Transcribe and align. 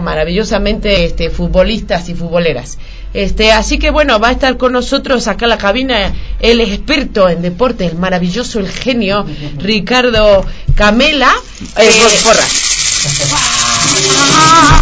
maravillosamente 0.00 1.04
este, 1.04 1.30
futbolistas 1.30 2.08
y 2.08 2.14
futboleras. 2.14 2.78
Este, 3.14 3.52
así 3.52 3.78
que 3.78 3.90
bueno, 3.90 4.18
va 4.18 4.28
a 4.28 4.32
estar 4.32 4.56
con 4.56 4.72
nosotros 4.72 5.28
acá 5.28 5.44
en 5.44 5.50
la 5.50 5.58
cabina 5.58 6.14
el 6.40 6.60
experto 6.60 7.28
en 7.28 7.42
deporte, 7.42 7.84
el 7.86 7.96
maravilloso, 7.96 8.58
el 8.58 8.68
genio, 8.68 9.26
Ricardo 9.58 10.46
Camela. 10.74 11.32
Eh, 11.76 11.90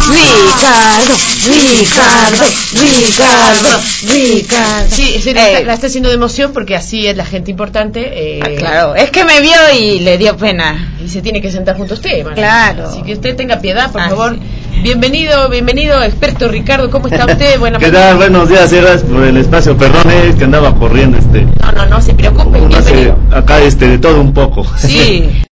Ricardo, 0.07 1.15
Ricardo, 1.45 2.45
Ricardo, 2.73 3.79
Ricardo. 4.07 4.89
Sí, 4.89 5.19
sí 5.21 5.33
la, 5.33 5.47
está, 5.47 5.63
la, 5.63 5.73
está, 5.73 5.87
haciendo 5.87 6.09
de 6.09 6.15
emoción 6.15 6.53
porque 6.53 6.75
así 6.75 7.07
es 7.07 7.17
la 7.17 7.25
gente 7.25 7.51
importante. 7.51 8.37
Eh, 8.37 8.39
ah, 8.43 8.49
claro, 8.57 8.95
es 8.95 9.09
que 9.09 9.23
me 9.25 9.41
vio 9.41 9.57
y 9.77 9.99
le 9.99 10.17
dio 10.17 10.37
pena. 10.37 10.93
Y 11.03 11.09
se 11.09 11.21
tiene 11.21 11.41
que 11.41 11.51
sentar 11.51 11.77
junto 11.77 11.95
a 11.95 11.97
usted, 11.97 12.25
Claro. 12.33 12.89
Así 12.89 13.01
que 13.03 13.13
usted 13.13 13.35
tenga 13.35 13.59
piedad, 13.59 13.91
por 13.91 14.01
favor. 14.01 14.37
Bienvenido, 14.81 15.47
bienvenido, 15.49 16.01
experto 16.01 16.47
Ricardo, 16.47 16.89
¿cómo 16.89 17.07
está 17.07 17.25
usted? 17.27 17.59
Buena 17.59 17.77
¿Qué 17.77 17.91
tal? 17.91 18.17
Buenos 18.17 18.49
días, 18.49 18.73
gracias 18.73 19.03
por 19.03 19.23
el 19.23 19.37
espacio, 19.37 19.77
perdón, 19.77 20.11
es 20.11 20.35
que 20.35 20.43
andaba 20.43 20.73
corriendo 20.73 21.19
este. 21.19 21.43
No, 21.43 21.71
no, 21.71 21.85
no 21.85 22.01
se 22.01 22.15
preocupe, 22.15 22.59
bienvenido. 22.59 23.15
acá 23.31 23.59
este, 23.61 23.87
de 23.87 23.99
todo 23.99 24.19
un 24.19 24.33
poco. 24.33 24.65
Sí. 24.77 25.43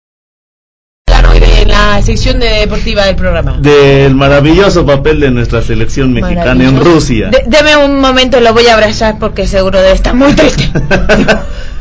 de 1.39 1.65
la 1.67 2.01
sección 2.01 2.39
de 2.39 2.47
deportiva 2.47 3.05
del 3.05 3.15
programa. 3.15 3.57
Del 3.59 4.15
maravilloso 4.15 4.83
papel 4.83 5.19
de 5.19 5.29
nuestra 5.29 5.61
selección 5.61 6.11
mexicana 6.11 6.63
en 6.63 6.83
Rusia. 6.83 7.29
deme 7.45 7.77
un 7.77 7.99
momento, 7.99 8.39
lo 8.39 8.53
voy 8.53 8.65
a 8.65 8.73
abrazar 8.73 9.19
porque 9.19 9.45
seguro 9.45 9.79
debe 9.79 9.93
estar 9.93 10.15
muy 10.15 10.33
triste. 10.33 10.71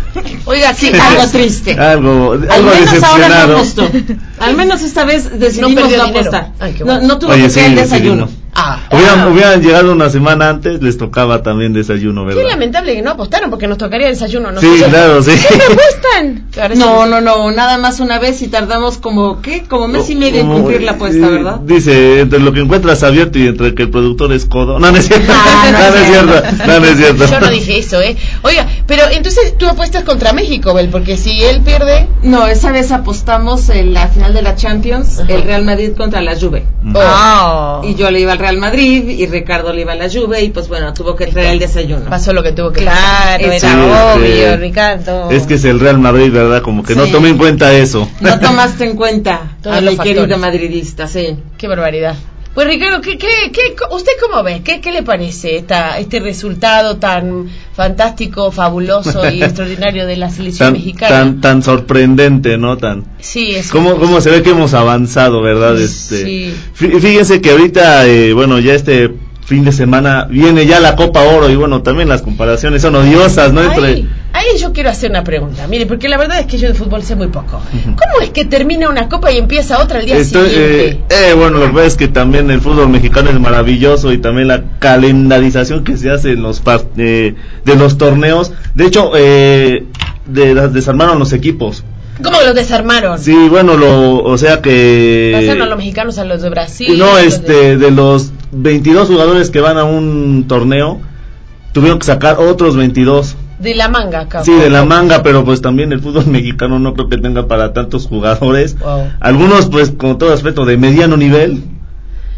Oiga, 0.48 0.74
sí, 0.74 0.90
algo 1.00 1.26
triste. 1.30 1.72
Algo, 1.74 2.32
Al 2.32 2.40
menos 2.40 2.80
decepcionado. 2.80 3.56
ahora 3.58 3.68
no 3.76 4.44
Al 4.44 4.56
menos 4.56 4.82
esta 4.82 5.04
vez 5.04 5.38
decidimos 5.38 5.90
No 5.90 5.96
no, 5.96 6.02
apostar. 6.04 6.52
Ay, 6.58 6.72
qué 6.72 6.80
no, 6.80 6.92
bueno. 6.92 7.06
no 7.08 7.18
tuvo 7.18 7.32
Oye, 7.32 7.42
que 7.44 7.50
sí, 7.50 7.54
ser 7.60 7.64
el 7.70 7.74
decidimos. 7.76 7.90
desayuno. 8.30 8.48
Ah, 8.60 8.80
Hubieran, 8.90 9.20
ah. 9.20 9.28
hubieran 9.28 9.62
llegado 9.62 9.92
una 9.92 10.10
semana 10.10 10.48
antes, 10.48 10.82
les 10.82 10.98
tocaba 10.98 11.42
también 11.44 11.72
desayuno, 11.74 12.26
Qué 12.26 12.34
¿verdad? 12.34 12.50
lamentable 12.50 12.94
que 12.94 13.02
no 13.02 13.10
apostaron 13.10 13.50
porque 13.50 13.68
nos 13.68 13.78
tocaría 13.78 14.08
desayuno. 14.08 14.50
¿no? 14.50 14.60
Sí, 14.60 14.66
claro, 14.88 15.22
sí. 15.22 15.30
¿Qué 15.30 15.58
me 16.68 16.74
sí. 16.74 16.80
No, 16.80 17.06
no, 17.06 17.20
no, 17.20 17.50
nada 17.52 17.78
más 17.78 18.00
una 18.00 18.18
vez 18.18 18.42
y 18.42 18.48
tardamos 18.48 18.98
como, 18.98 19.40
¿qué? 19.42 19.62
Como 19.68 19.86
mes 19.86 20.10
y 20.10 20.16
medio 20.16 20.40
en 20.40 20.48
cumplir 20.48 20.82
la 20.82 20.92
apuesta, 20.92 21.26
sí, 21.28 21.32
¿verdad? 21.32 21.60
Dice, 21.60 22.20
entre 22.20 22.40
lo 22.40 22.52
que 22.52 22.60
encuentras 22.60 23.02
abierto 23.04 23.38
y 23.38 23.46
entre 23.46 23.74
que 23.74 23.82
el 23.84 23.90
productor 23.90 24.32
es 24.32 24.46
codo. 24.46 24.78
No, 24.80 24.90
no 24.90 24.96
es 24.98 25.06
cierto. 25.06 25.32
Ah, 25.32 25.68
No, 25.70 25.78
no 25.90 25.96
es 25.96 26.06
cierto. 26.08 26.66
No, 26.66 26.80
no 26.80 26.86
es 26.86 26.96
cierto. 26.96 27.26
Yo 27.30 27.40
no 27.40 27.50
dije 27.50 27.78
eso, 27.78 28.00
¿eh? 28.00 28.16
Oiga, 28.42 28.66
pero 28.86 29.04
entonces 29.12 29.56
tú 29.56 29.68
apuestas 29.68 30.02
contra 30.04 30.32
México, 30.38 30.72
Bel, 30.74 30.88
porque 30.88 31.16
si 31.16 31.42
él 31.44 31.60
pierde. 31.62 32.06
No, 32.22 32.46
esa 32.46 32.70
vez 32.72 32.92
apostamos 32.92 33.68
en 33.70 33.92
la 33.94 34.08
final 34.08 34.32
de 34.34 34.42
la 34.42 34.54
Champions, 34.54 35.22
el 35.28 35.42
Real 35.42 35.64
Madrid 35.64 35.92
contra 35.96 36.20
la 36.22 36.38
Juve. 36.38 36.64
Oh. 36.94 37.82
Y 37.84 37.94
yo 37.94 38.10
le 38.10 38.20
iba 38.20 38.32
al 38.32 38.38
Real 38.38 38.56
Madrid 38.58 39.08
y 39.08 39.26
Ricardo 39.26 39.72
le 39.72 39.82
iba 39.82 39.92
a 39.92 39.96
la 39.96 40.08
Juve 40.08 40.42
y 40.44 40.50
pues 40.50 40.68
bueno, 40.68 40.92
tuvo 40.94 41.16
que 41.16 41.26
traer 41.26 41.52
el 41.54 41.58
desayuno. 41.58 42.08
Pasó 42.08 42.32
lo 42.32 42.42
que 42.42 42.52
tuvo 42.52 42.70
que 42.72 42.82
Claro, 42.82 43.44
Sí, 43.44 43.66
era 43.66 44.14
obvio, 44.14 44.26
este, 44.28 44.56
Ricardo. 44.56 45.30
Es 45.30 45.46
que 45.46 45.54
es 45.54 45.64
el 45.64 45.80
Real 45.80 45.98
Madrid, 45.98 46.32
¿verdad? 46.32 46.62
Como 46.62 46.82
que 46.82 46.94
no 46.94 47.06
Sí. 47.06 47.12
tome 47.12 47.28
en 47.30 47.38
cuenta 47.38 47.72
eso. 47.74 48.08
No 48.20 48.38
tomaste 48.38 48.84
en 48.84 48.96
cuenta 48.96 49.56
Todos 49.62 49.76
a 49.76 49.80
los 49.80 49.90
mi 49.92 49.96
factores. 49.96 50.18
querido 50.20 50.38
madridista, 50.38 51.06
sí. 51.08 51.36
Qué 51.56 51.66
barbaridad. 51.68 52.14
Pues 52.58 52.66
Ricardo, 52.66 53.00
¿qué, 53.00 53.16
qué, 53.16 53.28
qué, 53.52 53.60
¿usted 53.92 54.10
cómo 54.20 54.42
ve? 54.42 54.62
¿Qué, 54.64 54.80
qué 54.80 54.90
le 54.90 55.04
parece 55.04 55.58
esta, 55.58 55.96
este 56.00 56.18
resultado 56.18 56.96
tan 56.96 57.46
fantástico, 57.72 58.50
fabuloso 58.50 59.30
y 59.30 59.40
extraordinario 59.44 60.06
de 60.06 60.16
la 60.16 60.28
selección 60.28 60.66
Tan, 60.66 60.72
mexicana? 60.72 61.08
tan, 61.16 61.40
tan 61.40 61.62
sorprendente, 61.62 62.58
¿no? 62.58 62.76
Tan. 62.76 63.04
sí, 63.20 63.52
es 63.54 63.70
¿Cómo, 63.70 63.94
cómo 64.00 64.20
se 64.20 64.30
ve 64.30 64.42
que 64.42 64.50
hemos 64.50 64.74
avanzado, 64.74 65.40
verdad? 65.40 65.80
Este, 65.80 66.24
Sí. 66.24 66.54
fí- 66.76 66.98
Fíjense 67.00 67.40
que 67.40 67.52
ahorita, 67.52 68.08
eh, 68.08 68.32
bueno, 68.32 68.58
ya 68.58 68.74
este 68.74 69.08
fin 69.48 69.64
de 69.64 69.72
semana 69.72 70.26
viene 70.28 70.66
ya 70.66 70.78
la 70.78 70.94
Copa 70.94 71.22
Oro 71.22 71.48
y 71.48 71.56
bueno, 71.56 71.80
también 71.82 72.06
las 72.08 72.20
comparaciones 72.20 72.82
son 72.82 72.94
odiosas, 72.96 73.50
¿no? 73.52 73.62
Entre- 73.62 73.86
Ahí, 73.86 74.08
ahí 74.34 74.58
yo 74.58 74.74
quiero 74.74 74.90
hacer 74.90 75.08
una 75.10 75.24
pregunta. 75.24 75.66
Mire, 75.66 75.86
porque 75.86 76.06
la 76.10 76.18
verdad 76.18 76.38
es 76.40 76.44
que 76.46 76.58
yo 76.58 76.68
de 76.68 76.74
fútbol 76.74 77.02
sé 77.02 77.16
muy 77.16 77.28
poco. 77.28 77.58
¿Cómo 77.82 78.20
es 78.22 78.28
que 78.30 78.44
termina 78.44 78.90
una 78.90 79.08
copa 79.08 79.32
y 79.32 79.38
empieza 79.38 79.82
otra 79.82 80.00
al 80.00 80.04
día 80.04 80.18
Estoy, 80.18 80.50
siguiente? 80.50 80.88
eh, 80.90 81.30
eh, 81.30 81.34
bueno, 81.34 81.60
que 81.62 81.68
pasa 81.68 81.86
es 81.86 81.96
que 81.96 82.08
también 82.08 82.50
el 82.50 82.60
fútbol 82.60 82.90
mexicano 82.90 83.30
es 83.30 83.40
maravilloso 83.40 84.12
y 84.12 84.18
también 84.18 84.48
la 84.48 84.64
calendarización 84.80 85.82
que 85.82 85.96
se 85.96 86.10
hace 86.10 86.32
en 86.32 86.42
los 86.42 86.60
par- 86.60 86.84
eh, 86.98 87.34
de 87.64 87.74
los 87.76 87.96
torneos. 87.96 88.52
De 88.74 88.84
hecho, 88.86 89.12
eh, 89.16 89.84
de, 90.26 90.54
las 90.54 90.74
desarmaron 90.74 91.18
los 91.18 91.32
equipos. 91.32 91.84
¿Cómo 92.22 92.40
los 92.42 92.54
desarmaron? 92.54 93.18
Sí, 93.18 93.32
bueno, 93.48 93.76
lo, 93.76 94.18
o 94.24 94.36
sea 94.36 94.60
que... 94.60 95.30
Pasaron 95.34 95.62
a 95.62 95.66
los 95.66 95.78
mexicanos 95.78 96.18
a 96.18 96.24
los 96.24 96.42
de 96.42 96.50
Brasil. 96.50 96.98
No, 96.98 97.16
de- 97.16 97.26
este, 97.26 97.78
de 97.78 97.90
los 97.92 98.32
22 98.52 99.08
jugadores 99.08 99.50
que 99.50 99.60
van 99.60 99.78
a 99.78 99.84
un 99.84 100.46
torneo, 100.48 101.00
tuvieron 101.72 101.98
que 101.98 102.06
sacar 102.06 102.38
otros 102.38 102.76
22. 102.76 103.36
De 103.58 103.74
la 103.74 103.88
manga, 103.88 104.28
cabrón. 104.28 104.44
Sí, 104.44 104.52
de 104.52 104.70
la 104.70 104.84
manga, 104.84 105.22
pero 105.22 105.44
pues 105.44 105.60
también 105.60 105.92
el 105.92 106.00
fútbol 106.00 106.26
mexicano 106.28 106.78
no 106.78 106.94
creo 106.94 107.08
que 107.08 107.18
tenga 107.18 107.46
para 107.48 107.72
tantos 107.72 108.06
jugadores. 108.06 108.78
Wow. 108.78 109.08
Algunos, 109.20 109.66
pues, 109.66 109.90
con 109.90 110.18
todo 110.18 110.30
respeto, 110.30 110.64
de 110.64 110.76
mediano 110.76 111.16
nivel. 111.16 111.64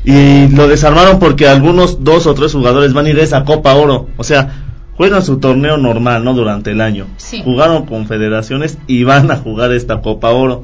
Y 0.02 0.48
lo 0.48 0.66
desarmaron 0.66 1.18
porque 1.18 1.46
algunos 1.46 2.02
dos 2.02 2.26
o 2.26 2.32
tres 2.32 2.52
jugadores 2.52 2.94
van 2.94 3.04
a 3.04 3.10
ir 3.10 3.18
a 3.20 3.22
esa 3.22 3.44
Copa 3.44 3.74
Oro. 3.74 4.08
O 4.16 4.24
sea, 4.24 4.64
juegan 4.96 5.22
su 5.22 5.38
torneo 5.38 5.76
normal, 5.76 6.24
¿no? 6.24 6.32
Durante 6.32 6.70
el 6.70 6.80
año. 6.80 7.06
Sí. 7.18 7.42
Jugaron 7.44 7.84
con 7.84 8.06
federaciones 8.06 8.78
y 8.86 9.04
van 9.04 9.30
a 9.30 9.36
jugar 9.36 9.72
esta 9.72 10.00
Copa 10.00 10.30
Oro. 10.30 10.62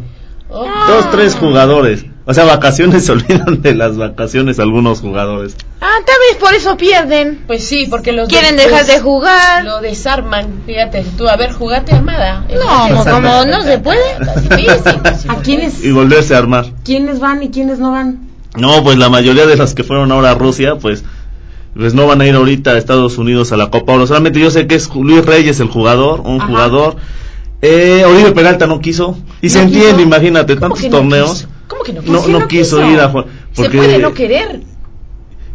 Oh. 0.48 0.64
Dos, 0.88 1.10
tres 1.10 1.34
jugadores. 1.34 2.06
O 2.28 2.34
sea, 2.34 2.44
vacaciones 2.44 3.04
se 3.06 3.12
olvidan 3.12 3.62
de 3.62 3.74
las 3.74 3.96
vacaciones 3.96 4.58
algunos 4.58 5.00
jugadores. 5.00 5.56
Ah, 5.80 5.98
tal 6.04 6.16
vez 6.28 6.38
por 6.40 6.52
eso 6.54 6.76
pierden. 6.76 7.44
Pues 7.46 7.64
sí, 7.64 7.86
porque 7.88 8.12
los 8.12 8.28
Quieren 8.28 8.56
dejar 8.56 8.84
de 8.86 8.98
jugar. 9.00 9.64
Lo 9.64 9.80
desarman. 9.80 10.62
Fíjate, 10.66 11.04
tú, 11.16 11.28
a 11.28 11.36
ver, 11.36 11.52
jugate 11.52 11.92
armada. 11.94 12.44
No, 12.52 13.04
como 13.04 13.44
no 13.44 13.62
se 13.62 13.78
puede. 13.78 14.02
Sí, 14.56 14.66
sí, 14.66 14.90
sí, 15.22 15.28
¿A 15.28 15.36
quiénes, 15.36 15.84
Y 15.84 15.92
volverse 15.92 16.34
a 16.34 16.38
armar. 16.38 16.66
quiénes 16.84 17.20
van 17.20 17.42
y 17.42 17.50
quiénes 17.50 17.78
no 17.78 17.92
van? 17.92 18.26
No, 18.56 18.82
pues 18.82 18.96
la 18.98 19.08
mayoría 19.08 19.46
de 19.46 19.56
las 19.56 19.74
que 19.74 19.84
fueron 19.84 20.10
ahora 20.12 20.32
a 20.32 20.34
Rusia, 20.34 20.76
pues 20.76 21.04
pues 21.76 21.92
no 21.92 22.06
van 22.06 22.22
a 22.22 22.26
ir 22.26 22.34
ahorita 22.34 22.70
a 22.70 22.78
Estados 22.78 23.18
Unidos 23.18 23.52
a 23.52 23.58
la 23.58 23.68
Copa 23.70 23.92
Oro. 23.92 24.06
Solamente 24.06 24.40
yo 24.40 24.50
sé 24.50 24.66
que 24.66 24.76
es 24.76 24.88
Luis 24.94 25.24
Reyes 25.26 25.60
el 25.60 25.68
jugador, 25.68 26.20
un 26.22 26.40
Ajá. 26.40 26.46
jugador. 26.48 26.96
Eh, 27.60 28.02
Oribe 28.06 28.32
Peralta 28.32 28.66
no 28.66 28.80
quiso. 28.80 29.18
Y 29.42 29.50
se 29.50 29.58
¿No 29.58 29.64
entiende, 29.64 30.02
imagínate, 30.02 30.56
¿Cómo 30.56 30.74
tantos 30.74 30.90
no 30.90 30.96
torneos. 30.98 31.32
quiso? 31.34 31.48
¿Cómo 31.68 31.82
que 31.82 31.92
no 31.92 32.00
quiso? 32.00 32.12
No, 32.12 32.18
¿Por 32.20 32.26
qué 32.26 32.32
no 32.32 32.38
no 32.40 32.48
quiso, 32.48 32.76
quiso? 32.78 32.90
ir 32.92 33.00
a 33.00 33.08
jugar. 33.08 33.26
Se 33.52 33.62
Porque, 33.62 33.78
puede 33.78 33.98
no 33.98 34.14
querer. 34.14 34.60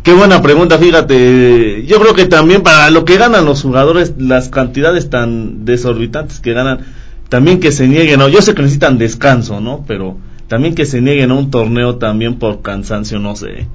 Qué 0.03 0.13
buena 0.13 0.41
pregunta, 0.41 0.77
fíjate. 0.79 1.85
Yo 1.85 1.99
creo 1.99 2.15
que 2.15 2.25
también 2.25 2.63
para 2.63 2.89
lo 2.89 3.05
que 3.05 3.17
ganan 3.17 3.45
los 3.45 3.61
jugadores, 3.61 4.13
las 4.17 4.49
cantidades 4.49 5.09
tan 5.09 5.63
desorbitantes 5.63 6.39
que 6.39 6.53
ganan, 6.53 6.79
también 7.29 7.59
que 7.59 7.71
se 7.71 7.87
nieguen, 7.87 8.19
¿no? 8.19 8.27
Yo 8.27 8.41
sé 8.41 8.55
que 8.55 8.63
necesitan 8.63 8.97
descanso, 8.97 9.61
¿no? 9.61 9.85
Pero 9.87 10.17
también 10.47 10.73
que 10.75 10.85
se 10.85 11.01
nieguen 11.01 11.31
a 11.31 11.35
un 11.35 11.51
torneo 11.51 11.97
también 11.97 12.39
por 12.39 12.61
cansancio, 12.63 13.19
no 13.19 13.35
sé. 13.35 13.67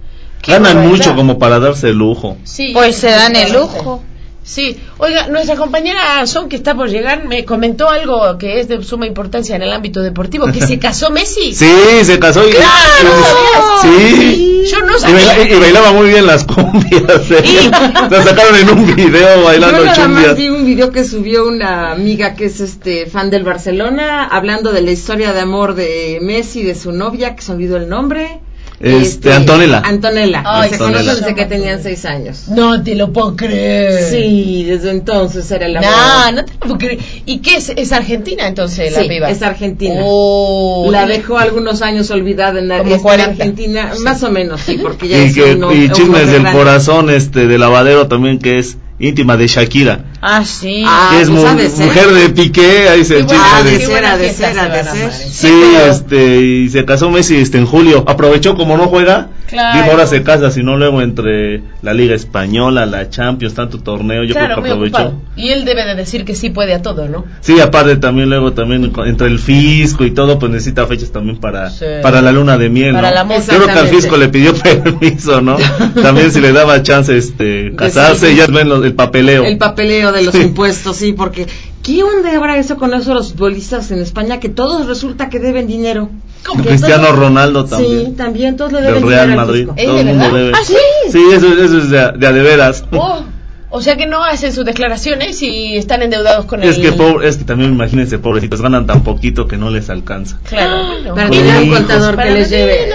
Qué 0.43 0.53
Ganan 0.53 0.89
mucho 0.89 1.15
como 1.15 1.39
para 1.39 1.59
darse 1.61 1.91
el 1.91 1.97
lujo. 1.99 2.37
Sí, 2.45 2.71
Pues 2.75 2.97
se 2.97 3.11
dan 3.11 3.37
el 3.37 3.53
lujo. 3.53 4.03
Sí, 4.49 4.79
oiga, 4.99 5.27
nuestra 5.27 5.57
compañera 5.57 6.25
Son, 6.27 6.49
que 6.49 6.55
está 6.55 6.77
por 6.77 6.89
llegar, 6.89 7.27
me 7.27 7.45
comentó 7.45 7.91
algo 7.91 8.39
que 8.39 8.61
es 8.61 8.69
de 8.69 8.81
suma 8.85 9.05
importancia 9.07 9.57
en 9.57 9.63
el 9.63 9.73
ámbito 9.73 10.03
deportivo, 10.03 10.47
que 10.53 10.61
se 10.65 10.79
casó 10.87 11.11
Messi. 11.11 11.53
Sí, 11.53 11.69
se 12.05 12.19
casó 12.21 12.47
y... 12.49 12.53
¡Claro! 12.53 13.13
Sí. 13.83 14.63
Yo 14.71 14.81
no 14.83 14.97
Y, 14.97 15.01
sabía. 15.01 15.17
baila- 15.35 15.51
y 15.51 15.61
bailaba 15.61 15.93
muy 15.93 16.09
bien 16.11 16.27
las 16.27 16.45
cumbias. 16.45 17.31
¿eh? 17.31 17.43
Y- 17.45 17.71
La 18.11 18.23
sacaron 18.23 18.55
en 18.57 18.71
un 18.71 18.95
video 18.95 19.43
bailando 19.45 19.79
Yo 19.79 19.85
nada 19.85 19.97
chumbias. 19.97 20.27
más 20.29 20.37
vi 20.37 20.49
un 20.49 20.65
video 20.65 20.93
que 20.93 21.05
subió 21.05 21.47
una 21.47 21.91
amiga 21.91 22.35
que 22.35 22.45
es 22.47 22.61
este 22.61 23.07
fan 23.07 23.31
del 23.31 23.43
Barcelona, 23.43 24.25
hablando 24.27 24.73
de 24.73 24.83
la 24.83 24.93
historia 24.93 25.33
de 25.33 25.41
amor 25.41 25.75
de 25.75 26.19
Messi 26.23 26.61
y 26.61 26.65
de 26.65 26.75
su 26.77 26.93
novia, 26.93 27.35
que 27.35 27.43
se 27.43 27.51
olvidó 27.53 27.77
el 27.79 27.89
nombre. 27.89 28.41
Este, 28.79 29.33
Antonella. 29.33 29.81
Antonella. 29.85 30.43
Ay, 30.45 30.71
se 30.71 30.79
conocen 30.79 31.07
desde 31.17 31.35
que 31.35 31.47
tenían 31.47 31.83
seis 31.83 32.05
años. 32.05 32.49
No 32.49 32.83
te 32.83 32.95
lo 32.95 33.13
puedo 33.13 33.35
creer. 33.35 34.03
Sí, 34.11 34.65
desde 34.65 34.91
entonces 34.91 35.51
era 35.51 35.67
el 35.67 35.77
amor. 35.79 35.91
No, 35.91 36.33
no 36.33 36.45
te 36.45 36.53
lo 36.53 36.59
puedo 36.61 36.79
creer. 36.79 36.99
¿Y 37.25 37.39
qué 37.39 37.57
es? 37.57 37.71
¿Es 37.71 37.93
Argentina 37.93 38.47
entonces 38.47 38.93
la 38.93 39.03
Sí, 39.03 39.09
piba? 39.09 39.31
es 39.31 39.41
argentina. 39.43 40.01
Oh, 40.03 40.89
La 40.93 41.07
dejó 41.07 41.39
algunos 41.39 41.81
años 41.83 42.11
olvidada 42.11 42.59
en, 42.61 42.71
en 42.71 43.01
40. 43.01 43.31
Argentina, 43.33 43.93
más 44.03 44.23
o 44.23 44.31
menos, 44.31 44.61
sí, 44.61 44.79
porque 44.81 45.09
ya 45.09 45.19
Y, 45.19 45.27
es 45.27 45.35
que, 45.35 45.55
uno- 45.55 45.73
y 45.73 45.89
chismes 45.91 46.27
del 46.31 46.43
grande. 46.43 46.59
corazón 46.59 47.09
este 47.11 47.47
de 47.47 47.59
lavadero 47.59 48.09
también 48.09 48.39
que 48.39 48.59
es 48.59 48.77
íntima 48.99 49.37
de 49.37 49.47
Shakira. 49.47 50.05
Ah, 50.23 50.45
sí. 50.45 50.83
Ah, 50.87 51.11
que 51.13 51.23
es 51.23 51.29
pues 51.29 51.41
mu- 51.43 51.47
ha 51.47 51.55
de 51.55 51.69
ser. 51.71 51.87
mujer 51.87 52.09
de 52.13 52.29
Piqué, 52.31 52.89
ahí 52.89 53.05
se 53.05 53.25
Ah, 53.31 53.63
de- 53.63 53.71
de 53.71 53.77
qué 53.79 53.85
ser, 53.85 53.91
buena 53.91 54.13
ha 54.13 54.17
de 54.17 54.25
fiesta 54.25 54.45
ser, 54.47 54.55
se 54.55 54.61
ha 54.61 54.65
de 54.65 54.69
van 54.71 54.79
a 54.89 54.93
ser. 54.93 55.03
armar, 55.03 55.21
¿eh? 55.21 55.31
Sí, 55.33 55.49
pero- 55.73 55.91
este, 55.93 56.37
y 56.43 56.69
se 56.71 56.85
casó 56.85 57.11
Messi 57.11 57.37
este 57.37 57.59
en 57.59 57.67
julio. 57.67 58.05
Aprovechó 58.07 58.55
como 58.57 58.77
no 58.77 58.87
juega, 58.89 59.29
Claro. 59.49 59.79
Dijo, 59.81 59.91
ahora 59.93 60.07
se 60.07 60.23
casa, 60.23 60.51
si 60.51 60.63
no 60.63 60.77
luego 60.77 61.03
entre 61.03 61.63
la 61.83 61.95
Liga 61.95 62.15
Española, 62.15 62.85
la 62.87 63.09
Champions, 63.11 63.55
tanto 63.55 63.79
torneo, 63.81 64.25
yo 64.25 64.35
claro, 64.35 64.63
creo 64.63 64.65
que 64.65 64.71
aprovechó. 64.71 65.21
Y 65.37 65.51
él 65.51 65.65
debe 65.65 65.85
de 65.85 65.95
decir 65.95 66.25
que 66.25 66.35
sí 66.35 66.51
puede 66.51 66.75
a 66.75 66.83
todo, 66.83 67.09
¿no? 67.09 67.25
Sí, 67.41 67.61
aparte 67.61 67.97
también 67.97 68.29
luego 68.29 68.53
también 68.53 68.93
entre 69.07 69.27
el 69.29 69.39
fisco 69.39 70.05
y 70.05 70.11
todo, 70.11 70.39
pues 70.39 70.51
necesita 70.53 70.87
fechas 70.87 71.13
también 71.13 71.39
para, 71.39 71.71
Sí. 71.71 71.85
para 72.03 72.21
la 72.23 72.33
luna 72.33 72.59
de 72.59 72.69
miel, 72.69 72.93
Para 72.95 73.11
¿no? 73.11 73.29
la. 73.29 73.39
Yo 73.39 73.45
creo 73.47 73.67
que 73.67 73.73
al 73.79 73.89
fisco 73.89 74.17
le 74.17 74.29
pidió 74.29 74.55
permiso, 74.63 75.41
¿no? 75.41 75.57
También 76.03 76.31
si 76.33 76.41
le 76.41 76.53
daba 76.53 76.83
chance 76.83 77.17
este 77.17 77.75
casarse, 77.77 78.35
ya 78.35 78.47
ven 78.47 78.71
el 78.71 78.95
papeleo. 78.95 79.45
El 79.45 79.59
papeleo 79.59 80.13
de 80.13 80.23
los 80.23 80.35
Sí. 80.35 80.43
impuestos, 80.43 80.97
sí, 80.97 81.13
porque 81.13 81.47
¿qué 81.83 82.03
onda 82.03 82.37
ahora 82.37 82.59
eso 82.59 82.77
con 82.77 82.93
eso 82.95 83.15
los 83.15 83.33
futbolistas 83.33 83.91
en 83.91 84.01
España? 84.01 84.41
Que 84.41 84.49
todos 84.49 84.87
resulta 84.87 85.29
que 85.29 85.39
deben 85.39 85.67
dinero. 85.67 86.11
¿Cómo? 86.45 86.63
Que 86.63 86.69
Cristiano 86.71 87.13
Ronaldo 87.13 87.65
también. 87.65 88.07
Sí, 88.07 88.13
también 88.13 88.57
todos 88.57 88.73
le 88.73 88.83
del 88.83 88.95
deben 88.95 89.09
Real 89.09 89.25
dinero 89.27 89.41
al 89.41 89.47
Madrid. 89.47 89.61
fisco. 89.67 89.75
¿Es 89.77 89.85
Todo 89.87 89.95
de 89.95 90.01
el 90.01 90.07
mundo 90.07 90.25
verdad? 90.25 90.39
debe. 90.39 90.53
¿Ah, 90.55 90.65
sí? 90.65 90.77
Sí, 91.13 91.23
eso, 91.33 91.47
eso 91.53 91.79
es 91.79 91.91
de, 91.91 91.99
a- 92.01 92.13
de 92.13 92.27
a 92.27 92.33
de 92.33 92.43
veras. 92.43 92.85
Oh, 92.93 93.23
o 93.79 93.81
sea 93.83 93.97
que 93.97 94.07
no 94.07 94.25
hacen 94.25 94.53
sus 94.55 94.65
declaraciones 94.65 95.43
y 95.43 95.77
están 95.77 96.01
endeudados 96.01 96.47
con 96.47 96.63
Es 96.63 96.77
el... 96.77 96.83
que, 96.83 96.93
pobre, 96.93 97.29
es 97.29 97.37
que 97.37 97.45
también 97.45 97.73
imagínense, 97.73 98.19
pobrecitos, 98.19 98.63
ganan 98.63 98.87
tan 98.87 99.03
poquito 99.03 99.49
que 99.49 99.57
no 99.57 99.71
les 99.71 99.91
alcanza. 99.91 100.39
Claro, 100.49 100.87
bueno. 100.87 101.15
Para 101.15 101.29
Con 101.29 101.37
tener 101.37 101.63
un 101.65 101.71
contador 101.75 102.15
Para 102.15 102.29
que 102.29 102.35
les 102.35 102.49
lleve. 102.51 102.91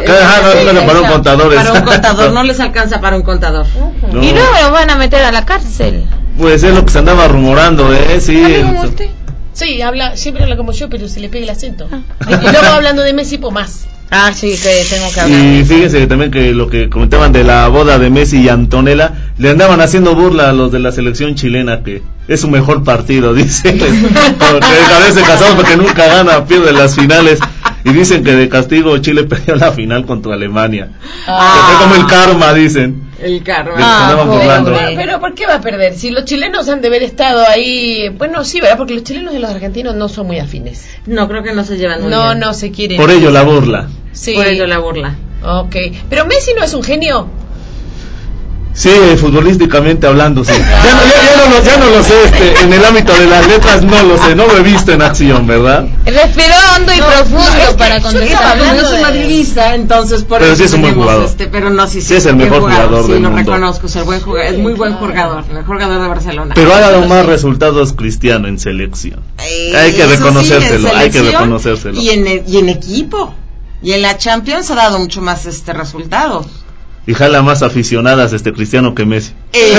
no, 0.66 0.74
no, 0.74 0.86
para 0.88 1.02
un 1.02 1.08
contador. 1.08 1.54
Para 1.54 1.74
un 1.74 1.82
contador, 1.82 2.32
no 2.32 2.44
les 2.44 2.60
alcanza 2.62 3.02
para 3.02 3.18
un 3.18 3.22
contador. 3.24 3.66
No. 4.14 4.24
Y 4.24 4.32
luego 4.32 4.48
lo 4.64 4.72
van 4.72 4.90
a 4.90 4.96
meter 4.96 5.22
a 5.24 5.32
la 5.32 5.46
cárcel. 5.46 6.06
Pues 6.40 6.64
es 6.64 6.74
lo 6.74 6.84
que 6.86 6.92
se 6.92 7.00
andaba 7.00 7.28
rumorando, 7.28 7.94
¿eh? 7.94 8.20
Sí. 8.22 8.42
Usted. 8.84 9.10
Sí, 9.62 9.80
habla, 9.84 10.18
siempre 10.18 10.42
habla 10.44 10.58
como 10.58 10.72
yo, 10.72 10.90
pero 10.90 11.08
se 11.08 11.20
le 11.20 11.30
pega 11.30 11.44
el 11.44 11.50
acento. 11.52 11.88
Y 12.28 12.32
luego 12.32 12.66
hablando 12.74 13.04
de 13.04 13.14
Messi, 13.14 13.38
pues 13.38 13.54
más. 13.54 13.86
Ah, 14.10 14.32
sí, 14.34 14.56
que 14.62 14.84
tengo 14.90 15.06
que 15.14 15.20
hablar. 15.20 15.40
Y 15.40 15.64
fíjense 15.64 16.08
también 16.08 16.32
que 16.32 16.52
lo 16.52 16.68
que 16.68 16.90
comentaban 16.90 17.32
de 17.32 17.44
la 17.44 17.68
boda 17.68 18.00
de 18.00 18.10
Messi 18.10 18.42
y 18.42 18.50
Antonella, 18.50 19.14
le 19.38 19.52
andaban 19.52 19.80
haciendo 19.80 20.16
burla 20.16 20.50
a 20.50 20.54
los 20.54 20.72
de 20.72 20.80
la 20.80 20.92
selección 20.92 21.36
chilena 21.36 21.84
que 21.84 22.02
es 22.28 22.42
su 22.42 22.50
mejor 22.50 22.84
partido, 22.84 23.34
dicen. 23.36 23.78
Porque 23.78 24.66
a 24.66 25.00
veces 25.00 25.24
casados 25.28 25.54
porque 25.54 25.78
nunca 25.78 26.08
gana, 26.08 26.44
pierde 26.46 26.74
las 26.74 26.96
finales. 26.96 27.40
Y 27.84 27.94
dicen 27.94 28.24
que 28.24 28.34
de 28.34 28.50
castigo 28.50 28.98
Chile 28.98 29.24
perdió 29.30 29.56
la 29.56 29.72
final 29.74 30.08
contra 30.08 30.34
Alemania. 30.34 30.90
Ah. 31.28 31.54
Que 31.56 31.72
fue 31.72 31.84
como 31.84 31.96
el 31.96 32.08
karma, 32.08 32.54
dicen. 32.56 33.11
El 33.24 33.44
pobre. 33.44 34.38
burlando. 34.38 34.72
Pero, 34.74 34.92
pero 34.96 35.20
¿por 35.20 35.34
qué 35.36 35.46
va 35.46 35.56
a 35.56 35.62
perder? 35.62 35.94
Si 35.96 36.10
los 36.12 36.26
chilenos 36.26 36.68
han 36.70 36.82
de 36.82 36.88
haber 36.88 37.04
estado 37.04 37.44
ahí... 37.48 38.10
Bueno, 38.10 38.44
sí, 38.44 38.60
¿verdad? 38.62 38.78
Porque 38.78 38.94
los 38.96 39.04
chilenos 39.04 39.34
y 39.34 39.40
los 39.40 39.50
argentinos 39.50 39.96
no 39.96 40.10
son 40.10 40.28
muy 40.28 40.40
afines. 40.40 40.88
No, 41.06 41.28
creo 41.28 41.44
que 41.44 41.54
no 41.54 41.64
se 41.64 41.78
llevan 41.78 42.02
muy 42.02 42.12
No, 42.12 42.26
bien. 42.28 42.40
no 42.40 42.54
se 42.54 42.72
quieren. 42.72 42.98
Por 42.98 43.12
ello 43.12 43.30
la 43.32 43.44
burla. 43.44 43.90
Sí. 44.12 44.34
Por 44.34 44.48
ello 44.48 44.66
la 44.68 44.80
burla. 44.80 45.16
Ok. 45.44 45.76
Pero 46.10 46.26
Messi 46.26 46.54
no 46.54 46.64
es 46.64 46.74
un 46.74 46.84
genio. 46.84 47.28
Sí, 48.74 48.90
futbolísticamente 49.18 50.08
hablando, 50.08 50.44
sí. 50.46 50.54
Ya 50.58 50.94
no, 50.94 51.02
ya, 51.04 51.22
ya 51.22 51.38
no, 51.46 51.50
lo, 51.58 51.64
ya 51.64 51.78
no 51.78 51.90
lo 51.98 52.04
sé, 52.04 52.24
este, 52.24 52.62
en 52.64 52.72
el 52.74 52.86
ámbito 52.86 53.14
de 53.14 53.26
las 53.28 53.46
letras 53.48 53.84
no 53.84 54.02
lo 54.04 54.18
sé, 54.18 54.34
no 54.36 54.48
lo 54.48 54.58
he 54.58 54.62
visto 54.64 54.92
en 54.94 55.02
acción, 55.02 55.46
¿verdad? 55.46 55.86
Respiró 56.06 56.54
hondo 56.78 56.94
y 56.94 56.98
No, 57.00 57.06
profundo 57.08 57.40
no, 57.52 57.58
es 57.58 57.68
que 57.70 57.74
para 57.76 58.02
contestar. 58.02 58.58
yo 58.58 58.86
soy 58.86 58.96
de- 58.98 59.02
madridista, 59.02 59.76
entonces 59.76 60.24
por 60.24 60.40
Pero 60.40 60.54
eso 60.54 60.56
sí 60.60 60.64
es 60.64 60.74
un 60.74 60.82
buen 60.82 60.96
jugador. 60.96 61.26
este, 61.26 61.48
pero 61.48 61.70
no, 61.70 61.86
sí, 61.88 62.02
sí, 62.02 62.08
Sí 62.08 62.16
es 62.16 62.26
el 62.26 62.36
mejor 62.38 62.62
jugador 62.62 63.06
sí, 63.06 63.12
del 63.12 63.22
lo 63.24 63.30
mundo. 63.32 63.52
reconozco, 63.52 63.88
es 63.88 63.96
el 63.98 64.04
buen 64.04 64.22
jugador, 64.22 64.54
es 64.54 64.58
muy 64.60 64.74
buen 64.74 64.94
jugador, 64.94 65.44
el 65.50 65.56
mejor 65.56 65.76
jugador 65.82 66.02
de 66.02 66.08
Barcelona. 66.08 66.54
Pero 66.56 66.74
ha 66.74 66.80
dado 66.80 67.06
más 67.08 67.26
resultados 67.26 67.94
Cristiano 67.94 68.48
en 68.48 68.58
selección. 68.58 69.20
Eh, 69.40 69.76
hay 69.76 69.92
que 69.94 70.04
sí, 70.04 70.08
reconocérselo, 70.10 70.96
hay 70.96 71.10
que 71.12 71.22
reconocérselo. 71.22 72.00
Y 72.00 72.10
en, 72.10 72.44
y 72.48 72.58
en 72.58 72.70
equipo. 72.70 73.34
Y 73.84 73.94
en 73.94 74.02
la 74.04 74.18
Champions 74.18 74.70
ha 74.72 74.76
dado 74.76 74.98
mucho 75.00 75.22
más 75.22 75.46
este 75.46 75.74
resultado. 75.74 76.46
Y 77.08 77.16
jala 77.16 77.42
más 77.42 77.64
aficionadas 77.64 78.32
este 78.32 78.54
Cristiano 78.54 78.94
que 78.94 79.06
Messi. 79.06 79.34
Eh, 79.54 79.74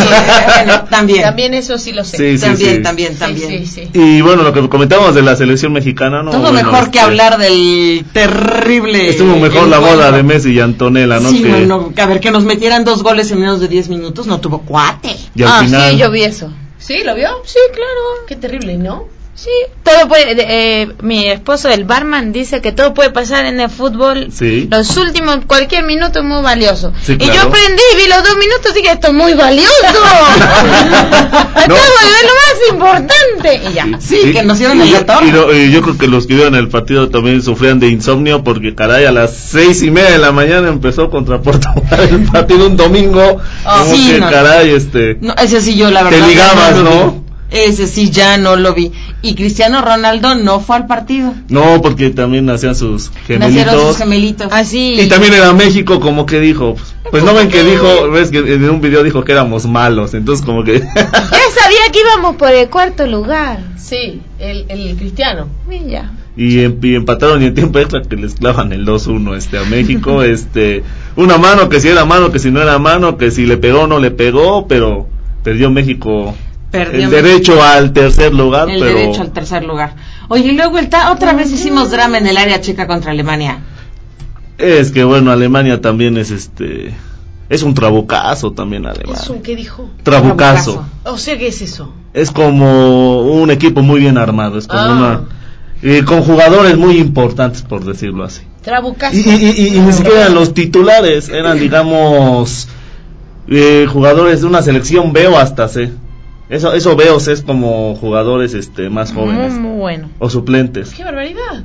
bueno, 0.46 0.84
también. 0.90 1.22
También 1.22 1.54
eso 1.54 1.78
sí 1.78 1.92
lo 1.92 2.04
sé. 2.04 2.16
Sí, 2.16 2.38
sí, 2.38 2.44
también, 2.44 2.76
sí. 2.76 2.82
también, 2.82 3.16
también. 3.16 3.48
sí, 3.48 3.66
sí. 3.66 3.90
Y 3.94 4.20
bueno, 4.22 4.42
lo 4.42 4.52
que 4.52 4.68
comentábamos 4.68 5.14
de 5.14 5.22
la 5.22 5.36
selección 5.36 5.72
mexicana, 5.72 6.22
¿no? 6.22 6.32
Todo 6.32 6.40
Bueno, 6.40 6.56
mejor 6.56 6.90
que 6.90 6.98
este, 6.98 7.00
hablar 7.00 7.38
del 7.38 8.04
terrible. 8.12 9.08
Estuvo 9.08 9.36
mejor 9.38 9.68
la 9.68 9.78
boda 9.78 10.10
de 10.10 10.22
Messi 10.24 10.52
y 10.52 10.60
Antonella, 10.60 11.20
¿no? 11.20 11.30
Sí, 11.30 11.42
que, 11.42 11.48
bueno, 11.48 11.92
a 11.96 12.06
ver, 12.06 12.18
que 12.18 12.32
nos 12.32 12.44
metieran 12.44 12.84
dos 12.84 13.04
goles 13.04 13.30
en 13.30 13.40
menos 13.40 13.60
de 13.60 13.68
10 13.68 13.88
minutos, 13.88 14.26
no 14.26 14.40
tuvo 14.40 14.62
cuate. 14.62 15.16
y 15.36 15.42
al 15.44 15.48
ah, 15.48 15.60
final, 15.60 15.92
sí, 15.92 15.98
yo 15.98 16.10
vi 16.10 16.22
eso. 16.24 16.52
¿Sí? 16.78 17.04
¿Lo 17.04 17.14
vio? 17.14 17.28
Sí, 17.44 17.58
claro. 17.72 18.26
Qué 18.26 18.34
terrible, 18.34 18.76
¿no? 18.76 19.06
Sí, 19.34 19.48
todo 19.82 20.08
puede. 20.08 20.36
eh, 20.38 20.88
mi 21.00 21.26
esposo, 21.26 21.68
el 21.70 21.84
barman, 21.84 22.32
dice 22.32 22.60
que 22.60 22.70
todo 22.70 22.92
puede 22.94 23.10
pasar 23.10 23.46
en 23.46 23.60
el 23.60 23.70
fútbol. 23.70 24.28
Sí. 24.30 24.68
Los 24.70 24.96
últimos, 24.98 25.38
cualquier 25.46 25.84
minuto 25.84 26.18
es 26.20 26.24
muy 26.24 26.42
valioso. 26.42 26.92
Sí, 27.02 27.14
Y 27.14 27.16
claro. 27.16 27.32
yo 27.34 27.40
aprendí 27.48 27.82
y 27.92 27.96
vi 27.96 28.08
los 28.08 28.22
dos 28.22 28.36
minutos 28.36 28.72
y 28.72 28.74
dije, 28.82 28.92
esto 28.92 29.06
es 29.08 29.14
muy 29.14 29.32
valioso. 29.34 29.72
Estamos 31.56 31.80
en 32.02 32.26
lo 32.26 32.34
más 32.34 32.70
importante. 32.70 33.60
Y 33.68 33.72
ya. 33.72 33.88
Sí, 34.00 34.32
que 34.32 34.42
nos 34.42 34.58
dieron 34.58 34.78
y, 34.78 34.90
el 34.90 34.98
retorno. 34.98 35.26
y 35.28 35.32
lo- 35.32 35.54
y 35.54 35.72
yo 35.72 35.82
creo 35.82 35.98
que 35.98 36.06
los 36.08 36.26
que 36.26 36.34
vieron 36.34 36.54
el 36.54 36.68
partido 36.68 37.08
también 37.08 37.42
sufrían 37.42 37.80
de 37.80 37.88
insomnio 37.88 38.44
porque 38.44 38.74
caray 38.74 39.06
a 39.06 39.12
las 39.12 39.34
seis 39.34 39.82
y 39.82 39.90
media 39.90 40.10
de 40.12 40.18
la 40.18 40.32
mañana 40.32 40.68
empezó 40.68 41.10
contra 41.10 41.40
Portugal 41.40 41.82
el 42.10 42.24
partido 42.24 42.66
un 42.66 42.76
domingo 42.76 43.38
Ah, 43.64 43.78
como 43.82 43.94
sí, 43.96 44.10
que 44.12 44.18
no. 44.20 44.30
caray 44.30 44.70
este 44.70 45.16
No, 45.20 45.34
ese 45.34 45.60
sí 45.60 45.74
yo 45.76 45.90
la 45.90 46.00
Te 46.00 46.04
verdad. 46.10 46.20
ya 46.20 46.26
ligabas, 46.28 46.76
¿no? 46.76 47.24
Ese 47.52 47.86
sí 47.86 48.10
ya 48.10 48.38
no 48.38 48.56
lo 48.56 48.72
vi. 48.74 48.90
Y 49.20 49.34
Cristiano 49.34 49.82
Ronaldo 49.82 50.34
no 50.34 50.58
fue 50.60 50.76
al 50.76 50.86
partido. 50.86 51.34
no 51.48 51.80
porque 51.82 52.10
también 52.10 52.48
hacían 52.50 52.74
sus 52.74 53.10
Nacieron 53.28 53.50
gemelitos 53.50 53.88
sus 53.88 53.96
gemelitos. 53.98 54.48
Así. 54.52 55.00
y 55.00 55.08
también 55.08 55.34
era 55.34 55.52
México 55.52 56.00
como 56.00 56.24
que 56.26 56.40
dijo 56.40 56.74
pues, 56.74 56.94
pues 57.10 57.24
no 57.24 57.34
ven 57.34 57.48
que 57.48 57.62
dijo 57.62 58.10
ves 58.10 58.30
que 58.30 58.38
en 58.38 58.68
un 58.70 58.80
video 58.80 59.02
dijo 59.02 59.22
que 59.24 59.32
éramos 59.32 59.66
malos 59.66 60.14
entonces 60.14 60.44
como 60.44 60.64
que 60.64 60.80
Ya 60.94 61.62
sabía 61.62 61.92
que 61.92 62.00
íbamos 62.00 62.36
por 62.36 62.50
el 62.50 62.68
cuarto 62.70 63.06
lugar. 63.06 63.60
Sí, 63.76 64.20
el, 64.38 64.64
el 64.68 64.96
cristiano. 64.96 65.48
Y 65.70 65.90
ya. 65.90 66.10
y, 66.36 66.60
em- 66.60 66.78
y 66.82 66.94
empataron 66.94 67.42
y 67.42 67.46
en 67.46 67.54
tiempo 67.54 67.78
extra 67.78 68.00
que 68.02 68.16
les 68.16 68.34
clavan 68.34 68.72
el 68.72 68.86
2-1 68.86 69.36
este 69.36 69.58
a 69.58 69.64
México 69.64 70.22
este 70.36 70.82
una 71.16 71.36
mano 71.38 71.68
que 71.68 71.80
si 71.80 71.88
era 71.88 72.04
mano 72.06 72.32
que 72.32 72.38
si 72.38 72.50
no 72.50 72.62
era 72.62 72.78
mano 72.78 73.18
que 73.18 73.30
si 73.30 73.44
le 73.46 73.58
pegó 73.58 73.82
o 73.82 73.86
no 73.86 73.98
le 73.98 74.10
pegó 74.10 74.66
pero 74.66 75.06
perdió 75.44 75.70
México 75.70 76.34
Perdió 76.72 77.04
el 77.04 77.10
derecho 77.10 77.62
al 77.62 77.92
tercer 77.92 78.34
lugar 78.34 78.68
el 78.68 78.80
pero 78.80 78.98
derecho 78.98 79.20
al 79.22 79.30
tercer 79.32 79.62
lugar. 79.62 79.94
Oye, 80.28 80.48
y 80.48 80.52
luego 80.52 80.78
el 80.78 80.88
ta- 80.88 81.12
otra 81.12 81.32
vez 81.34 81.52
hicimos 81.52 81.90
drama 81.92 82.18
en 82.18 82.26
el 82.26 82.36
área 82.36 82.60
chica 82.60 82.86
contra 82.88 83.12
Alemania. 83.12 83.58
es 84.58 84.90
que 84.90 85.04
bueno 85.04 85.30
Alemania 85.30 85.80
también 85.80 86.16
es 86.16 86.30
este 86.30 86.94
es 87.48 87.62
un 87.62 87.74
trabucazo 87.74 88.52
también 88.52 88.86
Alemania 88.86 89.20
¿Es 89.22 89.28
un 89.28 89.42
qué 89.42 89.54
dijo? 89.56 89.90
trabucazo 90.02 90.72
Trabucazo. 90.72 90.86
O 91.14 91.18
sea, 91.18 91.36
¿qué 91.38 91.48
es 91.48 91.60
eso? 91.62 91.92
es 92.14 92.30
como 92.30 93.20
un 93.22 93.50
equipo 93.50 93.82
muy 93.82 94.00
bien 94.00 94.16
armado 94.18 94.58
es 94.58 94.66
como 94.66 94.80
Ah. 94.82 94.92
una 94.92 95.20
eh, 95.82 96.04
con 96.04 96.22
jugadores 96.22 96.76
muy 96.78 96.98
importantes 96.98 97.62
por 97.62 97.84
decirlo 97.84 98.24
así 98.24 98.42
Trabucazo. 98.62 99.16
Y, 99.16 99.20
y- 99.20 99.54
y- 99.56 99.76
y 99.76 99.80
ni 99.80 99.92
siquiera 99.92 100.20
eran 100.20 100.34
los 100.36 100.54
titulares, 100.54 101.28
eran, 101.28 101.58
digamos, 101.58 102.68
eh, 103.48 103.88
jugadores 103.92 104.40
de 104.42 104.46
una 104.46 104.62
selección 104.62 105.12
B 105.12 105.26
o 105.26 105.36
hasta 105.36 105.66
C. 105.66 105.90
Eso, 106.52 106.74
eso 106.74 106.94
veo 106.96 107.16
es 107.16 107.40
como 107.42 107.96
jugadores 107.96 108.52
este 108.54 108.90
más 108.90 109.12
Muy, 109.12 109.24
jóvenes 109.24 109.54
muy 109.54 109.78
bueno. 109.78 110.10
o 110.18 110.28
suplentes. 110.28 110.90
¡Qué 110.90 111.02
barbaridad! 111.02 111.64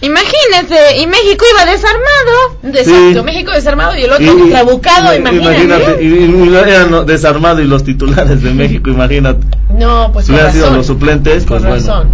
Imagínate, 0.00 0.98
y 1.00 1.06
México 1.06 1.44
iba 1.52 1.64
desarmado. 1.70 2.58
Exacto, 2.62 3.20
Sí. 3.20 3.22
México 3.24 3.52
desarmado 3.52 3.96
y 3.96 4.02
el 4.02 4.12
otro 4.12 4.46
Y- 4.46 4.50
trabucado, 4.50 5.14
y- 5.14 5.18
imagínate. 5.18 6.02
y, 6.02 6.06
y- 6.06 6.48
y 6.50 6.54
eran 6.54 6.90
los 6.90 7.06
desarmados 7.06 7.60
y 7.60 7.64
los 7.64 7.84
titulares 7.84 8.42
de 8.42 8.52
México, 8.52 8.90
imagínate. 8.90 9.46
No, 9.76 10.10
pues 10.12 10.26
si 10.26 10.32
con 10.32 10.36
hubieran 10.36 10.52
sido 10.52 10.70
los 10.70 10.86
suplentes, 10.86 11.44
Con 11.44 11.62
pues 11.62 11.84
bueno. 11.84 12.10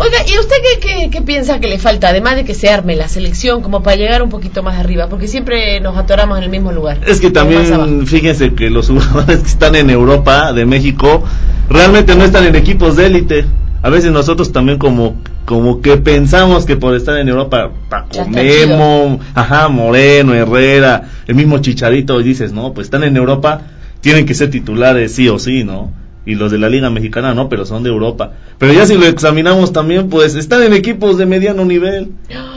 Oiga, 0.00 0.16
¿y 0.26 0.38
usted 0.38 0.56
qué, 0.62 0.80
qué, 0.80 1.10
qué 1.10 1.20
piensa 1.20 1.60
que 1.60 1.68
le 1.68 1.78
falta? 1.78 2.08
Además 2.08 2.34
de 2.34 2.44
que 2.44 2.54
se 2.54 2.70
arme 2.70 2.96
la 2.96 3.06
selección 3.06 3.60
como 3.60 3.82
para 3.82 3.96
llegar 3.96 4.22
un 4.22 4.30
poquito 4.30 4.62
más 4.62 4.78
arriba, 4.78 5.10
porque 5.10 5.28
siempre 5.28 5.78
nos 5.80 5.94
atoramos 5.98 6.38
en 6.38 6.44
el 6.44 6.50
mismo 6.50 6.72
lugar. 6.72 7.00
Es 7.06 7.20
que 7.20 7.30
también, 7.30 8.06
fíjense 8.06 8.54
que 8.54 8.70
los 8.70 8.88
jugadores 8.88 9.40
que 9.40 9.48
están 9.48 9.74
en 9.74 9.90
Europa, 9.90 10.54
de 10.54 10.64
México, 10.64 11.22
realmente 11.68 12.14
no 12.14 12.24
están 12.24 12.46
en 12.46 12.56
equipos 12.56 12.96
de 12.96 13.06
élite. 13.06 13.44
A 13.82 13.90
veces 13.90 14.10
nosotros 14.10 14.52
también 14.52 14.78
como 14.78 15.16
como 15.44 15.80
que 15.80 15.96
pensamos 15.96 16.64
que 16.64 16.76
por 16.76 16.94
estar 16.94 17.18
en 17.18 17.28
Europa, 17.28 17.72
Paco 17.88 18.24
Memo, 18.28 19.18
ajá, 19.34 19.68
Moreno, 19.68 20.32
Herrera, 20.32 21.10
el 21.26 21.34
mismo 21.34 21.58
Chicharito, 21.58 22.20
y 22.20 22.24
dices, 22.24 22.52
no, 22.52 22.72
pues 22.72 22.86
están 22.86 23.02
en 23.02 23.16
Europa, 23.16 23.62
tienen 24.00 24.26
que 24.26 24.34
ser 24.34 24.50
titulares 24.50 25.12
sí 25.12 25.28
o 25.28 25.40
sí, 25.40 25.64
¿no? 25.64 25.92
Y 26.30 26.36
los 26.36 26.52
de 26.52 26.58
la 26.58 26.68
Liga 26.68 26.90
Mexicana 26.90 27.34
no, 27.34 27.48
pero 27.48 27.64
son 27.66 27.82
de 27.82 27.90
Europa. 27.90 28.32
Pero 28.58 28.72
ya 28.72 28.86
si 28.86 28.96
lo 28.96 29.06
examinamos 29.06 29.72
también, 29.72 30.08
pues 30.08 30.36
están 30.36 30.62
en 30.62 30.72
equipos 30.72 31.18
de 31.18 31.26
mediano 31.26 31.64
nivel. 31.64 32.12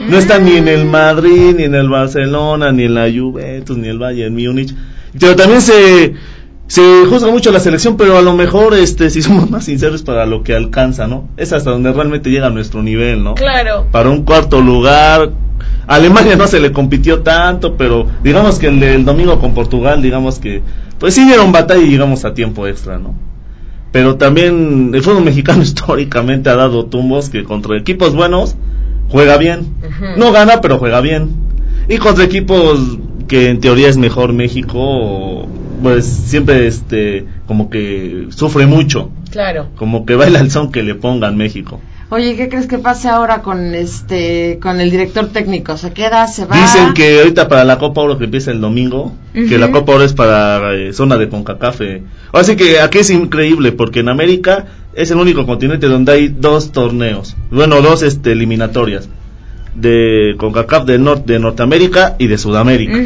No 0.08 0.16
están 0.16 0.44
ni 0.44 0.56
en 0.56 0.68
el 0.68 0.84
Madrid, 0.84 1.54
ni 1.56 1.64
en 1.64 1.74
el 1.74 1.88
Barcelona, 1.88 2.70
ni 2.70 2.84
en 2.84 2.94
la 2.94 3.10
Juventus, 3.10 3.76
ni 3.76 3.88
el 3.88 3.98
Bayern 3.98 4.34
Múnich. 4.34 4.74
Pero 5.18 5.34
también 5.34 5.60
se 5.60 6.14
se 6.66 7.04
juzga 7.06 7.30
mucho 7.30 7.52
la 7.52 7.60
selección, 7.60 7.96
pero 7.96 8.16
a 8.16 8.22
lo 8.22 8.34
mejor 8.34 8.74
este 8.74 9.10
si 9.10 9.22
somos 9.22 9.50
más 9.50 9.64
sinceros 9.64 10.02
para 10.02 10.24
lo 10.24 10.42
que 10.42 10.54
alcanza, 10.54 11.06
¿no? 11.06 11.28
Es 11.36 11.52
hasta 11.52 11.70
donde 11.70 11.92
realmente 11.92 12.30
llega 12.30 12.48
nuestro 12.50 12.82
nivel, 12.82 13.22
¿no? 13.22 13.34
Claro. 13.34 13.86
Para 13.90 14.08
un 14.08 14.22
cuarto 14.22 14.60
lugar, 14.60 15.32
Alemania 15.86 16.36
no 16.36 16.46
se 16.46 16.60
le 16.60 16.72
compitió 16.72 17.20
tanto, 17.20 17.76
pero 17.76 18.06
digamos 18.22 18.58
que 18.58 18.68
el 18.68 18.80
del 18.80 19.04
domingo 19.04 19.38
con 19.40 19.52
Portugal, 19.52 20.00
digamos 20.00 20.38
que, 20.38 20.62
pues 20.98 21.14
sí 21.14 21.24
dieron 21.26 21.52
batalla 21.52 21.82
y 21.82 21.90
llegamos 21.90 22.24
a 22.24 22.32
tiempo 22.32 22.66
extra, 22.66 22.98
¿no? 22.98 23.14
Pero 23.94 24.16
también 24.16 24.90
el 24.92 25.02
fútbol 25.04 25.22
mexicano 25.30 25.62
históricamente 25.62 26.50
ha 26.50 26.56
dado 26.56 26.86
tumbos 26.86 27.30
que 27.30 27.44
contra 27.44 27.78
equipos 27.78 28.12
buenos 28.12 28.56
juega 29.08 29.36
bien. 29.38 29.68
No 30.16 30.32
gana, 30.32 30.60
pero 30.60 30.78
juega 30.78 31.00
bien. 31.00 31.30
Y 31.88 31.98
contra 31.98 32.24
equipos 32.24 32.98
que 33.28 33.50
en 33.50 33.60
teoría 33.60 33.88
es 33.88 33.96
mejor 33.96 34.32
México, 34.32 35.46
pues 35.80 36.06
siempre 36.06 36.66
este 36.66 37.24
como 37.46 37.70
que 37.70 38.26
sufre 38.30 38.66
mucho. 38.66 39.10
Claro. 39.30 39.68
Como 39.76 40.04
que 40.04 40.16
baila 40.16 40.40
el 40.40 40.50
son 40.50 40.72
que 40.72 40.82
le 40.82 40.96
pongan 40.96 41.36
México. 41.36 41.80
Oye, 42.10 42.36
¿qué 42.36 42.48
crees 42.48 42.66
que 42.66 42.78
pase 42.78 43.08
ahora 43.08 43.40
con 43.42 43.74
este 43.74 44.58
con 44.62 44.80
el 44.80 44.90
director 44.90 45.28
técnico? 45.28 45.76
¿Se 45.76 45.92
queda? 45.92 46.26
¿Se 46.28 46.44
va? 46.44 46.60
Dicen 46.60 46.92
que 46.94 47.18
ahorita 47.20 47.48
para 47.48 47.64
la 47.64 47.78
Copa 47.78 48.02
Oro 48.02 48.18
que 48.18 48.24
empieza 48.24 48.50
el 48.50 48.60
domingo, 48.60 49.14
que 49.32 49.58
la 49.58 49.70
Copa 49.72 49.92
Oro 49.94 50.04
es 50.04 50.12
para 50.12 50.74
eh, 50.74 50.92
zona 50.92 51.16
de 51.16 51.28
CONCACAF. 51.28 51.80
eh. 51.80 52.02
Así 52.32 52.56
que 52.56 52.78
aquí 52.80 52.98
es 52.98 53.10
increíble 53.10 53.72
porque 53.72 54.00
en 54.00 54.08
América 54.10 54.66
es 54.94 55.10
el 55.10 55.16
único 55.18 55.44
continente 55.46 55.86
donde 55.88 56.12
hay 56.12 56.28
dos 56.28 56.70
torneos, 56.72 57.36
bueno, 57.50 57.80
dos 57.80 58.02
este 58.02 58.32
eliminatorias 58.32 59.08
de 59.74 60.34
CONCACAF 60.38 60.84
de 60.84 61.00
Nor- 61.00 61.24
de 61.24 61.38
Norteamérica 61.40 62.14
y 62.18 62.26
de 62.28 62.38
Sudamérica. 62.38 62.96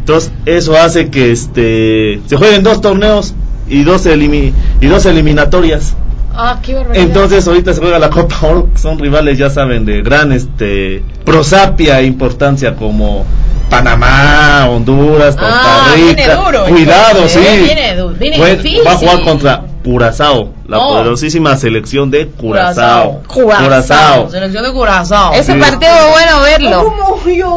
Entonces, 0.00 0.32
eso 0.44 0.76
hace 0.76 1.08
que 1.10 1.30
este 1.32 2.20
se 2.26 2.36
jueguen 2.36 2.62
dos 2.62 2.80
torneos 2.80 3.34
y 3.68 3.84
dos 3.84 4.06
elimi- 4.06 4.52
y 4.80 4.86
dos 4.86 5.06
eliminatorias. 5.06 5.94
Ah, 6.40 6.58
qué 6.62 6.74
barbaridad. 6.74 7.04
Entonces 7.04 7.46
ahorita 7.48 7.72
se 7.74 7.80
juega 7.80 7.98
la 7.98 8.10
Copa 8.10 8.36
Oro, 8.42 8.68
son 8.76 8.96
rivales, 8.98 9.36
ya 9.38 9.50
saben, 9.50 9.84
de 9.84 10.02
gran 10.02 10.30
este 10.30 11.02
prosapia 11.24 11.98
e 12.00 12.04
importancia 12.04 12.76
como 12.76 13.24
Panamá, 13.68 14.66
Honduras, 14.70 15.34
Costa 15.36 15.60
Ah, 15.62 15.92
Rica. 15.94 16.06
viene 16.14 16.34
duro, 16.34 16.64
Cuidado, 16.66 17.28
sí. 17.28 17.38
¿eh? 17.40 17.62
Viene 17.64 18.02
viene 18.18 18.38
Bueno, 18.38 18.62
difícil. 18.62 18.86
Va 18.86 18.92
a 18.92 18.96
jugar 18.96 19.20
contra 19.22 19.62
Curazao, 19.84 20.52
la 20.68 20.78
Oh. 20.78 20.88
poderosísima 20.88 21.56
selección 21.56 22.10
de 22.10 22.28
Curazao. 22.28 23.22
Curazao. 23.26 23.64
Curazao. 23.64 24.30
Selección 24.30 24.64
de 24.64 24.72
Curazao. 24.72 25.32
Ese 25.34 25.52
Sí. 25.54 25.58
partido 25.58 25.90
bueno 26.12 26.40
verlo. 26.42 26.94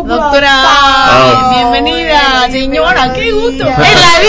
Doctora, 0.08 0.50
Ah. 0.54 1.52
bienvenida, 1.72 2.50
señora, 2.52 3.14
qué 3.14 3.32
gusto. 3.32 3.64
¡Es 3.68 3.78
la 3.78 4.20
Qué 4.22 4.28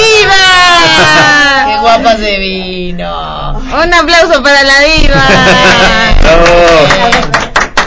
diva! 1.73 1.81
guapa 1.81 2.17
se 2.17 2.39
vino. 2.39 3.52
Un 3.73 3.95
aplauso 3.95 4.43
para 4.43 4.63
la 4.65 4.81
diva. 4.81 5.23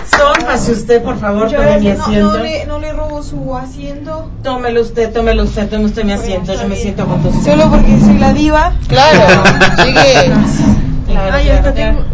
Son, 0.18 0.46
pase 0.46 0.72
usted, 0.72 1.04
por 1.04 1.20
favor, 1.20 1.52
tome 1.52 1.80
mi 1.80 1.90
asiento. 1.90 2.38
no 2.38 2.44
le, 2.44 2.66
no 2.66 2.80
le 2.80 2.94
robo 2.94 3.22
su 3.22 3.56
asiento. 3.56 4.30
Tómelo 4.44 4.82
usted, 4.82 5.12
tómelo 5.14 5.44
usted, 5.44 5.70
tome 5.70 5.86
usted 5.86 6.04
mi 6.06 6.14
asiento. 6.14 6.54
Yo 6.54 6.68
me 6.68 6.76
siento 6.76 7.06
con 7.06 7.24
usted. 7.26 7.52
Solo 7.52 7.70
porque 7.70 8.00
soy 8.00 8.18
la 8.18 8.34
diva. 8.34 8.74
Claro, 8.88 9.44
sigue. 9.84 10.32
Claro, 11.08 11.34
Ay, 11.34 11.46
claro, 11.46 11.60
acá 11.60 11.74
claro. 11.74 11.74
tengo- 11.74 12.06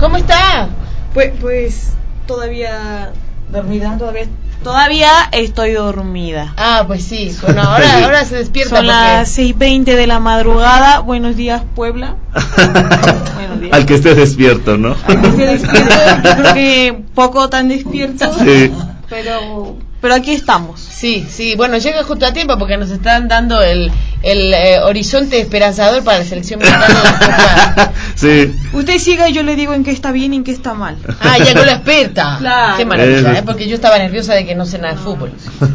¿Cómo 0.00 0.16
está? 0.16 0.68
Pues, 1.12 1.32
pues 1.40 1.92
todavía, 2.26 3.10
¿Dormida? 3.50 3.96
todavía, 3.98 4.26
todavía 4.64 5.10
estoy 5.30 5.72
dormida. 5.74 6.54
Ah, 6.56 6.82
pues 6.88 7.04
sí. 7.04 7.36
Bueno, 7.42 7.62
ahora, 7.62 7.86
ahora 8.04 8.24
se 8.24 8.36
despierta 8.36 8.70
Son 8.70 8.78
porque... 8.78 8.88
las 8.88 9.38
6.20 9.38 9.84
de 9.84 10.06
la 10.08 10.18
madrugada. 10.18 10.98
Buenos 11.00 11.36
días, 11.36 11.62
Puebla. 11.76 12.16
Buenos 13.34 13.60
días. 13.60 13.72
Al 13.72 13.86
que 13.86 13.94
esté 13.94 14.14
despierto, 14.16 14.76
¿no? 14.76 14.96
Estoy 15.06 15.46
despierto, 15.46 15.94
yo 16.24 16.34
creo 16.42 16.54
que 16.54 16.98
poco 17.14 17.48
tan 17.48 17.68
despierto, 17.68 18.24
Sí. 18.42 18.72
pero, 19.08 19.76
pero 20.04 20.16
aquí 20.16 20.32
estamos. 20.32 20.82
Sí, 20.82 21.26
sí, 21.30 21.54
bueno, 21.56 21.78
llega 21.78 22.04
justo 22.04 22.26
a 22.26 22.34
tiempo 22.34 22.58
porque 22.58 22.76
nos 22.76 22.90
están 22.90 23.26
dando 23.26 23.62
el, 23.62 23.90
el 24.20 24.52
eh, 24.52 24.78
horizonte 24.80 25.40
esperanzador 25.40 26.04
para 26.04 26.18
la 26.18 26.24
selección 26.26 26.60
mexicana 26.60 26.86
de 26.88 26.92
la 26.92 27.74
Copa. 27.74 27.92
sí. 28.14 28.54
Usted 28.74 28.98
siga 28.98 29.30
y 29.30 29.32
yo 29.32 29.42
le 29.42 29.56
digo 29.56 29.72
en 29.72 29.82
qué 29.82 29.92
está 29.92 30.12
bien 30.12 30.34
y 30.34 30.36
en 30.36 30.44
qué 30.44 30.50
está 30.50 30.74
mal. 30.74 30.98
Ah, 31.20 31.38
ya 31.38 31.54
con 31.54 31.64
la 31.64 31.76
experta. 31.76 32.36
Claro. 32.38 32.76
Qué 32.76 32.84
maravilla. 32.84 33.38
¿eh? 33.38 33.42
porque 33.46 33.66
yo 33.66 33.76
estaba 33.76 33.96
nerviosa 33.96 34.34
de 34.34 34.44
que 34.44 34.54
no 34.54 34.66
sé 34.66 34.78
nada 34.78 34.92
de 34.92 35.00
fútbol. 35.00 35.32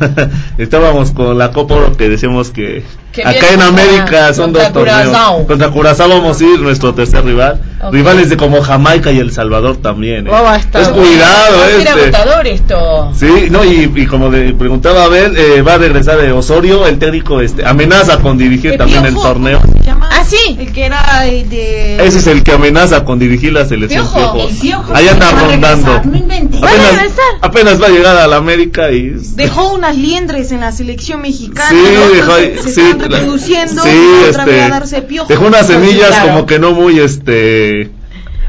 Estábamos 0.60 1.10
con 1.10 1.36
la 1.36 1.50
Copa 1.50 1.74
Oro 1.74 1.98
que 1.98 2.08
decíamos 2.08 2.52
que, 2.52 2.86
Acá 3.26 3.54
en 3.54 3.62
América 3.62 4.34
son 4.34 4.54
dos 4.54 4.72
torneos. 4.72 4.98
Curazao. 5.08 5.48
Contra 5.48 5.70
Curazao 5.70 6.10
vamos 6.10 6.40
a 6.40 6.44
ir, 6.44 6.60
nuestro 6.60 6.94
tercer 6.94 7.26
rival. 7.26 7.62
Rivales 7.92 8.30
de 8.30 8.36
como 8.38 8.62
Jamaica 8.62 9.12
y 9.12 9.20
El 9.20 9.32
Salvador 9.32 9.78
también. 9.78 10.28
¿eh? 10.28 10.30
Oh, 10.32 10.44
va 10.44 10.54
a 10.56 10.58
estar- 10.58 10.82
Es 10.82 10.90
cuidado, 10.90 11.64
ser 11.66 11.80
este. 11.80 12.54
esto. 12.54 13.12
Sí, 13.16 13.48
no, 13.50 13.64
y, 13.64 13.92
y 13.96 14.06
como 14.06 14.30
de- 14.30 14.54
preguntaba 14.54 15.06
Abel, 15.06 15.36
eh, 15.38 15.62
va 15.62 15.76
a 15.76 15.78
regresar 15.78 16.18
de 16.22 16.32
Osorio, 16.32 16.86
el 16.86 17.00
técnico 17.00 17.40
este, 17.42 17.66
amenaza 17.66 18.20
con 18.20 18.38
dirigir 18.38 18.78
también 18.78 19.06
el 19.06 19.16
torneo. 19.16 19.62
¿cómo 19.62 19.74
se 19.80 19.84
llama? 19.86 20.10
Ah, 20.12 20.24
sí. 20.26 20.58
El 20.60 20.74
que 20.74 20.86
era 20.86 21.26
el 21.26 21.50
de... 21.50 22.06
Ese 22.06 22.20
es 22.20 22.28
el 22.28 22.44
que 22.44 22.52
amenaza 22.52 23.06
con 23.06 23.18
dirigir 23.18 23.54
la 23.54 23.66
selección 23.66 24.06
Piojo, 24.06 24.38
el 24.38 25.08
a 25.24 25.32
rondando. 25.32 25.86
regresar, 25.86 26.06
no 26.06 26.18
inventes. 26.18 26.62
¿Va 26.62 26.68
a 26.68 26.72
Apenas, 26.72 26.92
regresar? 26.96 27.26
apenas 27.42 27.82
va 27.82 27.86
a 27.86 27.90
llegar 27.90 28.18
a 28.18 28.28
la 28.28 28.36
América 28.36 28.92
y... 28.92 29.12
Dejó 29.36 29.70
unas 29.74 29.96
liendres 29.98 30.52
en 30.52 30.60
la 30.62 30.72
selección 30.74 31.22
mexicana. 31.22 31.70
Sí, 31.70 31.78
¿no? 31.96 32.10
dejó 32.10 32.34
sí, 32.70 32.82
están 33.04 33.12
reproduciendo 33.20 33.84
sí, 33.84 33.90
otra 34.30 34.44
este, 34.44 34.52
vez 34.56 34.64
a 34.66 34.70
darse 34.70 35.02
piojo. 35.02 35.28
Dejó 35.28 35.46
unas 35.48 35.68
semillas 35.68 36.10
claro. 36.10 36.28
como 36.34 36.46
que 36.46 36.60
no 36.60 36.72
muy, 36.72 37.00
este, 37.00 37.92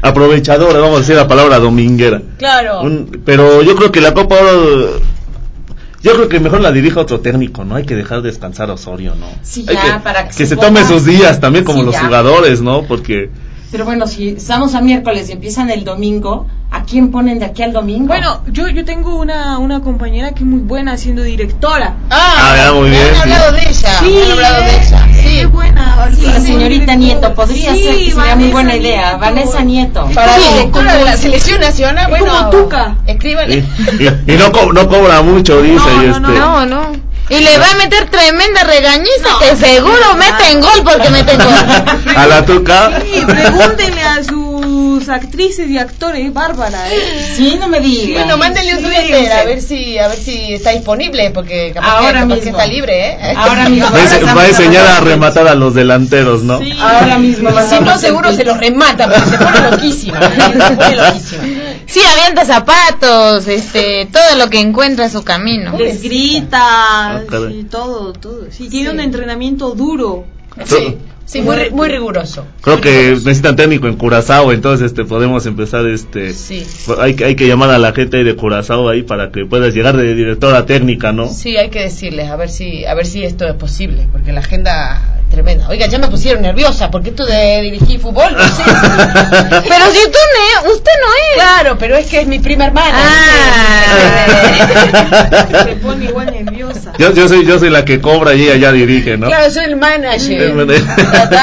aprovechadoras, 0.01 0.81
vamos 0.81 0.97
a 0.97 0.99
decir 0.99 1.15
la 1.15 1.27
palabra 1.27 1.59
dominguera. 1.59 2.21
Claro. 2.37 2.81
Un- 2.81 3.21
pero 3.25 3.61
yo 3.61 3.75
creo 3.75 3.91
que 3.91 4.01
la 4.01 4.13
Copa 4.13 4.35
Oro, 4.35 4.99
yo 6.01 6.13
creo 6.13 6.29
que 6.29 6.39
mejor 6.39 6.61
la 6.61 6.71
dirija 6.71 6.99
otro 6.99 7.19
técnico, 7.19 7.63
¿no? 7.63 7.75
Hay 7.75 7.85
que 7.85 7.95
dejar 7.95 8.21
descansar 8.21 8.69
a 8.69 8.73
Osorio, 8.73 9.13
¿no? 9.15 9.27
Sí, 9.43 9.65
Hay 9.67 9.75
ya, 9.75 9.81
que, 9.97 9.99
para 10.03 10.23
que 10.23 10.29
que 10.29 10.33
se 10.45 10.47
se 10.47 10.55
tome 10.57 10.83
sus 10.85 11.05
días 11.05 11.39
también 11.39 11.63
como 11.65 11.79
Sí, 11.79 11.85
los 11.85 11.95
ya. 11.95 12.05
jugadores, 12.05 12.61
¿no? 12.61 12.83
Porque 12.83 13.29
Pero 13.71 13.85
bueno, 13.85 14.07
si 14.07 14.29
estamos 14.29 14.73
a 14.75 14.81
miércoles 14.81 15.29
y 15.29 15.33
empiezan 15.33 15.69
el 15.69 15.83
domingo, 15.83 16.47
¿a 16.47 16.60
quién 16.91 17.09
ponen 17.09 17.39
de 17.39 17.45
aquí 17.45 17.63
al 17.63 17.71
domingo? 17.71 18.07
Bueno, 18.07 18.41
yo, 18.47 18.67
yo 18.67 18.83
tengo 18.83 19.15
una, 19.15 19.57
una 19.59 19.79
compañera 19.81 20.31
que 20.31 20.39
es 20.39 20.45
muy 20.45 20.59
buena 20.59 20.97
siendo 20.97 21.23
directora. 21.23 21.95
Ah, 22.09 22.67
Ah, 22.67 22.71
muy 22.73 22.89
me 22.89 22.97
bien, 22.97 23.07
han 23.07 23.15
sí. 23.15 23.21
hablado 23.21 23.51
de 23.53 23.61
ella. 23.69 24.01
me 24.01 24.23
han 24.23 24.31
hablado 24.33 24.61
de 24.63 24.75
es- 24.75 24.87
ella. 24.87 25.07
Sí. 25.23 25.39
es 25.39 25.51
buena. 25.51 26.09
Sí, 26.13 26.25
la 26.25 26.39
señorita. 26.41 26.95
Nieto, 26.95 27.33
podría 27.33 27.73
Sí, 27.73 27.83
ser, 27.83 27.95
que 27.97 28.11
sería 28.11 28.35
muy 28.35 28.49
buena 28.49 28.75
idea. 28.75 29.01
Nieto. 29.03 29.19
Vanessa 29.19 29.61
Nieto. 29.61 30.09
Para 30.13 30.37
directora 30.37 30.95
de 30.95 31.05
la 31.05 31.15
selección 31.17 31.61
nacional, 31.61 32.03
es 32.03 32.09
bueno, 32.19 32.25
como 32.37 32.49
Tuca. 32.49 32.95
escríbale. 33.07 33.55
y, 33.99 34.03
y- 34.03 34.33
y 34.33 34.37
no, 34.37 34.51
co- 34.51 34.73
no 34.73 34.87
cobra 34.89 35.21
mucho, 35.21 35.61
dice, 35.61 35.85
No, 35.85 36.03
y 36.03 36.07
no, 36.07 36.15
este... 36.17 36.39
No, 36.39 36.65
no. 36.65 37.11
Y 37.29 37.39
le 37.39 37.57
va 37.59 37.65
a 37.71 37.75
meter 37.77 38.09
tremenda 38.09 38.65
regañiza 38.65 39.29
No. 39.31 39.39
que 39.39 39.55
seguro 39.55 40.15
meten 40.17 40.59
gol 40.59 40.81
porque 40.83 41.09
meten 41.11 41.37
gol. 41.37 42.13
A 42.17 42.27
la 42.27 42.45
tuca. 42.45 42.91
Sí, 43.05 43.21
pregúntenle 43.25 44.01
a 44.03 44.21
sus 44.81 45.09
actrices 45.09 45.69
y 45.69 45.77
actores, 45.77 46.33
Bárbara. 46.33 46.91
¿eh? 46.91 47.33
Sí, 47.35 47.57
no 47.59 47.67
me 47.67 47.79
digas. 47.79 48.23
Bueno, 48.23 48.37
mándenle 48.37 48.73
un 48.75 48.79
Sí, 48.79 48.85
Twitter 48.85 49.31
a 49.31 49.43
ver 49.43 49.61
si 49.61 49.97
a 49.97 50.07
ver 50.07 50.17
si 50.17 50.53
está 50.53 50.71
disponible 50.71 51.31
porque 51.31 51.71
capaz, 51.73 51.97
Ahora 51.97 52.07
que, 52.07 52.13
capaz 52.13 52.25
mismo. 52.27 52.41
que 52.43 52.49
está 52.49 52.65
libre, 52.65 53.09
¿eh? 53.11 53.33
Ahora 53.35 53.69
mismo. 53.69 53.87
Va 53.91 54.41
a, 54.41 54.47
enseñar 54.47 54.87
a 54.87 54.99
rematar 55.01 55.47
a 55.47 55.55
los 55.55 55.73
delanteros, 55.73 56.43
¿no? 56.43 56.59
Sí. 56.59 56.73
Ahora 56.81 57.17
mismo. 57.17 57.49
Si 57.69 57.79
no, 57.83 57.97
seguro 57.97 58.31
se 58.33 58.43
los 58.43 58.57
remata 58.57 59.07
porque 59.07 59.29
se 59.29 59.37
pone 59.37 59.71
loquísima. 59.71 60.19
¿eh? 60.19 60.53
Se 60.67 60.75
pone 60.75 60.95
loquísima. 60.95 61.43
Sí, 61.85 61.99
avienta 62.17 62.45
zapatos, 62.45 63.47
este, 63.47 64.07
todo 64.11 64.37
lo 64.37 64.49
que 64.49 64.59
encuentra 64.59 65.05
en 65.05 65.11
su 65.11 65.23
camino. 65.23 65.77
Les 65.77 66.01
grita, 66.01 66.59
Ah, 66.61 67.21
sí, 67.29 67.65
todo, 67.69 68.13
todo. 68.13 68.45
Sí, 68.51 68.69
tiene 68.69 68.89
Sí. 68.89 68.93
un 68.95 68.99
entrenamiento 69.01 69.71
duro. 69.71 70.25
Sí, 70.65 70.97
sí, 71.25 71.41
muy, 71.41 71.55
ri- 71.55 71.71
muy 71.71 71.87
riguroso. 71.89 72.45
Creo 72.61 72.81
que 72.81 73.11
necesitan 73.11 73.55
técnico 73.55 73.87
en 73.87 73.95
Curazao, 73.95 74.51
entonces 74.51 74.87
este 74.87 75.05
podemos 75.05 75.45
empezar 75.45 75.85
este 75.87 76.33
Sí. 76.33 76.65
hay 76.99 77.15
que 77.15 77.25
hay 77.25 77.35
que 77.35 77.47
llamar 77.47 77.69
a 77.69 77.77
la 77.77 77.93
gente 77.93 78.17
ahí 78.17 78.23
de 78.23 78.35
Curazao 78.35 78.89
ahí 78.89 79.03
para 79.03 79.31
que 79.31 79.45
puedas 79.45 79.73
llegar 79.73 79.95
de 79.97 80.13
directora 80.13 80.65
técnica, 80.65 81.11
¿no? 81.11 81.27
Sí, 81.29 81.57
hay 81.57 81.69
que 81.69 81.81
decirles 81.81 82.29
a 82.29 82.35
ver 82.35 82.49
si 82.49 82.85
a 82.85 82.93
ver 82.93 83.05
si 83.05 83.23
esto 83.23 83.47
es 83.47 83.55
posible, 83.55 84.07
porque 84.11 84.31
la 84.33 84.41
agenda 84.41 85.01
es 85.23 85.29
tremenda. 85.29 85.67
Oiga, 85.69 85.87
ya 85.87 85.97
me 85.99 86.07
pusieron 86.09 86.41
nerviosa 86.41 86.91
porque 86.91 87.09
esto 87.11 87.25
de 87.25 87.61
dirigir 87.61 87.99
fútbol, 87.99 88.33
no 88.33 88.43
sé. 88.43 88.63
Pero 89.69 89.85
si 89.91 90.11
tú 90.11 90.17
no, 90.65 90.71
usted 90.73 90.91
no 91.01 91.07
es. 91.07 91.35
Claro, 91.35 91.77
pero 91.79 91.95
es 91.95 92.07
que 92.07 92.19
es 92.21 92.27
mi 92.27 92.39
prima 92.39 92.65
hermana. 92.65 92.91
Ah. 92.93 94.27
Se 95.65 95.75
pone 95.77 96.05
igual 96.05 96.25
nerviosa. 96.27 96.60
Yo, 96.97 97.13
yo 97.13 97.27
soy 97.27 97.45
yo 97.45 97.59
soy 97.59 97.69
la 97.69 97.85
que 97.85 97.99
cobra 98.01 98.33
y 98.33 98.43
ella 98.43 98.55
ya 98.57 98.71
dirige, 98.71 99.17
¿no? 99.17 99.27
Claro, 99.27 99.49
soy 99.51 99.65
el 99.65 99.75
manager. 99.75 100.53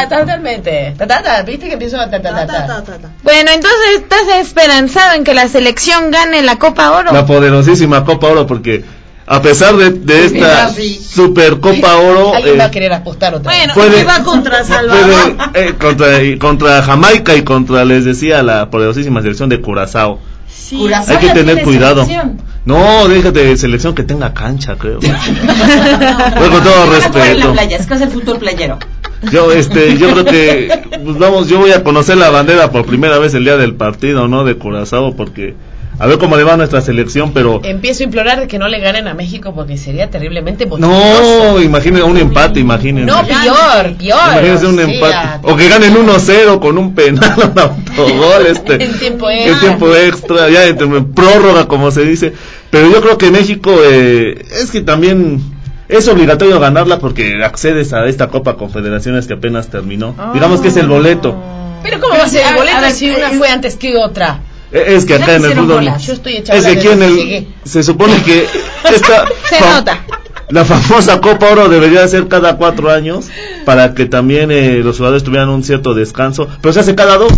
Totalmente. 0.09 0.95
Ta, 0.99 1.07
ta, 1.07 1.23
ta, 1.23 1.42
¿Viste 1.42 1.66
que 1.66 1.73
empiezo 1.75 2.00
a 2.00 2.11
ta, 2.11 2.21
ta, 2.21 2.47
ta. 2.47 2.83
Bueno, 3.23 3.50
entonces 3.52 3.78
estás 3.97 4.38
esperanzado 4.40 5.14
en 5.14 5.25
que 5.25 5.35
la 5.35 5.49
selección 5.49 6.11
gane 6.11 6.42
la 6.42 6.57
Copa 6.57 6.92
Oro. 6.92 7.12
La 7.12 7.26
poderosísima 7.26 8.04
Copa 8.04 8.28
Oro 8.28 8.47
porque 8.47 8.85
a 9.26 9.42
pesar 9.42 9.76
de, 9.76 9.90
de 9.90 10.25
esta 10.26 10.71
sí. 10.71 10.95
super 11.07 11.61
Copa 11.61 11.97
Oro 11.97 12.35
Alguien 12.35 12.54
eh, 12.54 12.59
va 12.59 12.64
a 12.64 12.71
querer 12.71 12.92
apostar 12.92 13.35
otra 13.35 13.52
vez. 13.52 13.61
Bueno, 13.61 13.75
Puede- 13.75 14.04
va 14.04 14.23
contra 14.25 14.64
Salvador. 14.64 15.37
puede, 15.52 15.68
eh, 15.68 15.75
contra 15.78 16.23
y 16.23 16.38
contra 16.38 16.83
Jamaica 16.83 17.35
y 17.37 17.42
contra 17.42 17.85
les 17.85 18.04
decía 18.04 18.42
la 18.42 18.71
poderosísima 18.71 19.21
selección 19.21 19.49
de 19.49 19.61
Curazao. 19.61 20.18
Sí. 20.49 20.76
Curazao 20.78 21.18
Hay 21.18 21.26
que 21.26 21.35
tener 21.35 21.62
cuidado. 21.62 22.04
selección. 22.04 22.40
No, 22.68 23.08
déjate 23.08 23.44
de 23.44 23.56
selección 23.56 23.94
que 23.94 24.02
tenga 24.02 24.34
cancha, 24.34 24.76
creo. 24.76 24.98
Bueno, 25.00 25.18
con 26.52 26.62
todo 26.62 26.84
en 26.84 26.90
respeto. 26.90 27.46
la 27.46 27.52
playa, 27.52 27.76
es 27.78 27.87
que 27.87 27.94
es 27.94 28.00
el 28.02 28.10
fútbol 28.10 28.37
playero. 28.37 28.78
Yo, 29.32 29.50
este, 29.52 29.96
yo 29.96 30.10
creo 30.10 30.25
que, 30.26 30.82
pues 31.02 31.18
vamos, 31.18 31.48
yo 31.48 31.60
voy 31.60 31.72
a 31.72 31.82
conocer 31.82 32.18
la 32.18 32.28
bandera 32.28 32.70
por 32.70 32.84
primera 32.84 33.18
vez 33.18 33.32
el 33.32 33.44
día 33.44 33.56
del 33.56 33.75
partido, 33.75 34.28
¿no? 34.28 34.44
De 34.44 34.56
Curazao, 34.58 35.16
porque 35.16 35.54
a 36.00 36.06
ver 36.06 36.18
cómo 36.18 36.37
le 36.37 36.44
va 36.44 36.54
a 36.54 36.56
nuestra 36.56 36.80
selección, 36.80 37.32
pero 37.32 37.60
Empiezo 37.64 38.02
a 38.02 38.04
implorar 38.04 38.38
de 38.38 38.46
que 38.46 38.58
no 38.58 38.68
le 38.68 38.78
ganen 38.78 39.08
a 39.08 39.14
México 39.14 39.52
porque 39.52 39.76
sería 39.76 40.08
terriblemente 40.08 40.64
bochornoso. 40.66 41.54
no, 41.54 41.60
imagínense 41.60 42.04
un 42.04 42.16
empate, 42.18 42.60
imagínense. 42.60 43.10
No, 43.10 43.26
peor, 43.26 43.96
peor. 43.96 44.20
Imagínense 44.32 44.66
un 44.66 44.78
o 44.78 44.84
sea, 44.84 44.94
empate. 44.94 45.52
O 45.52 45.56
que 45.56 45.68
ganen 45.68 45.94
1-0 45.96 46.60
con 46.60 46.78
un 46.78 46.94
penal, 46.94 47.34
un 47.52 47.58
autogol, 47.58 48.46
este. 48.48 48.84
En 48.84 48.98
tiempo 48.98 49.28
en 49.28 49.38
extra. 49.38 49.60
tiempo 49.60 49.96
extra, 49.96 50.48
ya 50.48 50.66
en 50.66 50.78
en 50.80 51.12
prórroga, 51.12 51.66
como 51.66 51.90
se 51.90 52.04
dice. 52.04 52.32
Pero 52.70 52.90
yo 52.90 53.00
creo 53.00 53.16
que 53.18 53.30
México, 53.30 53.72
eh, 53.84 54.44
es 54.62 54.70
que 54.70 54.80
también 54.82 55.40
es 55.88 56.06
obligatorio 56.08 56.60
ganarla 56.60 56.98
porque 56.98 57.42
accedes 57.42 57.92
a 57.92 58.06
esta 58.06 58.28
Copa 58.28 58.56
Confederaciones 58.56 59.26
que 59.26 59.34
apenas 59.34 59.68
terminó. 59.70 60.14
Digamos 60.34 60.60
que 60.60 60.68
es 60.68 60.76
el 60.76 60.87
boleto. 60.87 61.34
Pero 61.82 62.00
¿cómo 62.00 62.16
va 62.18 62.25
a 62.25 62.28
ser 62.28 62.46
el 62.48 62.54
boleto 62.56 62.80
ver, 62.80 62.92
si 62.92 63.10
una 63.10 63.30
es- 63.30 63.38
fue 63.38 63.48
antes 63.48 63.76
que 63.76 63.96
otra? 63.96 64.40
Eh, 64.70 64.84
Es 64.88 65.06
que 65.06 65.14
acá 65.14 65.37
en 65.37 65.44
el 65.46 65.52
fútbol. 65.52 65.76
bolas. 65.76 66.06
Yo 66.06 66.12
estoy 66.12 66.37
Es 66.37 66.44
que 66.66 66.68
aquí 66.68 66.88
en 66.88 67.02
el. 67.02 67.14
Sigue. 67.14 67.48
Se 67.64 67.82
supone 67.82 68.20
que 68.22 68.42
esta. 68.94 69.25
Se 69.48 69.56
fa- 69.56 69.72
nota. 69.78 70.04
La 70.50 70.64
famosa 70.64 71.20
Copa 71.20 71.46
Oro 71.52 71.68
debería 71.68 72.06
ser 72.08 72.26
cada 72.28 72.56
cuatro 72.56 72.90
años 72.90 73.26
para 73.64 73.94
que 73.94 74.06
también 74.06 74.50
eh, 74.50 74.80
los 74.82 74.96
jugadores 74.96 75.22
tuvieran 75.22 75.48
un 75.50 75.62
cierto 75.62 75.94
descanso, 75.94 76.48
pero 76.62 76.72
se 76.72 76.80
hace 76.80 76.94
cada 76.94 77.16
dos, 77.18 77.32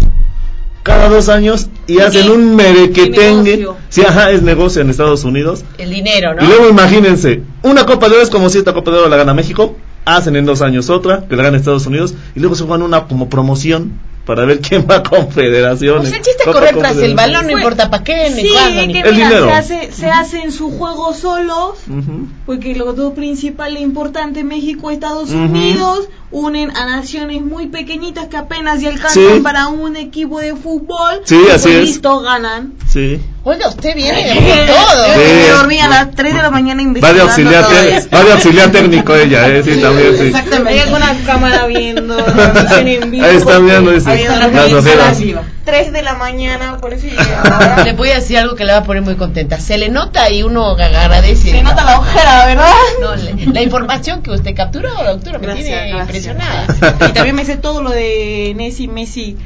cada 0.82 1.08
dos 1.08 1.28
años 1.28 1.68
y 1.86 2.00
hacen 2.00 2.30
un 2.30 2.56
merequetengue. 2.56 3.68
Sí, 3.88 4.02
ajá, 4.02 4.30
es 4.30 4.42
negocio 4.42 4.82
en 4.82 4.90
Estados 4.90 5.24
Unidos. 5.24 5.64
El 5.78 5.90
dinero, 5.90 6.34
¿no? 6.34 6.42
Y 6.42 6.46
luego 6.46 6.68
imagínense, 6.68 7.42
una 7.62 7.86
Copa 7.86 8.08
de 8.08 8.14
Oro 8.14 8.22
es 8.22 8.30
como 8.30 8.48
si 8.48 8.58
esta 8.58 8.72
Copa 8.72 8.90
de 8.90 8.98
Oro 8.98 9.08
la 9.08 9.16
gana 9.16 9.34
México, 9.34 9.76
hacen 10.04 10.36
en 10.36 10.46
dos 10.46 10.62
años 10.62 10.90
otra, 10.90 11.26
que 11.28 11.36
la 11.36 11.42
gana 11.42 11.56
Estados 11.56 11.86
Unidos, 11.86 12.14
y 12.34 12.40
luego 12.40 12.54
se 12.54 12.64
juegan 12.64 12.82
una 12.82 13.06
como 13.06 13.28
promoción 13.28 14.00
para 14.24 14.44
ver 14.44 14.60
quién 14.60 14.86
va 14.88 14.96
a 14.96 15.02
confederaciones. 15.02 16.02
Pues 16.10 16.12
el 16.12 16.22
chiste 16.22 16.42
es 16.46 16.52
correr 16.52 16.76
tras 16.76 16.96
el 16.98 17.14
balón, 17.14 17.46
no 17.46 17.52
importa 17.52 17.90
para 17.90 18.04
qué, 18.04 18.30
ni 18.30 18.42
Sí, 18.42 18.48
cuándo, 18.52 18.86
ni 18.86 18.92
que 18.92 19.00
El 19.00 19.14
mira, 19.14 19.28
dinero. 19.28 19.46
se 19.46 19.52
hace, 19.52 19.92
se 19.92 20.06
hacen 20.06 20.52
sus 20.52 20.72
juegos 20.74 21.18
solos, 21.18 21.78
Ujú. 21.88 22.28
porque 22.46 22.74
lo 22.74 22.94
todo 22.94 23.14
principal 23.14 23.76
e 23.76 23.80
importante, 23.80 24.44
México, 24.44 24.90
Estados 24.90 25.30
Ujú. 25.30 25.38
Unidos, 25.38 26.08
unen 26.32 26.70
a 26.76 26.86
naciones 26.86 27.42
muy 27.42 27.66
pequeñitas 27.66 28.26
que 28.28 28.36
apenas 28.36 28.80
ya 28.80 28.90
alcanzan 28.90 29.34
Sí. 29.36 29.40
para 29.42 29.66
un 29.66 29.96
equipo 29.96 30.38
de 30.38 30.54
fútbol. 30.54 31.22
Sí, 31.24 31.36
y 31.48 31.50
así 31.50 31.70
es. 31.70 31.80
listo, 31.80 32.20
ganan. 32.20 32.74
Sí. 32.88 33.20
Oiga, 33.42 33.68
usted 33.68 33.96
viene 33.96 34.22
de 34.22 34.34
todo. 34.66 35.06
Yo 35.06 35.14
Sí. 35.14 35.20
me 35.34 35.48
dormí 35.48 35.78
a 35.80 35.88
las 35.88 36.10
3 36.14 36.34
de 36.34 36.42
la 36.42 36.50
mañana 36.50 36.82
Va 36.82 36.82
de 36.82 36.88
investigando 36.88 37.22
auxiliar, 37.24 37.64
todo 37.64 37.80
esto. 37.80 38.16
va 38.16 38.24
de 38.24 38.32
auxiliar 38.32 38.70
técnico 38.70 39.14
ella, 39.16 39.48
eh, 39.48 39.62
sí, 39.64 39.80
también, 39.80 40.14
sí. 40.14 40.20
Hay 40.20 40.26
Exactamente. 40.28 40.80
alguna 40.82 41.16
cámara 41.26 41.66
viendo 41.66 42.16
en 42.78 43.10
vivo. 43.10 43.24
Ahí 43.24 43.36
están 43.36 43.54
porque 43.56 43.70
viendo, 43.72 43.90
dice, 43.92 44.09
Ahí 44.12 44.22
están 44.22 44.40
las 44.40 44.52
las 44.52 44.70
revisadas 44.70 44.86
ojeras. 44.86 45.20
viva. 45.20 45.42
3 45.64 45.92
de 45.92 46.02
la 46.02 46.14
mañana, 46.14 46.78
por 46.78 46.92
eso 46.94 47.06
ahora. 47.52 47.84
Le 47.84 47.92
voy 47.96 48.10
a 48.10 48.14
decir 48.16 48.38
algo 48.38 48.56
que 48.56 48.64
le 48.64 48.72
va 48.72 48.78
a 48.78 48.84
poner 48.84 49.02
muy 49.02 49.14
contenta. 49.16 49.60
Se 49.60 49.78
le 49.78 49.88
nota 49.88 50.28
y 50.30 50.42
uno 50.42 50.70
agradece. 50.70 51.50
Se 51.50 51.62
nota 51.62 51.84
la 51.84 51.98
ojera, 52.00 52.46
¿verdad? 52.46 52.72
No, 53.00 53.14
le- 53.14 53.46
la 53.46 53.62
información 53.62 54.22
que 54.22 54.30
usted 54.30 54.54
capturó, 54.54 54.90
doctora, 55.04 55.38
me 55.38 55.46
Gracias, 55.46 55.66
tiene 55.66 55.88
gracias. 55.92 56.00
impresionada. 56.26 56.66
Y 57.08 57.12
también 57.12 57.36
me 57.36 57.44
sé 57.44 57.56
todo 57.56 57.82
lo 57.82 57.90
de 57.90 58.52
Messi, 58.56 58.88
Messi. 58.88 59.36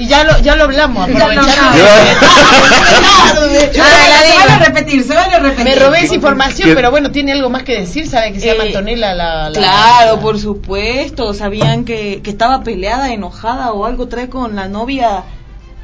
Y 0.00 0.06
ya 0.06 0.24
lo, 0.24 0.38
ya 0.38 0.56
lo 0.56 0.64
hablamos, 0.64 1.02
aprovechando. 1.04 1.40
hablamos. 1.42 2.20
Se 3.72 3.80
vale 3.80 4.64
repetir, 4.64 5.04
se 5.04 5.14
vale 5.14 5.38
repetir. 5.38 5.64
Me 5.64 5.74
robé 5.76 6.00
esa 6.04 6.14
información, 6.14 6.68
¿Qué? 6.70 6.74
pero 6.74 6.90
bueno, 6.90 7.10
tiene 7.10 7.32
algo 7.32 7.50
más 7.50 7.62
que 7.64 7.78
decir, 7.80 8.08
sabe 8.08 8.32
que 8.32 8.40
se 8.40 8.46
llama 8.48 8.64
Eh, 8.64 8.68
Antonella 8.68 9.14
la, 9.14 9.50
la- 9.50 9.58
Claro, 9.58 10.16
la- 10.16 10.20
por 10.20 10.38
supuesto. 10.38 11.34
Sabían 11.34 11.84
que, 11.84 12.20
que 12.22 12.30
estaba 12.30 12.62
peleada, 12.62 13.12
enojada 13.12 13.72
o 13.72 13.84
algo 13.84 14.08
trae 14.08 14.28
con 14.28 14.56
la 14.56 14.68
novia. 14.68 15.24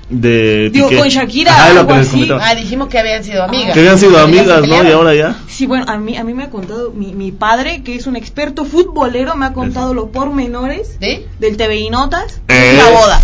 De 0.08 0.70
Digo, 0.72 0.88
Piqué. 0.88 1.00
con 1.00 1.08
Shakira, 1.08 1.52
Ajá, 1.52 1.66
algo 1.80 1.92
así. 1.94 2.28
Ah, 2.40 2.54
dijimos 2.54 2.86
que 2.88 2.98
habían 3.00 3.24
sido 3.24 3.42
amigas. 3.42 3.74
Que 3.74 3.80
habían 3.80 3.98
sido 3.98 4.18
amigas, 4.20 4.66
¿no? 4.68 4.84
Y 4.84 4.92
ahora 4.92 5.14
ya. 5.14 5.34
Sí, 5.48 5.66
bueno, 5.66 5.84
a 5.88 5.96
mí, 5.98 6.16
a 6.16 6.22
mí 6.22 6.32
me 6.32 6.44
ha 6.44 6.50
contado, 6.50 6.92
mi, 6.92 7.12
mi 7.12 7.32
padre, 7.32 7.82
que 7.82 7.96
es 7.96 8.06
un 8.06 8.14
experto 8.14 8.64
futbolero, 8.64 9.34
me 9.34 9.46
ha 9.46 9.52
contado 9.52 9.94
los 9.94 10.10
pormenores 10.10 10.96
¿Sí? 11.00 11.26
del 11.40 11.56
TV 11.56 11.78
y 11.80 11.90
Notas 11.90 12.40
Eh. 12.46 12.72
y 12.74 12.76
la 12.76 12.90
boda. 12.90 13.20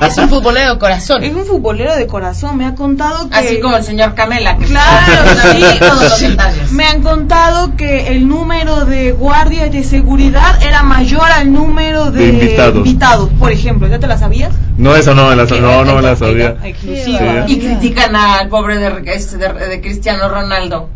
Es 0.08 0.16
un 0.16 0.28
futbolero 0.30 0.72
de 0.74 0.78
corazón. 0.78 1.22
Es 1.22 1.34
un 1.34 1.44
futbolero 1.44 1.94
de 1.96 2.06
corazón, 2.06 2.56
me 2.56 2.64
ha 2.64 2.74
contado 2.74 3.28
que... 3.28 3.36
Así 3.36 3.60
como 3.60 3.76
el 3.76 3.82
señor 3.84 4.14
Camela. 4.14 4.56
Que 4.56 4.66
Claro, 4.66 5.30
sí. 5.52 5.78
todos 5.78 6.02
los 6.02 6.20
detalles. 6.20 6.72
Me 6.72 6.84
han 6.84 7.02
contado 7.02 7.76
que 7.76 8.08
el 8.08 8.26
número 8.28 8.84
de 8.86 9.12
guardias 9.12 9.70
de 9.72 9.84
seguridad 9.84 10.62
era 10.62 10.82
mayor 10.82 11.30
al 11.30 11.52
número 11.52 12.10
de, 12.10 12.32
De 12.32 12.68
invitados. 12.78 13.28
por 13.38 13.52
ejemplo. 13.52 13.86
¿Ya 13.88 13.98
te 13.98 14.06
la 14.06 14.16
sabías? 14.18 14.52
No, 14.78 14.94
eso 14.94 15.12
no 15.12 15.28
me 15.28 15.36
la, 15.36 15.44
no, 15.44 15.84
no 15.84 15.96
me 15.96 16.02
la 16.02 16.14
sabía. 16.14 16.56
Exclusiva. 16.62 17.44
Y 17.48 17.58
critican 17.58 18.14
al 18.14 18.48
pobre 18.48 18.78
de, 18.78 19.12
este, 19.12 19.36
de, 19.36 19.52
de 19.52 19.80
Cristiano 19.80 20.28
Ronaldo. 20.28 20.88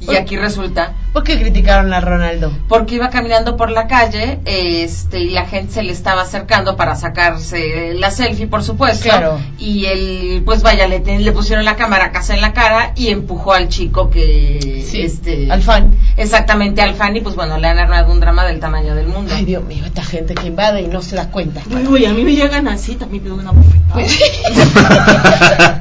Y 0.00 0.16
aquí 0.16 0.36
resulta, 0.36 0.94
¿Por 1.12 1.24
qué 1.24 1.38
criticaron 1.38 1.92
a 1.92 2.00
Ronaldo? 2.00 2.50
porque 2.68 2.94
iba 2.94 3.10
caminando 3.10 3.56
por 3.56 3.70
la 3.70 3.86
calle 3.86 4.40
este, 4.46 5.20
y 5.20 5.30
la 5.30 5.44
gente 5.44 5.74
se 5.74 5.82
le 5.82 5.92
estaba 5.92 6.22
acercando 6.22 6.74
para 6.76 6.96
sacarse 6.96 7.92
la 7.94 8.10
selfie, 8.10 8.46
por 8.46 8.62
supuesto. 8.62 9.04
Claro. 9.04 9.38
Y 9.58 9.84
él, 9.86 10.42
pues 10.46 10.62
vaya, 10.62 10.86
le, 10.88 11.00
ten- 11.00 11.24
le 11.24 11.32
pusieron 11.32 11.64
la 11.66 11.76
cámara 11.76 12.12
casi 12.12 12.32
en 12.32 12.40
la 12.40 12.52
cara 12.54 12.92
y 12.96 13.08
empujó 13.08 13.52
al 13.52 13.68
chico 13.68 14.08
que... 14.08 14.84
Sí, 14.88 15.02
este, 15.02 15.50
al 15.50 15.62
fan. 15.62 15.94
Exactamente, 16.16 16.80
al 16.80 16.94
fan 16.94 17.14
y 17.16 17.20
pues 17.20 17.34
bueno, 17.36 17.58
le 17.58 17.68
han 17.68 17.78
armado 17.78 18.10
un 18.12 18.20
drama 18.20 18.44
del 18.46 18.58
tamaño 18.58 18.94
del 18.94 19.06
mundo. 19.08 19.32
Ay, 19.36 19.44
Dios 19.44 19.62
mío, 19.64 19.84
esta 19.84 20.02
gente 20.02 20.34
que 20.34 20.46
invade 20.46 20.80
y 20.82 20.86
no 20.86 21.02
se 21.02 21.16
da 21.16 21.30
cuenta. 21.30 21.60
Uy, 21.70 21.86
uy, 21.86 22.04
a 22.06 22.12
mí 22.14 22.24
me 22.24 22.34
llegan 22.34 22.66
así, 22.68 22.94
también 22.94 23.22
pido 23.22 23.34
una 23.34 23.50
bofetada. 23.52 24.00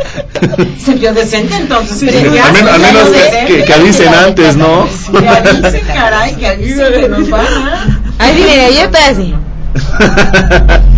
Se 0.84 0.96
vio 0.96 1.14
decente 1.14 1.56
entonces. 1.56 2.00
Sí, 2.00 2.08
pero 2.10 2.34
ya, 2.34 2.46
al 2.48 2.54
menos, 2.54 2.72
al 2.74 2.82
ya 2.82 2.88
menos 2.88 3.06
no 3.06 3.12
que, 3.12 3.18
decente. 3.20 3.46
que- 3.58 3.64
que 3.66 3.74
avisen 4.10 4.28
antes, 4.28 4.56
¿no? 4.56 4.88
Que 5.20 5.28
avisen, 5.28 5.86
caray, 5.88 6.36
que 6.36 6.48
avisen 6.48 6.94
que 6.94 7.10
nos 7.10 7.30
van 7.30 7.46
a... 7.46 8.02
Ay, 8.20 8.36
dile, 8.36 8.74
yo 8.74 8.82
estoy 8.82 9.02
así. 9.02 9.36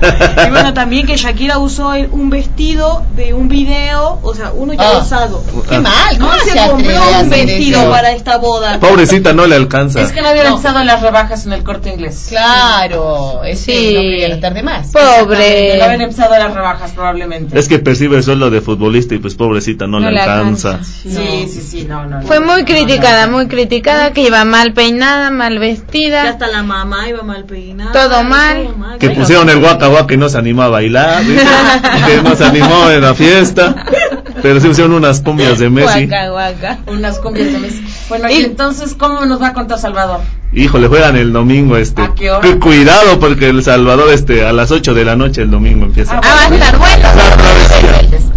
Y 0.46 0.50
bueno, 0.50 0.72
también 0.74 1.06
que 1.06 1.16
Shakira 1.16 1.58
usó 1.58 1.88
un 2.10 2.30
vestido 2.30 3.04
de 3.16 3.34
un 3.34 3.48
video, 3.48 4.18
o 4.22 4.34
sea, 4.34 4.52
uno 4.54 4.72
ya 4.74 4.88
Ah. 4.90 4.98
usado. 4.98 5.42
Qué 5.68 5.78
mal, 5.80 6.18
¿cómo 6.18 6.30
No 6.32 6.38
se 6.38 6.56
compró 6.68 7.20
un 7.22 7.30
vestido 7.30 7.80
eso? 7.80 7.90
para 7.90 8.12
esta 8.12 8.36
boda. 8.38 8.78
Pobrecita, 8.80 9.32
no 9.32 9.46
le 9.46 9.56
alcanza. 9.56 10.00
Es 10.02 10.12
que 10.12 10.22
no 10.22 10.28
No. 10.34 10.56
estado 10.56 10.84
las 10.84 11.02
rebajas 11.02 11.44
en 11.46 11.52
el 11.52 11.62
corte 11.64 11.90
inglés. 11.90 12.26
Claro, 12.28 13.42
es 13.44 13.64
que 13.66 13.72
Sí. 13.78 13.94
no 13.94 14.00
quería 14.00 14.28
gastar 14.28 14.54
de 14.54 14.62
más. 14.62 14.94
No 14.94 15.00
habían 15.00 15.24
Pobre. 15.26 15.94
empezado 16.04 16.38
las 16.38 16.54
rebajas 16.54 16.92
probablemente. 16.92 17.58
Es 17.58 17.68
que 17.68 17.78
percibe 17.78 18.16
el 18.16 18.22
sueldo 18.22 18.50
de 18.50 18.60
futbolista 18.60 19.14
y 19.14 19.18
pues 19.18 19.34
pobrecita 19.34 19.86
no, 19.86 20.00
No 20.00 20.10
le 20.10 20.20
alcanza. 20.20 20.70
alcanza. 20.70 20.84
Sí, 21.02 21.48
sí, 21.52 21.60
sí, 21.62 21.84
no, 21.88 22.06
no. 22.06 22.20
no. 22.20 22.26
Fue 22.26 22.40
muy 22.40 22.60
No, 22.60 22.66
criticada, 22.66 23.26
no, 23.26 23.32
no. 23.32 23.38
muy 23.38 23.48
criticada, 23.48 24.12
que 24.12 24.22
iba 24.22 24.44
mal 24.44 24.72
peinada, 24.74 25.30
mal 25.30 25.54
Que 25.54 25.58
vestida. 25.58 26.28
hasta 26.30 26.46
la 26.48 26.62
mamá 26.62 27.08
iba 27.08 27.22
mal 27.22 27.44
peinada. 27.44 27.92
Todo 27.92 28.22
mal. 28.24 28.62
todo 28.64 28.76
mal. 28.76 28.98
Que 28.98 29.10
pusieron 29.10 29.48
el 29.50 29.58
guaca 29.60 29.87
guaca 29.88 30.14
y 30.14 30.16
no 30.16 30.28
se 30.28 30.38
animó 30.38 30.62
a 30.62 30.68
bailar, 30.68 31.22
que 31.24 32.22
no 32.22 32.34
se 32.36 32.44
animó 32.44 32.90
en 32.90 33.00
la 33.02 33.14
fiesta, 33.14 33.74
pero 34.42 34.60
sí 34.60 34.68
pusieron 34.68 34.92
unas 34.92 35.20
cumbias 35.20 35.58
de 35.58 35.68
Messi. 35.70 36.06
Guaca, 36.06 36.28
guaca. 36.30 36.78
Unas 36.86 37.18
cumbias 37.18 37.52
de 37.52 37.58
Messi. 37.58 37.84
Bueno, 38.08 38.30
y 38.30 38.34
Y- 38.34 38.44
entonces, 38.44 38.94
¿cómo 38.94 39.24
nos 39.26 39.40
va 39.42 39.48
a 39.48 39.52
contar 39.52 39.78
Salvador? 39.78 40.20
Híjole, 40.52 40.88
juegan 40.88 41.16
el 41.16 41.32
domingo 41.32 41.76
este. 41.76 42.02
¿A 42.02 42.14
qué 42.14 42.30
hora? 42.30 42.48
Cu- 42.48 42.58
Cuidado 42.60 43.18
porque 43.20 43.48
el 43.50 43.62
Salvador 43.62 44.08
este 44.12 44.46
a 44.46 44.52
las 44.52 44.70
8 44.70 44.94
de 44.94 45.04
la 45.04 45.14
noche 45.16 45.42
el 45.42 45.50
domingo 45.50 45.84
empieza. 45.84 46.18
Ah, 46.18 46.20
va 46.22 46.42
a 46.42 46.54
estar 46.54 46.78
bueno. 46.78 47.08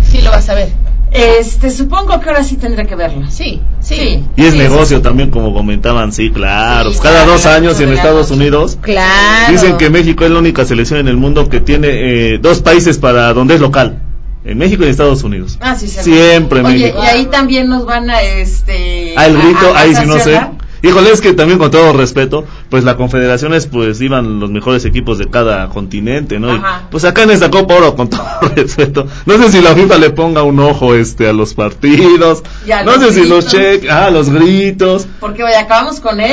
Sí, 0.09 0.21
lo 0.21 0.31
vas 0.31 0.49
a 0.49 0.55
ver. 0.55 0.69
Este, 1.11 1.69
supongo 1.71 2.19
que 2.21 2.29
ahora 2.29 2.43
sí 2.43 2.55
tendré 2.55 2.87
que 2.87 2.95
verlo. 2.95 3.29
Sí, 3.29 3.61
sí. 3.81 4.23
Y 4.37 4.45
es 4.45 4.53
Sí, 4.53 4.57
negocio 4.57 5.01
también, 5.01 5.29
como 5.29 5.53
comentaban, 5.53 6.13
sí, 6.13 6.31
claro. 6.31 6.91
Sí, 6.93 6.99
Cada 7.01 7.17
claro, 7.17 7.31
dos 7.33 7.45
años 7.45 7.79
en 7.81 7.91
Estados 7.91 8.29
noche. 8.29 8.41
Unidos 8.41 8.77
Claro. 8.81 9.51
dicen 9.51 9.77
que 9.77 9.89
México 9.89 10.23
es 10.23 10.31
la 10.31 10.39
única 10.39 10.63
selección 10.63 10.99
en 11.01 11.09
el 11.09 11.17
mundo 11.17 11.49
que 11.49 11.59
tiene 11.59 11.87
eh, 12.33 12.37
dos 12.41 12.61
países 12.61 12.97
para 12.97 13.33
donde 13.33 13.55
es 13.55 13.61
local. 13.61 14.01
En 14.43 14.57
México 14.57 14.81
y 14.81 14.85
en 14.85 14.91
Estados 14.91 15.23
Unidos. 15.23 15.57
Ah, 15.61 15.75
sí, 15.75 15.87
Siempre 15.87 16.61
Oye, 16.61 16.69
México. 16.79 16.99
y 17.03 17.05
ahí 17.05 17.25
también 17.25 17.67
nos 17.67 17.85
van 17.85 18.09
a, 18.09 18.21
este... 18.21 19.13
Ah, 19.15 19.27
el 19.27 19.37
grito, 19.37 19.67
a- 19.75 19.77
a 19.77 19.81
ahí 19.81 19.93
sí 19.95 20.03
no 20.07 20.17
sé. 20.17 20.39
Híjole, 20.83 21.11
es 21.11 21.21
que 21.21 21.33
también 21.33 21.59
con 21.59 21.69
todo 21.69 21.93
respeto, 21.93 22.43
pues 22.69 22.83
la 22.83 22.97
confederaciones 22.97 23.67
pues 23.67 24.01
iban 24.01 24.39
los 24.39 24.49
mejores 24.49 24.83
equipos 24.85 25.19
de 25.19 25.29
cada 25.29 25.69
continente, 25.69 26.39
¿no? 26.39 26.55
Y, 26.55 26.61
pues 26.89 27.05
acá 27.05 27.23
en 27.23 27.31
esta 27.31 27.51
Copa 27.51 27.75
Oro, 27.75 27.95
con 27.95 28.09
todo 28.09 28.23
respeto, 28.55 29.05
no 29.25 29.37
sé 29.37 29.51
si 29.51 29.61
la 29.61 29.75
FIFA 29.75 29.97
le 29.99 30.09
ponga 30.09 30.43
un 30.43 30.59
ojo 30.59 30.95
este 30.95 31.29
a 31.29 31.33
los 31.33 31.53
partidos, 31.53 32.43
a 32.71 32.83
no 32.83 32.95
los 32.97 33.03
sé 33.03 33.13
si 33.13 33.29
los 33.29 33.47
cheque, 33.47 33.89
ah, 33.91 34.09
los 34.09 34.29
gritos, 34.29 35.07
Porque 35.19 35.43
vaya, 35.43 35.61
acabamos 35.61 35.99
con 35.99 36.19
él, 36.19 36.31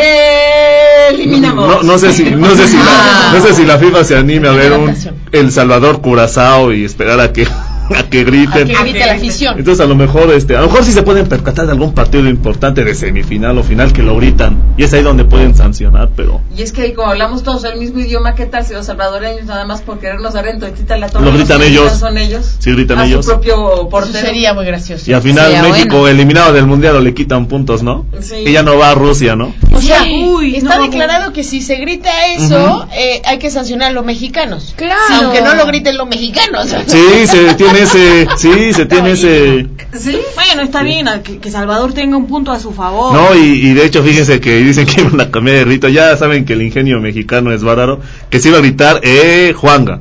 eliminamos. 1.10 1.68
no, 1.68 1.82
no 1.82 1.98
sé 1.98 2.12
si, 2.12 2.24
no 2.30 2.54
sé 2.54 2.68
si 2.68 2.76
la, 2.76 2.82
Ah. 2.88 3.32
no 3.34 3.40
sé 3.42 3.54
si 3.54 3.64
la 3.64 3.78
FIFA 3.78 4.04
se 4.04 4.16
anime 4.16 4.48
a 4.48 4.52
ver 4.52 4.72
un. 4.72 4.94
El 5.32 5.52
Salvador 5.52 6.00
Curazao 6.00 6.72
y 6.72 6.84
esperar 6.84 7.20
a 7.20 7.32
que 7.32 7.46
a 7.96 8.02
que 8.04 8.24
griten. 8.24 8.62
A 8.62 8.64
que 8.66 8.82
grite 8.90 9.06
la 9.06 9.12
afición. 9.14 9.58
Entonces 9.58 9.84
a 9.84 9.88
lo 9.88 9.94
mejor 9.94 10.30
este, 10.32 10.56
a 10.56 10.60
lo 10.60 10.66
mejor 10.68 10.84
sí 10.84 10.92
se 10.92 11.02
pueden 11.02 11.26
percatar 11.28 11.66
de 11.66 11.72
algún 11.72 11.92
partido 11.94 12.28
importante 12.28 12.84
de 12.84 12.94
semifinal 12.94 13.56
o 13.58 13.62
final 13.62 13.92
que 13.92 14.02
lo 14.02 14.16
gritan 14.16 14.58
y 14.76 14.84
es 14.84 14.92
ahí 14.92 15.02
donde 15.02 15.24
pueden 15.24 15.54
sancionar, 15.54 16.10
pero 16.16 16.40
Y 16.56 16.62
es 16.62 16.72
que 16.72 16.94
como 16.94 17.08
hablamos 17.10 17.42
todos 17.42 17.64
el 17.64 17.78
mismo 17.78 18.00
idioma, 18.00 18.34
¿qué 18.34 18.46
tal 18.46 18.64
si 18.64 18.72
los 18.72 18.86
salvadoreños 18.86 19.46
nada 19.46 19.64
más 19.64 19.80
por 19.82 19.98
querernos 19.98 20.34
dar 20.34 20.46
en 20.48 20.58
toditita 20.60 20.96
la 20.96 21.08
torre? 21.08 21.24
Lo 21.24 21.32
gritan 21.32 21.62
ellos. 21.62 21.92
Son 21.98 22.16
ellos. 22.18 22.56
Sí, 22.58 22.72
gritan 22.72 22.98
a 22.98 23.06
ellos. 23.06 23.24
su 23.24 23.32
propio 23.32 23.72
Eso 23.74 23.88
portero. 23.88 24.18
sería 24.26 24.54
muy 24.54 24.64
gracioso. 24.66 25.10
y 25.10 25.14
al 25.14 25.22
final 25.22 25.46
Sería 25.52 25.62
México 25.62 25.98
bueno. 25.98 26.08
eliminado 26.08 26.52
del 26.52 26.66
mundial 26.66 26.96
o 26.96 27.00
le 27.00 27.14
quitan 27.14 27.46
puntos, 27.46 27.82
¿no? 27.82 28.06
Sí. 28.20 28.36
Y 28.46 28.52
ya 28.52 28.62
no 28.62 28.76
va 28.78 28.90
a 28.90 28.94
Rusia, 28.94 29.36
¿no? 29.36 29.54
O 29.72 29.80
sea, 29.80 30.02
Uy, 30.04 30.56
está 30.56 30.76
no, 30.76 30.84
declarado 30.84 31.32
que 31.32 31.44
si 31.44 31.60
se 31.62 31.76
grita 31.76 32.10
eso, 32.36 32.86
eh, 32.92 33.22
hay 33.24 33.38
que 33.38 33.50
sancionar 33.50 33.90
a 33.90 33.92
los 33.92 34.04
mexicanos. 34.04 34.74
Claro. 34.76 34.94
Aunque 35.22 35.40
no 35.42 35.54
lo 35.54 35.66
griten 35.66 35.96
los 35.96 36.08
mexicanos. 36.08 36.68
Sí, 36.86 37.26
se 37.26 37.54
tiene 37.56 37.77
ese, 37.82 38.26
sí, 38.36 38.72
se 38.72 38.86
tiene 38.86 39.12
ese, 39.12 39.66
Sí. 39.96 40.18
Bueno, 40.34 40.62
está 40.62 40.82
bien 40.82 41.06
que, 41.24 41.38
que 41.38 41.50
Salvador 41.50 41.92
tenga 41.94 42.16
un 42.16 42.26
punto 42.26 42.52
a 42.52 42.60
su 42.60 42.72
favor. 42.72 43.12
no, 43.14 43.34
y, 43.34 43.68
y 43.68 43.74
de 43.74 43.84
hecho 43.86 44.02
fíjense 44.02 44.40
que 44.40 44.56
dicen 44.58 44.86
que 44.86 45.00
iban 45.00 45.20
a 45.20 45.30
cambiar 45.30 45.56
de 45.58 45.64
rito, 45.64 45.88
ya 45.88 46.16
saben 46.16 46.44
que 46.44 46.52
el 46.54 46.62
ingenio 46.62 47.00
mexicano 47.00 47.52
es 47.52 47.62
bárbaro, 47.62 48.00
que 48.30 48.38
se 48.40 48.48
iba 48.48 48.58
a 48.58 48.60
gritar, 48.60 49.00
eh, 49.02 49.52
Juanga. 49.56 50.00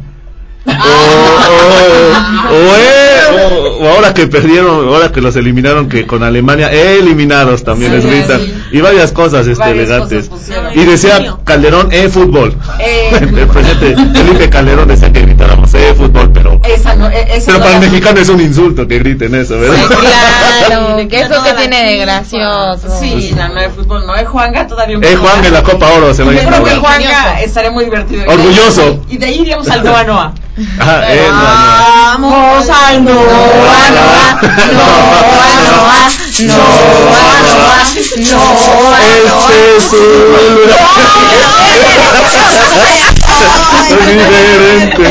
O, 0.65 0.71
o, 0.71 2.53
o, 2.53 2.75
eh, 2.75 3.19
o- 3.51 3.83
o 3.85 3.89
ahora 3.89 4.13
que 4.13 4.27
perdieron, 4.27 4.87
ahora 4.87 5.11
que 5.11 5.21
los 5.21 5.35
eliminaron, 5.37 5.87
que 5.87 6.05
con 6.05 6.23
Alemania, 6.23 6.69
eh, 6.73 6.97
eliminados 6.99 7.63
también 7.63 7.91
Sí, 7.91 7.97
les 7.97 8.05
gritan. 8.05 8.41
sí. 8.41 8.53
Y 8.77 8.81
varias 8.81 9.11
cosas 9.11 9.47
este, 9.47 9.59
Varias 9.59 9.89
elegantes. 9.89 10.29
cosas. 10.29 10.49
Y 10.75 10.85
decía 10.85 11.35
Calderón, 11.43 11.89
eh, 11.91 12.09
fútbol. 12.09 12.55
Eh, 12.79 13.09
el 13.21 13.47
presidente 13.47 13.95
Felipe 14.13 14.49
Calderón 14.49 14.87
decía 14.87 15.11
que 15.11 15.21
gritáramos, 15.21 15.73
eh, 15.73 15.93
fútbol, 15.97 16.31
pero... 16.31 16.59
esa 16.63 16.95
no, 16.95 17.09
eh, 17.09 17.25
esa 17.31 17.45
Pero 17.47 17.57
no 17.59 17.63
para 17.65 17.75
el 17.77 17.81
mexicano 17.89 18.19
es 18.19 18.29
un 18.29 18.41
insulto 18.41 18.87
que 18.87 18.99
griten 18.99 19.33
eso, 19.35 19.59
¿verdad? 19.59 19.77
Claro, 19.87 20.97
que 21.09 21.19
eso 21.21 21.43
que 21.43 21.53
tiene 21.53 21.83
de 21.91 21.97
gracioso. 21.97 22.99
Sí, 22.99 23.31
la 23.35 23.47
no 23.49 23.61
de 23.61 23.69
fútbol, 23.69 24.05
no 24.05 24.13
de 24.15 24.25
Juanga 24.25 24.67
todavía. 24.67 24.97
un 24.97 25.03
Eh, 25.03 25.07
poco 25.13 25.23
Juan 25.23 25.37
más. 25.37 25.47
en 25.47 25.53
la 25.53 25.63
Copa 25.63 25.89
Oro 25.93 26.13
se 26.13 26.23
va 26.23 26.31
a 26.31 26.35
Yo 26.35 26.39
creo 26.47 26.63
que. 26.63 26.75
Juanga 26.75 27.41
estaría 27.41 27.71
muy 27.71 27.85
divertido. 27.85 28.23
Orgulloso. 28.27 28.99
Y 29.09 29.17
de 29.17 29.25
ahí 29.25 29.41
iríamos 29.41 29.67
al 29.69 29.83
Noa 29.83 30.03
Noa. 30.03 30.33
Ajá, 30.79 31.13
eh, 31.13 31.27
no, 31.29 31.33
no. 31.33 31.43
Vamos 32.17 32.67
al 32.67 33.03
Noa, 33.03 33.13
Noa, 33.13 33.77
Noa, 33.91 34.65
Noa, 34.73 34.97
Noa, 35.27 36.07
Noa, 37.53 37.83
Este 37.95 38.11
es 39.77 39.93
un... 39.93 39.97
Diferente. 44.07 45.05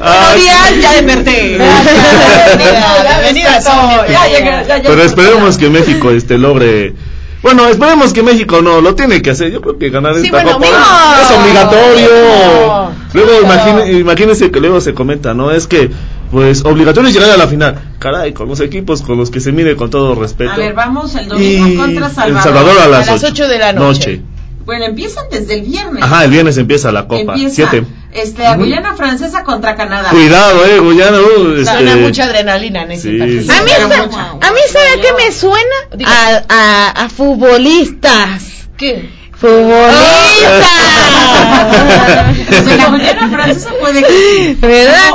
Ah, 0.00 0.34
ya 0.80 0.92
desperté. 0.92 1.58
Pero 4.82 5.02
esperemos 5.02 5.56
que 5.56 5.70
México 5.70 6.10
este 6.10 6.36
logre 6.36 6.94
bueno, 7.42 7.66
esperemos 7.68 8.12
que 8.12 8.22
México 8.22 8.60
no 8.62 8.80
lo 8.80 8.94
tiene 8.94 9.22
que 9.22 9.30
hacer. 9.30 9.50
Yo 9.52 9.60
creo 9.60 9.78
que 9.78 9.90
ganar 9.90 10.14
Sí, 10.16 10.26
esta 10.26 10.42
bueno, 10.42 10.52
Copa 10.58 10.66
es 11.22 11.38
obligatorio. 11.38 12.08
No. 12.66 12.90
Luego 13.14 13.30
Sí, 13.38 13.44
imagine- 13.44 13.98
imagínense 14.00 14.50
que 14.50 14.60
luego 14.60 14.80
se 14.80 14.94
comenta, 14.94 15.34
¿no? 15.34 15.50
Es 15.50 15.66
que 15.66 15.90
pues 16.30 16.62
obligatorio 16.64 17.08
es 17.08 17.14
llegar 17.14 17.30
a 17.30 17.36
la 17.38 17.46
final. 17.46 17.78
Caray, 17.98 18.32
con 18.34 18.48
los 18.48 18.60
equipos 18.60 19.00
con 19.02 19.16
los 19.16 19.30
que 19.30 19.40
se 19.40 19.50
mide 19.52 19.76
con 19.76 19.88
todo 19.90 20.14
respeto. 20.14 20.50
A 20.52 20.56
ver, 20.56 20.74
vamos 20.74 21.14
el 21.14 21.28
domingo 21.28 21.68
y 21.68 21.76
contra 21.76 22.10
Salvador. 22.10 22.36
El 22.36 22.42
Salvador 22.42 22.78
a 22.82 22.88
las, 22.88 23.08
A 23.08 23.12
las 23.12 23.22
ocho 23.24 23.32
ocho 23.32 23.48
de 23.48 23.58
la 23.58 23.72
noche. 23.72 24.20
Bueno, 24.68 24.84
empiezan 24.84 25.24
desde 25.30 25.54
el 25.54 25.62
viernes. 25.62 26.02
Ajá, 26.04 26.24
el 26.24 26.30
viernes 26.30 26.58
empieza 26.58 26.92
la 26.92 27.08
Copa. 27.08 27.32
Empieza 27.32 27.54
Siete. 27.54 27.86
este, 28.12 28.44
a 28.46 28.54
Guyana 28.54 28.94
Francesa 28.96 29.42
contra 29.42 29.76
Canadá. 29.76 30.10
Cuidado, 30.10 30.62
eh, 30.66 30.78
Guyana. 30.78 31.18
uh, 31.22 31.64
Suena 31.64 31.80
este, 31.92 31.96
mucha 31.96 32.24
adrenalina 32.24 32.82
en 32.82 32.92
ese 32.92 33.12
sí. 33.12 33.18
partido. 33.18 33.50
A 33.50 33.62
mí, 33.62 33.70
Pero 33.74 33.88
sa- 33.88 34.02
mucho. 34.02 34.18
a 34.18 34.52
mí 34.52 34.60
¿sabe 34.70 35.00
qué 35.00 35.12
me 35.24 35.32
suena? 35.32 35.76
A, 36.04 36.42
a, 36.50 37.04
a 37.04 37.08
futbolistas. 37.08 38.42
¿Qué? 38.76 39.08
¡Futbolistas! 39.32 40.66
Pues 42.48 42.66
en 42.66 42.76
la 42.78 42.88
Guyana 42.90 43.28
Francesa 43.30 43.70
puede 43.80 44.04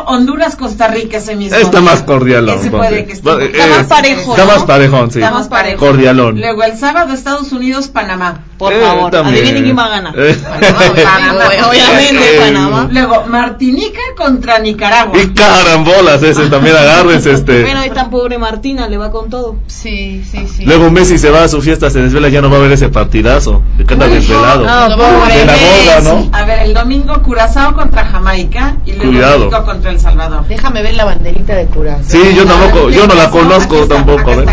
Honduras, 0.08 0.56
Costa 0.56 0.88
Rica 0.88 1.18
ese 1.18 1.36
mismo. 1.36 1.58
Está 1.58 1.82
más 1.82 2.02
cordialón, 2.02 2.58
Ese 2.60 2.72
puede 2.72 3.06
que 3.06 3.14
esté. 3.14 3.30
Está 3.46 3.66
eh, 3.66 3.70
más 3.70 3.88
parejo. 3.88 4.32
Está 4.32 4.46
¿no? 4.46 4.52
más 4.52 4.64
parejón, 4.64 5.12
sí. 5.12 5.20
Está 5.20 5.32
más 5.32 5.48
parejo. 5.48 5.78
Cordialón. 5.86 6.40
Luego 6.40 6.64
el 6.64 6.78
sábado 6.78 7.14
Estados 7.14 7.52
Unidos, 7.52 7.90
Panamá. 7.90 8.44
Por 8.64 8.74
Eh, 8.74 8.82
favor, 8.82 9.12
también. 9.12 9.36
adivinen 9.44 9.64
quién 9.64 9.78
va 9.78 9.86
a 9.86 9.90
ganar. 9.90 10.14
Eh. 10.18 10.38
Panamá, 10.42 11.44
obviamente, 11.70 12.36
Eh, 12.36 12.40
Panamá. 12.40 12.88
Luego 12.92 13.24
Martinica 13.28 14.00
contra 14.16 14.60
Nicaragua. 14.60 15.20
Y 15.22 15.28
carambolas, 15.34 16.24
ese 16.24 16.48
también 16.48 16.76
agárrense 16.76 17.32
este. 17.34 17.62
Bueno, 17.64 17.86
y 17.86 17.90
tan 17.90 18.10
pobre 18.10 18.38
Martina 18.38 18.88
le 18.88 18.98
va 18.98 19.12
con 19.12 19.30
todo. 19.30 19.58
Sí, 19.68 20.24
sí, 20.30 20.48
sí. 20.48 20.66
Luego 20.66 20.90
Messi 20.92 21.18
se 21.18 21.30
va 21.30 21.44
a 21.44 21.48
su 21.50 21.62
fiesta, 21.62 21.90
se 21.90 22.00
desvela, 22.00 22.30
ya 22.30 22.42
no 22.42 22.50
va 22.50 22.58
a 22.58 22.60
ver 22.62 22.72
ese 22.72 22.90
partidazo. 22.90 23.62
De 23.78 23.86
que 23.86 23.94
anda 23.96 24.06
Uy, 24.08 24.14
desvelado. 24.14 24.66
no, 24.66 24.90
No, 24.90 24.98
pobre 24.98 25.38
de 25.38 25.46
la 25.46 25.54
boda, 25.54 26.02
¿no? 26.14 26.30
A 26.32 26.46
ver, 26.46 26.60
el 26.60 26.74
domingo 26.74 27.22
Curazao 27.22 27.74
contra 27.76 28.06
Jamaica 28.06 28.78
y 28.86 28.94
luego 28.94 29.12
Cuidado. 29.12 29.40
México 29.40 29.66
contra 29.66 29.92
El 29.92 30.00
Salvador. 30.00 30.48
Déjame 30.48 30.82
ver 30.84 30.96
la 30.96 31.06
banderita 31.06 31.56
de 31.56 31.66
Curazao. 31.66 32.04
Sí, 32.08 32.34
yo 32.36 32.46
tampoco, 32.46 32.90
yo 32.90 33.08
no 33.08 33.14
la 33.16 33.30
conozco 33.30 33.86
tampoco, 33.88 34.32
¿eh? 34.32 34.46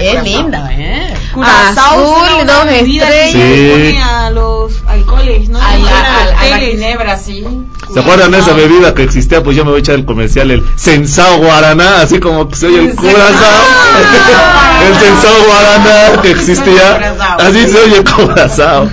es 0.00 0.22
linda, 0.24 0.68
¿eh? 0.72 1.14
Curazao 1.32 2.14
Azul, 2.14 2.46
dos 2.46 2.66
Sí. 3.32 3.70
pone 3.72 4.02
a 4.02 4.30
los 4.30 4.72
alcoholes, 4.86 5.48
¿no? 5.48 5.58
A 5.60 5.76
la, 5.76 5.90
a- 5.90 6.40
a 6.40 6.46
la 6.48 6.58
ginebra, 6.58 7.16
sí. 7.18 7.44
¿Se 7.92 8.00
acuerdan 8.00 8.30
de 8.30 8.38
esa 8.38 8.52
bebida 8.52 8.94
que 8.94 9.02
existía? 9.04 9.42
Pues 9.42 9.56
yo 9.56 9.64
me 9.64 9.70
voy 9.70 9.78
a 9.78 9.80
echar 9.80 9.94
el 9.94 10.04
comercial, 10.04 10.50
el 10.50 10.64
Sensao 10.76 11.38
Guaraná, 11.38 12.00
así 12.02 12.18
como 12.20 12.48
que 12.48 12.56
se 12.56 12.66
oye 12.66 12.90
el. 12.90 12.96
Curazao. 12.96 13.62
El 14.86 14.94
Sensao 14.94 15.34
Guaraná 15.46 16.22
que 16.22 16.30
existía, 16.30 17.14
así 17.38 17.66
se 17.68 17.78
oye 17.78 17.96
el 17.98 18.04
Curazao. 18.04 18.88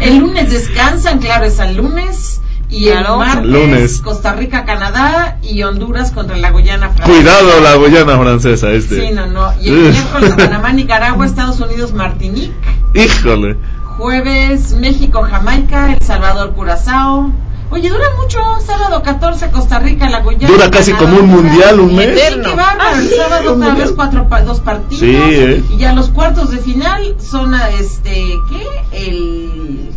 El 0.00 0.16
lunes 0.18 0.50
descansan, 0.50 1.18
claro, 1.18 1.44
es 1.44 1.58
el 1.58 1.76
lunes. 1.76 2.40
Y 2.72 2.86
Claro. 2.86 3.12
el 3.12 3.18
martes, 3.18 3.44
Lunes. 3.46 4.00
Costa 4.02 4.32
Rica, 4.32 4.64
Canadá 4.64 5.38
y 5.42 5.62
Honduras 5.62 6.10
contra 6.10 6.36
la 6.38 6.50
Guyana 6.50 6.88
Francesa. 6.88 7.18
Cuidado 7.20 7.60
la 7.60 7.74
Guyana 7.74 8.18
francesa 8.18 8.70
este. 8.70 9.08
Sí, 9.08 9.14
no, 9.14 9.26
no. 9.26 9.52
Y 9.60 9.68
el 9.68 9.74
miércoles, 9.92 10.30
Panamá, 10.38 10.72
Nicaragua, 10.72 11.26
Estados 11.26 11.60
Unidos, 11.60 11.92
Martinique. 11.92 12.52
Híjole. 12.94 13.56
Jueves, 13.98 14.72
México, 14.74 15.22
Jamaica, 15.22 15.92
El 15.92 16.04
Salvador, 16.04 16.52
Curazao. 16.54 17.30
Oye, 17.70 17.88
dura 17.88 18.06
mucho. 18.20 18.38
Sábado 18.66 19.02
14, 19.02 19.50
Costa 19.50 19.78
Rica, 19.78 20.08
la 20.10 20.20
Guyana. 20.20 20.46
Dura 20.52 20.70
casi 20.70 20.92
Canadá. 20.92 21.10
como 21.10 21.22
un 21.22 21.28
mundial, 21.30 21.80
un 21.80 21.94
mes. 21.94 22.18
Sí, 22.20 22.34
qué 22.42 22.54
bárbaro. 22.54 22.96
El 22.96 23.08
sábado 23.10 23.54
otra 23.54 23.74
vez 23.74 23.92
cuatro, 23.92 24.28
pa- 24.28 24.42
dos 24.42 24.60
partidos. 24.60 25.00
Sí, 25.00 25.14
¿eh? 25.14 25.62
Y 25.70 25.76
ya 25.78 25.92
los 25.92 26.08
cuartos 26.10 26.50
de 26.50 26.58
final 26.58 27.16
son, 27.18 27.54
a, 27.54 27.68
este, 27.70 28.38
¿qué? 28.50 28.66
El... 29.08 29.90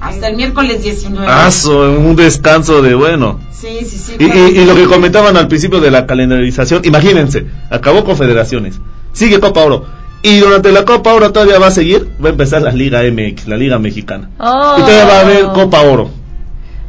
Hasta 0.00 0.28
el 0.28 0.36
miércoles 0.36 0.82
19. 0.82 1.26
Aso, 1.26 1.78
un 1.92 2.16
descanso 2.16 2.80
de 2.82 2.94
bueno. 2.94 3.38
Sí, 3.52 3.80
sí, 3.84 3.98
sí. 3.98 4.12
Y, 4.18 4.26
claro. 4.30 4.48
y- 4.48 4.58
y 4.58 4.64
lo 4.64 4.74
que 4.74 4.84
comentaban 4.86 5.36
al 5.36 5.46
principio 5.48 5.80
de 5.80 5.90
la 5.90 6.06
calendarización, 6.06 6.82
imagínense, 6.84 7.46
acabó 7.70 8.04
Confederaciones, 8.04 8.80
sigue 9.12 9.38
Copa 9.40 9.60
Oro, 9.60 9.84
y 10.22 10.38
durante 10.38 10.72
la 10.72 10.84
Copa 10.86 11.12
Oro 11.12 11.32
todavía 11.32 11.58
va 11.58 11.66
a 11.66 11.70
seguir, 11.70 12.08
va 12.22 12.28
a 12.28 12.32
empezar 12.32 12.62
la 12.62 12.72
Liga 12.72 13.02
MX, 13.02 13.46
la 13.48 13.56
Liga 13.58 13.78
Mexicana, 13.78 14.30
Oh. 14.38 14.76
y 14.78 14.80
todavía 14.82 15.04
va 15.04 15.16
a 15.18 15.20
haber 15.20 15.44
Copa 15.52 15.82
Oro. 15.82 16.10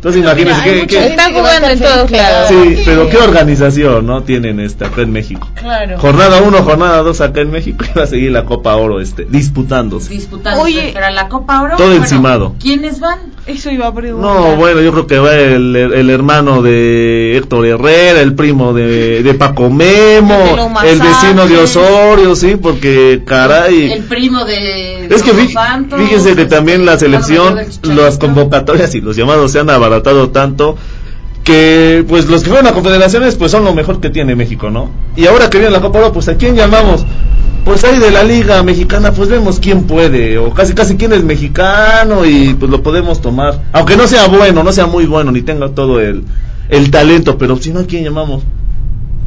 Entonces 0.01 0.23
imagínense 0.23 0.79
Están 0.81 0.87
que 0.87 1.19
a 1.21 1.31
jugando 1.31 1.67
en 1.67 1.79
todos 1.79 2.09
lados. 2.09 2.49
sí, 2.49 2.81
pero 2.83 3.07
qué 3.07 3.17
organización, 3.17 4.07
¿no? 4.07 4.23
Tienen 4.23 4.59
este 4.59 4.85
acá 4.85 5.03
en 5.03 5.11
México. 5.11 5.47
Claro. 5.53 5.99
Jornada 5.99 6.41
1, 6.41 6.63
jornada 6.63 7.03
2 7.03 7.21
acá 7.21 7.41
en 7.41 7.51
México 7.51 7.85
y 7.93 7.95
va 7.95 8.05
a 8.05 8.07
seguir 8.07 8.31
la 8.31 8.45
Copa 8.45 8.75
Oro 8.77 8.99
este, 8.99 9.25
disputándose. 9.25 10.11
Disputando. 10.11 10.59
Oye. 10.59 10.89
pero 10.91 11.05
a 11.05 11.11
la 11.11 11.29
Copa 11.29 11.61
Oro. 11.61 11.77
Todo 11.77 11.89
bueno, 11.89 12.03
encimado. 12.03 12.55
¿Quiénes 12.59 12.99
van? 12.99 13.19
Eso 13.45 13.69
iba 13.69 13.85
a 13.85 13.93
preguntar. 13.93 14.33
No, 14.33 14.55
bueno, 14.55 14.81
yo 14.81 14.91
creo 14.91 15.05
que 15.05 15.19
va 15.19 15.35
el, 15.35 15.75
el 15.75 16.09
hermano 16.09 16.63
de 16.63 17.37
Héctor 17.37 17.67
Herrera, 17.67 18.21
el 18.21 18.33
primo 18.33 18.73
de, 18.73 19.21
de 19.21 19.33
Paco 19.35 19.69
Memo, 19.69 20.79
El 20.83 20.89
el 20.89 20.99
vecino 20.99 21.47
de. 21.47 21.57
Osorio, 21.61 22.35
sí, 22.35 22.55
porque 22.55 23.21
caray. 23.25 23.91
El 23.91 24.03
primo 24.03 24.45
de. 24.45 25.05
Es 25.07 25.21
que 25.21 25.31
fíjense 25.33 26.35
que 26.35 26.45
también 26.45 26.85
la 26.85 26.97
selección, 26.97 27.59
las 27.83 28.17
convocatorias 28.17 28.95
y 28.95 29.01
los 29.01 29.15
llamados 29.15 29.51
se 29.51 29.59
han 29.59 29.69
abaratado 29.91 30.30
tanto 30.30 30.77
que 31.43 32.06
pues 32.08 32.27
los 32.27 32.43
que 32.43 32.49
fueron 32.49 32.67
a 32.67 32.73
confederaciones 32.73 33.36
pues 33.36 33.51
son 33.51 33.63
lo 33.63 33.73
mejor 33.73 33.99
que 33.99 34.10
tiene 34.10 34.36
México, 34.36 34.69
¿no? 34.69 34.89
Y 35.15 35.25
ahora 35.25 35.49
que 35.49 35.58
viene 35.58 35.71
la 35.71 35.82
Copa 35.82 35.99
Oro, 35.99 36.13
pues 36.13 36.27
a 36.27 36.36
quién 36.36 36.56
llamamos? 36.56 37.06
Pues 37.65 37.84
ahí 37.84 37.99
de 37.99 38.12
la 38.12 38.23
liga 38.23 38.62
mexicana, 38.63 39.12
pues 39.12 39.30
vemos 39.30 39.60
quién 39.60 39.84
puede, 39.84 40.38
o 40.38 40.51
casi 40.51 40.73
casi 40.73 40.97
quién 40.97 41.13
es 41.13 41.23
mexicano 41.23 42.25
y 42.25 42.56
pues 42.56 42.71
lo 42.71 42.82
podemos 42.82 43.21
tomar. 43.21 43.62
Aunque 43.71 43.95
no 43.95 44.08
sea 44.08 44.27
bueno, 44.27 44.63
no 44.63 44.71
sea 44.71 44.88
muy 44.88 45.06
bueno, 45.06 45.32
ni 45.32 45.41
tenga 45.41 45.69
todo 45.69 45.99
el, 45.99 46.23
el 46.69 46.91
talento, 46.91 47.38
pero 47.38 47.58
si 47.58 47.71
no, 47.71 47.82
¿a 47.82 47.86
quién 47.86 48.04
llamamos? 48.04 48.43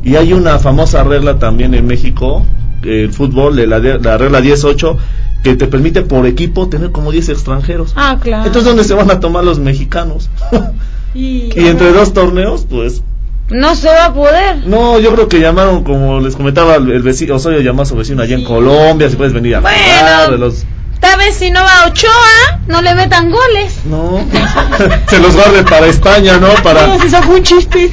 Y 0.02 0.16
hay 0.16 0.32
una 0.32 0.58
famosa 0.58 1.02
regla 1.04 1.38
también 1.38 1.74
en 1.74 1.86
México, 1.86 2.44
el 2.82 3.12
fútbol, 3.12 3.56
la, 3.68 3.78
la 3.78 4.18
regla 4.18 4.40
18, 4.40 4.98
que 5.44 5.54
te 5.54 5.66
permite 5.68 6.02
por 6.02 6.26
equipo 6.26 6.68
tener 6.68 6.90
como 6.90 7.12
10 7.12 7.28
extranjeros. 7.28 7.92
Ah, 7.94 8.18
claro. 8.20 8.46
Entonces, 8.46 8.64
¿dónde 8.64 8.82
se 8.82 8.94
van 8.94 9.10
a 9.10 9.20
tomar 9.20 9.44
los 9.44 9.60
mexicanos? 9.60 10.28
Y, 11.16 11.48
y 11.54 11.68
entre 11.68 11.92
dos 11.92 12.12
torneos, 12.12 12.66
pues, 12.68 13.00
No 13.48 13.76
se 13.76 13.86
va 13.86 14.06
a 14.06 14.12
poder. 14.12 14.66
No, 14.66 14.98
yo 14.98 15.14
creo 15.14 15.28
que 15.28 15.38
llamaron, 15.38 15.84
como 15.84 16.18
les 16.18 16.34
comentaba 16.34 16.74
el, 16.74 17.02
vecino, 17.02 17.36
Osorio 17.36 17.60
llamó 17.60 17.82
a 17.82 17.84
su 17.84 17.94
vecino 17.94 18.20
allá 18.20 18.34
en 18.34 18.42
Colombia, 18.42 19.08
si 19.08 19.14
puedes 19.14 19.32
venir 19.32 19.54
a 19.54 19.60
Bueno. 19.60 19.78
jugar, 19.78 20.30
de 20.32 20.38
los... 20.38 20.64
Esta 20.94 21.16
vez 21.16 21.36
si 21.36 21.52
no 21.52 21.60
va 21.60 21.86
Ochoa, 21.86 22.60
no 22.66 22.82
le 22.82 22.96
metan 22.96 23.30
goles. 23.30 23.78
No, 23.84 24.26
se 25.06 25.20
los 25.20 25.36
guarde 25.36 25.62
para 25.62 25.86
España, 25.86 26.38
¿no? 26.38 26.48
Para... 26.64 26.84
No, 26.88 26.98
se 27.00 27.10
sacó 27.10 27.34
un 27.34 27.42
chiste. 27.44 27.92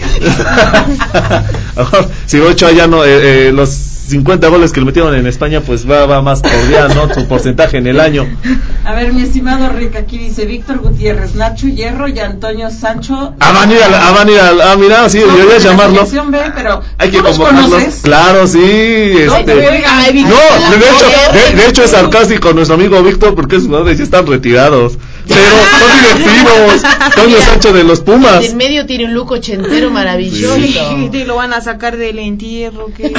Si 2.25 2.39
Ocho 2.39 2.65
allá 2.65 2.87
no, 2.87 3.03
eh, 3.05 3.49
eh, 3.49 3.51
los 3.51 3.90
50 4.07 4.47
goles 4.47 4.71
que 4.71 4.79
le 4.79 4.85
metieron 4.87 5.15
en 5.15 5.27
España, 5.27 5.61
pues 5.61 5.89
va, 5.89 6.05
va 6.05 6.21
más 6.21 6.41
cordial, 6.41 6.93
¿no? 6.95 7.13
Su 7.13 7.27
porcentaje 7.27 7.77
en 7.77 7.87
el 7.87 7.99
año. 7.99 8.27
A 8.85 8.93
ver, 8.93 9.13
mi 9.13 9.21
estimado 9.21 9.69
Rick, 9.69 9.95
aquí 9.95 10.17
dice 10.17 10.45
Víctor 10.45 10.79
Gutiérrez, 10.79 11.35
Nacho 11.35 11.67
Hierro 11.67 12.07
y 12.07 12.19
Antonio 12.19 12.69
Sancho. 12.71 13.35
Ah, 13.39 13.51
van 13.51 13.69
a 13.69 13.73
ir 13.73 13.81
a, 13.81 14.07
ah, 14.07 14.11
van 14.11 14.27
a 14.27 14.31
ir 14.31 14.39
a, 14.39 14.71
ah, 14.71 14.75
mira, 14.77 15.07
sí, 15.07 15.19
No, 15.19 15.37
yo 15.37 15.45
voy 15.45 15.53
a 15.53 15.57
la 15.57 15.59
llamarlo. 15.59 16.05
B, 16.05 16.39
pero 16.55 16.81
Hay 16.97 17.11
que 17.11 17.17
¿tú 17.17 17.23
los 17.23 17.37
convocarlos. 17.37 17.83
Claro, 18.01 18.47
sí, 18.47 18.59
este. 18.59 19.27
No, 19.27 19.37
de 19.37 19.45
hecho, 19.45 21.05
de, 21.33 21.55
de 21.57 21.69
hecho 21.69 21.83
es 21.83 21.91
sarcástico 21.91 22.53
nuestro 22.53 22.75
amigo 22.75 23.01
Víctor 23.03 23.35
porque 23.35 23.57
sus 23.57 23.67
jugadores 23.67 23.97
ya 23.97 24.03
están 24.03 24.25
retirados. 24.25 24.97
Pero 25.27 25.41
son 25.79 26.25
divertidos. 26.25 26.81
Toño 27.15 27.37
Sancho 27.41 27.73
de 27.73 27.83
los 27.83 28.01
Pumas. 28.01 28.43
En 28.45 28.57
medio 28.57 28.85
tiene 28.85 29.05
un 29.05 29.13
look 29.13 29.31
ochentero 29.31 29.91
maravilloso. 29.91 30.55
Sí, 30.55 31.23
lo 31.25 31.35
van 31.35 31.53
a 31.53 31.61
sacar 31.61 31.97
del 31.97 32.19
entierro. 32.19 32.87
¿qué? 32.95 33.09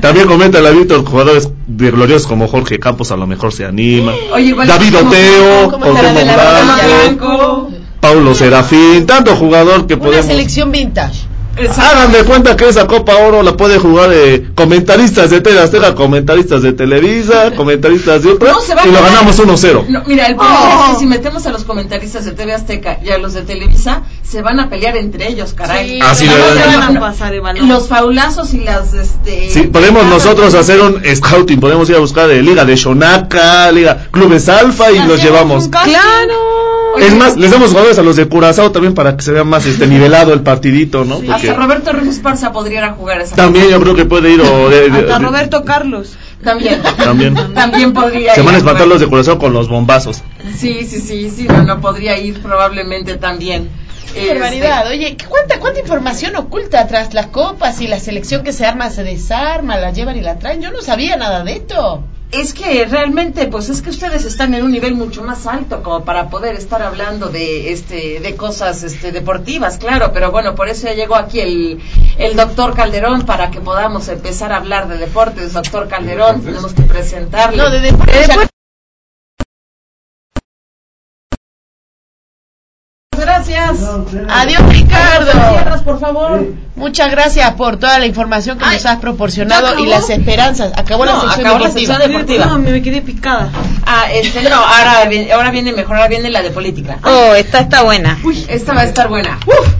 También 0.00 0.13
comenta 0.22 0.60
la 0.60 0.70
Víctor, 0.70 1.04
jugadores 1.04 1.50
de 1.66 1.90
gloriosos 1.90 2.26
como 2.26 2.48
Jorge 2.48 2.78
Campos 2.78 3.10
a 3.10 3.16
lo 3.16 3.26
mejor 3.26 3.52
se 3.52 3.64
animan. 3.64 4.14
Oye, 4.32 4.54
David 4.54 4.96
Oteo, 4.96 5.70
¿Cómo 5.70 5.86
está 5.86 6.02
la 6.02 6.12
Cuauhtémoc 6.12 6.14
de 6.14 6.24
la 6.24 6.34
Blanco, 7.04 7.26
Blanco. 7.26 7.70
Paulo 8.00 8.34
Serafín, 8.34 9.06
tanto 9.06 9.34
jugador 9.36 9.86
que 9.86 9.94
Una 9.94 10.04
podemos... 10.04 10.26
selección 10.26 10.70
vintage. 10.70 11.20
Hagan 11.56 12.12
de 12.12 12.24
cuenta 12.24 12.56
que 12.56 12.68
esa 12.68 12.86
Copa 12.86 13.16
Oro 13.16 13.42
la 13.42 13.56
puede 13.56 13.78
jugar 13.78 14.10
eh, 14.12 14.50
comentaristas 14.54 15.30
de 15.30 15.40
TV 15.40 15.58
Azteca, 15.60 15.94
comentaristas 15.94 16.62
de 16.62 16.72
Televisa, 16.72 17.52
comentaristas 17.56 18.22
de 18.22 18.32
otra, 18.32 18.52
No, 18.52 18.60
se 18.60 18.74
va 18.74 18.82
a 18.82 18.86
y 18.88 18.90
lo 18.92 19.02
ganamos 19.02 19.38
1-0. 19.38 19.86
No, 19.88 20.02
mira, 20.06 20.26
el 20.26 20.36
problema 20.36 20.60
Oh. 20.64 20.84
es 20.86 20.92
que 20.94 21.00
si 21.00 21.06
metemos 21.06 21.46
a 21.46 21.52
los 21.52 21.64
comentaristas 21.64 22.24
de 22.24 22.32
TV 22.32 22.52
Azteca 22.54 22.98
y 23.04 23.10
a 23.10 23.18
los 23.18 23.34
de 23.34 23.42
Televisa, 23.42 24.02
se 24.22 24.42
van 24.42 24.58
a 24.60 24.68
pelear 24.68 24.96
entre 24.96 25.28
ellos, 25.28 25.54
caray. 25.54 25.94
Sí, 25.94 26.00
Así 26.02 26.26
No, 26.26 26.32
van 26.78 26.96
a 26.96 27.00
pasar. 27.00 27.34
Los 27.62 27.88
faulazos 27.88 28.52
y 28.54 28.60
las, 28.60 28.92
este... 28.94 29.50
Sí, 29.50 29.62
podemos 29.64 30.04
nosotros 30.06 30.54
hacer 30.54 30.80
un 30.80 31.02
scouting, 31.14 31.60
podemos 31.60 31.88
ir 31.88 31.96
a 31.96 32.00
buscar 32.00 32.28
de 32.28 32.42
Liga 32.42 32.64
de 32.64 32.76
Shonaka, 32.76 33.70
Liga 33.72 34.06
Clubes 34.10 34.48
Alfa 34.48 34.90
y 34.90 34.98
los 35.06 35.22
llevamos. 35.22 35.68
casting. 35.68 35.92
Oye, 36.94 37.06
Es 37.06 37.14
más, 37.16 37.36
les 37.36 37.50
damos 37.50 37.70
jugadores 37.70 37.98
a 37.98 38.02
los 38.02 38.16
de 38.16 38.26
Curazao 38.28 38.70
también 38.72 38.94
para 38.94 39.16
que 39.16 39.22
se 39.22 39.32
vea 39.32 39.44
más 39.44 39.66
este 39.66 39.86
nivelado 39.86 40.32
el 40.32 40.40
partidito, 40.42 41.04
¿no? 41.04 41.16
Porque 41.16 41.32
Hasta 41.32 41.54
Roberto 41.54 41.92
Ramos 41.92 42.14
Esparza 42.14 42.52
podría 42.52 42.78
ir 42.78 42.84
a 42.84 42.92
jugar 42.92 43.20
esa 43.20 43.34
también 43.36 43.68
yo 43.68 43.80
creo 43.80 43.94
que 43.94 44.04
puede 44.04 44.30
ir 44.32 44.40
o 44.40 44.68
de- 44.70 44.90
de- 44.90 44.98
Hasta 45.00 45.18
de- 45.18 45.24
Roberto 45.26 45.64
Carlos. 45.64 46.16
También. 46.42 46.80
También. 46.98 47.34
También 47.54 47.92
podría 47.94 48.34
se 48.34 48.40
ir 48.40 48.46
van 48.46 48.54
a 48.54 48.58
espantar 48.58 48.86
los 48.86 49.00
de 49.00 49.06
Curazao 49.08 49.38
con 49.38 49.52
los 49.52 49.68
bombazos. 49.68 50.22
Sí, 50.56 50.84
sí, 50.86 51.00
sí, 51.00 51.30
sí, 51.30 51.44
no, 51.48 51.62
no 51.64 51.80
podría 51.80 52.18
ir 52.18 52.40
probablemente 52.42 53.16
también. 53.16 53.68
Qué 54.12 54.20
Este, 54.26 54.34
barbaridad. 54.34 54.86
Oye, 54.90 55.16
¿qué- 55.16 55.24
¿cuánta, 55.26 55.58
¿cuánta 55.58 55.80
información 55.80 56.36
oculta 56.36 56.86
tras 56.86 57.14
las 57.14 57.26
copas 57.28 57.80
y 57.80 57.88
la 57.88 57.98
selección 57.98 58.44
que 58.44 58.52
se 58.52 58.64
arma 58.66 58.90
se 58.90 59.02
desarma, 59.02 59.76
la 59.78 59.90
llevan 59.90 60.16
y 60.16 60.20
la 60.20 60.38
traen? 60.38 60.60
Yo 60.62 60.70
no 60.70 60.82
sabía 60.82 61.16
nada 61.16 61.42
de 61.42 61.54
esto. 61.54 62.04
Es 62.32 62.52
que 62.52 62.84
realmente, 62.86 63.46
pues 63.46 63.68
es 63.68 63.80
que 63.80 63.90
ustedes 63.90 64.24
están 64.24 64.54
en 64.54 64.64
un 64.64 64.72
nivel 64.72 64.94
mucho 64.94 65.22
más 65.22 65.46
alto 65.46 65.82
como 65.82 66.04
para 66.04 66.30
poder 66.30 66.56
estar 66.56 66.82
hablando 66.82 67.28
de 67.28 67.72
este 67.72 68.18
de 68.18 68.34
cosas 68.34 68.82
este 68.82 69.12
deportivas, 69.12 69.78
claro, 69.78 70.10
pero 70.12 70.32
bueno, 70.32 70.54
por 70.56 70.68
eso 70.68 70.88
ya 70.88 70.94
llegó 70.94 71.14
aquí 71.14 71.40
el, 71.40 71.80
el 72.18 72.34
doctor 72.34 72.74
Calderón 72.74 73.22
para 73.22 73.50
que 73.50 73.60
podamos 73.60 74.08
empezar 74.08 74.52
a 74.52 74.56
hablar 74.56 74.88
de 74.88 74.98
deportes. 74.98 75.52
Doctor 75.52 75.86
Calderón, 75.86 76.42
tenemos 76.42 76.74
que 76.74 76.82
presentarle. 76.82 77.58
No, 77.58 77.70
de 77.70 77.80
deportes. 77.80 78.48
Gracias. 83.46 83.88
Adiós, 84.28 84.62
Ricardo. 84.68 85.30
Cierras, 85.32 85.82
por 85.82 86.00
favor. 86.00 86.46
Muchas 86.76 87.10
gracias 87.10 87.52
por 87.54 87.76
toda 87.76 87.98
la 87.98 88.06
información 88.06 88.58
que 88.58 88.64
Ay, 88.64 88.76
nos 88.76 88.86
has 88.86 88.96
¿ya 88.96 89.00
proporcionado 89.00 89.78
y 89.78 89.86
las 89.86 90.10
esperanzas. 90.10 90.72
Acabó 90.76 91.04
la 91.04 91.12
No, 91.12 91.20
sección 91.20 91.46
acabó 91.46 91.58
la 91.64 91.70
sección 91.70 91.98
deportiva. 91.98 92.46
No, 92.46 92.58
me 92.58 92.82
quedé 92.82 93.00
picada. 93.02 93.50
Ah, 93.86 94.06
este 94.12 94.42
no, 94.48 94.56
ahora 94.56 95.04
viene, 95.08 95.32
ahora 95.32 95.50
viene 95.50 95.72
mejor, 95.72 95.96
ahora 95.96 96.08
viene 96.08 96.30
la 96.30 96.42
de 96.42 96.50
política. 96.50 96.98
Oh, 97.04 97.34
esta 97.34 97.60
está 97.60 97.82
buena. 97.84 98.18
Esta 98.48 98.74
va 98.74 98.80
a 98.80 98.84
estar 98.84 99.08
buena. 99.08 99.38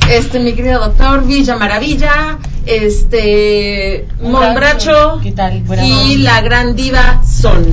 Este, 0.09 0.39
mi 0.39 0.53
querido 0.55 0.79
doctor, 0.81 1.25
Villa 1.25 1.57
Maravilla, 1.57 2.39
este, 2.67 4.07
Monbracho 4.23 5.19
¿Qué 5.23 5.33
tal? 5.33 5.63
Buenas 5.63 5.87
y 5.87 5.91
noches. 5.91 6.21
la 6.21 6.41
gran 6.43 6.77
diva 6.77 7.21
Son. 7.25 7.67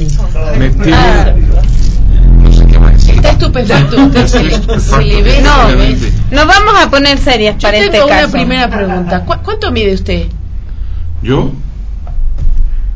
Ah, 0.93 1.33
está 3.21 3.29
estupefacto 3.31 3.95
usted, 4.05 4.27
se 4.27 4.43
le, 4.43 4.79
se 4.79 5.01
le 5.01 5.21
ve. 5.21 5.41
No, 5.41 5.67
nos 6.31 6.47
vamos 6.47 6.73
a 6.81 6.89
poner 6.89 7.17
serias 7.17 7.55
Yo 7.57 7.61
para 7.67 7.77
tengo 7.79 7.85
este 7.93 8.03
una 8.03 8.15
caso. 8.21 8.31
primera 8.31 8.69
pregunta. 8.69 9.25
¿Cu- 9.25 9.41
¿Cuánto 9.43 9.71
mide 9.71 9.93
usted? 9.93 10.27
¿Yo? 11.21 11.51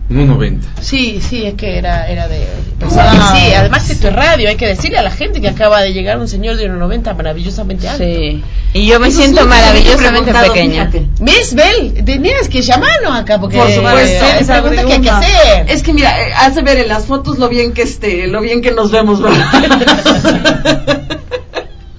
1.90. 0.09 0.59
Sí, 0.81 1.19
sí, 1.19 1.45
es 1.45 1.55
que 1.55 1.79
era, 1.79 2.07
era 2.07 2.27
de... 2.27 2.45
pensaba 2.79 3.11
que 3.11 3.39
sí, 3.39 3.53
además 3.53 3.89
esto 3.89 4.07
es 4.09 4.13
radio, 4.13 4.49
hay 4.49 4.55
que 4.55 4.67
decirle 4.67 4.99
a 4.99 5.01
la 5.01 5.09
gente 5.09 5.41
que 5.41 5.47
acaba 5.47 5.81
de 5.81 5.93
llegar 5.93 6.19
un 6.19 6.27
señor 6.27 6.57
de 6.57 6.69
1,90 6.69 7.15
maravillosamente 7.15 7.87
alto. 7.89 8.03
Sí. 8.03 8.43
Y 8.73 8.85
yo 8.85 8.99
me 8.99 9.07
Eso 9.07 9.21
siento 9.21 9.41
sí, 9.41 9.47
maravillosamente 9.47 10.31
pequeña. 10.31 10.87
fíjate. 10.91 11.07
¿Ves, 11.21 11.55
Bel? 11.55 12.03
Tenías 12.05 12.49
que 12.49 12.61
llamarnos 12.61 13.15
acá 13.15 13.39
porque 13.39 13.57
Por 13.57 13.71
supuesto. 13.71 14.25
es 14.39 14.47
pregunta 14.47 14.85
que 14.85 14.93
hay 14.93 15.01
que 15.01 15.09
hacer. 15.09 15.65
Es 15.69 15.81
que 15.81 15.93
mira, 15.93 16.21
eh, 16.21 16.33
has 16.35 16.53
de 16.53 16.61
ver 16.61 16.77
en 16.77 16.87
las 16.89 17.05
fotos 17.05 17.39
lo 17.39 17.49
bien 17.49 17.73
que 17.73 17.81
este, 17.81 18.27
lo 18.27 18.41
bien 18.41 18.61
que 18.61 18.71
nos 18.71 18.91
vemos, 18.91 19.21
¿verdad? 19.21 19.45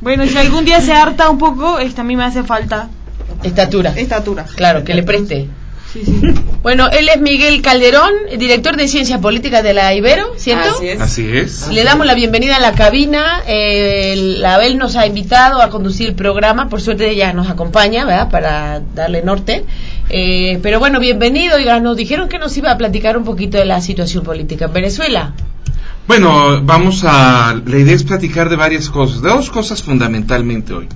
Bueno, 0.01 0.25
si 0.29 0.37
algún 0.38 0.64
día 0.64 0.81
se 0.81 0.92
harta 0.92 1.29
un 1.29 1.38
poco, 1.38 1.81
este, 1.81 2.01
a 2.01 2.05
mí 2.05 2.14
me 2.14 2.23
hace 2.23 2.45
falta 2.45 2.88
Estatura. 3.42 3.92
estatura. 3.97 4.45
Claro, 4.55 4.85
que 4.85 4.95
le 4.95 5.03
preste. 5.03 5.49
Sí, 5.96 6.04
sí. 6.04 6.35
Bueno, 6.62 6.88
él 6.90 7.09
es 7.09 7.22
Miguel 7.22 7.62
Calderón, 7.62 8.12
director 8.38 8.76
de 8.76 8.87
Ciencias 8.87 9.18
Políticas 9.20 9.62
de 9.62 9.72
la 9.72 9.94
Ibero, 9.94 10.35
¿cierto? 10.37 10.74
Así 10.76 10.88
es. 10.88 11.00
Así 11.00 11.28
es. 11.32 11.68
Le 11.68 11.85
damos 11.85 12.06
la 12.06 12.14
bienvenida 12.14 12.56
a 12.56 12.61
la 12.61 12.72
cabina. 12.72 13.40
Eh, 13.46 14.14
la 14.40 14.56
Abel 14.56 14.76
nos 14.76 14.96
ha 14.96 15.06
invitado 15.06 15.62
a 15.62 15.70
conducir 15.70 16.09
el 16.09 16.14
programa. 16.14 16.68
Por 16.68 16.82
suerte 16.82 17.09
ella 17.09 17.32
nos 17.32 17.48
acompaña, 17.48 18.04
¿verdad? 18.04 18.30
Para 18.30 18.82
darle 18.94 19.22
norte. 19.22 19.64
Eh, 20.11 20.59
pero 20.62 20.80
bueno, 20.80 21.00
bienvenido. 21.00 21.56
Oiga, 21.56 21.80
nos 21.80 21.96
dijeron 21.96 22.28
que 22.28 22.38
nos 22.38 22.54
iba 22.59 22.70
a 22.70 22.76
platicar 22.76 23.16
un 23.16 23.24
poquito 23.24 23.56
de 23.56 23.64
la 23.64 23.80
situación 23.80 24.22
política 24.22 24.66
en 24.66 24.72
Venezuela. 24.74 25.32
Bueno, 26.06 26.61
vamos 26.62 27.04
a... 27.04 27.59
La 27.64 27.78
idea 27.78 27.94
es 27.94 28.04
platicar 28.04 28.50
de 28.50 28.56
varias 28.56 28.90
cosas, 28.90 29.22
de 29.22 29.30
dos 29.30 29.48
cosas 29.48 29.82
fundamentalmente 29.82 30.74
hoy. 30.74 30.88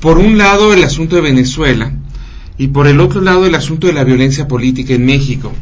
Por 0.00 0.16
un 0.16 0.38
lado, 0.38 0.72
el 0.72 0.82
asunto 0.82 1.16
de 1.16 1.22
Venezuela 1.22 1.92
y 2.58 2.68
por 2.68 2.86
el 2.88 3.00
otro 3.00 3.20
lado, 3.20 3.46
el 3.46 3.54
asunto 3.54 3.86
de 3.86 3.92
la 3.92 4.04
violencia 4.04 4.48
política 4.48 4.92
en 4.94 5.06
México. 5.06 5.52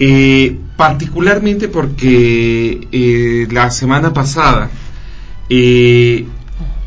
Eh, 0.00 0.56
particularmente 0.76 1.66
porque 1.68 2.86
eh, 2.92 3.48
la 3.50 3.68
semana 3.70 4.12
pasada 4.12 4.70
eh, 5.50 6.24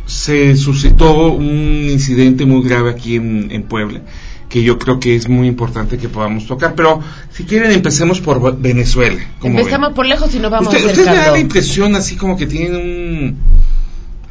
se 0.05 0.55
suscitó 0.55 1.33
un 1.33 1.87
incidente 1.89 2.45
muy 2.45 2.63
grave 2.67 2.91
aquí 2.91 3.15
en, 3.15 3.49
en 3.51 3.63
Puebla 3.63 4.01
que 4.47 4.63
yo 4.63 4.77
creo 4.77 4.99
que 4.99 5.15
es 5.15 5.29
muy 5.29 5.47
importante 5.47 5.97
que 5.97 6.09
podamos 6.09 6.45
tocar. 6.45 6.75
Pero 6.75 6.99
si 7.31 7.45
quieren 7.45 7.71
empecemos 7.71 8.19
por 8.19 8.59
Venezuela. 8.59 9.21
como 9.39 9.53
ven. 9.55 9.59
Empezamos 9.61 9.93
por 9.93 10.05
lejos 10.05 10.35
y 10.35 10.39
nos 10.39 10.51
vamos 10.51 10.67
Usted- 10.73 10.85
Ustedes 10.87 10.97
me 10.97 11.03
dan 11.05 11.13
acercando. 11.13 11.35
la 11.37 11.39
impresión 11.41 11.95
así 11.95 12.15
como 12.17 12.35
que 12.37 12.47
tienen 12.47 12.75
un 12.75 13.37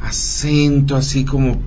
acento 0.03 0.95
así 0.95 1.25
como 1.25 1.59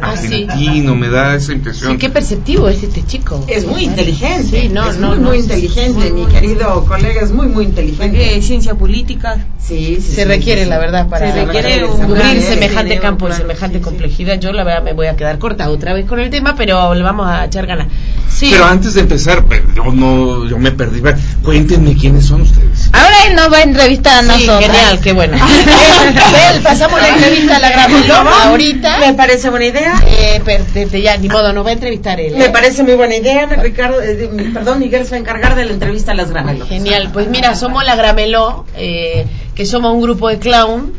Ah, 0.00 0.16
sí. 0.16 0.46
argentino, 0.48 0.96
me 0.96 1.08
da 1.08 1.36
esa 1.36 1.52
impresión. 1.52 1.92
Sí, 1.92 1.98
qué 1.98 2.10
perceptivo 2.10 2.68
es 2.68 2.82
este 2.82 3.04
chico. 3.06 3.44
Es 3.46 3.64
muy 3.64 3.84
inteligente. 3.84 4.62
Sí, 4.62 4.68
no, 4.68 4.90
es 4.90 4.96
no, 4.98 5.10
muy, 5.10 5.18
no. 5.18 5.28
muy 5.28 5.38
inteligente, 5.38 6.10
mi 6.10 6.26
querido 6.26 6.84
colega, 6.84 7.20
es 7.22 7.30
muy, 7.30 7.46
muy 7.46 7.64
inteligente. 7.66 8.36
Eh, 8.36 8.42
ciencia 8.42 8.74
política. 8.74 9.36
Sí, 9.64 9.96
sí, 9.96 10.02
Se 10.02 10.22
sí, 10.22 10.24
requiere, 10.24 10.66
la 10.66 10.78
verdad, 10.78 11.08
para 11.08 11.32
Se 11.32 11.44
requiere 11.46 11.86
cubrir 11.86 12.42
semejante 12.42 12.98
campo 12.98 13.28
y 13.28 13.32
semejante 13.32 13.78
Sí, 13.78 13.84
sí. 13.84 13.88
complejidad. 13.88 14.40
Yo, 14.40 14.52
la 14.52 14.64
verdad, 14.64 14.82
me 14.82 14.92
voy 14.94 15.06
a 15.06 15.14
quedar 15.16 15.38
corta 15.38 15.70
otra 15.70 15.92
vez 15.94 16.06
con 16.06 16.18
el 16.18 16.28
tema, 16.28 16.54
pero 16.56 16.92
le 16.94 17.02
vamos 17.02 17.26
a 17.28 17.44
echar 17.44 17.66
ganas. 17.66 17.86
Sí. 18.28 18.48
Pero 18.50 18.64
antes 18.64 18.94
de 18.94 19.00
empezar, 19.02 19.44
pues, 19.44 19.62
yo 19.76 19.84
no, 19.92 20.44
yo 20.48 20.58
me 20.58 20.72
perdí. 20.72 21.00
Cuéntenme 21.42 21.96
quiénes 21.96 22.26
son 22.26 22.40
ustedes. 22.42 22.90
Ahora 22.92 23.14
él 23.28 23.36
nos 23.36 23.52
va 23.52 23.58
a 23.58 23.62
entrevistar 23.62 24.18
a 24.18 24.22
Sí, 24.22 24.28
nosotros. 24.46 24.60
genial, 24.66 25.00
qué 25.00 25.12
bueno. 25.12 25.38
Pasamos 26.62 27.00
la 27.00 27.08
entrevista 27.10 27.56
a 27.56 27.60
la 27.60 27.88
Loma 28.08 28.44
ahorita. 28.48 28.98
Me 28.98 29.14
parece 29.14 29.50
buena 29.50 29.66
idea. 29.66 29.83
Eh, 30.06 30.40
per- 30.44 30.64
desde 30.66 31.02
ya, 31.02 31.16
ni 31.16 31.28
modo, 31.28 31.52
nos 31.52 31.64
va 31.64 31.70
a 31.70 31.72
entrevistar 31.74 32.20
él. 32.20 32.34
¿eh? 32.34 32.38
Me 32.38 32.50
parece 32.50 32.82
muy 32.82 32.94
buena 32.94 33.16
idea. 33.16 33.46
Ricardo, 33.46 34.00
eh, 34.02 34.30
perdón, 34.52 34.78
Miguel 34.78 35.04
se 35.04 35.10
va 35.12 35.16
a 35.16 35.20
encargar 35.20 35.54
de 35.56 35.64
la 35.66 35.72
entrevista 35.72 36.12
a 36.12 36.14
las 36.14 36.30
gramelos. 36.30 36.68
Genial, 36.68 37.10
pues 37.12 37.28
mira, 37.28 37.54
somos 37.54 37.84
la 37.84 37.94
Grameló, 37.96 38.64
eh, 38.76 39.26
que 39.54 39.66
somos 39.66 39.94
un 39.94 40.00
grupo 40.02 40.28
de 40.28 40.38
clown 40.38 40.92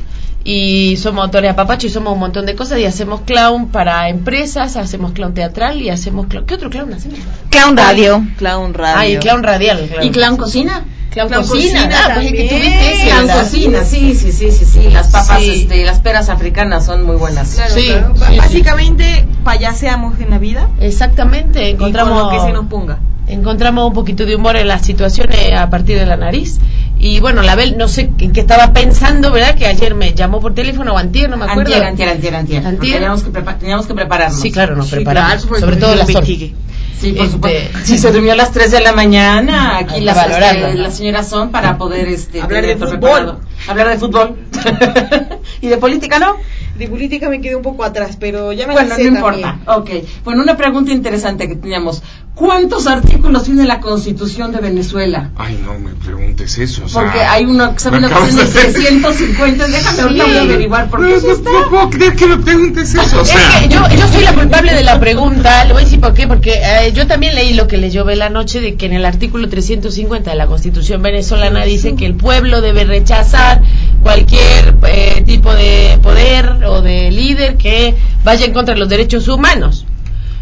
y 0.47 0.95
somos 0.97 1.25
autores 1.25 1.51
a 1.51 1.55
papacho 1.55 1.87
y 1.87 1.89
somos 1.89 2.13
un 2.13 2.19
montón 2.19 2.45
de 2.45 2.55
cosas 2.55 2.77
y 2.77 2.85
hacemos 2.85 3.21
clown 3.21 3.69
para 3.69 4.07
empresas, 4.09 4.77
hacemos 4.77 5.11
clown 5.13 5.33
teatral 5.33 5.81
y 5.81 5.89
hacemos 5.89 6.27
clown. 6.27 6.45
¿Qué 6.45 6.53
otro 6.53 6.69
clown 6.69 6.93
hacemos? 6.93 7.17
Clown 7.49 7.75
Radio. 7.75 8.23
Clown 8.37 8.75
radio. 8.75 8.95
Ah, 8.97 9.07
y 9.07 9.17
clown 9.17 9.41
radial. 9.41 9.87
claro. 9.87 10.05
¿Y 10.05 10.11
clown 10.11 10.37
cocina? 10.37 10.85
Clown, 11.09 11.29
Clown 11.29 11.47
cocina. 11.47 11.79
cocina 11.81 11.99
Ah, 12.05 12.11
pues 12.13 12.25
es 12.27 12.31
que 12.33 12.47
tuviste 12.49 13.09
Clown 13.09 13.27
cocina, 13.39 13.83
sí, 13.85 14.13
sí, 14.15 14.31
sí, 14.31 14.51
sí, 14.51 14.65
sí. 14.65 14.89
Las 14.91 15.07
papas, 15.07 15.41
Sí. 15.41 15.61
este, 15.61 15.83
las 15.83 15.99
peras 15.99 16.29
africanas 16.29 16.85
son 16.85 17.03
muy 17.05 17.15
buenas. 17.15 17.47
Sí, 17.47 17.55
Claro, 17.87 18.13
sí, 18.15 18.23
sí. 18.29 18.37
Básicamente, 18.37 19.25
payaseamos 19.43 20.19
en 20.19 20.29
la 20.29 20.37
vida 20.37 20.69
Exactamente, 20.79 21.69
y 21.69 21.75
con 21.75 21.87
encontramos 21.89 22.21
lo 22.21 22.29
que 22.29 22.39
se 22.45 22.51
nos 22.53 22.67
ponga. 22.67 22.99
Encontramos 23.27 23.87
un 23.87 23.93
poquito 23.93 24.25
de 24.25 24.35
humor 24.35 24.55
en 24.57 24.67
las 24.67 24.81
situaciones 24.85 25.53
a 25.57 25.69
partir 25.69 25.97
de 25.97 26.05
la 26.05 26.17
nariz. 26.17 26.59
Y 26.97 27.19
bueno, 27.19 27.41
la 27.41 27.55
Bel, 27.55 27.77
no 27.77 27.87
sé 27.87 28.09
en 28.19 28.31
qué 28.31 28.39
estaba 28.39 28.71
pensando, 28.71 29.31
¿verdad? 29.31 29.55
Que 29.55 29.67
ayer 29.67 29.93
me 29.95 30.13
llamó 30.13 30.39
por 30.39 30.53
teléfono 30.53 30.93
o 30.93 30.97
antier, 30.97 31.29
no 31.29 31.35
me 31.37 31.43
acuerdo. 31.45 31.73
Antier, 31.75 32.09
antier, 32.09 32.35
antier, 32.35 32.65
antier. 32.65 32.93
Teníamos 32.93 33.23
que, 33.23 33.31
teníamos 33.59 33.85
que 33.85 33.93
prepararnos. 33.93 34.39
Sí, 34.39 34.51
claro, 34.51 34.75
nos 34.75 34.87
Sí, 34.87 34.95
preparamos. 34.95 35.45
claro, 35.45 35.59
sobre 35.59 35.75
todo 35.77 35.91
yo 35.91 35.97
la 35.97 36.05
Sol. 36.05 36.15
investigué. 36.15 36.53
Sí, 36.99 37.11
por 37.11 37.25
Este, 37.25 37.31
supuesto. 37.35 37.79
Si 37.83 37.97
se 37.97 38.11
durmió 38.13 38.31
a 38.31 38.35
las 38.35 38.51
3 38.53 38.71
de 38.71 38.79
la 38.79 38.93
mañana, 38.93 39.77
aquí 39.77 39.99
las, 39.99 40.17
este, 40.17 40.75
las 40.75 40.95
señoras 40.95 41.27
son 41.29 41.51
para 41.51 41.77
poder 41.77 42.07
este, 42.07 42.41
Hablar 42.41 42.65
de 42.65 42.75
todo 42.75 42.87
fútbol. 42.91 42.99
preparado. 43.01 43.39
Hablar 43.67 43.89
de 43.89 43.97
fútbol. 43.97 44.35
y 45.61 45.67
de 45.67 45.77
política, 45.77 46.19
¿no? 46.19 46.35
De 46.77 46.87
política 46.89 47.29
me 47.29 47.39
quedé 47.39 47.55
un 47.55 47.63
poco 47.63 47.83
atrás, 47.85 48.17
pero 48.19 48.51
ya 48.51 48.67
me 48.67 48.73
Bueno, 48.73 48.89
la 48.89 48.95
no 48.97 49.01
sé 49.01 49.07
importa. 49.07 49.59
también. 49.65 50.01
Ok. 50.01 50.07
Bueno, 50.25 50.43
una 50.43 50.57
pregunta 50.57 50.91
interesante 50.91 51.47
que 51.47 51.55
teníamos. 51.55 52.03
¿Cuántos 52.33 52.85
artículos 52.87 53.45
tiene 53.45 53.63
la 53.63 53.79
Constitución 53.79 54.51
de 54.51 54.59
Venezuela? 54.59 55.29
Ay, 55.37 55.57
no 55.63 55.79
me 55.79 55.91
preguntes 55.91 56.57
eso. 56.57 56.83
o 56.83 56.89
sea, 56.89 57.03
Porque 57.03 57.19
hay 57.21 57.45
uno 57.45 57.73
que 57.73 57.79
sabe 57.79 58.01
me 58.01 58.07
uno 58.07 58.17
que 58.19 58.25
tiene 58.25 58.43
de- 58.43 58.51
350. 58.51 59.67
Déjame 59.69 60.01
ahorita 60.01 60.25
voy 60.25 60.35
a 60.37 60.41
averiguar 60.41 60.89
por 60.89 60.99
No, 60.99 61.07
qué 61.07 61.25
no, 61.27 61.31
está. 61.33 61.49
no 61.49 61.69
puedo 61.69 61.89
creer 61.91 62.15
que 62.17 62.27
me 62.27 62.37
preguntes 62.39 62.93
eso. 62.93 63.19
O 63.19 63.21
Es 63.21 63.29
sea, 63.29 63.39
que 63.61 63.69
yo, 63.69 63.79
yo 63.97 64.07
soy 64.09 64.23
la 64.25 64.33
culpable 64.33 64.73
de 64.73 64.83
la 64.83 64.99
pregunta, 64.99 65.63
le 65.63 65.71
voy 65.71 65.83
a 65.83 65.85
decir 65.85 66.01
por 66.01 66.13
qué, 66.13 66.27
porque 66.27 66.55
eh, 66.61 66.91
yo 66.93 67.07
también 67.07 67.35
leí 67.35 67.53
lo 67.53 67.67
que 67.69 67.77
leyó 67.77 68.03
la 68.03 68.29
noche 68.29 68.59
de 68.59 68.75
que 68.75 68.85
en 68.87 68.93
el 68.93 69.05
artículo 69.05 69.47
350 69.47 70.29
de 70.31 70.35
la 70.35 70.47
Constitución 70.47 71.01
venezolana 71.01 71.63
dice 71.63 71.95
que 71.95 72.05
el 72.05 72.15
pueblo 72.15 72.59
debe 72.59 72.83
rechazar 72.83 73.54
cualquier 74.03 74.75
eh, 74.87 75.23
tipo 75.25 75.53
de 75.53 75.97
poder 76.01 76.63
o 76.65 76.81
de 76.81 77.11
líder 77.11 77.57
que 77.57 77.95
vaya 78.23 78.45
en 78.45 78.53
contra 78.53 78.73
de 78.73 78.79
los 78.79 78.89
derechos 78.89 79.27
humanos. 79.27 79.85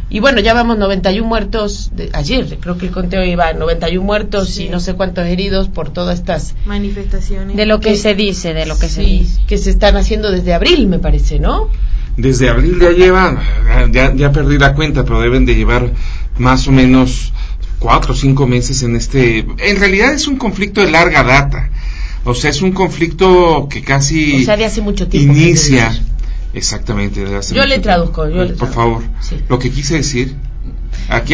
Y 0.09 0.19
bueno, 0.19 0.41
ya 0.41 0.53
vamos 0.53 0.77
91 0.77 1.27
muertos, 1.27 1.91
de, 1.95 2.09
ayer 2.13 2.57
creo 2.59 2.77
que 2.77 2.85
el 2.85 2.91
conteo 2.91 3.23
iba 3.23 3.47
a 3.47 3.53
91 3.53 4.03
muertos 4.05 4.59
y 4.59 4.69
no 4.69 4.79
sé 4.79 4.93
cuántos 4.93 5.25
heridos 5.25 5.69
por 5.69 5.89
todas 5.91 6.19
estas 6.19 6.53
Manifestaciones. 6.65 7.55
De 7.57 7.65
lo 7.65 7.79
que 7.79 7.91
Que- 7.91 7.97
se 7.97 8.13
dice, 8.13 8.53
de 8.53 8.67
lo 8.67 8.77
que 8.77 8.89
se 8.89 9.01
dice. 9.01 9.41
que 9.47 9.57
se 9.57 9.71
están 9.71 9.97
haciendo 9.97 10.29
desde 10.31 10.53
abril, 10.53 10.87
me 10.87 10.99
parece, 10.99 11.39
¿no? 11.39 11.69
desde 12.15 12.47
abril 12.47 12.77
ya 12.79 12.91
llevan, 12.91 13.39
ya, 13.91 14.13
ya 14.13 14.31
perdí 14.31 14.59
la 14.59 14.75
cuenta, 14.75 15.03
pero 15.03 15.19
deben 15.19 15.47
de 15.47 15.55
llevar 15.55 15.89
más 16.37 16.67
o 16.67 16.71
menos 16.71 17.33
cuatro 17.79 18.13
o 18.13 18.15
cinco 18.15 18.45
meses 18.45 18.83
en 18.83 18.95
este. 18.95 19.39
En 19.57 19.79
realidad 19.79 20.13
es 20.13 20.27
un 20.27 20.35
conflicto 20.37 20.81
de 20.81 20.91
larga 20.91 21.23
data. 21.23 21.71
O 22.25 22.33
sea, 22.33 22.49
es 22.51 22.61
un 22.61 22.71
conflicto 22.71 23.67
que 23.69 23.81
casi 23.83 24.41
O 24.41 24.45
sea, 24.45 24.55
de 24.57 24.65
hace 24.65 24.81
mucho 24.81 25.07
tiempo. 25.07 25.33
inicia. 25.33 25.91
Exactamente. 26.53 27.25
de 27.25 27.35
hace 27.37 27.53
Yo 27.55 27.61
mucho 27.61 27.67
le 27.69 27.75
tiempo. 27.75 27.83
traduzco, 27.83 28.29
yo 28.29 28.43
le 28.43 28.53
Por 28.53 28.69
traduzco. 28.69 28.73
favor. 28.75 29.03
Sí. 29.21 29.35
Lo 29.49 29.59
que 29.59 29.71
quise 29.71 29.95
decir. 29.95 30.35
Aquí, 31.09 31.33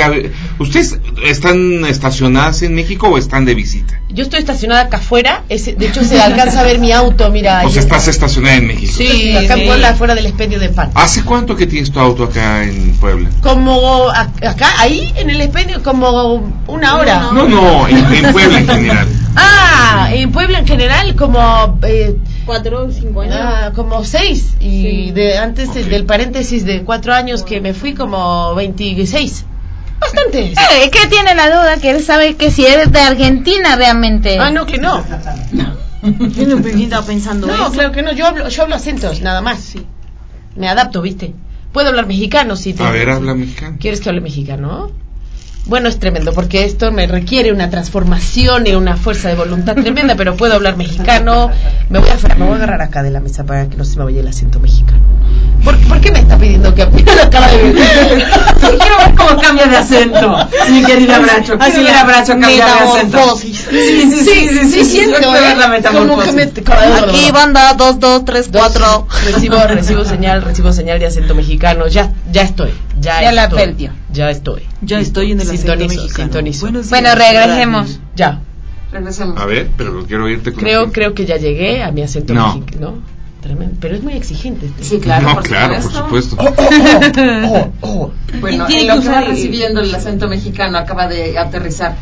¿ustedes 0.58 1.00
están 1.26 1.86
estacionadas 1.86 2.64
en 2.64 2.74
México 2.74 3.08
o 3.08 3.18
están 3.18 3.46
de 3.46 3.54
visita? 3.54 4.02
Yo 4.10 4.24
estoy 4.24 4.40
estacionada 4.40 4.82
acá 4.82 4.98
afuera, 4.98 5.44
ese- 5.48 5.74
de 5.74 5.88
hecho 5.88 6.04
se 6.04 6.20
alcanza 6.20 6.62
a 6.62 6.64
ver 6.64 6.80
mi 6.80 6.92
auto, 6.92 7.30
mira. 7.30 7.62
O 7.66 7.70
sea, 7.70 7.82
está. 7.84 7.98
estás 7.98 8.08
estacionada 8.16 8.56
en 8.56 8.68
México. 8.68 8.92
Sí, 8.98 9.36
acá 9.38 9.54
en 9.54 9.60
sí. 9.60 9.66
Puebla, 9.68 9.90
afuera 9.90 10.16
del 10.16 10.26
expendio 10.26 10.60
de 10.60 10.70
pan. 10.70 10.90
¿Hace 10.96 11.24
cuánto 11.24 11.56
que 11.56 11.68
tienes 11.68 11.92
tu 11.92 12.00
auto 12.00 12.24
acá 12.24 12.64
en 12.64 12.94
Puebla? 13.00 13.30
Como 13.42 14.10
acá, 14.10 14.70
ahí 14.80 15.14
en 15.16 15.30
el 15.30 15.40
expendio, 15.42 15.84
como 15.84 16.52
una 16.68 16.96
hora. 16.98 17.30
No, 17.32 17.48
no, 17.48 17.88
en, 17.88 17.98
en 18.26 18.32
Puebla 18.34 18.60
en 18.60 18.68
general. 18.68 19.08
Ah, 19.36 20.10
en 20.12 20.32
Puebla 20.32 20.60
en 20.60 20.68
general, 20.68 21.16
como. 21.16 21.78
Eh, 21.84 22.16
Cuatro 22.50 22.86
o 22.86 22.92
cinco 22.92 23.22
años. 23.22 23.36
ah, 23.40 23.72
como 23.76 24.04
seis. 24.04 24.56
Y 24.60 24.82
Sí. 24.82 25.12
de 25.12 25.38
antes 25.38 25.74
de- 25.74 25.84
Ok. 25.84 25.88
del 25.88 26.06
paréntesis 26.06 26.66
de 26.66 26.84
cuatro 26.84 27.14
años 27.14 27.44
que 27.44 27.62
me 27.62 27.74
fui, 27.74 27.94
como 27.94 28.56
26. 28.56 29.46
Bastante. 30.00 30.54
Eh, 30.54 30.90
¿Qué 30.92 31.08
tiene 31.10 31.36
la 31.36 31.48
duda? 31.50 31.78
Que 31.80 31.92
él 31.92 32.02
sabe 32.04 32.36
que 32.36 32.50
si 32.52 32.66
eres 32.66 32.92
de 32.92 33.00
Argentina 33.02 33.76
realmente. 33.76 34.38
Ah, 34.40 34.50
no, 34.50 34.66
que 34.66 34.78
no. 34.80 35.04
Yo 36.02 36.48
no 36.48 36.58
estaba 36.66 37.06
pensando 37.06 37.48
No, 37.48 37.54
eso. 37.54 37.72
claro 37.72 37.92
que 37.92 38.02
no. 38.02 38.14
Yo 38.14 38.26
hablo, 38.26 38.48
yo 38.50 38.64
hablo 38.64 38.76
acentos, 38.76 39.22
nada 39.22 39.42
más. 39.42 39.60
Sí. 39.60 39.86
Me 40.56 40.70
adapto, 40.70 41.02
¿viste? 41.02 41.34
Puedo 41.74 41.90
hablar 41.90 42.08
mexicano 42.08 42.56
si 42.56 42.74
te. 42.74 42.82
A 42.84 42.92
ver, 42.92 43.10
habla 43.10 43.36
mexicano. 43.36 43.78
¿Quieres 43.80 44.00
que 44.00 44.10
hable 44.10 44.22
mexicano? 44.22 44.90
Bueno, 45.66 45.88
es 45.88 46.00
tremendo 46.00 46.34
porque 46.34 46.66
esto 46.66 46.92
me 46.92 47.06
requiere 47.06 47.52
una 47.52 47.70
transformación 47.70 48.66
y 48.66 48.72
una 48.72 48.98
fuerza 48.98 49.30
de 49.30 49.36
voluntad 49.36 49.76
tremenda, 49.76 50.16
pero 50.16 50.36
puedo 50.36 50.56
hablar 50.56 50.78
mexicano. 50.78 51.52
Me 51.90 52.00
voy 52.00 52.10
a, 52.10 52.36
me 52.38 52.46
voy 52.46 52.54
a 52.54 52.56
agarrar 52.56 52.82
acá 52.82 53.04
de 53.04 53.12
la 53.12 53.20
mesa 53.20 53.44
para 53.46 53.68
que 53.68 53.78
no 53.78 53.86
se 53.86 53.98
me 53.98 54.06
vaya 54.06 54.22
el 54.22 54.28
acento 54.28 54.60
mexicano. 54.60 55.00
¿Por, 55.64 55.78
por 55.88 56.00
qué 56.00 56.12
me 56.12 56.20
está 56.20 56.38
pidiendo 56.38 56.74
que 56.74 56.86
lo 56.86 57.24
acaba 57.24 57.48
de 57.50 57.58
ver? 57.58 57.76
Quiero 58.60 58.98
ver 58.98 59.16
cómo 59.16 59.42
cambia 59.42 59.68
de 59.68 59.78
acento, 59.78 60.38
mi 60.72 60.84
querida 60.84 61.20
Bracho. 61.20 61.58
Quiero 61.58 61.64
Así 61.64 61.84
ver 61.84 61.96
a 61.96 62.04
Bracho 62.06 62.32
cambiar 62.32 62.80
de 62.80 62.90
acento. 62.90 63.38
Sí, 63.38 63.54
sí, 63.54 64.10
sí, 64.10 64.50
sí, 64.50 64.70
sí, 64.70 64.86
siento, 64.86 65.20
la 65.20 65.38
¿eh? 65.38 65.82
Como 65.94 66.22
que 66.22 66.32
metamorfosis. 66.32 66.34
me... 66.34 66.44
Aquí 66.44 67.32
banda 67.32 67.74
2, 67.74 68.00
2, 68.00 68.26
3, 68.26 68.52
Dos, 68.52 68.62
4. 68.62 69.08
Recibo, 69.26 69.58
recibo 69.68 70.06
señal, 70.06 70.42
recibo 70.42 70.72
señal 70.72 71.00
de 71.00 71.08
acento 71.08 71.36
mexicano. 71.36 71.88
Ya, 71.88 72.12
ya 72.32 72.44
estoy. 72.44 72.72
Ya, 73.00 73.22
Ya 73.22 73.32
la 73.32 73.44
estoy, 73.46 73.60
perdió. 73.60 73.92
Ya 74.12 74.30
estoy. 74.30 74.64
Ya 74.82 75.00
estoy 75.00 75.32
en 75.32 75.40
el 75.42 75.48
acento 75.48 75.62
Sintonizo, 75.74 76.02
mexicano. 76.02 76.26
sintonizo. 76.28 76.62
Buenos 76.66 76.90
Bueno, 76.90 77.16
días, 77.16 77.18
regresemos. 77.32 78.00
Ya. 78.16 78.42
Regresemos. 78.92 79.40
A 79.40 79.46
ver, 79.46 79.70
pero 79.78 80.06
quiero 80.06 80.26
oírte 80.26 80.52
con 80.52 80.62
Creo, 80.62 80.92
creo 80.92 81.14
que 81.14 81.26
ya 81.26 81.38
llegué 81.38 81.84
a 81.84 81.92
mi 81.92 82.02
acento 82.02 82.34
No. 82.34 82.56
mexicano. 82.58 82.96
Tremendo. 83.42 83.76
Pero 83.80 83.96
es 83.96 84.04
muy 84.04 84.14
exigente. 84.14 84.66
Este. 84.66 84.84
Sí, 84.84 85.00
claro, 85.00 85.30
no, 85.30 85.34
por 85.36 85.44
claro, 85.44 85.76
por 85.76 85.92
supuesto. 85.94 86.36
supuesto. 86.36 87.22
Oh, 87.46 87.72
oh. 87.82 88.12
Bueno, 88.42 88.68
en 88.70 88.88
lo 88.88 89.00
que 89.02 89.08
va 89.08 89.22
recibiendo 89.22 89.80
el 89.80 89.96
acento 89.96 90.28
mexicano 90.28 90.78
acaba 90.78 91.08
de 91.08 91.38
aterrizar. 91.38 91.96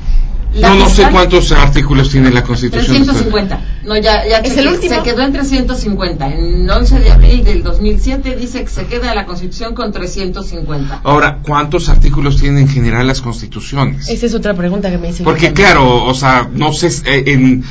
La 0.53 0.69
No, 0.69 0.75
no 0.75 0.89
sé 0.89 1.07
cuántos 1.11 1.51
artículos 1.51 2.09
tiene 2.09 2.31
la 2.31 2.43
Constitución. 2.43 3.03
350. 3.03 3.61
No, 3.83 3.95
ya, 3.95 4.27
ya 4.27 4.39
¿Es 4.39 4.49
chequé. 4.49 4.59
el 4.61 4.67
último? 4.67 4.95
Se 4.95 5.03
quedó 5.03 5.21
en 5.21 5.33
350. 5.33 6.27
En 6.33 6.69
11 6.69 6.99
de 6.99 7.11
abril 7.11 7.43
del 7.43 7.63
2007 7.63 8.35
dice 8.35 8.63
que 8.63 8.69
se 8.69 8.85
queda 8.85 9.13
la 9.13 9.25
Constitución 9.25 9.75
con 9.75 9.91
350. 9.91 11.01
Ahora, 11.03 11.39
¿cuántos 11.41 11.89
artículos 11.89 12.37
tienen 12.37 12.59
en 12.59 12.69
general 12.69 13.07
las 13.07 13.21
constituciones? 13.21 14.09
Esa 14.09 14.25
es 14.25 14.33
otra 14.33 14.53
pregunta 14.55 14.89
que 14.89 14.97
me 14.97 15.09
hice. 15.09 15.23
Porque 15.23 15.53
claro, 15.53 16.05
o 16.05 16.13
sea, 16.13 16.49
no 16.51 16.73
sé, 16.73 16.87
eh, 17.05 17.23
en, 17.27 17.63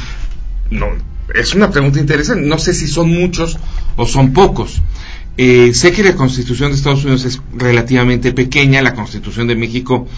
no, 0.71 0.87
es 1.35 1.55
una 1.55 1.71
pregunta 1.71 1.99
interesante, 1.99 2.47
no 2.47 2.59
sé 2.59 2.73
si 2.73 2.87
son 2.87 3.11
muchos 3.11 3.59
o 3.97 4.07
son 4.07 4.33
pocos. 4.33 4.83
Eh, 5.39 5.73
sé 5.75 5.93
que 5.93 6.03
la 6.03 6.15
Constitución 6.15 6.71
de 6.71 6.77
Estados 6.77 7.05
Unidos 7.05 7.25
es 7.25 7.43
relativamente 7.55 8.33
pequeña, 8.33 8.81
la 8.81 8.95
Constitución 8.95 9.47
de 9.47 9.55
México, 9.55 10.09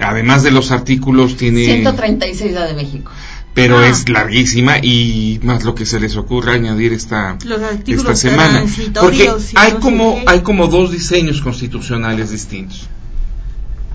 además 0.00 0.42
de 0.42 0.50
los 0.50 0.70
artículos, 0.70 1.36
tiene... 1.36 1.64
136 1.64 2.52
la 2.52 2.66
de 2.66 2.74
México. 2.74 3.10
pero 3.54 3.78
Ah. 3.78 3.88
es 3.88 4.08
larguísima 4.08 4.78
y 4.78 5.40
más 5.42 5.64
lo 5.64 5.74
que 5.74 5.86
se 5.86 6.00
les 6.00 6.16
ocurra 6.16 6.54
añadir 6.54 6.92
esta, 6.92 7.38
Los 7.44 7.62
artículos 7.62 8.00
esta 8.00 8.16
semana. 8.16 8.64
Porque 9.00 9.30
hay 9.54 9.72
no 9.72 9.80
como, 9.80 10.20
hay 10.26 10.40
como 10.40 10.66
dos 10.66 10.90
diseños 10.90 11.40
constitucionales 11.40 12.30
distintos. 12.30 12.88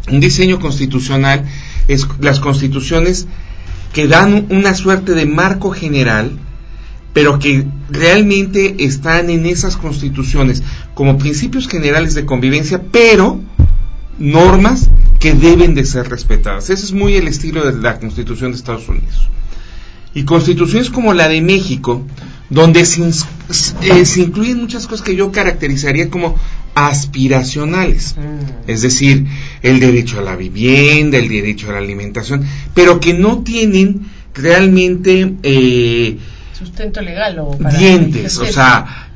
Un 0.09 0.19
diseño 0.19 0.59
constitucional 0.59 1.45
es 1.87 2.07
las 2.19 2.39
constituciones 2.39 3.27
que 3.93 4.07
dan 4.07 4.47
una 4.49 4.73
suerte 4.73 5.13
de 5.13 5.25
marco 5.25 5.71
general, 5.71 6.31
pero 7.13 7.39
que 7.39 7.65
realmente 7.89 8.83
están 8.85 9.29
en 9.29 9.45
esas 9.45 9.77
constituciones 9.77 10.63
como 10.93 11.17
principios 11.17 11.67
generales 11.67 12.13
de 12.13 12.25
convivencia, 12.25 12.81
pero 12.91 13.41
normas 14.19 14.89
que 15.19 15.33
deben 15.33 15.75
de 15.75 15.85
ser 15.85 16.09
respetadas. 16.09 16.69
Ese 16.69 16.85
es 16.85 16.93
muy 16.93 17.15
el 17.15 17.27
estilo 17.27 17.69
de 17.69 17.79
la 17.79 17.99
Constitución 17.99 18.51
de 18.51 18.57
Estados 18.57 18.87
Unidos. 18.87 19.29
Y 20.13 20.23
constituciones 20.23 20.89
como 20.89 21.13
la 21.13 21.27
de 21.27 21.41
México, 21.41 22.03
donde 22.49 22.85
se, 22.85 23.07
eh, 23.07 24.05
se 24.05 24.21
incluyen 24.21 24.59
muchas 24.59 24.87
cosas 24.87 25.05
que 25.05 25.15
yo 25.15 25.31
caracterizaría 25.31 26.09
como 26.09 26.35
aspiracionales. 26.73 28.15
Es 28.65 28.81
decir, 28.81 29.27
el 29.61 29.79
derecho 29.79 30.19
a 30.19 30.23
la 30.23 30.35
vivienda, 30.35 31.17
el 31.17 31.27
derecho 31.27 31.69
a 31.69 31.73
la 31.73 31.79
alimentación, 31.79 32.45
pero 32.73 32.99
que 32.99 33.13
no 33.13 33.43
tienen 33.43 34.07
realmente 34.33 35.33
eh, 35.43 36.17
Sustento 36.57 37.01
legal 37.01 37.39
o 37.39 37.57
para 37.57 37.77
dientes, 37.77 38.37
o 38.37 38.45
sea, 38.45 39.11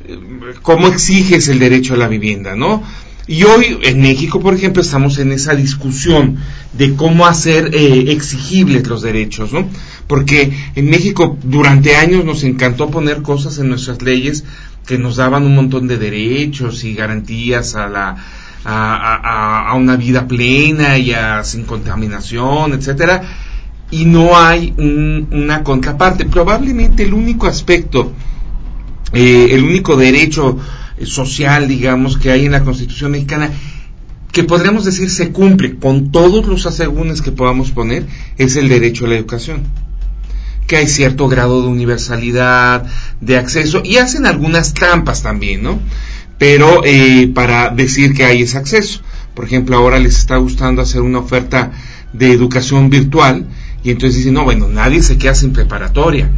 ¿cómo 0.62 0.88
exiges 0.88 1.49
el 1.49 1.60
derecho 1.60 1.93
a 1.93 1.97
la 1.97 2.08
vivienda, 2.08 2.56
no? 2.56 2.84
Y 3.26 3.43
hoy 3.43 3.78
en 3.84 4.01
México, 4.01 4.39
por 4.41 4.53
ejemplo, 4.53 4.82
estamos 4.82 5.17
en 5.17 5.32
esa 5.32 5.55
discusión 5.55 6.38
de 6.74 6.95
cómo 6.95 7.26
hacer 7.26 7.69
eh, 7.74 8.11
exigibles 8.11 8.86
los 8.88 9.01
derechos, 9.01 9.53
¿no? 9.53 9.69
Porque 10.07 10.51
en 10.76 10.89
México 10.89 11.38
durante 11.43 11.95
años 11.95 12.26
nos 12.26 12.43
encantó 12.43 12.89
poner 12.91 13.21
cosas 13.21 13.57
en 13.59 13.69
nuestras 13.69 14.01
leyes 14.01 14.43
que 14.86 14.97
nos 14.97 15.15
daban 15.15 15.45
un 15.45 15.55
montón 15.55 15.88
de 15.88 15.97
derechos 15.97 16.84
y 16.84 16.93
garantías 16.95 17.76
a 17.76 17.88
la 17.88 18.17
a, 18.65 19.15
a- 19.65 19.69
a 19.69 19.74
una 19.76 19.95
vida 19.97 20.26
plena 20.28 20.97
y 20.97 21.11
a, 21.13 21.43
sin 21.43 21.63
contaminación, 21.63 22.74
etcétera, 22.74 23.21
y 23.91 24.05
no 24.05 24.38
hay 24.38 24.74
un- 24.78 25.28
una 25.32 25.63
contraparte. 25.63 26.26
Probablemente 26.26 27.03
el 27.03 27.13
único 27.13 27.47
aspecto, 27.47 28.11
eh, 29.13 29.47
el 29.51 29.63
único 29.63 29.95
derecho 29.97 30.57
social, 31.06 31.68
digamos, 31.68 32.18
que 32.18 32.32
hay 32.32 32.46
en 32.46 32.52
la 32.52 32.64
Constitución 32.64 33.12
mexicana 33.12 33.52
que 34.32 34.44
podríamos 34.44 34.84
decir 34.84 35.12
se 35.12 35.32
cumple 35.32 35.78
con 35.78 36.12
todos 36.12 36.48
los 36.48 36.66
asegúnes 36.66 37.22
que 37.22 37.32
podamos 37.32 37.72
poner 37.72 38.08
es 38.38 38.56
el 38.56 38.68
derecho 38.68 39.06
a 39.06 39.10
la 39.10 39.16
educación 39.16 39.64
que 40.68 40.78
hay 40.78 40.88
cierto 40.88 41.28
grado 41.28 41.62
de 41.62 41.68
universalidad, 41.68 42.86
de 43.22 43.38
acceso, 43.38 43.82
y 43.84 43.98
hacen 43.98 44.26
algunas 44.26 44.74
trampas 44.74 45.22
también, 45.22 45.64
¿no? 45.64 45.80
Pero 46.38 46.82
eh, 46.86 47.32
para 47.34 47.70
decir 47.70 48.14
que 48.14 48.26
hay 48.26 48.44
ese 48.44 48.58
acceso. 48.58 49.02
Por 49.34 49.46
ejemplo, 49.46 49.76
ahora 49.76 50.00
les 50.00 50.18
está 50.18 50.38
gustando 50.38 50.82
hacer 50.82 51.02
una 51.02 51.20
oferta 51.20 51.72
de 52.12 52.32
educación 52.32 52.89
virtual, 52.89 53.46
y 53.84 53.91
entonces 53.91 54.20
dicen, 54.20 54.36
no, 54.36 54.44
bueno, 54.44 54.68
nadie 54.68 55.04
se 55.04 55.18
queda 55.18 55.36
sin 55.36 55.54
preparatoria, 55.54 56.30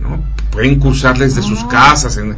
¿no? 0.00 0.22
Pueden 0.50 0.78
cursar 0.78 1.18
desde 1.18 1.42
sus 1.42 1.64
casas, 1.64 2.16
en, 2.16 2.36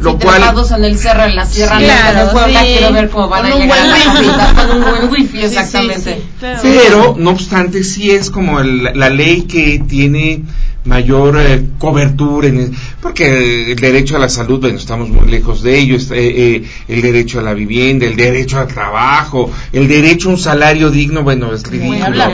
lo 0.00 0.12
Sí, 0.12 0.18
cual... 0.22 0.42
en 0.76 0.84
el 0.84 0.98
cerro, 0.98 1.24
en 1.24 1.36
la 1.36 1.46
sierra 1.46 1.78
Sí, 1.78 1.86
Norte 1.86 2.02
de 2.04 2.10
claro, 2.12 2.32
Puebla, 2.32 2.60
sí. 2.62 2.66
quiero 2.76 2.92
ver 2.92 3.10
cómo 3.10 3.28
van 3.28 3.42
Con 3.42 3.52
a 3.52 3.56
llegar 3.58 3.78
a 3.78 3.82
buen 3.82 3.90
la 3.90 3.96
wifi. 4.12 4.26
capital, 4.30 4.54
con 4.68 4.76
un 4.76 4.90
buen 4.90 5.10
wifi, 5.12 5.26
Sí, 5.32 5.38
sí, 5.38 5.44
exactamente. 5.46 6.14
sí, 6.16 6.22
claro. 6.38 6.60
Pero, 6.62 7.14
no 7.18 7.30
obstante, 7.30 7.84
sí 7.84 8.10
es 8.10 8.30
como 8.30 8.60
el- 8.60 8.90
la 8.94 9.10
ley 9.10 9.42
que 9.42 9.82
tiene 9.88 10.42
mayor 10.88 11.38
eh, 11.38 11.64
cobertura, 11.78 12.48
en 12.48 12.58
el- 12.58 12.70
porque 13.00 13.72
el 13.72 13.78
derecho 13.78 14.16
a 14.16 14.18
la 14.18 14.28
salud, 14.28 14.58
bueno, 14.60 14.78
estamos 14.78 15.08
muy 15.10 15.30
lejos 15.30 15.62
de 15.62 15.78
ello, 15.78 15.96
eh, 15.96 16.02
eh, 16.12 16.64
el 16.88 17.02
derecho 17.02 17.38
a 17.38 17.42
la 17.42 17.54
vivienda, 17.54 18.06
el 18.06 18.16
derecho 18.16 18.58
al 18.58 18.66
trabajo, 18.68 19.50
el 19.72 19.86
derecho 19.86 20.30
a 20.30 20.32
un 20.32 20.38
salario 20.38 20.90
digno, 20.90 21.22
bueno, 21.22 21.52
es 21.52 21.62
ridículo 21.64 22.24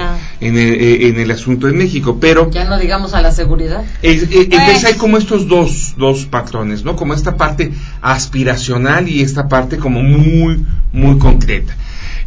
en 0.40 0.57
el, 0.59 0.74
eh, 0.74 1.09
en 1.09 1.18
el 1.20 1.30
asunto 1.30 1.68
en 1.68 1.76
México, 1.78 2.18
pero 2.20 2.50
Ya 2.50 2.64
no 2.64 2.78
digamos 2.78 3.12
a 3.14 3.22
la 3.22 3.32
seguridad. 3.32 3.82
es- 4.02 4.22
eh, 4.24 4.28
entonces 4.32 4.70
Pues- 4.80 4.84
hay 4.84 4.94
como 4.94 5.18
estos 5.18 5.48
dos, 5.48 5.94
dos 5.98 6.24
patrones, 6.26 6.84
¿no? 6.84 6.96
Como 6.96 7.14
esta 7.14 7.36
parte 7.36 7.72
aspiracional 8.02 9.09
y 9.09 9.20
esta 9.22 9.48
parte 9.48 9.76
como 9.78 10.02
muy, 10.02 10.64
muy 10.92 11.18
concreta. 11.18 11.76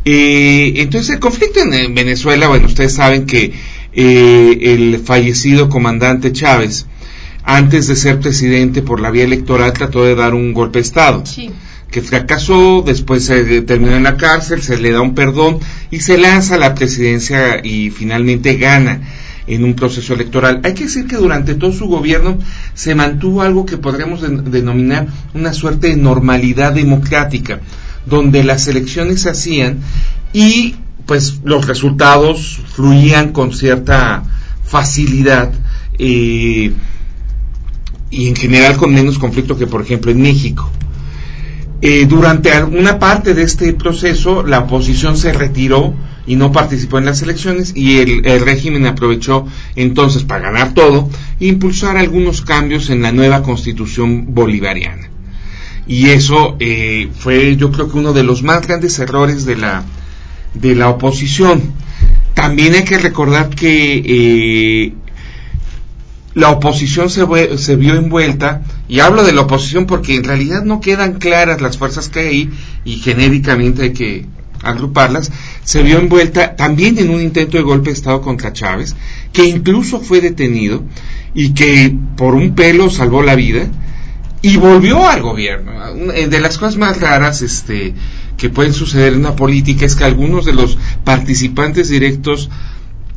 Eh, 0.05 0.73
entonces 0.77 1.15
el 1.15 1.19
conflicto 1.19 1.59
en, 1.59 1.93
Venezuela, 1.93 2.47
bueno, 2.47 2.67
ustedes 2.67 2.93
saben 2.93 3.25
que 3.25 3.53
eh, 3.97 4.59
el 4.73 4.99
fallecido 5.03 5.69
comandante 5.69 6.31
Chávez, 6.31 6.85
antes 7.43 7.87
de 7.87 7.95
ser 7.95 8.19
presidente 8.19 8.81
por 8.83 8.99
la 9.01 9.09
vía 9.11 9.23
electoral, 9.23 9.73
trató 9.73 10.03
de 10.05 10.15
dar 10.15 10.33
un 10.35 10.53
golpe 10.53 10.79
de 10.79 10.83
Estado 10.83 11.25
Sí. 11.25 11.49
que 11.89 12.01
fracasó, 12.01 12.83
después 12.85 13.25
se 13.25 13.61
terminó 13.63 13.95
en 13.95 14.03
la 14.03 14.15
cárcel, 14.17 14.61
se 14.61 14.77
le 14.77 14.91
da 14.91 15.01
un 15.01 15.15
perdón 15.15 15.59
y 15.89 15.99
se 16.01 16.17
lanza 16.17 16.55
a 16.55 16.57
la 16.59 16.75
presidencia 16.75 17.59
y 17.65 17.89
finalmente 17.89 18.55
gana 18.57 19.01
en 19.47 19.63
un 19.63 19.73
proceso 19.75 20.13
electoral. 20.13 20.59
Hay 20.63 20.73
que 20.73 20.83
decir 20.83 21.07
que 21.07 21.15
durante 21.15 21.55
todo 21.55 21.71
su 21.71 21.87
gobierno 21.87 22.37
se 22.75 22.93
mantuvo 22.95 23.41
algo 23.41 23.65
que 23.65 23.77
podríamos 23.77 24.21
den- 24.21 24.51
denominar 24.51 25.07
una 25.33 25.53
suerte 25.53 25.87
de 25.87 25.95
normalidad 25.95 26.73
democrática, 26.73 27.61
donde 28.05 28.43
las 28.43 28.67
elecciones 28.67 29.21
se 29.21 29.29
hacían 29.29 29.79
y 30.33 30.75
pues 31.07 31.39
los 31.43 31.65
resultados 31.65 32.59
fluían 32.75 33.31
con 33.31 33.53
cierta 33.53 34.23
facilidad. 34.63 35.51
eh, 35.97 36.71
y 38.09 38.27
en 38.27 38.35
general 38.35 38.77
con 38.77 38.93
menos 38.93 39.19
conflicto 39.19 39.57
que 39.57 39.67
por 39.67 39.81
ejemplo 39.81 40.11
en 40.11 40.21
México. 40.21 40.69
Eh, 41.81 42.05
durante 42.07 42.63
una 42.63 42.97
parte 42.97 43.33
de 43.33 43.43
este 43.43 43.73
proceso 43.73 44.43
la 44.43 44.59
oposición 44.59 45.15
se 45.17 45.31
retiró 45.31 45.93
y 46.25 46.35
no 46.35 46.51
participó 46.51 46.97
en 46.97 47.05
las 47.05 47.21
elecciones 47.21 47.73
y 47.75 47.99
el, 47.99 48.23
régimen 48.41 48.87
aprovechó 48.87 49.45
entonces 49.75 50.23
para 50.23 50.51
ganar 50.51 50.73
todo 50.73 51.09
e 51.39 51.47
impulsar 51.47 51.97
algunos 51.97 52.41
cambios 52.41 52.89
en 52.89 53.01
la 53.01 53.11
nueva 53.11 53.43
constitución 53.43 54.33
bolivariana. 54.33 55.09
Y 55.85 56.09
eso 56.09 56.57
eh, 56.59 57.09
fue 57.17 57.55
yo 57.55 57.71
creo 57.71 57.89
que 57.89 57.97
uno 57.97 58.11
de 58.11 58.23
los 58.23 58.43
más 58.43 58.65
grandes 58.67 58.99
errores 58.99 59.45
de 59.45 59.55
la, 59.55 59.85
de 60.53 60.75
la 60.75 60.89
oposición. 60.89 61.61
También 62.33 62.75
hay 62.75 62.83
que 62.83 62.97
recordar 62.97 63.49
que 63.49 64.03
eh, 64.05 64.93
la 66.33 66.51
oposición 66.51 67.09
se, 67.09 67.25
se 67.57 67.75
vio 67.75 67.95
envuelta, 67.95 68.61
y 68.87 68.99
hablo 68.99 69.23
de 69.23 69.33
la 69.33 69.41
oposición 69.41 69.85
porque 69.85 70.15
en 70.15 70.23
realidad 70.23 70.63
no 70.63 70.79
quedan 70.79 71.13
claras 71.13 71.61
las 71.61 71.77
fuerzas 71.77 72.09
que 72.09 72.19
hay 72.19 72.49
y 72.85 72.97
genéricamente 72.97 73.83
hay 73.83 73.93
que 73.93 74.25
agruparlas, 74.63 75.31
se 75.63 75.83
vio 75.83 75.99
envuelta 75.99 76.55
también 76.55 76.97
en 76.99 77.09
un 77.09 77.21
intento 77.21 77.57
de 77.57 77.63
golpe 77.63 77.89
de 77.89 77.95
Estado 77.95 78.21
contra 78.21 78.53
Chávez, 78.53 78.95
que 79.33 79.45
incluso 79.45 79.99
fue 79.99 80.21
detenido 80.21 80.83
y 81.33 81.53
que 81.53 81.95
por 82.15 82.35
un 82.35 82.55
pelo 82.55 82.89
salvó 82.89 83.21
la 83.23 83.35
vida 83.35 83.67
y 84.41 84.57
volvió 84.57 85.07
al 85.07 85.21
gobierno. 85.21 85.71
Eh, 86.13 86.27
De 86.27 86.39
las 86.39 86.57
cosas 86.57 86.77
más 86.77 86.99
raras 87.01 87.41
este, 87.41 87.93
que 88.37 88.49
pueden 88.49 88.73
suceder 88.73 89.13
en 89.13 89.19
una 89.19 89.35
política 89.35 89.85
es 89.85 89.95
que 89.95 90.03
algunos 90.03 90.45
de 90.45 90.53
los 90.53 90.77
participantes 91.03 91.89
directos 91.89 92.49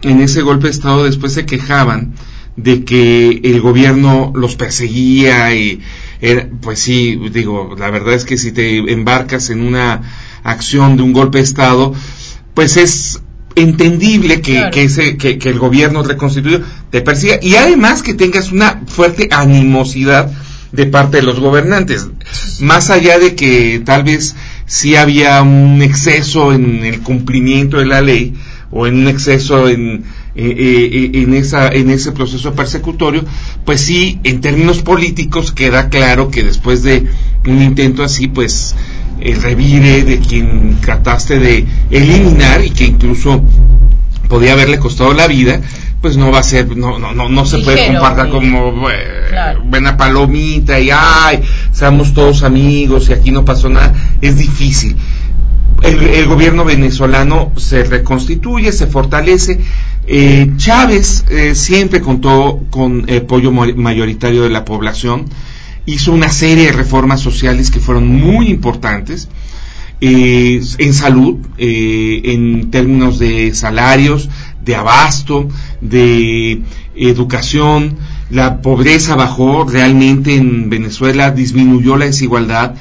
en 0.02 0.20
ese 0.20 0.40
golpe 0.42 0.64
de 0.66 0.70
Estado 0.72 1.04
después 1.04 1.32
se 1.34 1.44
quejaban 1.46 2.14
de 2.56 2.84
que 2.84 3.40
el 3.44 3.60
gobierno 3.60 4.32
los 4.34 4.56
perseguía 4.56 5.54
y 5.54 5.80
era- 6.20 6.48
pues 6.60 6.80
sí, 6.80 7.18
digo, 7.32 7.74
la 7.78 7.90
verdad 7.90 8.14
es 8.14 8.24
que 8.24 8.36
si 8.38 8.52
te 8.52 8.78
embarcas 8.92 9.50
en 9.50 9.60
una 9.62 10.02
acción 10.42 10.96
de 10.96 11.02
un 11.02 11.12
golpe 11.12 11.38
de 11.38 11.44
Estado, 11.44 11.92
pues 12.54 12.76
es 12.76 13.20
entendible 13.56 14.40
que, 14.40 14.52
Claro. 14.54 14.70
que 14.70 14.84
ese, 14.84 15.16
que, 15.16 15.38
que 15.38 15.48
el 15.50 15.58
gobierno 15.58 16.02
reconstituido 16.02 16.60
te 16.90 17.02
persiga 17.02 17.38
y 17.42 17.56
además 17.56 18.02
que 18.02 18.14
tengas 18.14 18.52
una 18.52 18.82
fuerte 18.86 19.28
animosidad 19.30 20.30
de 20.72 20.86
parte 20.86 21.16
de 21.18 21.24
los 21.24 21.40
gobernantes, 21.40 22.06
más 22.60 22.90
allá 22.90 23.18
de 23.18 23.34
que 23.34 23.82
tal 23.84 24.04
vez 24.04 24.36
sí 24.70 24.94
había 24.94 25.42
un 25.42 25.82
exceso 25.82 26.52
en 26.52 26.84
el 26.84 27.00
cumplimiento 27.00 27.78
de 27.78 27.86
la 27.86 28.00
ley 28.00 28.34
o 28.70 28.86
en 28.86 28.98
un 29.00 29.08
exceso 29.08 29.68
en, 29.68 30.04
eh, 30.36 30.54
eh, 30.56 31.10
en, 31.14 31.34
esa, 31.34 31.70
en 31.70 31.90
ese 31.90 32.12
proceso 32.12 32.54
persecutorio, 32.54 33.24
pues 33.64 33.80
sí, 33.80 34.20
en 34.22 34.40
términos 34.40 34.82
políticos 34.82 35.50
queda 35.50 35.88
claro 35.88 36.30
que 36.30 36.44
después 36.44 36.84
de 36.84 37.04
un 37.48 37.60
intento 37.60 38.04
así, 38.04 38.28
pues 38.28 38.76
el 39.20 39.42
revire 39.42 40.04
de 40.04 40.20
quien 40.20 40.76
trataste 40.80 41.40
de 41.40 41.66
eliminar 41.90 42.64
y 42.64 42.70
que 42.70 42.84
incluso 42.84 43.42
podía 44.28 44.52
haberle 44.52 44.78
costado 44.78 45.12
la 45.14 45.26
vida, 45.26 45.60
pues 46.00 46.16
no 46.16 46.30
va 46.30 46.38
a 46.38 46.42
ser, 46.42 46.76
no, 46.76 46.98
no, 46.98 47.12
no, 47.14 47.28
no 47.28 47.44
se 47.46 47.58
puede 47.58 47.76
Ligero, 47.76 48.00
sí. 48.24 48.30
como 48.30 48.90
eh, 48.90 48.94
Claro. 49.28 49.62
buena 49.64 49.96
palomita 49.96 50.80
y 50.80 50.90
ay, 50.90 51.40
seamos 51.72 52.14
todos 52.14 52.42
amigos 52.42 53.08
y 53.08 53.12
aquí 53.12 53.30
no 53.30 53.44
pasó 53.44 53.68
nada, 53.68 53.94
es 54.20 54.36
difícil. 54.36 54.96
El, 55.82 56.02
el 56.02 56.26
gobierno 56.26 56.64
venezolano 56.64 57.52
se 57.56 57.84
reconstituye, 57.84 58.72
se 58.72 58.86
fortalece. 58.86 59.60
Eh, 60.06 60.50
Chávez 60.56 61.24
eh, 61.30 61.54
siempre 61.54 62.00
contó 62.00 62.64
con 62.70 63.04
el 63.08 63.18
apoyo 63.22 63.52
mayoritario 63.52 64.42
de 64.42 64.50
la 64.50 64.64
población, 64.64 65.26
hizo 65.86 66.12
una 66.12 66.28
serie 66.30 66.66
de 66.66 66.72
reformas 66.72 67.20
sociales 67.20 67.70
que 67.70 67.80
fueron 67.80 68.08
muy 68.08 68.48
importantes 68.48 69.28
eh, 70.02 70.60
en 70.78 70.94
salud, 70.94 71.36
eh, 71.58 72.22
en 72.24 72.70
términos 72.70 73.18
de 73.18 73.54
salarios, 73.54 74.28
de 74.64 74.76
abasto, 74.76 75.48
de 75.80 76.62
educación, 76.94 77.96
la 78.30 78.62
pobreza 78.62 79.16
bajó 79.16 79.64
realmente 79.64 80.36
en 80.36 80.70
Venezuela, 80.70 81.30
disminuyó 81.30 81.96
la 81.96 82.06
desigualdad. 82.06 82.74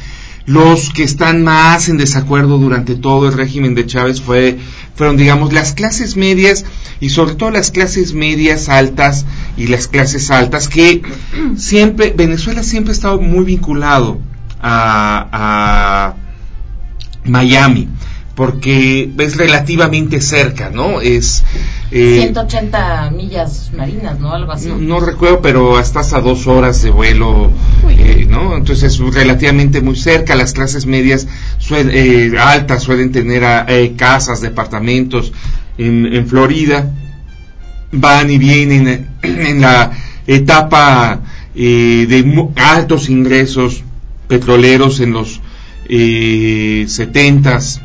Los 0.46 0.90
que 0.90 1.04
están 1.04 1.44
más 1.44 1.90
en 1.90 1.98
desacuerdo 1.98 2.58
durante 2.58 2.96
todo 2.96 3.28
el 3.28 3.34
régimen 3.34 3.76
de 3.76 3.86
Chávez 3.86 4.20
fue, 4.20 4.58
fueron, 4.96 5.16
digamos, 5.16 5.54
las 5.54 5.74
clases 5.74 6.18
medias 6.18 6.66
y 7.00 7.10
sobre 7.10 7.36
todo 7.36 7.52
las 7.52 7.70
clases 7.70 8.14
medias 8.14 8.68
altas 8.68 9.26
y 9.58 9.68
las 9.68 9.88
clases 9.88 10.32
altas 10.32 10.68
que 10.68 11.04
siempre, 11.56 12.14
Venezuela 12.18 12.64
siempre 12.64 12.92
ha 12.92 12.94
estado 12.94 13.22
muy 13.22 13.46
vinculado 13.46 14.20
a, 14.60 15.28
a 15.32 16.16
Miami, 17.26 17.88
porque 18.40 19.12
es 19.18 19.36
relativamente 19.36 20.22
cerca, 20.22 20.70
¿no? 20.70 21.02
Es 21.02 21.44
eh, 21.92 22.20
180 22.22 23.12
millas 23.12 23.70
marinas, 23.76 24.18
¿no? 24.18 24.32
Algo 24.34 24.54
así. 24.54 24.70
no, 24.70 24.78
no 24.78 25.02
recuerdo, 25.02 25.42
pero 25.42 25.78
estás 25.78 26.14
a 26.14 26.22
dos 26.22 26.48
horas 26.48 26.82
de 26.82 26.90
vuelo, 26.90 27.52
eh, 27.90 28.26
¿no? 28.30 28.56
Entonces 28.56 28.94
es 28.94 29.14
relativamente 29.14 29.82
muy 29.82 29.98
cerca. 29.98 30.36
Las 30.36 30.54
clases 30.54 30.86
medias 30.86 31.28
suel- 31.60 31.92
eh, 31.92 32.32
altas 32.40 32.82
suelen 32.82 33.12
tener 33.12 33.44
ah, 33.44 33.66
eh, 33.68 33.96
casas, 33.98 34.40
departamentos 34.40 35.34
en, 35.78 36.06
en 36.06 36.26
Florida. 36.26 36.90
Van 37.92 38.32
y 38.32 38.38
vienen 38.38 39.10
en 39.22 39.60
la 39.60 39.92
etapa 40.28 41.24
eh, 41.54 42.06
de 42.08 42.48
altos 42.56 43.10
ingresos 43.10 43.84
petroleros 44.30 45.02
en 45.02 45.12
los 45.12 45.42
70s, 45.90 47.82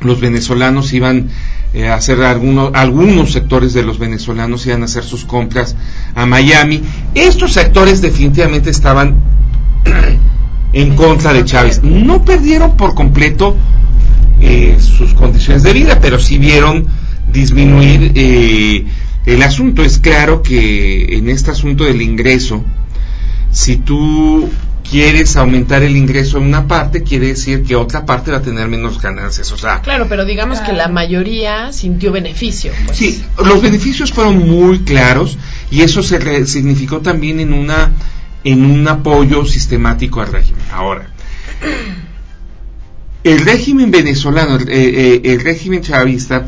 los 0.00 0.20
venezolanos 0.20 0.92
iban 0.92 1.28
eh, 1.74 1.88
a 1.88 1.94
hacer 1.96 2.22
algunos, 2.22 2.70
algunos 2.74 3.32
sectores 3.32 3.74
de 3.74 3.82
los 3.82 3.98
venezolanos 3.98 4.66
iban 4.66 4.82
a 4.82 4.86
hacer 4.86 5.04
sus 5.04 5.24
compras 5.24 5.76
a 6.14 6.26
Miami. 6.26 6.82
Estos 7.14 7.52
sectores 7.52 8.00
definitivamente 8.00 8.70
estaban 8.70 9.16
en 10.72 10.94
contra 10.94 11.32
de 11.32 11.44
Chávez. 11.44 11.82
No 11.82 12.24
perdieron 12.24 12.76
por 12.76 12.94
completo 12.94 13.56
eh, 14.40 14.78
sus 14.80 15.14
condiciones 15.14 15.62
de 15.62 15.72
vida, 15.72 15.98
pero 16.00 16.18
sí 16.18 16.38
vieron 16.38 16.86
disminuir 17.32 18.12
eh, 18.14 18.86
el 19.26 19.42
asunto. 19.42 19.82
Es 19.82 19.98
claro 19.98 20.42
que 20.42 21.16
en 21.18 21.28
este 21.28 21.50
asunto 21.50 21.84
del 21.84 22.00
ingreso, 22.00 22.64
si 23.50 23.76
tú 23.76 24.48
quieres 24.90 25.36
aumentar 25.36 25.82
el 25.82 25.96
ingreso 25.96 26.38
en 26.38 26.44
una 26.44 26.66
parte, 26.66 27.02
quiere 27.02 27.28
decir 27.28 27.62
que 27.64 27.76
otra 27.76 28.06
parte 28.06 28.30
va 28.30 28.38
a 28.38 28.42
tener 28.42 28.68
menos 28.68 29.00
ganancias. 29.00 29.50
O 29.52 29.58
sea, 29.58 29.82
Claro, 29.82 30.06
pero 30.08 30.24
digamos 30.24 30.60
que 30.60 30.72
la 30.72 30.88
mayoría 30.88 31.72
sintió 31.72 32.10
beneficio. 32.12 32.72
pues. 32.86 32.96
Sí, 32.96 33.22
los 33.44 33.60
beneficios 33.60 34.12
fueron 34.12 34.38
muy 34.48 34.80
claros 34.80 35.36
y 35.70 35.82
eso 35.82 36.02
se 36.02 36.18
re- 36.18 36.46
significó 36.46 37.00
también 37.00 37.40
en 37.40 37.52
una 37.52 37.92
en 38.44 38.64
un 38.64 38.86
apoyo 38.88 39.44
sistemático 39.44 40.20
al 40.20 40.32
régimen. 40.32 40.62
Ahora, 40.72 41.08
el 43.24 43.40
régimen 43.40 43.90
venezolano, 43.90 44.56
el, 44.56 44.68
eh, 44.68 44.74
eh, 45.14 45.20
el 45.24 45.40
régimen 45.40 45.82
chavista, 45.82 46.46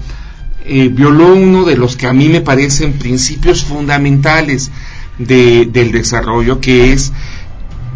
eh, 0.64 0.88
violó 0.88 1.34
uno 1.34 1.64
de 1.64 1.76
los 1.76 1.96
que 1.96 2.06
a 2.06 2.12
mí 2.12 2.28
me 2.28 2.40
parecen 2.40 2.92
principios 2.94 3.64
fundamentales 3.64 4.70
de- 5.18 5.66
del 5.66 5.90
desarrollo, 5.92 6.60
que 6.60 6.92
es 6.92 7.12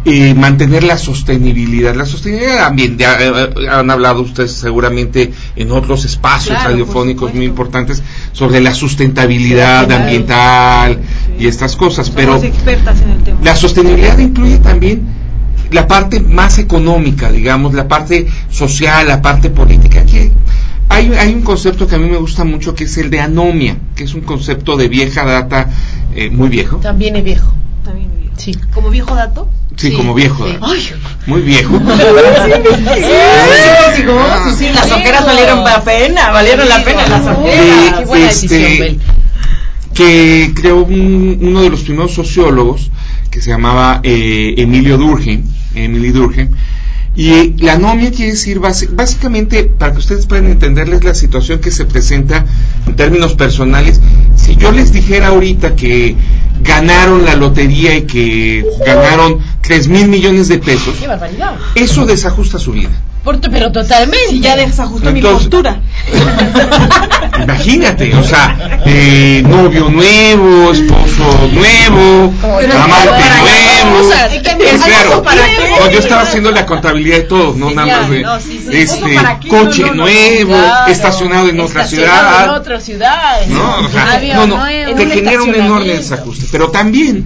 eh, 0.05 0.33
mantener 0.35 0.83
la 0.83 0.97
sostenibilidad. 0.97 1.95
La 1.95 2.05
sostenibilidad 2.05 2.67
también, 2.67 2.97
ya 2.97 3.17
eh, 3.19 3.49
han 3.71 3.89
hablado 3.89 4.21
ustedes 4.21 4.51
seguramente 4.51 5.31
en 5.55 5.71
otros 5.71 6.05
espacios 6.05 6.55
Claro, 6.55 6.69
radiofónicos 6.71 7.33
muy 7.33 7.45
importantes 7.45 8.03
sobre 8.31 8.61
la 8.61 8.73
sustentabilidad 8.75 9.91
ambiental 9.91 11.01
y 11.39 11.47
estas 11.47 11.75
cosas, 11.75 12.09
pero 12.11 12.33
Somos 12.33 12.43
expertas 12.45 13.01
en 13.01 13.09
el 13.09 13.23
tema. 13.23 13.39
la 13.43 13.55
sostenibilidad 13.55 14.17
incluye 14.19 14.59
también 14.59 15.01
la 15.71 15.87
parte 15.87 16.19
más 16.19 16.59
económica, 16.59 17.31
digamos, 17.31 17.73
la 17.73 17.87
parte 17.87 18.27
social, 18.51 19.07
la 19.07 19.21
parte 19.21 19.49
política. 19.49 20.01
Aquí 20.01 20.31
hay, 20.87 21.11
hay 21.13 21.33
un 21.33 21.41
concepto 21.41 21.87
que 21.87 21.95
a 21.95 21.97
mí 21.97 22.07
me 22.07 22.17
gusta 22.17 22.43
mucho 22.43 22.75
que 22.75 22.83
es 22.83 22.95
el 22.99 23.09
de 23.09 23.19
anomia, 23.21 23.75
que 23.95 24.03
es 24.03 24.13
un 24.13 24.21
concepto 24.21 24.77
de 24.77 24.87
vieja 24.87 25.25
data, 25.25 25.67
eh, 26.13 26.29
muy 26.29 26.49
viejo. 26.49 26.77
También 26.77 27.15
es 27.15 27.23
viejo. 27.23 27.51
Sí. 28.37 28.55
Como 28.73 28.89
viejo 28.89 29.15
dato. 29.15 29.49
Sí, 29.77 29.89
Sí, 29.89 29.93
como 29.97 30.13
viejo. 30.13 30.47
sí. 30.47 30.57
Ay, 30.61 30.89
Muy 31.27 31.41
viejo. 31.41 31.79
Sí, 33.95 34.03
sí, 34.57 34.69
las 34.73 34.91
ojeras 34.91 35.25
valieron 35.25 35.63
la 35.63 35.83
pena, 35.83 36.31
valieron 36.31 36.67
la 36.69 36.83
pena 36.83 37.07
las 37.07 37.25
ojeras. 37.27 37.99
qué 37.99 38.05
buena 38.05 38.29
este, 38.29 38.47
decisión, 38.57 38.79
Bel. 38.79 38.99
que 39.93 40.51
creó 40.55 40.83
un- 40.83 41.39
uno 41.41 41.61
de 41.61 41.69
los 41.69 41.81
primeros 41.81 42.13
sociólogos 42.13 42.91
que 43.31 43.41
se 43.41 43.49
llamaba 43.49 43.99
eh, 44.03 44.55
Emilio 44.57 44.97
Durkheim, 44.97 45.43
Emily 45.73 46.11
Durkheim, 46.11 46.49
y 47.17 47.31
eh, 47.31 47.53
la 47.59 47.73
anomia 47.73 48.11
quiere 48.11 48.31
decir 48.31 48.59
basi- 48.59 48.89
básicamente, 48.93 49.63
para 49.65 49.91
que 49.93 49.99
ustedes 49.99 50.25
puedan 50.25 50.45
entenderles 50.47 51.03
la 51.03 51.15
situación 51.15 51.59
que 51.59 51.71
se 51.71 51.85
presenta 51.85 52.45
en 52.87 52.95
términos 52.95 53.33
personales, 53.35 54.01
si 54.35 54.55
yo 54.55 54.71
les 54.71 54.91
dijera 54.93 55.27
ahorita 55.27 55.75
que 55.75 56.15
ganaron 56.61 57.25
la 57.25 57.35
lotería 57.35 57.95
y 57.97 58.03
que 58.03 58.65
ganaron 58.85 59.39
3 59.61 59.87
mil 59.87 60.07
millones 60.07 60.47
de 60.47 60.57
pesos, 60.59 60.95
Qué 60.99 61.07
barbaridad. 61.07 61.55
eso 61.75 62.05
desajusta 62.05 62.59
su 62.59 62.71
vida. 62.71 62.89
Por- 63.25 63.41
pero 63.41 63.71
totalmente. 63.71 64.29
Si 64.29 64.39
ya 64.39 64.55
desajustó 64.55 65.11
mi 65.11 65.21
postura. 65.21 65.81
Imagínate, 67.43 68.15
o 68.15 68.23
sea, 68.23 68.79
eh, 68.85 69.43
novio 69.45 69.89
nuevo, 69.89 70.71
esposo 70.71 71.49
nuevo, 71.51 72.33
Pero 72.59 72.73
amante 72.73 73.09
nuevo. 73.11 74.03
cosas, 74.07 74.33
¿y 74.35 74.41
qué 74.41 74.49
Es 74.51 74.55
piensas? 74.55 74.87
claro, 74.87 75.23
¿Para 75.23 75.41
no, 75.47 75.89
yo 75.91 75.99
estaba 75.99 76.21
haciendo 76.21 76.51
la 76.51 76.65
contabilidad 76.65 77.17
de 77.17 77.23
todo, 77.23 77.53
no 77.57 77.69
Sí, 77.69 77.75
nada 77.75 78.01
más 78.01 78.09
de 78.09 78.21
no, 78.21 78.39
sí, 78.39 78.63
sí. 78.69 78.77
este 78.77 79.47
coche 79.49 79.81
No, 79.81 79.87
no, 79.87 79.93
no, 79.95 80.03
nuevo, 80.03 80.51
claro. 80.51 80.91
estacionado 80.91 81.49
en 81.49 81.59
otra 81.59 81.87
ciudad. 81.87 82.43
en 82.45 82.49
otra 82.51 82.79
ciudad. 82.79 83.45
No, 83.47 83.79
o 83.79 83.89
sea, 83.89 84.21
no, 84.35 84.47
no, 84.47 84.65
te 84.95 85.07
genera 85.09 85.41
un 85.43 85.55
enorme 85.55 85.93
desajuste. 85.93 86.45
Pero 86.51 86.69
también, 86.69 87.25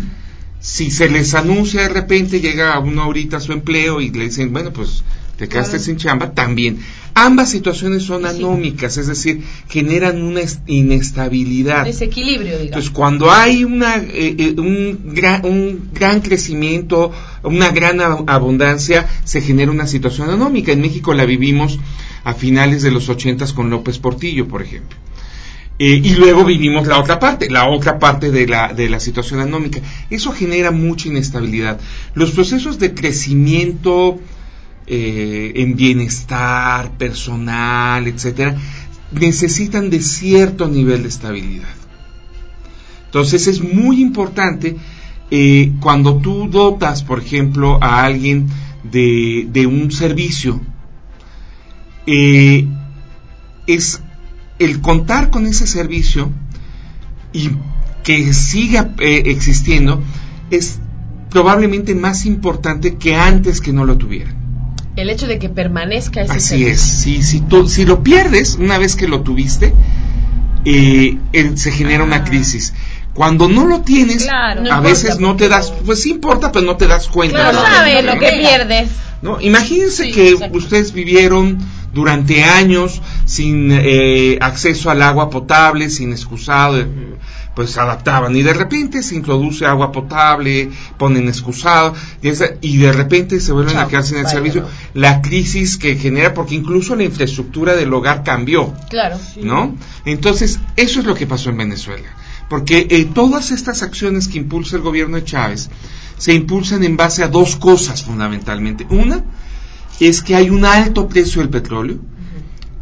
si 0.61 0.91
se 0.91 1.09
les 1.09 1.33
anuncia 1.35 1.81
de 1.81 1.89
repente, 1.89 2.39
llega 2.39 2.79
uno 2.79 3.03
ahorita 3.03 3.37
a 3.37 3.39
su 3.41 3.51
empleo 3.51 4.01
y 4.01 4.09
le 4.11 4.25
dicen, 4.25 4.51
bueno, 4.53 4.71
pues 4.71 5.03
te 5.39 5.47
quedaste 5.47 5.79
sin 5.79 5.97
chamba, 5.97 6.31
también. 6.33 6.79
Ambas 7.15 7.49
situaciones 7.49 8.03
son 8.03 8.25
anómicas, 8.25 8.97
es 8.97 9.07
decir, 9.07 9.41
generan 9.69 10.21
una 10.21 10.41
es- 10.41 10.59
inestabilidad. 10.67 11.85
Desequilibrio, 11.85 12.51
digamos. 12.51 12.65
Entonces, 12.67 12.91
cuando 12.91 13.31
hay 13.31 13.63
una, 13.63 13.95
eh, 13.97 14.35
eh, 14.37 14.55
un, 14.57 15.13
gran, 15.15 15.45
un 15.45 15.89
gran 15.93 16.21
crecimiento, 16.21 17.11
una 17.43 17.71
gran 17.71 17.97
ab- 17.99 18.25
abundancia, 18.27 19.07
se 19.23 19.41
genera 19.41 19.71
una 19.71 19.87
situación 19.87 20.29
anómica. 20.29 20.71
En 20.71 20.81
México 20.81 21.13
la 21.13 21.25
vivimos 21.25 21.79
a 22.23 22.33
finales 22.33 22.83
de 22.83 22.91
los 22.91 23.09
ochentas 23.09 23.53
con 23.53 23.69
López 23.69 23.97
Portillo, 23.97 24.47
por 24.47 24.61
ejemplo. 24.61 24.97
Eh, 25.81 26.01
y 26.03 26.15
luego 26.15 26.43
vivimos 26.43 26.85
la 26.87 26.99
otra 26.99 27.17
parte, 27.19 27.49
la 27.49 27.69
otra 27.69 27.97
parte 27.99 28.31
de 28.31 28.45
la, 28.45 28.73
de 28.73 28.89
la 28.89 28.99
situación 28.99 29.39
anómica. 29.39 29.79
Eso 30.09 30.33
genera 30.33 30.71
mucha 30.71 31.07
inestabilidad. 31.07 31.79
Los 32.13 32.31
procesos 32.31 32.77
de 32.79 32.93
crecimiento 32.93 34.19
eh, 34.91 35.51
en 35.57 35.75
bienestar 35.75 36.97
personal, 36.97 38.07
etcétera, 38.07 38.57
necesitan 39.11 39.91
de 39.91 40.01
cierto 40.01 40.67
nivel 40.67 41.03
de 41.03 41.09
estabilidad. 41.09 41.69
Entonces 43.05 43.45
es 43.45 43.61
muy 43.61 44.01
importante 44.01 44.77
eh, 45.29 45.73
cuando 45.79 46.17
tú 46.17 46.49
dotas, 46.49 47.03
por 47.03 47.19
ejemplo, 47.19 47.77
a 47.83 48.03
alguien 48.03 48.47
de, 48.83 49.67
un 49.67 49.91
servicio, 49.91 50.59
eh, 52.07 52.65
es 53.67 54.01
el 54.57 54.81
contar 54.81 55.29
con 55.29 55.45
ese 55.45 55.67
servicio 55.67 56.31
y 57.31 57.51
que 58.03 58.33
siga 58.33 58.91
existiendo 58.97 60.01
es 60.49 60.79
probablemente 61.29 61.93
más 61.93 62.25
importante 62.25 62.95
que 62.95 63.15
antes 63.15 63.61
que 63.61 63.71
no 63.71 63.85
lo 63.85 63.99
tuvieran. 63.99 64.38
El 65.01 65.09
hecho 65.09 65.27
de 65.27 65.39
que 65.39 65.49
permanezca 65.49 66.21
ese 66.21 66.31
Así 66.33 66.47
servicio. 66.49 66.73
es. 66.73 66.81
Si, 66.81 67.23
si, 67.23 67.41
tú- 67.41 67.67
si 67.69 67.85
lo 67.85 68.03
pierdes 68.03 68.55
una 68.55 68.77
vez 68.77 68.95
que 68.95 69.07
lo 69.07 69.21
tuviste, 69.21 69.73
eh, 70.65 71.17
se 71.55 71.71
genera 71.71 72.03
una 72.03 72.23
crisis. 72.23 72.73
Cuando 73.13 73.47
no 73.49 73.65
lo 73.65 73.81
tienes, 73.81 74.23
Claro. 74.23 74.61
No 74.61 74.67
a 74.71 74.77
importa, 74.77 74.81
veces 74.81 75.19
no 75.19 75.35
te 75.35 75.49
das, 75.49 75.71
pues 75.85 76.01
sí 76.01 76.11
importa, 76.11 76.51
pero 76.51 76.65
no 76.65 76.77
te 76.77 76.87
das 76.87 77.07
cuenta. 77.07 77.37
Claro, 77.51 77.59
No 77.59 77.65
sabes 77.65 78.05
lo 78.05 78.13
que 78.19 78.31
pierdes. 78.39 78.89
¿no? 79.21 79.41
Imagínense 79.41 80.05
Sí, 80.05 80.11
que 80.11 80.29
exacto. 80.29 80.57
ustedes 80.57 80.93
vivieron 80.93 81.57
durante 81.93 82.43
años 82.43 83.01
sin 83.25 83.69
eh, 83.71 84.37
acceso 84.41 84.89
al 84.89 85.01
agua 85.01 85.29
potable, 85.29 85.89
sin 85.89 86.11
excusado, 86.13 86.79
eh, 86.79 86.87
pues 87.55 87.71
se 87.71 87.79
adaptaban 87.79 88.35
y 88.35 88.41
de 88.41 88.53
repente 88.53 89.03
se 89.03 89.15
introduce 89.15 89.65
agua 89.65 89.91
potable, 89.91 90.69
ponen 90.97 91.27
excusado 91.27 91.93
y, 92.61 92.77
de 92.77 92.91
repente 92.93 93.39
se 93.39 93.51
vuelven 93.51 93.77
a 93.77 93.87
quedar 93.87 94.03
sin 94.03 94.17
el 94.17 94.27
servicio. 94.27 94.61
¿no? 94.61 94.67
La 94.93 95.21
crisis 95.21 95.77
que 95.77 95.95
genera, 95.95 96.33
porque 96.33 96.55
incluso 96.55 96.95
la 96.95 97.03
infraestructura 97.03 97.75
del 97.75 97.93
hogar 97.93 98.23
cambió. 98.23 98.73
Claro. 98.89 99.17
¿no? 99.41 99.75
Entonces, 100.05 100.59
eso 100.75 100.99
es 100.99 101.05
lo 101.05 101.15
que 101.15 101.27
pasó 101.27 101.49
en 101.49 101.57
Venezuela. 101.57 102.09
Porque 102.49 102.87
eh, 102.89 103.09
todas 103.13 103.51
estas 103.51 103.83
acciones 103.83 104.27
que 104.27 104.39
impulsa 104.39 104.75
el 104.75 104.81
gobierno 104.81 105.17
de 105.17 105.23
Chávez 105.23 105.69
se 106.17 106.33
impulsan 106.33 106.83
en 106.83 106.97
base 106.97 107.23
a 107.23 107.27
dos 107.27 107.55
cosas 107.55 108.03
fundamentalmente. 108.03 108.87
Una 108.89 109.23
es 109.99 110.21
que 110.21 110.35
hay 110.35 110.49
un 110.49 110.65
alto 110.65 111.07
precio 111.07 111.41
del 111.41 111.49
petróleo 111.49 111.99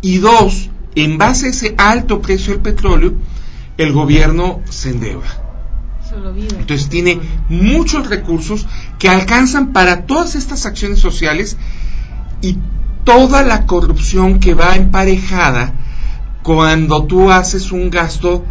y 0.01 0.18
dos, 0.18 0.70
en 0.95 1.18
base 1.18 1.47
a 1.47 1.49
ese 1.49 1.76
alto 1.78 2.22
precio 2.22 2.53
del 2.53 2.61
petróleo, 2.61 3.15
el 3.78 3.93
gobierno 3.93 4.61
se 4.69 4.91
endeuda. 4.91 5.43
Entonces 6.59 6.89
tiene 6.89 7.19
muchos 7.49 8.07
recursos 8.09 8.65
que 8.97 9.09
alcanzan 9.09 9.73
para 9.73 10.05
todas 10.05 10.36
estas 10.36 10.65
acciones 10.65 10.99
sociales 10.99 11.57
y 12.41 12.57
toda 13.03 13.43
la 13.43 13.65
corrupción 13.65 14.39
que 14.39 14.53
va 14.53 14.75
emparejada 14.75 15.73
cuando 16.43 17.05
tú 17.05 17.32
haces 17.32 17.71
un 17.71 17.89
gasto 17.89 18.45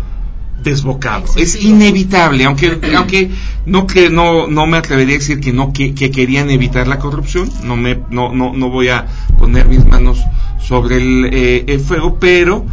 desbocado. 0.63 1.25
Es 1.37 1.63
inevitable, 1.63 2.45
aunque 2.45 2.79
aunque 2.97 3.31
no 3.65 3.87
que 3.87 4.11
no 4.11 4.47
no 4.47 4.67
me 4.67 4.77
atrevería 4.77 5.17
a 5.17 5.19
decir 5.19 5.41
que 5.41 5.53
no 5.53 5.73
que, 5.73 5.95
que 5.95 6.11
querían 6.11 6.51
evitar 6.51 6.87
la 6.89 6.99
corrupción, 6.99 7.51
no 7.65 7.77
me 7.77 8.01
no 8.11 8.33
no 8.33 8.53
no 8.53 8.71
voy 8.71 8.89
a 8.89 9.07
poner 9.39 9.67
mis 9.67 9.85
manos 9.87 10.19
sobre 10.61 10.97
el, 10.97 11.31
eh, 11.33 11.65
el 11.69 11.81
fuego, 11.81 12.19
pero 12.19 12.67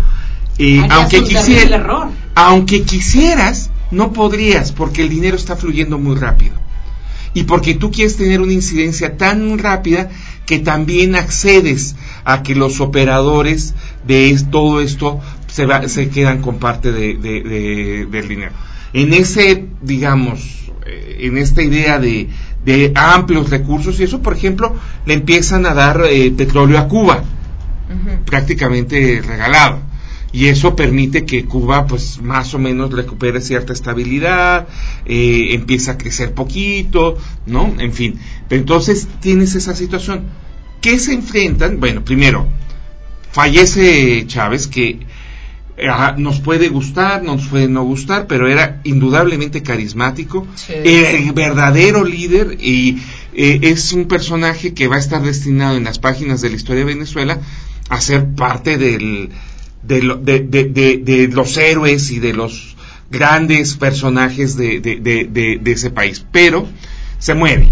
Harías 0.80 0.92
aunque 1.00 1.18
aunque 2.36 2.84
quisieras, 2.84 3.70
no 3.92 4.12
podrías, 4.14 4.72
porque 4.72 5.02
el 5.04 5.10
dinero 5.10 5.36
está 5.36 5.56
fluyendo 5.56 5.98
muy 6.00 6.16
rápido. 6.16 6.54
y 7.36 7.44
porque 7.46 7.74
tú 7.74 7.90
quieres 7.90 8.16
tener 8.16 8.42
una 8.42 8.54
incidencia 8.54 9.18
tan 9.18 9.58
rápida 9.58 10.08
que 10.46 10.60
también 10.60 11.16
accedes 11.16 11.96
a 12.26 12.44
que 12.44 12.54
los 12.54 12.80
operadores 12.80 13.74
de 14.06 14.40
todo 14.52 14.82
esto 14.82 15.20
se, 15.48 15.66
va- 15.66 15.88
se 15.90 16.10
quedan 16.10 16.42
con 16.44 16.60
parte 16.60 16.92
de- 16.92 17.16
de- 17.18 17.42
de- 17.42 18.06
del 18.06 18.28
dinero. 18.28 18.52
En 18.94 19.16
ese, 19.16 19.66
digamos, 19.82 20.70
eh, 20.86 21.22
en 21.22 21.38
esta 21.40 21.64
idea 21.64 21.98
de, 21.98 22.30
amplios 22.94 23.50
recursos 23.50 24.00
y 24.00 24.04
eso, 24.04 24.22
por 24.22 24.36
ejemplo, 24.36 24.76
le 25.08 25.16
empiezan 25.16 25.66
a 25.66 25.74
dar 25.74 26.04
eh, 26.08 26.32
petróleo 26.38 26.78
a 26.78 26.88
Cuba, 26.88 27.24
prácticamente 28.26 29.22
regalado. 29.26 29.80
Y 30.34 30.48
eso 30.48 30.76
permite 30.76 31.26
que 31.26 31.46
Cuba, 31.46 31.86
pues, 31.86 32.20
más 32.20 32.56
o 32.56 32.60
menos 32.60 32.92
recupere 32.92 33.40
cierta 33.40 33.72
estabilidad, 33.72 34.68
eh, 35.06 35.50
empieza 35.52 35.92
a 35.92 35.98
crecer 35.98 36.34
poquito, 36.34 37.18
¿no? 37.46 37.76
En 37.78 37.94
fin. 37.94 38.20
Pero 38.50 38.60
entonces 38.62 39.08
tienes 39.22 39.54
esa 39.54 39.76
situación. 39.76 40.24
¿Qué 40.82 40.98
se 40.98 41.14
enfrentan? 41.14 41.80
Bueno, 41.80 42.04
primero, 42.04 42.48
fallece 43.32 44.26
Chávez, 44.28 44.68
que 44.68 45.00
eh, 45.78 45.88
ajá, 45.88 46.16
nos 46.18 46.40
puede 46.40 46.70
gustar, 46.70 47.24
nos 47.24 47.48
puede 47.48 47.68
no 47.68 47.84
gustar, 47.84 48.28
pero 48.28 48.48
era 48.48 48.82
indudablemente 48.84 49.64
carismático, 49.64 50.46
Sí. 50.56 50.74
era 50.84 51.12
el 51.12 51.32
verdadero 51.34 52.04
líder 52.04 52.58
y 52.60 53.00
eh, 53.34 53.60
es 53.64 53.94
un 53.94 54.06
personaje 54.06 54.74
que 54.74 54.88
va 54.88 54.98
a 54.98 55.00
estar 55.00 55.22
destinado 55.22 55.76
en 55.78 55.84
las 55.86 56.00
páginas 56.00 56.42
de 56.42 56.50
la 56.50 56.56
historia 56.56 56.86
de 56.86 56.94
Venezuela 56.94 57.40
a 57.90 58.02
ser 58.02 58.36
parte 58.36 58.78
del, 58.78 59.30
de, 59.84 60.02
lo- 60.02 60.16
de- 60.18 60.40
de- 60.42 61.28
los 61.32 61.58
héroes 61.58 62.12
y 62.12 62.20
de 62.20 62.34
los 62.34 62.76
grandes 63.12 63.76
personajes 63.76 64.56
de, 64.58 65.62
ese 65.66 65.90
país. 65.92 66.26
Pero 66.32 66.68
se 67.20 67.34
muere, 67.34 67.70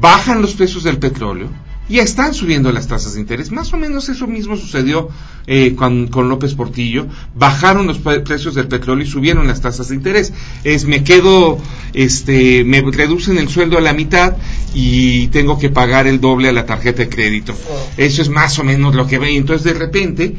bajan 0.00 0.42
los 0.42 0.54
precios 0.54 0.84
del 0.84 0.98
petróleo 0.98 1.48
y 1.90 2.00
están 2.00 2.34
subiendo 2.34 2.70
las 2.70 2.86
tasas 2.86 3.14
de 3.14 3.20
interés. 3.20 3.50
Más 3.50 3.72
o 3.72 3.78
menos 3.78 4.10
eso 4.10 4.26
mismo 4.26 4.56
sucedió 4.58 5.08
eh, 5.46 5.74
con, 5.74 6.08
con 6.08 6.28
López 6.28 6.52
Portillo. 6.54 7.06
Bajaron 7.34 7.86
los 7.86 7.98
pre- 7.98 8.20
precios 8.20 8.54
del 8.54 8.68
petróleo 8.68 9.06
y 9.06 9.10
subieron 9.10 9.46
las 9.46 9.62
tasas 9.62 9.88
de 9.88 9.94
interés. 9.94 10.34
Es 10.64 10.84
me 10.84 11.02
quedo, 11.02 11.58
este, 11.94 12.62
me 12.64 12.82
reducen 12.82 13.38
el 13.38 13.48
sueldo 13.48 13.78
a 13.78 13.80
la 13.80 13.94
mitad 13.94 14.36
y 14.74 15.28
tengo 15.28 15.58
que 15.58 15.70
pagar 15.70 16.06
el 16.06 16.20
doble 16.20 16.50
a 16.50 16.52
la 16.52 16.66
tarjeta 16.66 16.98
de 17.04 17.08
crédito. 17.08 17.54
Eso 17.96 18.20
es 18.20 18.28
más 18.28 18.58
o 18.58 18.64
menos 18.64 18.94
lo 18.94 19.06
que 19.06 19.18
ve. 19.18 19.34
Entonces 19.34 19.64
de 19.64 19.72
repente 19.78 20.34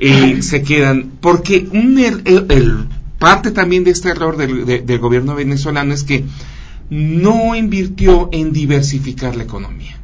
eh, 0.00 0.42
se 0.42 0.62
quedan 0.62 1.12
porque 1.20 1.68
un 1.72 1.98
er- 1.98 2.22
el- 2.24 2.46
el- 2.50 2.84
parte 3.18 3.50
también 3.50 3.84
de 3.84 3.90
este 3.90 4.08
error 4.08 4.36
del, 4.38 4.64
de- 4.64 4.80
del 4.80 4.98
gobierno 4.98 5.34
venezolano 5.34 5.92
es 5.92 6.04
que 6.04 6.24
no 6.88 7.54
invirtió 7.54 8.28
en 8.32 8.52
diversificar 8.52 9.36
la 9.36 9.42
economía. 9.44 10.00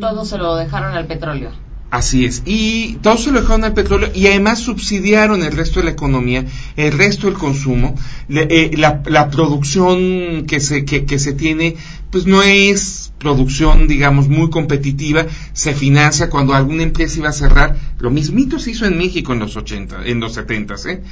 Todo 0.00 0.24
se 0.24 0.38
lo 0.38 0.56
dejaron 0.56 0.94
al 0.96 1.06
petróleo. 1.06 1.50
Así 1.90 2.24
es. 2.24 2.42
Y 2.44 2.94
todos 3.02 3.22
se 3.24 3.30
lo 3.30 3.40
dejaron 3.40 3.62
al 3.64 3.74
petróleo 3.74 4.10
y 4.14 4.26
además 4.26 4.58
subsidiaron 4.58 5.42
el 5.44 5.52
resto 5.52 5.78
de 5.80 5.84
la 5.84 5.92
economía, 5.92 6.44
el 6.76 6.92
resto 6.92 7.26
del 7.28 7.36
consumo. 7.36 7.94
Le- 8.28 8.48
eh, 8.50 8.70
la, 8.76 9.02
la 9.06 9.30
producción 9.30 10.46
que 10.46 10.58
se, 10.60 10.84
que, 10.84 11.04
que 11.04 11.18
se 11.18 11.32
tiene, 11.32 11.76
pues 12.10 12.26
no 12.26 12.42
es 12.42 13.05
producción, 13.18 13.88
digamos, 13.88 14.28
muy 14.28 14.50
competitiva. 14.50 15.26
Se 15.52 15.74
financia 15.74 16.30
cuando 16.30 16.54
alguna 16.54 16.82
empresa 16.82 17.18
iba 17.18 17.28
a 17.28 17.32
cerrar. 17.32 17.76
Lo 17.98 18.10
mismito 18.10 18.58
se 18.58 18.72
hizo 18.72 18.86
en 18.86 18.98
México 18.98 19.32
en 19.32 19.40
los 19.40 19.56
80, 19.56 20.06
en 20.06 20.20
los 20.20 20.34
70, 20.34 20.74
¿eh? 20.88 21.02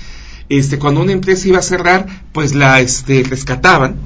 Este, 0.49 0.79
cuando 0.79 1.01
una 1.01 1.13
empresa 1.13 1.49
iba 1.49 1.59
a 1.59 1.63
cerrar, 1.63 2.07
pues 2.33 2.55
la 2.55 2.81
este, 2.81 3.23
rescataban. 3.23 3.97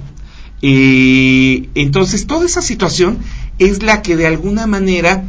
Eh, 0.62 1.68
entonces, 1.74 2.26
toda 2.26 2.46
esa 2.46 2.62
situación 2.62 3.18
es 3.58 3.82
la 3.82 4.02
que 4.02 4.16
de 4.16 4.26
alguna 4.26 4.66
manera 4.66 5.24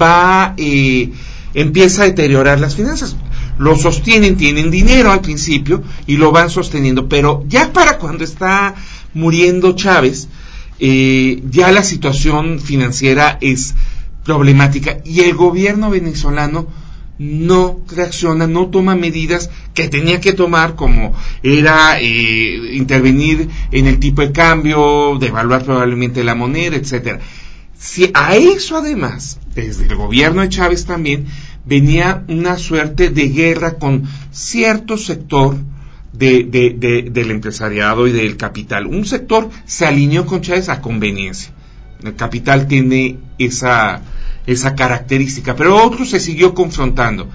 va, 0.00 0.54
eh, 0.56 1.10
empieza 1.54 2.02
a 2.02 2.06
deteriorar 2.06 2.60
las 2.60 2.76
finanzas. 2.76 3.16
Lo 3.58 3.76
sostienen, 3.76 4.36
tienen 4.36 4.70
dinero 4.70 5.10
al 5.10 5.20
principio 5.20 5.82
y 6.06 6.16
lo 6.16 6.30
van 6.30 6.50
sosteniendo, 6.50 7.08
pero 7.08 7.42
ya 7.48 7.72
para 7.72 7.98
cuando 7.98 8.22
está 8.22 8.74
muriendo 9.14 9.74
Chávez, 9.74 10.28
eh, 10.78 11.42
ya 11.50 11.72
la 11.72 11.82
situación 11.82 12.60
financiera 12.60 13.38
es 13.40 13.74
problemática 14.24 14.98
y 15.04 15.20
el 15.20 15.34
gobierno 15.34 15.90
venezolano 15.90 16.66
no 17.18 17.80
reacciona, 17.88 18.46
no 18.46 18.68
toma 18.68 18.94
medidas 18.94 19.50
que 19.72 19.88
tenía 19.88 20.20
que 20.20 20.34
tomar 20.34 20.74
como 20.74 21.14
era 21.42 21.98
eh, 22.00 22.74
intervenir 22.74 23.48
en 23.72 23.86
el 23.86 23.98
tipo 23.98 24.20
de 24.20 24.32
cambio, 24.32 25.16
devaluar 25.18 25.64
probablemente 25.64 26.24
la 26.24 26.34
moneda, 26.34 26.76
etcétera. 26.76 27.20
Si 27.78 28.10
a 28.12 28.36
eso 28.36 28.76
además, 28.76 29.38
desde 29.54 29.86
el 29.86 29.96
gobierno 29.96 30.42
de 30.42 30.48
Chávez 30.48 30.84
también, 30.84 31.26
venía 31.64 32.24
una 32.28 32.58
suerte 32.58 33.10
de 33.10 33.28
guerra 33.28 33.74
con 33.74 34.04
cierto 34.30 34.98
sector 34.98 35.56
de, 36.18 36.44
de- 36.44 36.74
de- 36.78 37.10
del 37.10 37.30
empresariado 37.30 38.06
y 38.06 38.12
del 38.12 38.36
capital. 38.36 38.86
Un 38.86 39.04
sector 39.04 39.50
se 39.64 39.86
alineó 39.86 40.26
con 40.26 40.40
Chávez 40.40 40.68
a 40.68 40.80
conveniencia. 40.80 41.50
El 42.02 42.14
capital 42.14 42.66
tiene 42.66 43.18
esa, 43.38 44.02
esa 44.46 44.74
característica, 44.74 45.56
pero 45.56 45.82
otro 45.84 46.04
se 46.04 46.20
siguió 46.20 46.54
confrontando. 46.54 47.28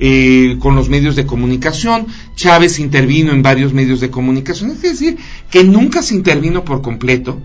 eh, 0.00 0.56
con 0.60 0.76
los 0.76 0.88
medios 0.88 1.16
de 1.16 1.26
comunicación, 1.26 2.06
Chávez 2.36 2.78
intervino 2.78 3.32
en 3.32 3.42
varios 3.42 3.72
medios 3.72 3.98
de 4.00 4.10
comunicación, 4.10 4.70
es 4.70 4.80
decir, 4.82 5.16
que 5.50 5.64
nunca 5.64 6.02
se 6.02 6.14
intervino 6.14 6.64
por 6.64 6.82
completo, 6.82 7.40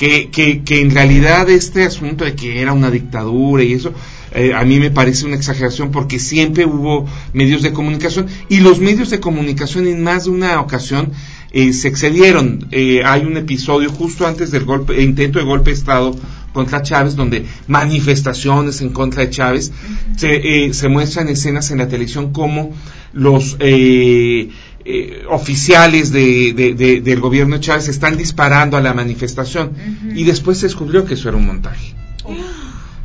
que, 0.00 0.30
que, 0.30 0.62
que 0.62 0.80
en 0.80 0.92
realidad 0.92 1.50
este 1.50 1.84
asunto 1.84 2.24
de 2.24 2.34
que 2.34 2.62
era 2.62 2.72
una 2.72 2.90
dictadura 2.90 3.62
y 3.62 3.74
eso, 3.74 3.92
eh, 4.32 4.54
a 4.54 4.64
mí 4.64 4.80
me 4.80 4.90
parece 4.90 5.26
una 5.26 5.36
exageración 5.36 5.90
porque 5.90 6.18
siempre 6.18 6.64
hubo 6.64 7.04
medios 7.34 7.60
de 7.60 7.74
comunicación 7.74 8.26
y 8.48 8.60
los 8.60 8.80
medios 8.80 9.10
de 9.10 9.20
comunicación 9.20 9.86
en 9.86 10.02
más 10.02 10.24
de 10.24 10.30
una 10.30 10.58
ocasión 10.58 11.12
eh, 11.52 11.74
se 11.74 11.88
excedieron. 11.88 12.66
Eh, 12.70 13.02
hay 13.04 13.26
un 13.26 13.36
episodio 13.36 13.90
justo 13.90 14.26
antes 14.26 14.50
del 14.50 14.64
golpe, 14.64 15.02
intento 15.02 15.38
de 15.38 15.44
golpe 15.44 15.68
de 15.68 15.76
Estado 15.76 16.16
contra 16.54 16.82
Chávez, 16.82 17.14
donde 17.14 17.44
manifestaciones 17.66 18.80
en 18.80 18.90
contra 18.90 19.24
de 19.24 19.30
Chávez, 19.30 19.70
se, 20.16 20.66
eh, 20.66 20.72
se 20.72 20.88
muestran 20.88 21.28
escenas 21.28 21.70
en 21.72 21.78
la 21.78 21.88
televisión 21.88 22.32
como 22.32 22.72
los 23.12 23.56
eh, 23.60 24.48
eh, 24.92 25.22
oficiales 25.28 26.10
de, 26.12 26.52
de- 26.52 26.74
de- 26.74 27.00
del 27.00 27.20
gobierno 27.20 27.56
de 27.56 27.60
Chávez 27.60 27.88
están 27.88 28.16
disparando 28.16 28.76
a 28.76 28.80
la 28.80 28.92
manifestación 28.94 29.72
y 30.14 30.24
después 30.24 30.58
se 30.58 30.66
descubrió 30.66 31.04
que 31.04 31.14
eso 31.14 31.28
era 31.28 31.38
un 31.38 31.46
montaje. 31.46 31.94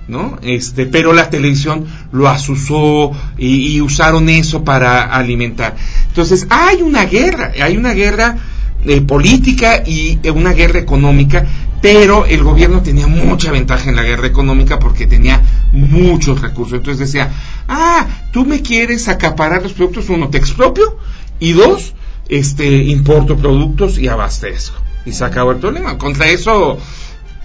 ¿no? 0.07 0.37
Este, 0.43 0.85
pero 0.85 1.13
la 1.13 1.29
televisión 1.29 1.85
lo 2.11 2.27
asusó 2.29 3.11
y, 3.37 3.75
y 3.75 3.81
usaron 3.81 4.29
eso 4.29 4.63
para 4.63 5.03
alimentar. 5.03 5.75
Entonces, 6.07 6.45
hay 6.49 6.81
una 6.83 7.05
guerra, 7.05 7.51
hay 7.61 7.75
una 7.75 7.93
guerra 7.93 8.37
eh, 8.85 9.01
política 9.01 9.81
y 9.85 10.19
eh, 10.21 10.29
una 10.29 10.53
guerra 10.53 10.77
económica, 10.79 11.45
pero 11.81 12.25
el 12.25 12.43
gobierno 12.43 12.81
tenía 12.83 13.07
mucha 13.07 13.51
ventaja 13.51 13.89
en 13.89 13.95
la 13.95 14.03
guerra 14.03 14.27
económica 14.27 14.77
porque 14.77 15.07
tenía 15.07 15.41
muchos 15.71 16.39
recursos. 16.39 16.77
Entonces 16.77 17.07
decía, 17.11 17.31
ah, 17.67 18.05
tú 18.31 18.45
me 18.45 18.61
quieres 18.61 19.07
acaparar 19.07 19.63
los 19.63 19.73
productos, 19.73 20.09
uno, 20.09 20.29
te 20.29 20.37
expropio, 20.37 20.99
y 21.39 21.53
dos, 21.53 21.93
este, 22.29 22.83
importo 22.85 23.37
productos 23.37 23.97
y 23.97 24.07
abastezco. 24.07 24.79
Y 25.05 25.11
se 25.11 25.23
acabó 25.25 25.51
el 25.51 25.57
problema. 25.57 25.97
Contra 25.97 26.27
eso 26.27 26.77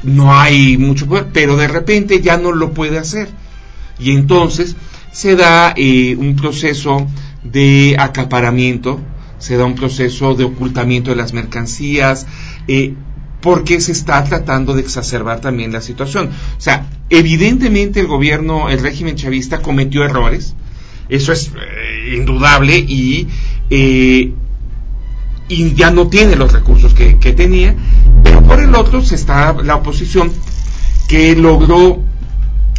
no 0.02 0.34
hay 0.38 0.78
mucho 0.78 1.06
poder, 1.06 1.28
pero 1.32 1.56
de 1.56 1.68
repente 1.68 2.20
ya 2.20 2.36
no 2.36 2.52
lo 2.52 2.72
puede 2.72 2.98
hacer. 2.98 3.28
Y 3.98 4.12
entonces 4.12 4.76
se 5.12 5.36
da 5.36 5.74
eh, 5.76 6.16
un 6.16 6.36
proceso 6.36 7.06
de 7.44 7.96
acaparamiento, 7.98 9.00
se 9.38 9.56
da 9.56 9.64
un 9.64 9.74
proceso 9.74 10.34
de 10.34 10.44
ocultamiento 10.44 11.10
de 11.10 11.16
las 11.16 11.32
mercancías, 11.32 12.26
eh, 12.68 12.94
porque 13.40 13.80
se 13.80 13.92
está 13.92 14.22
tratando 14.24 14.74
de 14.74 14.82
exacerbar 14.82 15.40
también 15.40 15.72
la 15.72 15.80
situación. 15.80 16.28
O 16.28 16.60
sea, 16.60 16.86
evidentemente 17.08 18.00
el 18.00 18.06
gobierno, 18.06 18.68
el 18.68 18.80
régimen 18.80 19.16
chavista 19.16 19.62
cometió 19.62 20.04
errores, 20.04 20.54
eso 21.08 21.32
es 21.32 21.48
eh, 21.48 22.16
indudable 22.16 22.78
y, 22.78 23.28
eh, 23.70 24.32
y 25.48 25.74
ya 25.74 25.90
no 25.90 26.08
tiene 26.08 26.36
los 26.36 26.52
recursos 26.52 26.94
que, 26.94 27.18
que 27.18 27.32
tenía, 27.32 27.74
pero 28.22 28.42
por 28.42 28.60
el 28.60 28.74
otro 28.74 29.02
se 29.02 29.14
está 29.16 29.52
la 29.62 29.76
oposición 29.76 30.32
que 31.08 31.34
logró 31.34 32.02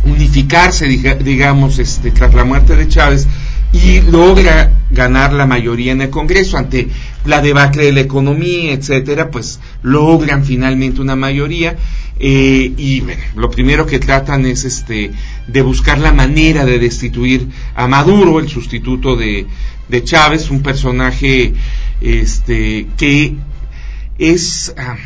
unificarse, 0.06 0.88
diga- 0.88 1.18
digamos, 1.18 1.80
este, 1.80 2.12
tras 2.12 2.34
la 2.34 2.44
muerte 2.44 2.76
de 2.76 2.88
Chávez 2.88 3.28
y 3.74 4.02
logra 4.02 4.80
ganar 4.90 5.32
la 5.34 5.46
mayoría 5.46 5.92
en 5.92 6.02
el 6.02 6.10
Congreso 6.10 6.58
ante 6.58 6.88
la 7.26 7.42
debacle 7.42 7.86
de 7.86 7.92
la 7.94 8.02
economía, 8.02 8.74
etcétera, 8.74 9.32
pues 9.32 9.60
logran 9.84 10.44
finalmente 10.44 11.02
una 11.02 11.16
mayoría 11.16 11.78
eh, 12.24 12.72
y 12.78 13.02
bueno, 13.02 13.22
lo 13.36 13.50
primero 13.50 13.86
que 13.88 13.98
tratan 13.98 14.46
es 14.46 14.64
este 14.64 15.12
de 15.48 15.62
buscar 15.64 15.98
la 15.98 16.12
manera 16.14 16.66
de 16.66 16.78
destituir 16.78 17.48
a 17.76 17.88
Maduro, 17.88 18.40
el 18.40 18.48
sustituto 18.48 19.16
de, 19.16 19.48
de 19.90 20.04
Chávez, 20.04 20.52
un 20.52 20.62
personaje 20.62 21.54
este 22.00 22.88
que 22.98 23.34
es 24.20 24.74
ah, 24.78 24.98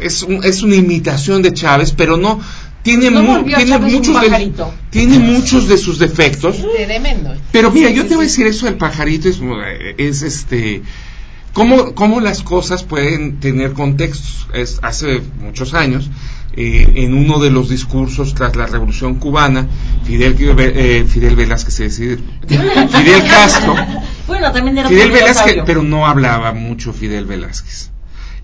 es, 0.00 0.22
un- 0.22 0.42
es 0.44 0.62
una 0.62 0.76
imitación 0.76 1.42
de 1.42 1.52
Chávez, 1.52 1.92
pero 1.92 2.16
no 2.16 2.40
tiene, 2.82 3.10
No 3.10 3.22
mu- 3.22 3.44
tiene 3.44 3.78
muchos 3.78 4.20
de, 4.20 4.26
pajarito. 4.28 4.74
tiene 4.90 5.18
muchos 5.20 5.68
de 5.68 5.78
sus 5.78 5.98
defectos. 6.00 6.56
Tremendo. 6.86 7.34
Pero 7.52 7.70
mira, 7.70 7.90
yo 7.90 8.06
te 8.06 8.16
voy 8.16 8.24
a 8.24 8.28
decir 8.28 8.46
eso 8.48 8.66
del 8.66 8.74
pajarito 8.74 9.28
es, 9.28 9.38
es 9.98 10.22
este 10.22 10.82
cómo, 11.52 11.94
cómo 11.94 12.20
las 12.20 12.42
cosas 12.42 12.82
pueden 12.84 13.40
tener 13.40 13.72
contextos. 13.72 14.48
Es, 14.52 14.78
hace 14.82 15.22
muchos 15.40 15.74
años, 15.74 16.10
eh, 16.54 16.92
en 16.96 17.14
uno 17.14 17.38
de 17.38 17.50
los 17.50 17.68
discursos 17.70 18.34
tras 18.34 18.56
la 18.56 18.66
Revolución 18.66 19.14
Cubana, 19.16 19.66
Fidel, 20.04 20.36
eh, 20.58 21.04
Fidel 21.08 21.36
Velázquez, 21.36 21.80
es 21.80 21.98
decir, 21.98 22.22
Fidel 22.48 23.22
Castro, 23.28 23.74
Bueno, 24.26 24.52
también 24.52 24.76
era 24.78 24.88
Fidel 24.88 25.10
Velázquez, 25.10 25.56
pero 25.64 25.82
no 25.82 26.06
hablaba 26.06 26.52
mucho 26.52 26.92
Fidel 26.92 27.24
Velázquez. 27.24 27.90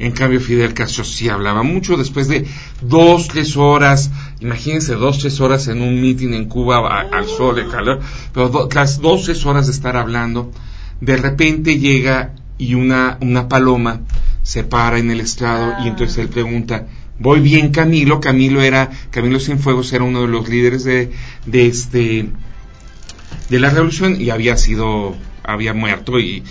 En 0.00 0.12
cambio, 0.12 0.40
Fidel 0.40 0.74
Castro 0.74 1.02
sí 1.04 1.28
hablaba 1.28 1.64
mucho 1.64 1.96
después 1.96 2.28
de 2.28 2.46
dos, 2.80 3.26
tres 3.26 3.56
horas, 3.56 4.11
imagínense 4.38 4.94
dos, 4.94 5.18
tres 5.18 5.40
horas 5.40 5.66
en 5.66 5.82
un 5.82 6.00
meeting 6.00 6.34
en 6.34 6.44
Cuba 6.44 6.78
a- 6.78 7.00
al 7.18 7.26
sol, 7.26 7.59
el 7.59 7.68
calor, 7.68 7.98
pero 8.32 8.48
do- 8.48 8.68
tras 8.68 9.00
dos, 9.00 9.24
tres 9.24 9.44
horas 9.44 9.66
de 9.66 9.72
estar 9.72 9.96
hablando, 9.96 10.52
de 11.00 11.16
repente 11.16 11.78
llega 11.80 12.32
y 12.59 12.74
una, 12.74 13.18
una 13.20 13.48
paloma 13.48 14.00
se 14.42 14.64
para 14.64 14.98
en 14.98 15.11
el 15.11 15.20
estrado 15.20 15.76
y 15.84 15.88
entonces 15.88 16.18
él 16.18 16.28
pregunta, 16.28 16.86
voy 17.18 17.40
bien 17.40 17.70
Camilo, 17.70 18.20
Camilo 18.20 18.62
era, 18.62 18.90
Camilo 19.11 19.40
Cienfuegos 19.40 19.92
era 19.92 20.04
uno 20.04 20.22
de 20.22 20.28
los 20.28 20.48
líderes 20.48 20.84
de, 20.84 21.12
de 21.46 21.66
este, 21.66 22.28
de 23.48 23.61
la 23.61 23.70
revolución 23.70 24.20
y 24.20 24.30
había 24.30 24.56
sido, 24.56 25.16
había 25.42 25.74
muerto 25.74 26.18
y 26.18 26.42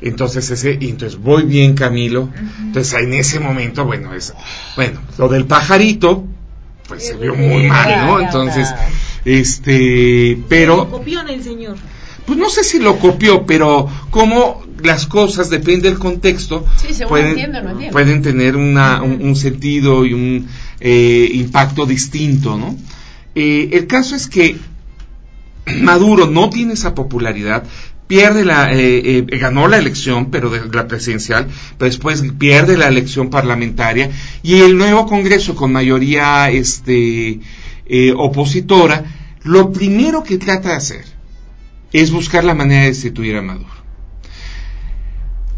entonces 0.00 0.50
ese, 0.50 0.76
y 0.80 0.90
entonces 0.90 1.18
voy 1.18 1.44
bien 1.44 1.74
Camilo, 1.74 2.28
entonces 2.60 2.92
en 2.94 3.14
ese 3.14 3.40
momento, 3.40 3.84
bueno, 3.84 4.12
es, 4.12 4.34
bueno, 4.76 5.00
lo 5.16 5.28
del 5.28 5.46
pajarito, 5.46 6.26
pues 6.86 7.06
se 7.06 7.16
vio 7.16 7.34
muy 7.34 7.66
mal, 7.68 8.06
¿no? 8.06 8.20
Entonces, 8.20 8.68
este, 9.24 10.36
Lo 10.36 10.46
pero, 10.48 10.90
copió 10.90 11.20
en 11.22 11.28
el 11.28 11.42
señor. 11.42 11.76
pues 12.26 12.38
no 12.38 12.50
sé 12.50 12.64
si 12.64 12.80
lo 12.80 12.98
copió, 12.98 13.46
pero 13.46 13.88
como 14.10 14.63
las 14.84 15.06
cosas, 15.06 15.50
depende 15.50 15.88
del 15.88 15.98
contexto, 15.98 16.64
Sí, 16.76 16.94
pueden, 17.08 17.28
entiendo, 17.30 17.62
no 17.62 17.70
entiendo. 17.70 17.92
pueden 17.92 18.22
tener 18.22 18.56
una, 18.56 19.02
un, 19.02 19.22
un 19.22 19.36
sentido 19.36 20.04
y 20.04 20.12
un 20.14 20.46
eh, 20.80 21.30
impacto 21.34 21.86
distinto, 21.86 22.56
¿no? 22.56 22.76
Eh, 23.34 23.70
el 23.72 23.86
caso 23.86 24.14
es 24.14 24.26
que 24.28 24.56
Maduro 25.80 26.26
no 26.26 26.50
tiene 26.50 26.74
esa 26.74 26.94
popularidad, 26.94 27.64
pierde 28.06 28.44
la, 28.44 28.72
eh, 28.72 29.18
eh, 29.18 29.38
ganó 29.38 29.66
la 29.66 29.78
elección, 29.78 30.30
pero 30.30 30.50
de 30.50 30.60
la 30.72 30.86
presidencial, 30.86 31.48
pero 31.78 31.88
después 31.90 32.22
pierde 32.38 32.76
la 32.76 32.88
elección 32.88 33.30
parlamentaria 33.30 34.10
y 34.42 34.60
el 34.60 34.76
nuevo 34.76 35.06
Congreso 35.06 35.54
con 35.54 35.72
mayoría, 35.72 36.50
este, 36.50 37.40
eh, 37.86 38.12
opositora, 38.16 39.04
lo 39.42 39.72
primero 39.72 40.22
que 40.22 40.38
trata 40.38 40.70
de 40.70 40.76
hacer 40.76 41.04
es 41.92 42.10
buscar 42.10 42.44
la 42.44 42.54
manera 42.54 42.82
de 42.82 42.88
destituir 42.88 43.36
a 43.36 43.42
Maduro. 43.42 43.83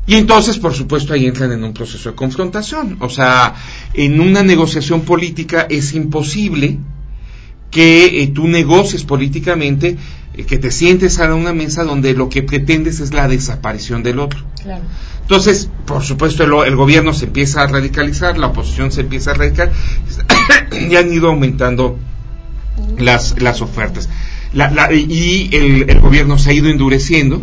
Y 0.06 0.14
entonces, 0.14 0.58
por 0.58 0.72
supuesto, 0.72 1.12
ahí 1.14 1.26
entran 1.26 1.50
en 1.52 1.64
un 1.64 1.72
proceso 1.74 2.10
de 2.10 2.14
confrontación. 2.16 2.96
O 3.00 3.08
sea, 3.08 3.54
en 3.94 4.20
una 4.20 4.42
negociación 4.42 5.00
política 5.02 5.66
es 5.68 5.94
imposible 5.94 6.78
que 7.70 8.22
eh, 8.22 8.28
tú 8.28 8.46
negocies 8.46 9.02
políticamente, 9.04 9.96
eh, 10.34 10.44
que 10.44 10.58
te 10.58 10.70
sientes 10.70 11.18
a 11.18 11.34
una 11.34 11.52
mesa 11.52 11.82
donde 11.82 12.14
lo 12.14 12.28
que 12.28 12.42
pretendes 12.44 13.00
es 13.00 13.12
la 13.12 13.26
desaparición 13.26 14.02
del 14.04 14.20
otro. 14.20 14.44
Claro. 14.62 14.84
Entonces, 15.22 15.68
por 15.86 16.04
supuesto, 16.04 16.44
el, 16.44 16.68
el 16.68 16.76
gobierno 16.76 17.12
se 17.12 17.24
empieza 17.24 17.62
a 17.62 17.66
radicalizar, 17.66 18.38
la 18.38 18.46
oposición 18.46 18.92
se 18.92 19.00
empieza 19.00 19.32
a 19.32 19.34
radicalizar, 19.34 19.74
y 20.88 20.94
han 20.94 21.12
ido 21.12 21.28
aumentando 21.28 21.98
las, 22.98 23.40
las 23.42 23.60
ofertas. 23.60 24.08
La- 24.52 24.70
la- 24.70 24.92
y 24.94 25.50
el, 25.52 25.90
el 25.90 26.00
gobierno 26.00 26.38
se 26.38 26.50
ha 26.50 26.52
ido 26.52 26.68
endureciendo, 26.68 27.42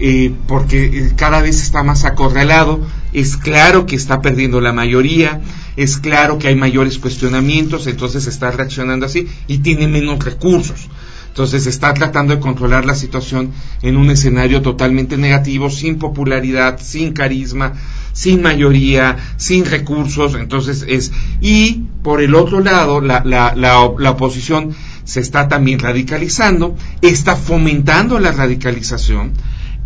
eh, 0.00 0.32
porque 0.46 0.84
eh, 0.84 1.12
cada 1.16 1.42
vez 1.42 1.62
está 1.62 1.82
más 1.82 2.04
acorralado, 2.04 2.80
es 3.12 3.36
claro 3.36 3.86
que 3.86 3.96
está 3.96 4.20
perdiendo 4.22 4.60
la 4.60 4.72
mayoría, 4.72 5.40
es 5.76 5.98
claro 5.98 6.38
que 6.38 6.48
hay 6.48 6.54
mayores 6.54 6.98
cuestionamientos, 6.98 7.86
entonces 7.86 8.26
está 8.26 8.50
reaccionando 8.50 9.06
así 9.06 9.26
y 9.46 9.58
tiene 9.58 9.88
menos 9.88 10.24
recursos. 10.24 10.88
Entonces 11.28 11.66
está 11.66 11.94
tratando 11.94 12.34
de 12.34 12.40
controlar 12.40 12.84
la 12.84 12.96
situación 12.96 13.52
en 13.82 13.96
un 13.96 14.10
escenario 14.10 14.60
totalmente 14.60 15.16
negativo, 15.16 15.70
sin 15.70 15.98
popularidad, 15.98 16.80
sin 16.82 17.12
carisma, 17.12 17.74
sin 18.12 18.42
mayoría, 18.42 19.16
sin 19.36 19.64
recursos. 19.64 20.34
Entonces 20.34 20.84
es 20.88 21.12
y 21.40 21.82
por 22.02 22.20
el 22.22 22.34
otro 22.34 22.58
lado 22.60 23.00
la, 23.00 23.22
la, 23.24 23.54
la, 23.54 23.88
la 23.98 24.10
oposición 24.10 24.74
se 25.04 25.20
está 25.20 25.48
también 25.48 25.78
radicalizando, 25.78 26.76
está 27.02 27.36
fomentando 27.36 28.18
la 28.18 28.32
radicalización. 28.32 29.32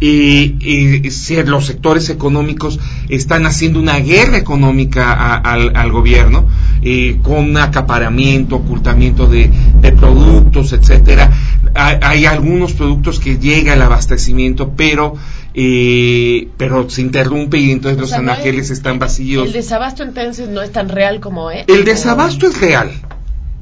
Y, 0.04 1.08
si 1.10 1.40
los 1.44 1.66
sectores 1.66 2.10
económicos 2.10 2.80
están 3.08 3.46
haciendo 3.46 3.78
una 3.78 3.98
guerra 4.00 4.36
económica 4.36 5.12
a- 5.12 5.36
al, 5.36 5.76
al 5.76 5.92
gobierno 5.92 6.48
eh, 6.82 7.18
con 7.22 7.56
acaparamiento, 7.56 8.56
ocultamiento 8.56 9.28
de, 9.28 9.48
de 9.80 9.92
productos, 9.92 10.72
etcétera. 10.72 11.30
Hay, 11.74 11.96
hay 12.02 12.26
algunos 12.26 12.72
productos 12.72 13.20
que 13.20 13.38
llega 13.38 13.74
el 13.74 13.82
abastecimiento, 13.82 14.72
pero 14.76 15.14
eh, 15.54 16.48
pero 16.56 16.90
se 16.90 17.02
interrumpe 17.02 17.58
y 17.58 17.70
entonces 17.70 18.00
los 18.00 18.08
sea, 18.10 18.18
anaqueles 18.18 18.70
están 18.70 18.98
vacíos. 18.98 19.46
El 19.46 19.52
desabasto 19.52 20.02
entonces 20.02 20.48
no 20.48 20.62
es 20.62 20.72
tan 20.72 20.88
real 20.88 21.20
como 21.20 21.50
es. 21.52 21.64
El 21.68 21.84
desabasto 21.84 22.48
es 22.48 22.60
real, 22.60 22.90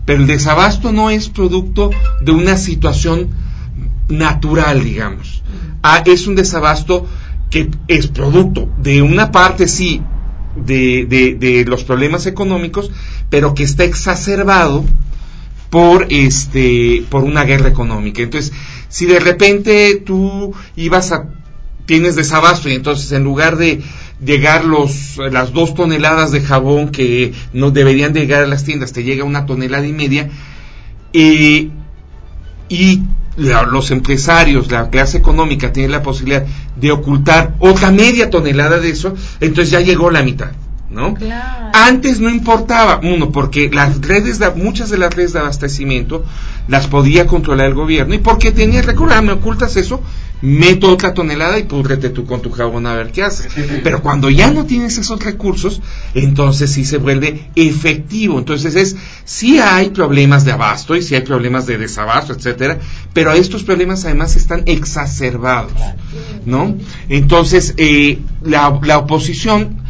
pero 0.06 0.20
el 0.20 0.26
desabasto 0.26 0.90
no 0.92 1.10
es 1.10 1.28
producto 1.28 1.90
de 2.22 2.32
una 2.32 2.56
situación 2.56 3.28
natural, 4.08 4.82
digamos. 4.82 5.39
Ah, 5.82 6.02
es 6.06 6.26
un 6.26 6.34
desabasto 6.36 7.06
que 7.50 7.70
es 7.88 8.06
producto 8.08 8.68
de 8.78 9.02
una 9.02 9.32
parte, 9.32 9.66
sí, 9.68 10.02
de, 10.56 11.06
de- 11.06 11.64
los 11.64 11.84
problemas 11.84 12.26
económicos, 12.26 12.90
pero 13.28 13.54
que 13.54 13.62
está 13.62 13.84
exacerbado 13.84 14.84
por 15.70 16.06
este 16.10 17.04
por 17.10 17.24
una 17.24 17.44
guerra 17.44 17.68
económica. 17.68 18.22
Entonces, 18.22 18.52
si 18.88 19.06
de 19.06 19.20
repente 19.20 20.02
tú 20.04 20.52
ibas 20.76 21.12
a 21.12 21.28
tienes 21.86 22.16
desabasto 22.16 22.68
y 22.68 22.74
entonces 22.74 23.10
en 23.12 23.24
lugar 23.24 23.56
de 23.56 23.80
llegar 24.24 24.64
los 24.64 25.18
las 25.30 25.52
dos 25.52 25.74
toneladas 25.74 26.30
de 26.30 26.40
jabón 26.40 26.90
que 26.90 27.32
no 27.52 27.70
deberían 27.70 28.12
de 28.12 28.20
llegar 28.20 28.44
a 28.44 28.46
las 28.46 28.64
tiendas 28.64 28.92
te 28.92 29.02
llega 29.02 29.24
una 29.24 29.46
tonelada 29.46 29.86
y 29.86 29.92
media 29.92 30.30
eh, 31.12 31.70
y 32.68 33.02
la- 33.40 33.62
los 33.62 33.90
empresarios, 33.90 34.70
la 34.70 34.90
clase 34.90 35.18
económica 35.18 35.72
tiene 35.72 35.88
la 35.88 36.02
posibilidad 36.02 36.44
de 36.76 36.92
ocultar 36.92 37.54
otra 37.58 37.90
media 37.90 38.30
tonelada 38.30 38.78
de 38.78 38.90
eso, 38.90 39.14
entonces 39.40 39.70
ya 39.70 39.80
llegó 39.80 40.10
la 40.10 40.22
mitad, 40.22 40.50
¿no? 40.90 41.14
Antes 41.72 42.20
no 42.20 42.28
importaba, 42.28 43.00
uno, 43.02 43.30
porque 43.30 43.70
las 43.72 44.00
redes, 44.00 44.38
de, 44.38 44.50
muchas 44.50 44.90
de 44.90 44.98
las 44.98 45.14
redes 45.14 45.32
de 45.32 45.38
abastecimiento 45.38 46.24
las 46.68 46.88
podía 46.88 47.26
controlar 47.26 47.66
el 47.66 47.74
gobierno 47.74 48.14
y 48.14 48.18
porque 48.18 48.52
tenía 48.52 48.82
recursos, 48.82 49.16
ah, 49.16 49.22
me 49.22 49.32
ocultas 49.32 49.76
eso, 49.76 50.02
meto 50.42 50.90
otra 50.90 51.14
tonelada 51.14 51.58
y 51.58 51.64
púdrete 51.64 52.10
tú 52.10 52.24
con 52.24 52.40
tu 52.40 52.50
jabón 52.50 52.86
a 52.86 52.94
ver 52.94 53.12
qué 53.12 53.22
haces. 53.22 53.52
Pero 53.84 54.02
cuando 54.02 54.30
ya 54.30 54.50
no 54.50 54.66
tienes 54.66 54.98
esos 54.98 55.22
recursos, 55.22 55.80
entonces 56.14 56.72
sí 56.72 56.84
se 56.84 56.98
vuelve 56.98 57.50
efectivo. 57.54 58.38
Entonces 58.38 58.74
es, 58.74 58.96
sí 59.24 59.58
hay 59.58 59.90
problemas 59.90 60.44
de 60.44 60.52
abasto 60.52 60.96
y 60.96 61.02
sí 61.02 61.14
hay 61.14 61.22
problemas 61.22 61.66
de 61.66 61.78
desabasto, 61.78 62.32
etcétera, 62.32 62.78
pero 63.12 63.32
estos 63.32 63.62
problemas 63.62 64.04
además 64.04 64.36
están 64.36 64.62
exacerbados, 64.66 65.72
¿no? 66.46 66.76
Entonces, 67.08 67.74
eh, 67.76 68.18
la, 68.42 68.78
la 68.82 68.98
oposición 68.98 69.80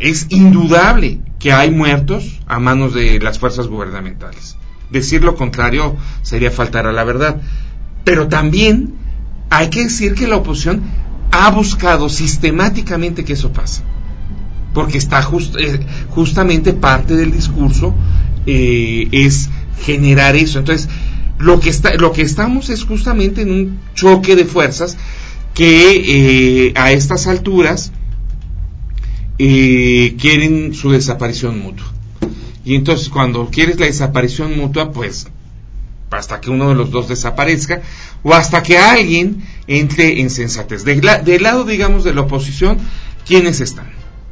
Es 0.00 0.26
indudable 0.30 1.20
que 1.38 1.52
hay 1.52 1.70
muertos 1.70 2.40
a 2.46 2.58
manos 2.58 2.94
de 2.94 3.20
las 3.20 3.38
fuerzas 3.38 3.68
gubernamentales. 3.68 4.56
Decir 4.90 5.22
lo 5.22 5.36
contrario 5.36 5.96
sería 6.22 6.50
faltar 6.50 6.86
a 6.86 6.92
la 6.92 7.04
verdad. 7.04 7.40
Pero 8.04 8.28
también 8.28 8.94
hay 9.50 9.70
que 9.70 9.84
decir 9.84 10.14
que 10.14 10.26
la 10.26 10.36
oposición 10.36 10.82
ha 11.30 11.50
buscado 11.50 12.08
sistemáticamente 12.08 13.24
que 13.24 13.34
eso 13.34 13.52
pase. 13.52 13.82
Porque 14.74 14.98
está 14.98 15.26
eh, 15.58 15.80
justamente 16.10 16.72
parte 16.72 17.16
del 17.16 17.32
discurso 17.32 17.94
eh, 18.46 19.08
es 19.12 19.48
generar 19.80 20.36
eso. 20.36 20.58
Entonces, 20.58 20.88
lo 21.38 21.60
que, 21.60 21.70
está, 21.70 21.94
lo 21.94 22.12
que 22.12 22.22
estamos 22.22 22.68
es 22.68 22.84
justamente 22.84 23.42
en 23.42 23.52
un 23.52 23.78
choque 23.94 24.34
de 24.34 24.44
fuerzas 24.44 24.96
que 25.54 26.66
eh, 26.68 26.72
a 26.76 26.92
estas 26.92 27.26
alturas 27.26 27.92
eh, 29.38 30.16
quieren 30.20 30.74
su 30.74 30.90
desaparición 30.90 31.60
mutua. 31.60 31.86
Y 32.64 32.74
entonces 32.74 33.08
cuando 33.08 33.48
quieres 33.50 33.78
la 33.80 33.86
desaparición 33.86 34.56
mutua, 34.56 34.92
pues 34.92 35.28
hasta 36.10 36.40
que 36.40 36.50
uno 36.50 36.70
de 36.70 36.74
los 36.74 36.90
dos 36.90 37.08
desaparezca 37.08 37.82
o 38.22 38.32
hasta 38.34 38.62
que 38.62 38.78
alguien 38.78 39.42
entre 39.66 40.20
en 40.20 40.30
sensatez. 40.30 40.84
De 40.84 40.96
la- 41.02 41.18
del 41.22 41.42
lado, 41.42 41.64
digamos, 41.64 42.02
de 42.04 42.14
la 42.14 42.22
oposición, 42.22 42.78
¿quiénes 43.26 43.60
están? 43.60 43.90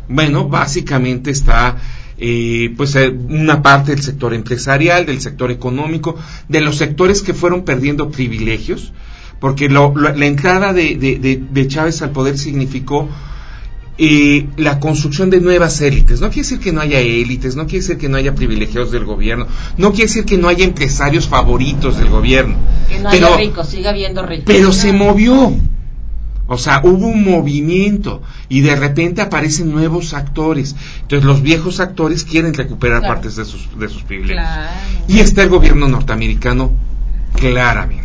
Bueno, 0.09 0.49
básicamente 0.49 1.31
está 1.31 1.77
eh, 2.19 2.73
pues 2.79 2.95
eh, 2.97 3.11
una 3.11 3.61
parte 3.63 3.91
del 3.95 4.03
sector 4.03 4.33
empresarial, 4.33 5.05
del 5.05 5.21
sector 5.21 5.51
económico, 5.51 6.17
de 6.49 6.63
los 6.63 6.77
sectores 6.79 7.21
que 7.21 7.35
fueron 7.35 7.65
perdiendo 7.67 8.11
privilegios, 8.11 8.93
porque 9.39 9.69
lo- 9.69 9.93
la 9.95 10.25
entrada 10.25 10.73
de, 10.73 10.97
de- 10.97 11.19
de- 11.19 11.43
de 11.51 11.69
Chávez 11.69 12.01
al 12.01 12.13
poder 12.13 12.39
significó 12.39 13.07
eh, 13.99 14.49
la 14.57 14.79
construcción 14.81 15.31
de 15.31 15.41
nuevas 15.41 15.81
élites. 15.81 16.21
No 16.21 16.29
quiere 16.29 16.43
decir 16.43 16.61
que 16.61 16.73
no 16.73 16.81
haya 16.81 17.01
élites, 17.01 17.57
no 17.57 17.65
quiere 17.67 17.81
decir 17.81 17.99
que 17.99 18.09
no 18.09 18.17
haya 18.19 18.35
privilegiados 18.35 18.91
del 18.91 19.05
gobierno, 19.05 19.47
no 19.79 19.91
quiere 19.91 20.05
decir 20.07 20.25
que 20.25 20.37
no 20.39 20.49
haya 20.49 20.65
empresarios 20.65 21.27
favoritos 21.29 21.99
del 21.99 22.09
gobierno. 22.11 22.57
Que 22.89 22.99
no 23.01 23.11
pero, 23.11 23.27
haya 23.29 23.37
ricos, 23.39 23.69
siga 23.69 23.91
habiendo 23.91 24.25
ricos. 24.25 24.45
pero 24.47 24.73
se 24.73 24.93
movió. 24.93 25.55
O 26.49 26.59
sea, 26.59 26.81
hubo 26.85 27.09
un 27.09 27.25
movimiento 27.25 28.23
y 28.49 28.61
de 28.61 28.77
repente 28.77 29.21
aparecen 29.21 29.73
nuevos 29.73 30.15
actores. 30.15 30.77
Entonces 31.03 31.27
los 31.27 31.43
viejos 31.43 31.81
actores 31.81 32.25
quieren 32.25 32.55
recuperar 32.55 33.01
Claro. 33.01 33.15
partes 33.15 33.35
de 33.35 33.45
sus, 33.45 33.69
de 33.77 33.89
sus 33.89 34.05
privilegios. 34.05 34.47
Y 35.09 35.19
está 35.19 35.43
el 35.43 35.49
gobierno 35.49 35.89
norteamericano 35.89 36.71
claramente. 37.35 38.05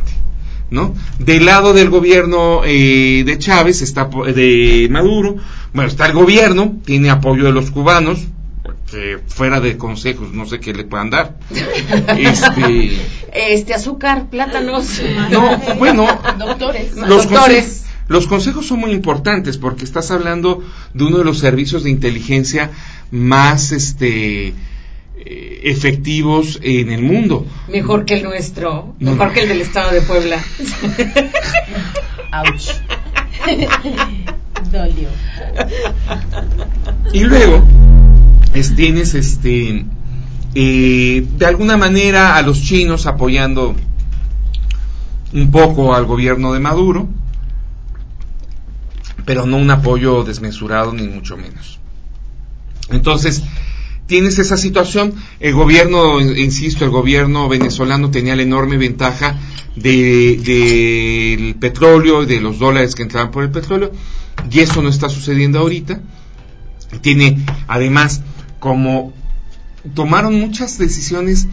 ¿No? 0.71 0.95
Del 1.19 1.45
lado 1.45 1.73
del 1.73 1.89
gobierno 1.89 2.61
eh, 2.65 3.23
de 3.25 3.37
Chávez, 3.37 3.81
está 3.81 4.05
de 4.33 4.87
Maduro, 4.89 5.35
bueno, 5.73 5.89
está 5.89 6.05
el 6.05 6.13
gobierno, 6.13 6.77
tiene 6.85 7.09
apoyo 7.09 7.45
de 7.45 7.51
los 7.51 7.71
cubanos, 7.71 8.19
que 8.89 9.19
fuera 9.27 9.59
de 9.61 9.77
consejos 9.77 10.33
no 10.33 10.45
sé 10.45 10.59
qué 10.59 10.73
le 10.73 10.83
puedan 10.83 11.09
dar. 11.09 11.35
Este, 12.17 12.91
Este, 13.33 13.73
azúcar, 13.73 14.29
plátanos. 14.29 15.01
no, 15.31 15.57
bueno, 15.77 16.05
Doctores. 16.37 16.95
los, 16.95 17.07
Doctores. 17.29 17.83
conse- 17.83 17.87
los 18.07 18.27
consejos 18.27 18.67
son 18.67 18.79
muy 18.81 18.91
importantes 18.91 19.57
porque 19.57 19.85
estás 19.85 20.11
hablando 20.11 20.61
de 20.93 21.03
uno 21.05 21.19
de 21.19 21.23
los 21.23 21.39
servicios 21.39 21.83
de 21.85 21.89
inteligencia 21.91 22.71
más 23.11 23.71
este 23.71 24.53
eh, 25.23 25.61
efectivos 25.63 26.59
en 26.61 26.91
el 26.91 27.01
mundo. 27.03 27.45
Mejor 27.69 28.03
que 28.05 28.15
el 28.15 28.23
nuestro, 28.23 28.95
No. 28.99 29.11
mejor 29.11 29.31
que 29.31 29.43
el 29.43 29.47
del 29.49 29.61
estado 29.61 29.91
de 29.91 30.01
Puebla. 30.01 30.43
Ouch. 32.33 32.71
Y 37.13 37.23
luego 37.23 37.63
es- 38.53 38.75
tienes 38.75 39.13
este 39.15 39.85
eh, 40.53 41.25
de 41.37 41.45
alguna 41.45 41.77
manera 41.77 42.35
a 42.35 42.41
los 42.41 42.61
chinos 42.61 43.05
apoyando 43.05 43.73
un 45.33 45.49
poco 45.51 45.95
al 45.95 46.05
gobierno 46.05 46.51
de 46.53 46.59
Maduro, 46.59 47.07
pero 49.25 49.45
no 49.45 49.57
un 49.57 49.71
apoyo 49.71 50.23
desmesurado 50.23 50.93
ni 50.93 51.07
mucho 51.07 51.37
menos. 51.37 51.79
Entonces, 52.89 53.43
tienes 54.11 54.39
esa 54.39 54.57
situación, 54.57 55.13
el 55.39 55.53
gobierno, 55.53 56.19
insisto, 56.19 56.83
el 56.83 56.91
gobierno 56.91 57.47
venezolano 57.47 58.11
tenía 58.11 58.35
la 58.35 58.41
enorme 58.41 58.75
ventaja 58.75 59.39
de- 59.77 60.35
del 60.49 61.55
petróleo 61.55 62.25
de 62.25 62.41
los 62.41 62.59
dólares 62.59 62.93
que 62.93 63.03
entraban 63.03 63.31
por 63.31 63.43
el 63.45 63.51
petróleo, 63.51 63.93
y 64.51 64.59
eso 64.59 64.81
no 64.81 64.89
está 64.89 65.07
sucediendo 65.07 65.59
ahorita. 65.59 66.01
Tiene, 66.99 67.37
además, 67.69 68.21
como 68.59 69.13
tomaron 69.95 70.37
muchas 70.37 70.77
decisiones 70.77 71.47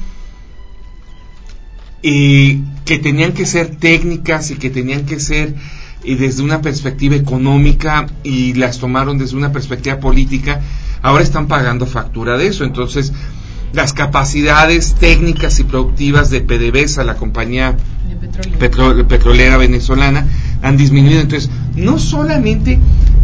eh, 2.03 2.61
que 2.85 2.99
tenían 2.99 3.35
que 3.35 3.47
ser 3.47 3.77
técnicas 3.77 4.51
y 4.51 4.57
que 4.57 4.71
tenían 4.71 5.07
que 5.07 5.21
ser 5.21 5.55
eh, 6.03 6.17
desde 6.17 6.43
una 6.43 6.61
perspectiva 6.61 7.15
económica 7.15 8.07
y 8.25 8.55
las 8.55 8.79
tomaron 8.81 9.17
desde 9.19 9.37
una 9.37 9.53
perspectiva 9.53 10.01
política, 10.01 10.61
ahora 11.03 11.23
están 11.23 11.47
pagando 11.49 11.87
factura 11.87 12.37
de 12.37 12.47
eso. 12.49 12.65
Entonces, 12.65 13.13
las 13.73 13.93
capacidades 13.93 14.95
técnicas 14.95 15.59
y 15.61 15.65
productivas 15.65 16.31
de 16.31 16.41
PDVSA, 16.41 17.05
la 17.05 17.17
compañía 17.17 17.77
petro- 18.59 19.07
petrolera 19.07 19.57
venezolana 19.59 20.27
han 20.63 20.77
disminuido. 20.77 21.21
Entonces, 21.21 21.51
no 21.77 21.99
solamente 21.99 22.79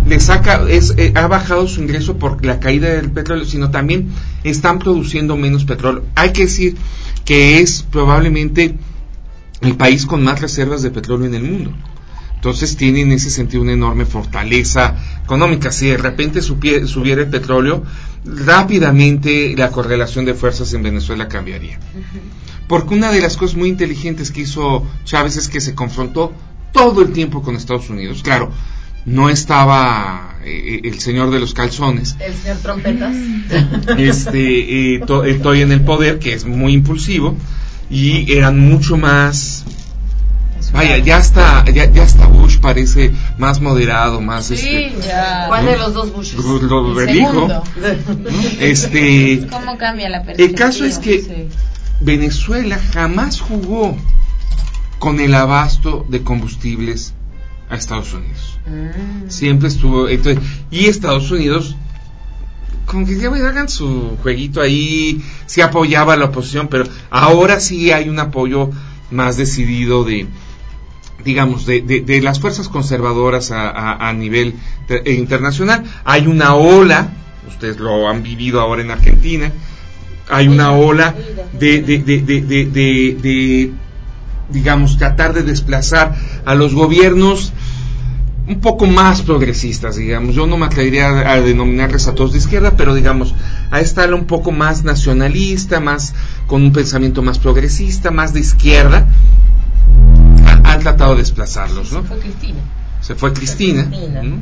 le 0.07 0.21
saca, 0.21 0.63
es, 0.69 0.93
eh, 0.99 1.13
ha 1.17 1.27
bajado 1.29 1.67
su 1.67 1.81
ingreso 1.81 2.19
por 2.19 2.45
la 2.45 2.61
caída 2.61 2.89
del 2.91 3.11
petróleo, 3.11 3.47
sino 3.47 3.71
también 3.71 4.11
están 4.45 4.79
produciendo 4.79 5.37
menos 5.37 5.65
petróleo. 5.65 6.05
Hay 6.15 6.33
que 6.33 6.43
decir 6.43 6.77
que 7.25 7.61
es 7.61 7.83
probablemente 7.91 8.77
el 9.63 9.77
país 9.77 10.05
con 10.05 10.23
más 10.23 10.43
reservas 10.43 10.83
de 10.83 10.91
petróleo 10.91 11.27
en 11.27 11.35
el 11.35 11.43
mundo. 11.43 11.73
Entonces 12.45 12.77
tiene 12.77 13.01
en 13.01 13.11
ese 13.13 13.31
sentido 13.31 13.63
una 13.63 13.73
enorme 13.73 14.05
fortaleza 14.05 14.97
económica. 15.25 15.73
Si 15.73 15.87
de 15.87 15.97
repente 15.97 16.41
supie- 16.41 16.87
subiera 16.87 17.23
el 17.23 17.29
petróleo, 17.31 17.83
rápidamente 18.23 19.55
la 19.57 19.71
correlación 19.71 20.27
de 20.27 20.35
fuerzas 20.35 20.71
en 20.75 20.83
Venezuela 20.83 21.27
cambiaría. 21.27 21.79
Porque 22.69 22.93
una 22.93 23.11
de 23.11 23.23
las 23.23 23.39
cosas 23.39 23.57
muy 23.57 23.71
inteligentes 23.71 24.31
que 24.31 24.43
hizo 24.43 24.87
Chávez 25.05 25.37
es 25.39 25.49
que 25.49 25.63
se 25.63 25.75
confrontó 25.75 26.35
todo 26.73 27.01
el 27.01 27.13
tiempo 27.13 27.41
con 27.41 27.57
Estados 27.57 27.89
Unidos. 27.89 28.23
Claro, 28.23 28.51
no 29.07 29.31
estaba 29.31 30.37
eh, 30.45 30.83
el 30.85 31.01
señor 31.01 31.31
de 31.31 31.41
los 31.41 31.55
calzones, 31.55 32.15
El 32.21 32.35
señor 32.35 32.59
Trompetas. 32.59 33.17
este, 33.97 34.97
eh, 34.97 35.01
to- 35.07 35.25
estoy 35.25 35.63
en 35.63 35.73
el 35.73 35.81
poder, 35.81 36.19
que 36.19 36.35
es 36.35 36.45
muy 36.45 36.75
impulsivo, 36.75 37.37
y 37.89 38.31
eran 38.35 38.59
mucho 38.59 38.99
más... 38.99 39.64
Vaya, 40.75 40.99
ya 40.99 41.19
está, 41.19 41.65
ya, 41.67 41.89
ya 41.89 42.03
hasta 42.03 42.27
Bush 42.27 42.59
parece 42.59 43.13
más 43.39 43.61
moderado, 43.61 44.21
más 44.21 44.47
Sí, 44.47 44.55
este, 44.55 44.93
ya. 45.07 45.45
¿Cuál 45.47 45.67
de 45.67 45.79
los 45.79 45.95
dos 45.95 46.13
Bushes? 46.13 46.35
lo, 46.35 46.59
lo 46.59 47.01
El. 47.01 47.33
¿no? 47.33 47.63
Este, 48.61 49.47
¿Cómo 49.49 49.79
cambia 49.79 50.09
la 50.09 50.25
perspectiva? 50.25 50.49
el 50.49 50.55
caso 50.57 50.85
es 50.85 50.99
que 50.99 51.21
Sí. 51.23 51.49
Venezuela 52.01 52.79
jamás 52.93 53.41
jugó 53.41 53.97
con 54.99 55.21
el 55.21 55.35
abasto 55.35 56.05
de 56.09 56.23
combustibles 56.23 57.15
a 57.71 57.77
Estados 57.77 58.13
Unidos. 58.13 58.59
Mm. 58.67 59.31
Siempre 59.31 59.69
estuvo. 59.69 60.09
Entonces, 60.09 60.43
y 60.73 60.87
Estados 60.87 61.31
Unidos, 61.31 61.77
como 62.87 63.07
que 63.07 63.17
ya 63.17 63.29
bueno, 63.29 63.47
hagan 63.47 63.69
su 63.69 64.17
jueguito 64.23 64.61
ahí, 64.61 65.23
sí 65.47 65.61
apoyaba 65.61 66.15
a 66.15 66.17
la 66.17 66.27
oposición, 66.27 66.67
pero 66.67 66.85
ahora 67.11 67.61
sí 67.61 67.93
hay 67.93 68.09
un 68.09 68.19
apoyo 68.19 68.71
más 69.11 69.37
decidido 69.37 70.03
de 70.05 70.27
digamos, 71.25 71.67
de, 71.67 71.81
de- 71.83 72.21
las 72.23 72.41
fuerzas 72.41 72.69
conservadoras 72.69 73.51
a, 73.53 74.13
nivel 74.13 74.55
eh, 74.89 75.13
internacional. 75.13 75.85
Hay 76.05 76.27
una 76.27 76.55
ola, 76.55 77.09
ustedes 77.49 77.79
lo 77.79 78.09
han 78.09 78.23
vivido 78.23 78.61
ahora 78.61 78.83
en 78.83 78.91
Argentina, 78.91 79.53
hay 80.29 80.49
una 80.49 80.73
ola 80.73 81.15
de, 81.59 81.81
de, 81.83 83.73
digamos, 84.51 84.99
tratar 84.99 85.35
de 85.35 85.43
desplazar 85.43 86.15
a 86.45 86.55
los 86.55 86.75
gobiernos 86.75 87.53
un 88.47 88.61
poco 88.61 88.87
más 88.87 89.23
progresistas, 89.23 89.97
digamos. 89.97 90.35
Yo 90.35 90.47
no 90.47 90.59
me 90.59 90.67
atrevería 90.67 91.09
a, 91.09 91.33
a 91.33 91.41
denominarles 91.41 92.07
a 92.09 92.15
todos 92.15 92.33
de 92.33 92.39
izquierda, 92.39 92.73
pero 92.77 92.95
digamos, 92.95 93.35
a 93.71 93.81
esta 93.81 94.05
un 94.15 94.27
poco 94.27 94.53
más 94.53 94.85
nacionalista, 94.85 95.81
más 95.81 96.15
con 96.47 96.63
un 96.63 96.73
pensamiento 96.73 97.23
más 97.23 97.39
progresista, 97.39 98.11
más 98.11 98.35
de 98.35 98.41
izquierda, 98.41 99.07
ha- 100.47 100.73
han 100.73 100.81
tratado 100.81 101.13
de 101.13 101.19
desplazarlos, 101.23 101.93
¿no? 101.93 102.03
Fue 102.05 102.19
Cristina. 102.19 102.59
se 103.01 103.15
fue 103.15 103.33
Cristina. 103.33 103.85
Cristina. 103.89 104.23
¿no? 104.23 104.37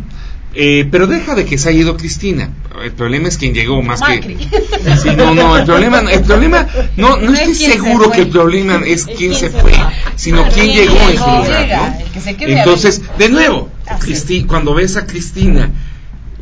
Eh, 0.54 0.86
pero 0.90 1.06
deja 1.06 1.34
de 1.34 1.46
que 1.46 1.56
se 1.56 1.70
haya 1.70 1.80
ido 1.80 1.96
Cristina. 1.96 2.50
El 2.84 2.92
problema 2.92 3.28
es 3.28 3.38
quien 3.38 3.54
llegó 3.54 3.80
más 3.82 4.00
Macri. 4.00 4.34
que. 4.36 4.96
Sí, 5.02 5.08
no, 5.16 5.34
no, 5.34 5.56
el 5.56 5.64
problema, 5.64 6.00
el 6.00 6.20
problema, 6.22 6.66
no, 6.98 7.16
no, 7.16 7.22
No 7.28 7.32
es 7.32 7.40
estoy 7.40 7.54
se 7.54 7.72
seguro 7.72 8.10
que 8.10 8.20
el 8.22 8.28
problema 8.28 8.82
es 8.84 9.04
quién 9.06 9.16
quién 9.16 9.34
se 9.34 9.50
se 9.50 9.50
fue, 9.50 9.72
va. 9.72 9.90
sino 10.14 10.42
Claro, 10.42 10.54
quién 10.54 10.66
llegó 10.76 10.98
en 11.08 11.16
su 11.18 11.24
lugar. 11.24 11.94
¿no? 12.14 12.20
se 12.20 12.36
Entonces, 12.38 13.02
de 13.18 13.28
nuevo. 13.30 13.70
Cristi- 14.00 14.46
cuando 14.46 14.74
ves 14.74 14.96
a 14.96 15.06
Cristina 15.06 15.70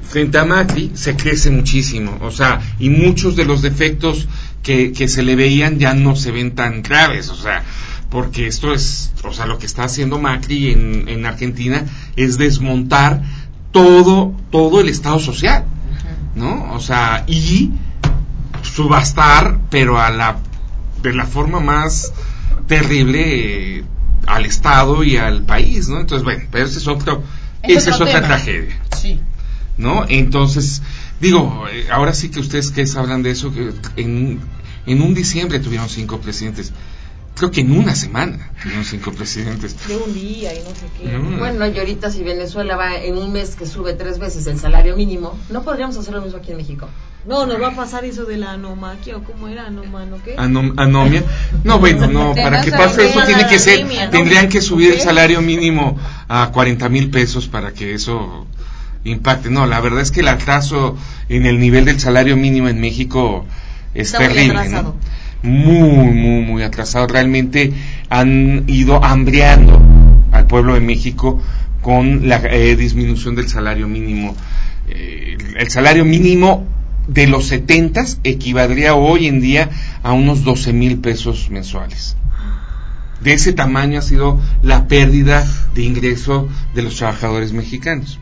frente 0.08 0.38
a 0.38 0.44
Macri, 0.44 0.90
se 0.94 1.14
crece 1.14 1.50
muchísimo. 1.50 2.18
O 2.22 2.32
sea, 2.32 2.60
y 2.80 2.90
muchos 2.90 3.36
de 3.36 3.44
los 3.44 3.62
defectos 3.62 4.26
que, 4.62 4.92
que 4.92 5.06
se 5.08 5.22
le 5.22 5.36
veían 5.36 5.78
ya 5.78 5.94
no 5.94 6.16
se 6.16 6.32
ven 6.32 6.52
tan 6.56 6.82
graves. 6.82 7.28
O 7.28 7.36
sea, 7.36 7.62
porque 8.10 8.46
esto 8.46 8.72
es, 8.74 9.12
o 9.24 9.32
sea, 9.32 9.46
lo 9.46 9.58
que 9.58 9.66
está 9.66 9.84
haciendo 9.84 10.18
Macri 10.18 10.72
en, 10.72 11.08
en 11.08 11.26
Argentina 11.26 11.84
es 12.16 12.38
desmontar 12.38 13.22
todo, 13.72 14.34
todo 14.50 14.80
el 14.80 14.88
Estado 14.88 15.18
social, 15.20 15.64
¿no? 16.34 16.72
O 16.74 16.80
sea, 16.80 17.24
y 17.28 17.70
subastar, 18.62 19.58
pero 19.70 19.98
a 20.00 20.10
la, 20.10 20.38
de 21.02 21.12
la 21.12 21.26
forma 21.26 21.60
más 21.60 22.12
terrible 22.66 23.78
eh, 23.78 23.84
al 24.26 24.44
Estado 24.44 25.02
y 25.04 25.16
al 25.16 25.42
país, 25.44 25.88
¿no? 25.88 26.00
Entonces, 26.00 26.24
bueno, 26.24 26.44
pero 26.50 26.66
ese 26.66 26.78
es 26.78 26.88
otro, 26.88 27.22
Es 27.62 27.78
esa 27.78 27.90
es 27.90 28.00
otra 28.00 28.14
tema. 28.20 28.26
tragedia, 28.26 28.80
Sí. 28.96 29.20
¿no? 29.78 30.04
Entonces, 30.08 30.82
digo, 31.20 31.64
eh, 31.72 31.86
ahora 31.90 32.12
sí 32.12 32.28
que 32.30 32.40
ustedes 32.40 32.70
que 32.70 32.84
hablan 32.96 33.22
de 33.22 33.30
eso, 33.30 33.52
que 33.52 33.72
en, 33.96 34.40
en 34.86 35.02
un 35.02 35.14
diciembre 35.14 35.58
tuvieron 35.60 35.88
cinco 35.88 36.20
presidentes. 36.20 36.72
Creo 37.36 37.50
que 37.50 37.60
en 37.62 37.72
una 37.72 37.94
semana 37.94 38.50
tuvieron 38.62 38.84
cinco 38.84 39.12
presidentes. 39.12 39.76
De 39.88 39.96
un 39.96 40.12
día 40.12 40.52
y 40.54 40.58
no 40.58 40.70
sé 40.74 40.86
qué. 41.00 41.08
No. 41.16 41.38
Bueno, 41.38 41.66
y 41.66 41.78
ahorita 41.78 42.10
si 42.10 42.22
Venezuela 42.22 42.76
va 42.76 42.96
en 42.96 43.16
un 43.16 43.32
mes 43.32 43.56
que 43.56 43.66
sube 43.66 43.94
tres 43.94 44.18
veces 44.18 44.46
el 44.46 44.58
salario 44.58 44.96
mínimo, 44.96 45.38
¿no 45.48 45.62
podríamos 45.62 45.96
hacer 45.96 46.12
lo 46.14 46.20
mismo 46.22 46.38
aquí 46.38 46.50
en 46.50 46.58
México? 46.58 46.88
No, 47.26 47.44
nos 47.46 47.60
va 47.60 47.68
a 47.68 47.76
pasar 47.76 48.04
eso 48.06 48.24
de 48.24 48.38
la 48.38 48.52
anomaquia 48.52 49.16
o 49.16 49.22
cómo 49.22 49.46
era 49.48 49.66
anomano, 49.66 50.16
¿qué? 50.24 50.36
Anom- 50.36 50.72
anomia. 50.78 51.22
No, 51.64 51.78
bueno, 51.78 52.06
no, 52.06 52.34
para 52.42 52.62
que 52.62 52.70
pase 52.72 53.08
eso 53.10 53.20
tiene 53.26 53.46
que 53.46 53.58
ser, 53.58 53.86
tendrían 54.10 54.48
que 54.48 54.60
subir 54.62 54.92
el 54.92 55.00
salario 55.00 55.40
mínimo 55.42 55.98
a 56.28 56.50
40 56.52 56.88
mil 56.88 57.10
pesos 57.10 57.46
para 57.46 57.72
que 57.72 57.94
eso 57.94 58.46
impacte. 59.04 59.50
No, 59.50 59.66
la 59.66 59.80
verdad 59.80 60.00
es 60.00 60.10
que 60.10 60.20
el 60.20 60.28
atraso 60.28 60.96
en 61.28 61.44
el 61.46 61.58
nivel 61.58 61.84
del 61.86 62.00
salario 62.00 62.36
mínimo 62.36 62.68
en 62.68 62.80
México 62.80 63.46
es 63.94 64.08
Está 64.14 64.18
terrible. 64.18 64.68
¿no? 64.70 64.96
Muy, 65.42 66.08
muy, 66.08 66.42
muy 66.42 66.62
atrasado. 66.62 67.06
Realmente 67.06 67.72
han 68.08 68.64
ido 68.66 69.02
hambreando 69.02 69.80
al 70.32 70.46
pueblo 70.46 70.74
de 70.74 70.80
México 70.80 71.42
con 71.80 72.28
la 72.28 72.36
eh, 72.36 72.76
disminución 72.76 73.34
del 73.34 73.48
salario 73.48 73.88
mínimo. 73.88 74.36
Eh, 74.88 75.38
el 75.56 75.70
salario 75.70 76.04
mínimo 76.04 76.66
de 77.08 77.26
los 77.26 77.46
70 77.46 78.04
equivaldría 78.24 78.94
hoy 78.94 79.26
en 79.26 79.40
día 79.40 79.70
a 80.02 80.12
unos 80.12 80.44
12 80.44 80.72
mil 80.72 80.98
pesos 80.98 81.50
mensuales. 81.50 82.16
De 83.20 83.32
ese 83.34 83.52
tamaño 83.52 83.98
ha 83.98 84.02
sido 84.02 84.40
la 84.62 84.88
pérdida 84.88 85.46
de 85.74 85.82
ingreso 85.82 86.48
de 86.74 86.82
los 86.82 86.96
trabajadores 86.96 87.52
mexicanos. 87.52 88.18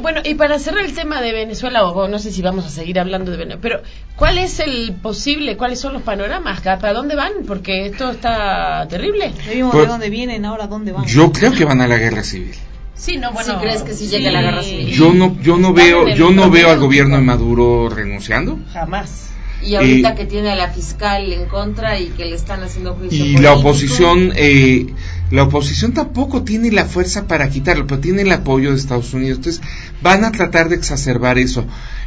Bueno, 0.00 0.20
y 0.24 0.34
para 0.34 0.58
cerrar 0.60 0.84
el 0.84 0.94
tema 0.94 1.20
de 1.20 1.32
Venezuela, 1.32 1.84
o 1.84 2.06
no 2.06 2.18
sé 2.20 2.30
si 2.30 2.40
vamos 2.40 2.64
a 2.64 2.68
seguir 2.70 3.00
hablando 3.00 3.32
de 3.32 3.36
Venezuela, 3.36 3.60
pero 3.60 3.82
¿cuál 4.16 4.38
es 4.38 4.60
el 4.60 4.94
posible, 5.02 5.56
cuáles 5.56 5.80
son 5.80 5.92
los 5.92 6.02
panoramas? 6.02 6.60
¿Para 6.60 6.92
dónde 6.92 7.16
van? 7.16 7.32
Porque 7.46 7.86
esto 7.86 8.10
está 8.10 8.86
terrible. 8.88 9.32
Ya 9.44 9.52
vimos 9.52 9.72
Pues- 9.72 9.84
de 9.84 9.90
dónde 9.90 10.10
vienen, 10.10 10.44
ahora 10.44 10.68
dónde 10.68 10.92
van. 10.92 11.04
Yo 11.06 11.32
creo 11.32 11.52
que 11.52 11.64
van 11.64 11.80
a 11.80 11.88
la 11.88 11.98
guerra 11.98 12.22
civil. 12.22 12.54
Sí, 12.94 13.16
no, 13.16 13.32
bueno. 13.32 13.54
¿Sí 13.54 13.58
crees 13.60 13.82
que 13.82 13.94
sí 13.94 14.06
llegue 14.06 14.30
la 14.30 14.42
guerra 14.42 14.62
civil? 14.62 14.86
Yo 14.92 15.12
no, 15.12 15.36
yo 15.42 15.56
no 15.56 15.72
veo, 15.72 16.08
yo 16.08 16.30
no 16.30 16.48
veo 16.50 16.70
al 16.70 16.78
gobierno 16.78 17.16
de. 17.16 17.22
Maduro 17.22 17.88
renunciando. 17.88 18.60
Jamás. 18.72 19.30
Y 19.64 19.74
ahorita 19.76 20.12
Y- 20.12 20.14
que 20.16 20.24
tiene 20.26 20.50
a 20.50 20.56
la 20.56 20.68
fiscal 20.70 21.32
en 21.32 21.46
contra 21.46 21.98
y 21.98 22.08
que 22.08 22.24
le 22.24 22.34
están 22.34 22.62
haciendo 22.62 22.94
juicio 22.94 23.16
y 23.16 23.20
político, 23.20 23.42
la 23.42 23.52
oposición 23.54 24.32
eh, 24.34 24.86
la 25.30 25.44
oposición 25.44 25.92
tampoco 25.92 26.42
tiene 26.42 26.70
la 26.70 26.84
fuerza 26.84 27.26
para 27.26 27.48
quitarlo 27.48 27.86
pero 27.86 28.00
tiene 28.00 28.22
el 28.22 28.32
apoyo 28.32 28.70
de 28.70 28.76
Estados 28.76 29.14
Unidos. 29.14 29.38
Entonces 29.38 29.62
van 30.02 30.24
a 30.24 30.32
tratar 30.32 30.68
de 30.68 30.76
exacerbar 30.76 31.38
eso. 31.38 31.64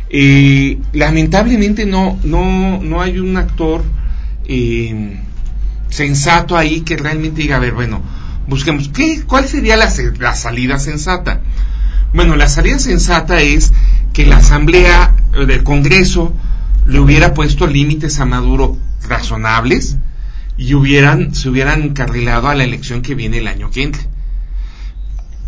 Eh, 0.09 0.77
lamentablemente 0.93 1.85
no 1.85 2.19
no 2.23 2.79
no 2.81 3.01
hay 3.01 3.19
un 3.19 3.37
actor 3.37 3.83
eh, 4.47 5.17
sensato 5.89 6.57
ahí 6.57 6.81
que 6.81 6.97
realmente 6.97 7.41
diga 7.41 7.55
a 7.55 7.59
ver 7.59 7.73
bueno 7.73 8.01
busquemos 8.47 8.89
qué 8.89 9.23
cuál 9.25 9.47
sería 9.47 9.75
la, 9.77 9.91
la 10.19 10.35
salida 10.35 10.77
sensata 10.77 11.41
bueno 12.13 12.35
la 12.35 12.47
salida 12.47 12.77
sensata 12.77 13.41
es 13.41 13.71
que 14.13 14.25
la 14.27 14.37
asamblea 14.37 15.15
eh, 15.33 15.45
del 15.47 15.63
Congreso 15.63 16.33
le 16.85 16.99
hubiera 16.99 17.33
puesto 17.33 17.67
límites 17.67 18.19
a 18.19 18.25
Maduro 18.25 18.77
razonables 19.07 19.97
y 20.57 20.73
hubieran, 20.73 21.33
se 21.35 21.49
hubieran 21.49 21.81
encarrilado 21.83 22.47
a 22.47 22.55
la 22.55 22.63
elección 22.63 23.01
que 23.01 23.15
viene 23.15 23.39
el 23.39 23.47
año 23.47 23.71
que 23.71 23.83
entra. 23.83 24.03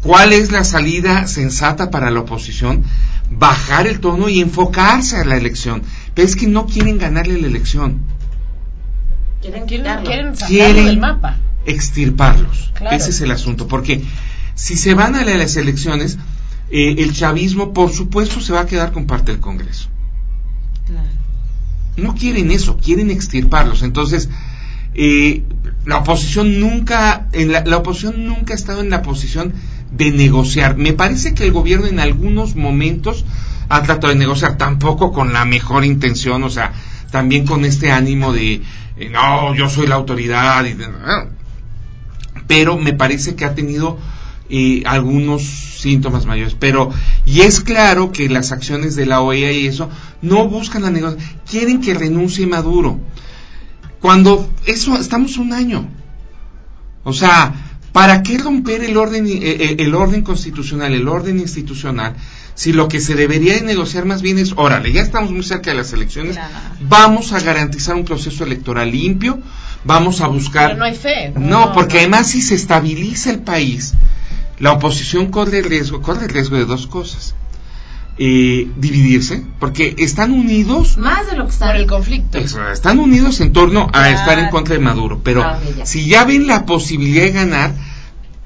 ¿Cuál 0.02 0.34
es 0.34 0.52
la 0.52 0.64
salida 0.64 1.28
sensata 1.28 1.90
para 1.92 2.12
la 2.12 2.22
oposición? 2.22 2.84
Bajar 3.30 3.88
el 3.88 4.00
tono 4.00 4.30
y 4.30 4.40
enfocarse 4.40 5.18
a 5.18 5.26
la 5.26 5.36
elección. 5.38 5.82
Pero 6.14 6.28
es 6.28 6.36
que 6.36 6.48
no 6.48 6.66
quieren 6.66 6.98
ganarle 6.98 7.40
la 7.42 7.48
elección, 7.48 8.00
quieren 9.42 9.66
Quieren, 9.66 10.04
quieren 10.04 10.36
sacarlo 10.36 10.48
Quieren- 10.56 10.86
del 10.86 11.00
mapa. 11.00 11.38
extirparlos. 11.66 12.72
Claro. 12.74 12.96
Ese 12.96 13.10
es 13.10 13.22
el 13.22 13.32
asunto. 13.32 13.68
Porque 13.68 14.04
si 14.56 14.78
se 14.78 14.94
van 14.94 15.16
a 15.16 15.24
las 15.26 15.56
elecciones, 15.58 16.18
eh, 16.70 16.96
el 17.00 17.14
chavismo, 17.14 17.74
por 17.74 17.92
supuesto, 17.92 18.40
se 18.40 18.54
va 18.54 18.62
a 18.62 18.66
quedar 18.66 18.92
con 18.94 19.06
parte 19.08 19.32
del 19.32 19.42
Congreso. 19.42 19.90
No 21.98 22.16
quieren 22.16 22.52
eso, 22.52 22.78
quieren 22.78 23.12
extirparlos. 23.12 23.84
Entonces, 23.84 24.30
eh, 24.94 25.44
la 25.86 25.98
oposición 25.98 26.60
nunca, 26.60 27.28
en 27.34 27.52
la, 27.52 27.64
la 27.66 27.78
oposición 27.78 28.26
nunca 28.26 28.54
ha 28.54 28.56
estado 28.56 28.82
en 28.82 28.90
la 28.90 29.02
posición 29.02 29.54
de 29.92 30.12
negociar. 30.12 30.78
Me 30.78 30.94
parece 30.94 31.34
que 31.34 31.44
el 31.44 31.52
gobierno 31.52 31.88
en 31.88 32.00
algunos 32.00 32.56
momentos 32.56 33.26
ha 33.70 33.84
tratado 33.84 34.14
de 34.14 34.20
negociar, 34.20 34.58
tampoco 34.58 35.12
con 35.12 35.34
la 35.34 35.46
mejor 35.46 35.86
intención, 35.86 36.44
o 36.44 36.50
sea, 36.50 36.74
también 37.12 37.46
con 37.46 37.66
este 37.66 37.92
ánimo 37.92 38.32
de, 38.32 38.62
eh, 38.98 39.10
no, 39.10 39.56
yo 39.56 39.70
soy 39.70 39.88
la 39.88 39.96
autoridad, 39.96 40.66
y, 40.66 40.76
pero 42.48 42.78
me 42.78 42.94
parece 42.94 43.36
que 43.36 43.46
ha 43.46 43.56
tenido 43.56 43.98
eh, 44.50 44.84
algunos 44.86 45.44
síntomas 45.44 46.26
mayores. 46.26 46.56
Pero, 46.60 46.92
y 47.26 47.42
es 47.42 47.60
claro 47.62 48.12
que 48.12 48.30
las 48.30 48.52
acciones 48.52 48.96
de 48.96 49.06
la 49.06 49.22
OEA 49.22 49.52
y 49.52 49.68
eso 49.68 49.90
no 50.22 50.48
buscan 50.48 50.84
la 50.84 50.90
negociación, 50.92 51.30
quieren 51.50 51.82
que 51.82 51.94
renuncie 51.94 52.48
Maduro. 52.48 53.00
Cuando 54.00 54.50
eso, 54.66 54.96
estamos 54.98 55.38
un 55.38 55.54
año. 55.54 55.88
O 57.04 57.14
sea, 57.14 57.54
¿para 57.92 58.22
qué 58.24 58.38
romper 58.38 58.84
el 58.84 58.98
orden, 58.98 59.26
eh, 59.28 59.40
eh, 59.42 59.76
el 59.80 59.96
orden 59.96 60.22
constitucional, 60.22 60.94
el 60.94 61.08
orden 61.08 61.40
institucional? 61.40 62.16
Si 62.54 62.74
lo 62.74 62.88
que 62.88 63.00
se 63.00 63.16
debería 63.16 63.54
de 63.54 63.62
negociar 63.62 64.06
más 64.06 64.22
bien 64.22 64.40
es, 64.40 64.54
órale, 64.56 64.92
ya 64.92 65.02
estamos 65.02 65.32
muy 65.32 65.44
cerca 65.44 65.70
de 65.72 65.78
las 65.78 65.94
elecciones, 65.94 66.34
Claro. 66.36 66.54
vamos 66.82 67.32
a 67.32 67.40
garantizar 67.40 67.96
un 67.96 68.04
proceso 68.04 68.44
electoral 68.44 68.92
limpio, 68.92 69.40
vamos 69.84 70.22
a 70.22 70.28
buscar... 70.28 70.70
Pero 70.70 70.80
no 70.80 70.86
hay 70.86 70.96
fe. 70.96 71.34
No, 71.38 71.72
porque 71.72 72.00
además 72.00 72.28
si 72.32 72.42
se 72.42 72.56
estabiliza 72.56 73.30
el 73.30 73.40
país, 73.40 73.94
la 74.60 74.74
oposición 74.74 75.28
corre 75.28 75.60
el 75.60 75.66
riesgo, 75.66 76.02
corre 76.02 76.26
el 76.26 76.30
riesgo 76.30 76.58
de 76.58 76.66
dos 76.66 76.88
cosas. 76.88 77.36
Eh, 78.20 78.68
dividirse, 78.78 79.44
porque 79.60 79.94
están 80.00 80.32
unidos, 80.32 80.98
Más 80.98 81.30
de 81.30 81.38
lo 81.38 81.46
que 81.46 81.52
está 81.52 81.68
Por 81.68 81.76
el 81.76 81.86
conflicto. 81.86 82.40
eso, 82.40 82.68
están 82.72 82.98
unidos 82.98 83.40
en 83.42 83.54
torno 83.54 83.84
a 83.84 83.92
Claro. 83.92 84.18
estar 84.18 84.40
en 84.40 84.50
contra 84.50 84.74
de 84.74 84.80
Maduro, 84.82 85.22
pero 85.24 85.44
Ah, 85.44 85.60
ya. 85.78 85.86
si 85.86 86.08
ya 86.08 86.26
ven 86.26 86.48
la 86.48 86.66
posibilidad 86.66 87.22
de 87.26 87.32
ganar, 87.32 87.76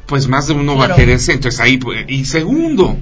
pues 0.08 0.28
más 0.28 0.48
de 0.48 0.54
uno 0.56 0.76
va 0.76 0.88
a 0.88 0.96
quererse, 0.96 1.32
entonces 1.32 1.62
ahí, 1.62 1.78
pues, 1.78 2.04
y 2.10 2.26
segundo, 2.26 2.98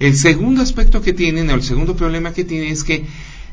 el 0.00 0.16
segundo 0.16 0.62
aspecto 0.62 1.02
que 1.02 1.12
tienen, 1.12 1.50
o 1.50 1.54
el 1.54 1.62
segundo 1.62 1.94
problema 1.94 2.32
que 2.32 2.44
tienen 2.44 2.72
es 2.72 2.84
que 2.84 3.04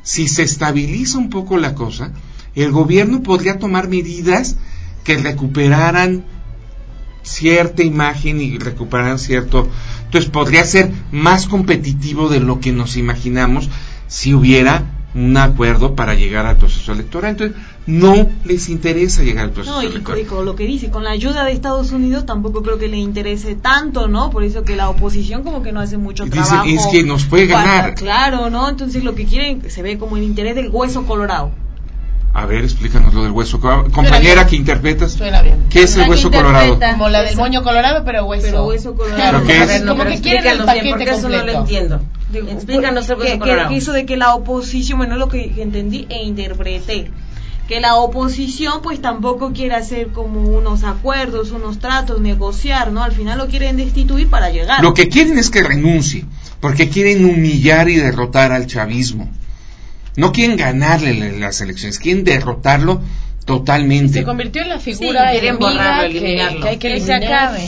si 0.04 0.30
se 0.30 0.44
estabiliza 0.44 1.18
un 1.18 1.30
poco 1.30 1.58
la 1.58 1.76
cosa, 1.76 2.12
el 2.56 2.72
gobierno 2.72 3.22
podría 3.22 3.60
tomar 3.60 3.90
medidas 3.90 4.56
que 5.04 5.18
recuperaran 5.18 6.24
cierta 7.26 7.84
imagen 7.84 8.40
y 8.42 8.58
recuperaran 8.58 9.20
cierto... 9.20 9.68
Entonces 10.06 10.30
podría 10.32 10.64
ser 10.64 10.92
más 11.12 11.46
competitivo 11.48 12.30
de 12.30 12.40
lo 12.40 12.60
que 12.62 12.72
nos 12.72 12.96
imaginamos 12.96 13.70
si 14.08 14.34
hubiera 14.34 14.86
un 15.14 15.36
acuerdo 15.36 15.96
para 15.96 16.14
llegar 16.14 16.46
al 16.46 16.58
proceso 16.58 16.92
electoral. 16.94 17.32
Entonces 17.32 17.58
no 17.88 18.30
les 18.46 18.70
interesa 18.70 19.24
llegar 19.24 19.46
al 19.46 19.52
proceso 19.52 19.76
No, 19.76 19.84
y, 19.84 19.88
electoral. 19.88 20.22
y 20.22 20.26
con 20.26 20.46
lo 20.46 20.56
que 20.56 20.66
dice, 20.66 20.90
con 20.90 21.04
la 21.04 21.10
ayuda 21.10 21.44
de 21.44 21.52
Estados 21.54 21.92
Unidos 21.92 22.26
tampoco 22.26 22.62
creo 22.64 22.78
que 22.78 22.88
le 22.88 22.98
interese 22.98 23.56
tanto, 23.56 24.08
¿no? 24.08 24.30
Por 24.30 24.44
eso 24.44 24.64
que 24.64 24.76
la 24.76 24.90
oposición 24.90 25.44
como 25.44 25.64
que 25.64 25.72
no 25.74 25.80
hace 25.82 25.98
mucho 25.98 26.24
dicen, 26.26 26.44
trabajo. 26.44 26.66
es 26.70 26.86
que 26.88 27.04
nos 27.04 27.26
puede 27.26 27.48
para- 27.48 27.66
ganar. 27.76 27.96
claro, 27.96 28.50
¿no? 28.50 28.70
Entonces 28.70 29.04
lo 29.04 29.16
que 29.16 29.26
quieren 29.26 29.70
se 29.70 29.82
ve 29.82 29.98
como 29.98 30.16
el 30.18 30.24
interés 30.24 30.56
del 30.56 30.70
hueso 30.70 31.06
colorado. 31.06 31.52
A 32.38 32.46
ver, 32.46 32.66
explícanos 32.66 33.14
lo 33.14 33.24
del 33.24 33.32
hueso. 33.32 33.62
colorado. 33.62 33.90
Compañera 33.92 34.46
que 34.46 34.58
interpretas, 34.58 35.14
Suena 35.14 35.42
bien. 35.42 35.56
¿qué 35.70 35.84
es 35.84 35.96
el 35.96 36.10
hueso 36.10 36.30
colorado? 36.30 36.78
Como 36.80 37.08
la 37.08 37.24
del 37.24 37.38
moño 37.38 37.64
colorado, 37.64 38.04
pero 38.04 38.26
hueso. 38.26 38.46
Pero 38.48 38.68
hueso 38.68 38.94
colorado. 38.94 39.16
Claro, 39.22 39.38
¿Pero 39.46 39.48
qué 39.48 39.54
a 39.54 39.64
es? 39.64 39.68
ver, 39.70 39.82
No, 39.86 39.92
como 39.94 40.04
pero 40.04 40.16
que 40.16 40.22
quieren 40.22 40.42
el 40.46 40.48
explícanos 40.60 40.74
bien, 40.84 40.96
paquete 40.96 41.06
porque 41.06 41.18
eso 41.20 41.30
no 41.30 41.30
lo 41.30 41.38
completo. 41.54 41.60
entiendo. 41.62 42.02
Digo, 42.34 42.48
Explícanos 42.50 43.10
el 43.10 43.16
que, 43.16 43.22
hueso 43.22 43.34
que- 43.36 43.40
colorado. 43.40 43.70
que 43.70 43.78
eso 43.78 43.92
de 43.94 44.06
que 44.06 44.18
la 44.18 44.36
oposición, 44.36 44.98
bueno, 45.00 45.14
es 45.14 45.20
lo 45.20 45.30
que 45.30 45.54
entendí 45.62 46.08
e 46.10 46.24
interpreté. 46.24 47.10
Que 47.70 47.80
la 47.80 47.96
oposición 47.96 48.82
pues 48.84 49.02
tampoco 49.02 49.54
quiere 49.54 49.74
hacer 49.76 50.10
como 50.10 50.42
unos 50.42 50.84
acuerdos, 50.84 51.52
unos 51.52 51.80
tratos, 51.80 52.20
negociar, 52.20 52.92
¿no? 52.92 53.02
Al 53.02 53.14
final 53.14 53.38
lo 53.38 53.48
quieren 53.48 53.78
destituir 53.78 54.28
para 54.30 54.50
llegar. 54.50 54.84
Lo 54.84 54.94
que 54.94 55.08
quieren 55.08 55.40
es 55.40 55.50
que 55.50 55.64
renuncie, 55.64 56.26
porque 56.60 56.90
quieren 56.90 57.24
humillar 57.26 57.88
y 57.90 57.96
derrotar 57.96 58.52
al 58.52 58.68
chavismo. 58.68 59.32
No 60.18 60.32
quieren 60.32 60.58
ganarle 60.58 61.14
la- 61.14 61.32
las 61.48 61.62
elecciones, 61.62 62.00
quieren 62.00 62.24
derrotarlo 62.24 63.02
totalmente. 63.46 64.20
Se 64.20 64.24
convirtió 64.24 64.62
en 64.64 64.70
la 64.70 64.80
figura 64.80 65.32
Sí, 65.32 65.38
enemiga 65.38 65.58
borrarlo, 65.58 66.14
que, 66.14 66.20
que 66.20 66.68
hay 66.70 66.78
que 66.78 66.90
Que 66.90 67.00
se 67.02 67.14
eliminar. 67.14 67.24
acabe. 67.46 67.68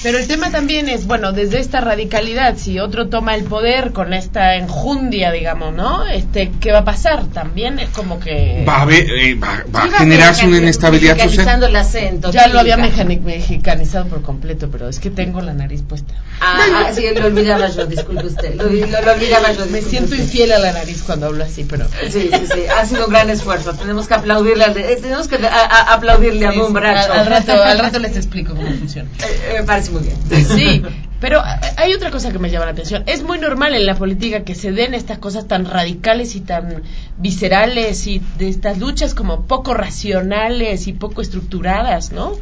Pero 0.00 0.16
el 0.18 0.28
tema 0.28 0.50
también 0.52 0.88
es, 0.88 1.06
bueno, 1.08 1.32
desde 1.32 1.58
esta 1.58 1.80
radicalidad, 1.80 2.56
si 2.56 2.78
otro 2.78 3.08
toma 3.08 3.34
el 3.34 3.42
poder 3.42 3.92
con 3.92 4.12
esta 4.12 4.54
enjundia, 4.54 5.32
digamos, 5.32 5.74
¿no? 5.74 6.06
Este, 6.06 6.52
¿qué 6.60 6.70
va 6.70 6.78
a 6.78 6.84
pasar? 6.84 7.24
También 7.26 7.80
es 7.80 7.88
como 7.88 8.20
que 8.20 8.64
Va 8.66 8.76
a, 8.76 8.82
haber, 8.82 9.10
eh, 9.10 9.34
va, 9.34 9.64
va 9.74 9.82
a 9.82 9.86
Iba 9.88 9.98
generarse 9.98 10.46
una 10.46 10.58
inestabilidad 10.58 11.14
social. 11.14 11.26
mexicanizando 11.30 11.66
el 11.66 11.74
acento. 11.76 12.30
ya 12.30 12.46
lo 12.46 12.60
había 12.60 12.76
mexicanizado 12.76 14.06
por 14.06 14.22
completo, 14.22 14.68
pero 14.70 14.88
es 14.88 15.00
que 15.00 15.10
tengo 15.10 15.40
la 15.40 15.52
nariz 15.52 15.82
puesta. 15.82 16.14
Ah, 16.40 16.60
ah, 16.86 16.92
sí, 16.94 17.02
lo 17.16 17.26
olvidaba 17.26 17.66
yo, 17.68 17.84
disculpe 17.86 18.26
usted. 18.26 18.54
Lo, 18.54 18.64
lo- 18.64 18.70
lo 19.02 19.12
olvidaba 19.12 19.50
yo. 19.52 19.66
Me 19.66 19.82
siento 19.82 20.12
usted. 20.12 20.22
infiel 20.24 20.52
a 20.52 20.58
la 20.58 20.72
nariz 20.74 21.02
cuando 21.02 21.26
hablo 21.26 21.42
así, 21.42 21.64
pero 21.64 21.86
Sí, 22.08 22.30
sí, 22.32 22.46
sí, 22.54 22.60
ha 22.72 22.86
sido 22.86 23.06
un 23.06 23.10
gran 23.12 23.30
esfuerzo. 23.30 23.72
Tenemos 23.72 24.06
que 24.06 24.14
aplaudirle, 24.14 24.62
al 24.62 24.74
de- 24.74 24.92
eh, 24.92 24.96
tenemos 25.02 25.26
que 25.26 25.44
a- 25.44 25.48
a- 25.48 25.94
aplaudirle 25.94 26.46
a 26.46 26.52
un 26.52 26.72
brazo. 26.72 27.12
al, 27.12 27.18
al 27.20 27.26
rato, 27.26 27.52
al 27.60 27.78
rato 27.80 27.98
les 27.98 28.16
explico 28.16 28.54
cómo 28.54 28.68
funciona. 28.78 29.08
Eh, 29.48 29.62
muy 29.90 30.02
bien. 30.02 30.16
Sí, 30.46 30.82
pero 31.20 31.40
hay 31.76 31.92
otra 31.94 32.10
cosa 32.10 32.30
que 32.30 32.38
me 32.38 32.48
llama 32.50 32.66
la 32.66 32.70
atención. 32.72 33.02
Es 33.06 33.22
muy 33.22 33.38
normal 33.38 33.74
en 33.74 33.86
la 33.86 33.96
política 33.96 34.44
que 34.44 34.54
se 34.54 34.70
den 34.72 34.94
estas 34.94 35.18
cosas 35.18 35.48
tan 35.48 35.64
radicales 35.64 36.36
y 36.36 36.40
tan 36.40 36.82
viscerales 37.18 38.06
y 38.06 38.20
de 38.38 38.48
estas 38.48 38.78
luchas 38.78 39.14
como 39.14 39.46
poco 39.46 39.74
racionales 39.74 40.86
y 40.86 40.92
poco 40.92 41.20
estructuradas, 41.22 42.12
¿no? 42.12 42.32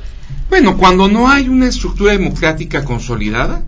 Bueno, 0.50 0.76
cuando 0.76 1.08
no 1.08 1.28
hay 1.28 1.48
una 1.48 1.68
estructura 1.68 2.12
democrática 2.12 2.84
consolidada, 2.84 3.62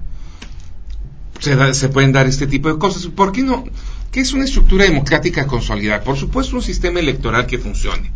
se, 1.40 1.56
da- 1.56 1.72
se 1.74 1.88
pueden 1.88 2.12
dar 2.12 2.26
este 2.26 2.46
tipo 2.46 2.68
de 2.72 2.78
cosas. 2.78 3.06
¿Por 3.06 3.32
qué 3.32 3.42
no? 3.42 3.64
¿Qué 4.10 4.20
es 4.20 4.32
una 4.32 4.44
estructura 4.44 4.84
democrática 4.84 5.46
consolidada? 5.46 6.02
Por 6.02 6.16
supuesto, 6.16 6.56
un 6.56 6.62
sistema 6.62 7.00
electoral 7.00 7.46
que 7.46 7.58
funcione. 7.58 8.10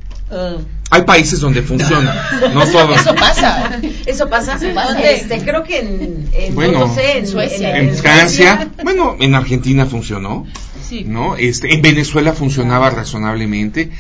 Hay 0.91 1.03
países 1.03 1.41
donde 1.41 1.61
funciona, 1.63 2.15
no 2.55 2.67
todos. 2.67 2.99
Eso 2.99 3.15
pasa. 3.15 3.81
Eso 4.07 4.31
pasa. 4.31 4.57
¿Dónde? 4.59 5.15
Este, 5.15 5.41
creo 5.43 5.63
que 5.63 5.81
en, 5.81 6.29
en 6.33 6.55
Bueno, 6.55 6.87
no 6.87 6.95
sé, 6.95 7.13
en, 7.13 7.19
en 7.19 7.27
Suecia. 7.27 7.77
En 7.79 7.95
Francia, 7.95 8.71
bueno, 8.83 9.17
en 9.21 9.35
Argentina 9.35 9.85
funcionó, 9.85 10.47
Sí. 10.89 11.05
¿no? 11.07 11.37
Este, 11.37 11.75
en 11.75 11.83
Venezuela 11.83 12.33
funcionaba 12.33 12.89
razonablemente. 12.89 13.91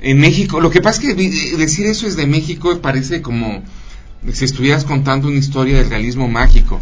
En 0.00 0.18
México, 0.18 0.60
lo 0.60 0.70
que 0.70 0.80
pasa 0.80 1.00
es 1.02 1.16
que 1.16 1.56
decir 1.56 1.86
eso 1.86 2.06
es 2.08 2.16
de 2.16 2.26
México 2.26 2.78
parece 2.80 3.22
como 3.22 3.62
si 4.32 4.44
estuvieras 4.44 4.84
contando 4.84 5.28
una 5.28 5.38
historia 5.38 5.76
del 5.78 5.88
realismo 5.88 6.26
mágico. 6.28 6.80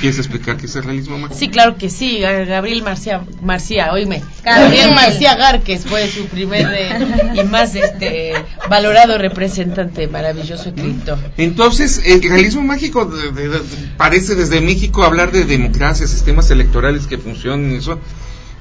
¿Quieres 0.00 0.18
explicar 0.18 0.56
qué 0.56 0.66
es 0.66 0.76
el 0.76 0.84
realismo 0.84 1.18
mágico? 1.18 1.38
Sí, 1.38 1.48
claro 1.48 1.76
que 1.76 1.88
sí. 1.90 2.18
Ga- 2.20 2.46
Gabriel 2.46 2.82
Marcia, 2.82 3.22
Marcia, 3.42 3.92
oíme. 3.92 4.22
Gabriel. 4.44 4.64
Gabriel 4.70 4.94
Marcia 4.94 5.34
Gárquez 5.36 5.84
fue 5.86 6.08
su 6.08 6.26
primer 6.26 6.66
eh, 6.74 6.88
y 7.34 7.44
más 7.44 7.74
este 7.74 8.32
valorado 8.68 9.18
representante 9.18 10.08
maravilloso 10.08 10.68
escritor. 10.70 11.18
Entonces, 11.36 12.02
el 12.04 12.22
realismo 12.22 12.62
mágico 12.62 13.04
de- 13.06 13.32
de- 13.32 13.48
de- 13.48 13.60
parece 13.96 14.34
desde 14.34 14.60
México 14.60 15.04
hablar 15.04 15.32
de 15.32 15.44
democracia, 15.44 16.06
sistemas 16.06 16.50
electorales 16.50 17.06
que 17.06 17.18
funcionen, 17.18 17.72
eso 17.76 18.00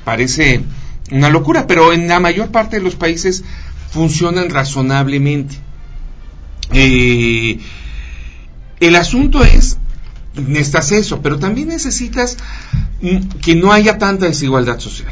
parece 0.05 0.63
una 1.11 1.30
locura, 1.30 1.67
pero 1.67 1.93
en 1.93 2.07
la 2.07 2.19
mayor 2.19 2.49
parte 2.49 2.78
de 2.78 2.82
los 2.84 2.95
países 2.95 3.43
funcionan 3.91 4.49
razonablemente. 4.49 5.55
Eh, 6.71 7.59
el 8.80 8.95
asunto 8.95 9.43
es, 9.43 9.78
necesitas 10.36 10.92
eso, 10.92 11.22
pero 11.22 11.40
también 11.40 11.70
necesitas 11.70 12.38
mm, 13.02 13.40
que 13.42 13.56
no 13.56 13.72
haya 13.72 13.98
tanta 13.98 14.26
desigualdad 14.26 14.80
social. 14.80 15.12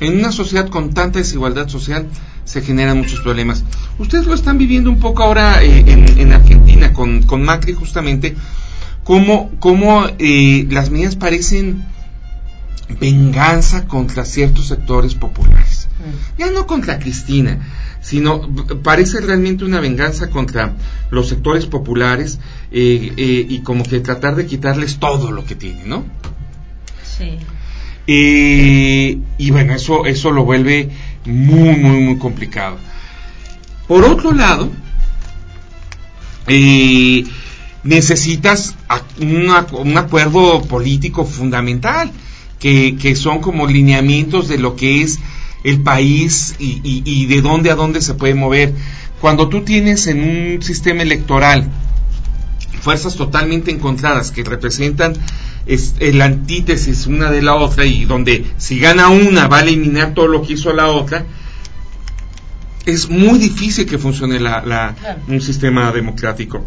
En 0.00 0.18
una 0.18 0.32
sociedad 0.32 0.68
con 0.68 0.94
tanta 0.94 1.18
desigualdad 1.18 1.68
social 1.68 2.08
se 2.44 2.62
generan 2.62 2.98
muchos 2.98 3.20
problemas. 3.20 3.64
Ustedes 3.98 4.26
lo 4.26 4.34
están 4.34 4.56
viviendo 4.56 4.90
un 4.90 4.98
poco 4.98 5.22
ahora 5.22 5.62
eh, 5.62 5.84
en, 5.86 6.18
en 6.18 6.32
Argentina 6.32 6.92
con, 6.92 7.22
con 7.22 7.42
Macri 7.42 7.74
justamente, 7.74 8.34
cómo, 9.04 9.50
cómo 9.58 10.06
eh, 10.18 10.66
las 10.70 10.90
medidas 10.90 11.16
parecen 11.16 11.84
venganza 12.98 13.86
contra 13.86 14.24
ciertos 14.24 14.68
sectores 14.68 15.14
populares. 15.14 15.88
Ya 16.38 16.50
no 16.50 16.66
contra 16.66 16.98
Cristina, 16.98 17.58
sino 18.00 18.48
parece 18.82 19.20
realmente 19.20 19.64
una 19.64 19.80
venganza 19.80 20.30
contra 20.30 20.74
los 21.10 21.28
sectores 21.28 21.66
populares 21.66 22.38
eh, 22.72 23.12
eh, 23.16 23.46
y 23.48 23.60
como 23.60 23.84
que 23.84 24.00
tratar 24.00 24.36
de 24.36 24.46
quitarles 24.46 24.98
todo 24.98 25.32
lo 25.32 25.44
que 25.44 25.54
tienen, 25.54 25.88
¿no? 25.88 26.04
Sí. 27.04 27.36
Eh, 28.06 29.18
y 29.38 29.50
bueno, 29.50 29.74
eso, 29.74 30.06
eso 30.06 30.30
lo 30.30 30.44
vuelve 30.44 30.88
muy, 31.26 31.76
muy, 31.76 32.00
muy 32.00 32.16
complicado. 32.18 32.78
Por 33.86 34.04
otro 34.04 34.32
lado, 34.32 34.70
eh, 36.46 37.24
necesitas 37.84 38.74
a- 38.88 39.02
un 39.20 39.48
ac- 39.48 39.72
un 39.78 39.96
acuerdo 39.96 40.62
político 40.62 41.24
fundamental, 41.24 42.10
que, 42.58 42.96
que 42.96 43.16
son 43.16 43.40
como 43.40 43.66
lineamientos 43.66 44.48
de 44.48 44.58
lo 44.58 44.76
que 44.76 45.02
es 45.02 45.18
el 45.64 45.80
país 45.82 46.54
y, 46.58 46.80
y- 46.82 47.02
y 47.04 47.26
de 47.26 47.40
dónde 47.42 47.70
a 47.70 47.74
dónde 47.74 48.00
se 48.00 48.14
puede 48.14 48.34
mover. 48.34 48.72
Cuando 49.20 49.48
tú 49.48 49.62
tienes 49.62 50.06
en 50.06 50.22
un 50.22 50.62
sistema 50.62 51.02
electoral 51.02 51.68
fuerzas 52.80 53.14
totalmente 53.16 53.70
encontradas 53.70 54.30
que 54.30 54.42
representan 54.42 55.12
es, 55.66 55.94
el 56.00 56.22
antítesis 56.22 57.06
una 57.06 57.30
de 57.30 57.42
la 57.42 57.54
otra 57.54 57.84
y 57.84 58.06
donde 58.06 58.46
si 58.56 58.78
gana 58.80 59.08
una 59.08 59.48
va 59.48 59.58
a 59.58 59.60
eliminar 59.60 60.14
todo 60.14 60.26
lo 60.28 60.40
que 60.42 60.54
hizo 60.54 60.72
la 60.72 60.86
otra, 60.88 61.26
es 62.86 63.10
muy 63.10 63.38
difícil 63.38 63.86
que 63.86 63.98
funcione 63.98 64.40
la, 64.40 64.62
la- 64.64 64.94
Claro. 64.98 65.20
un 65.28 65.40
sistema 65.42 65.92
democrático. 65.92 66.64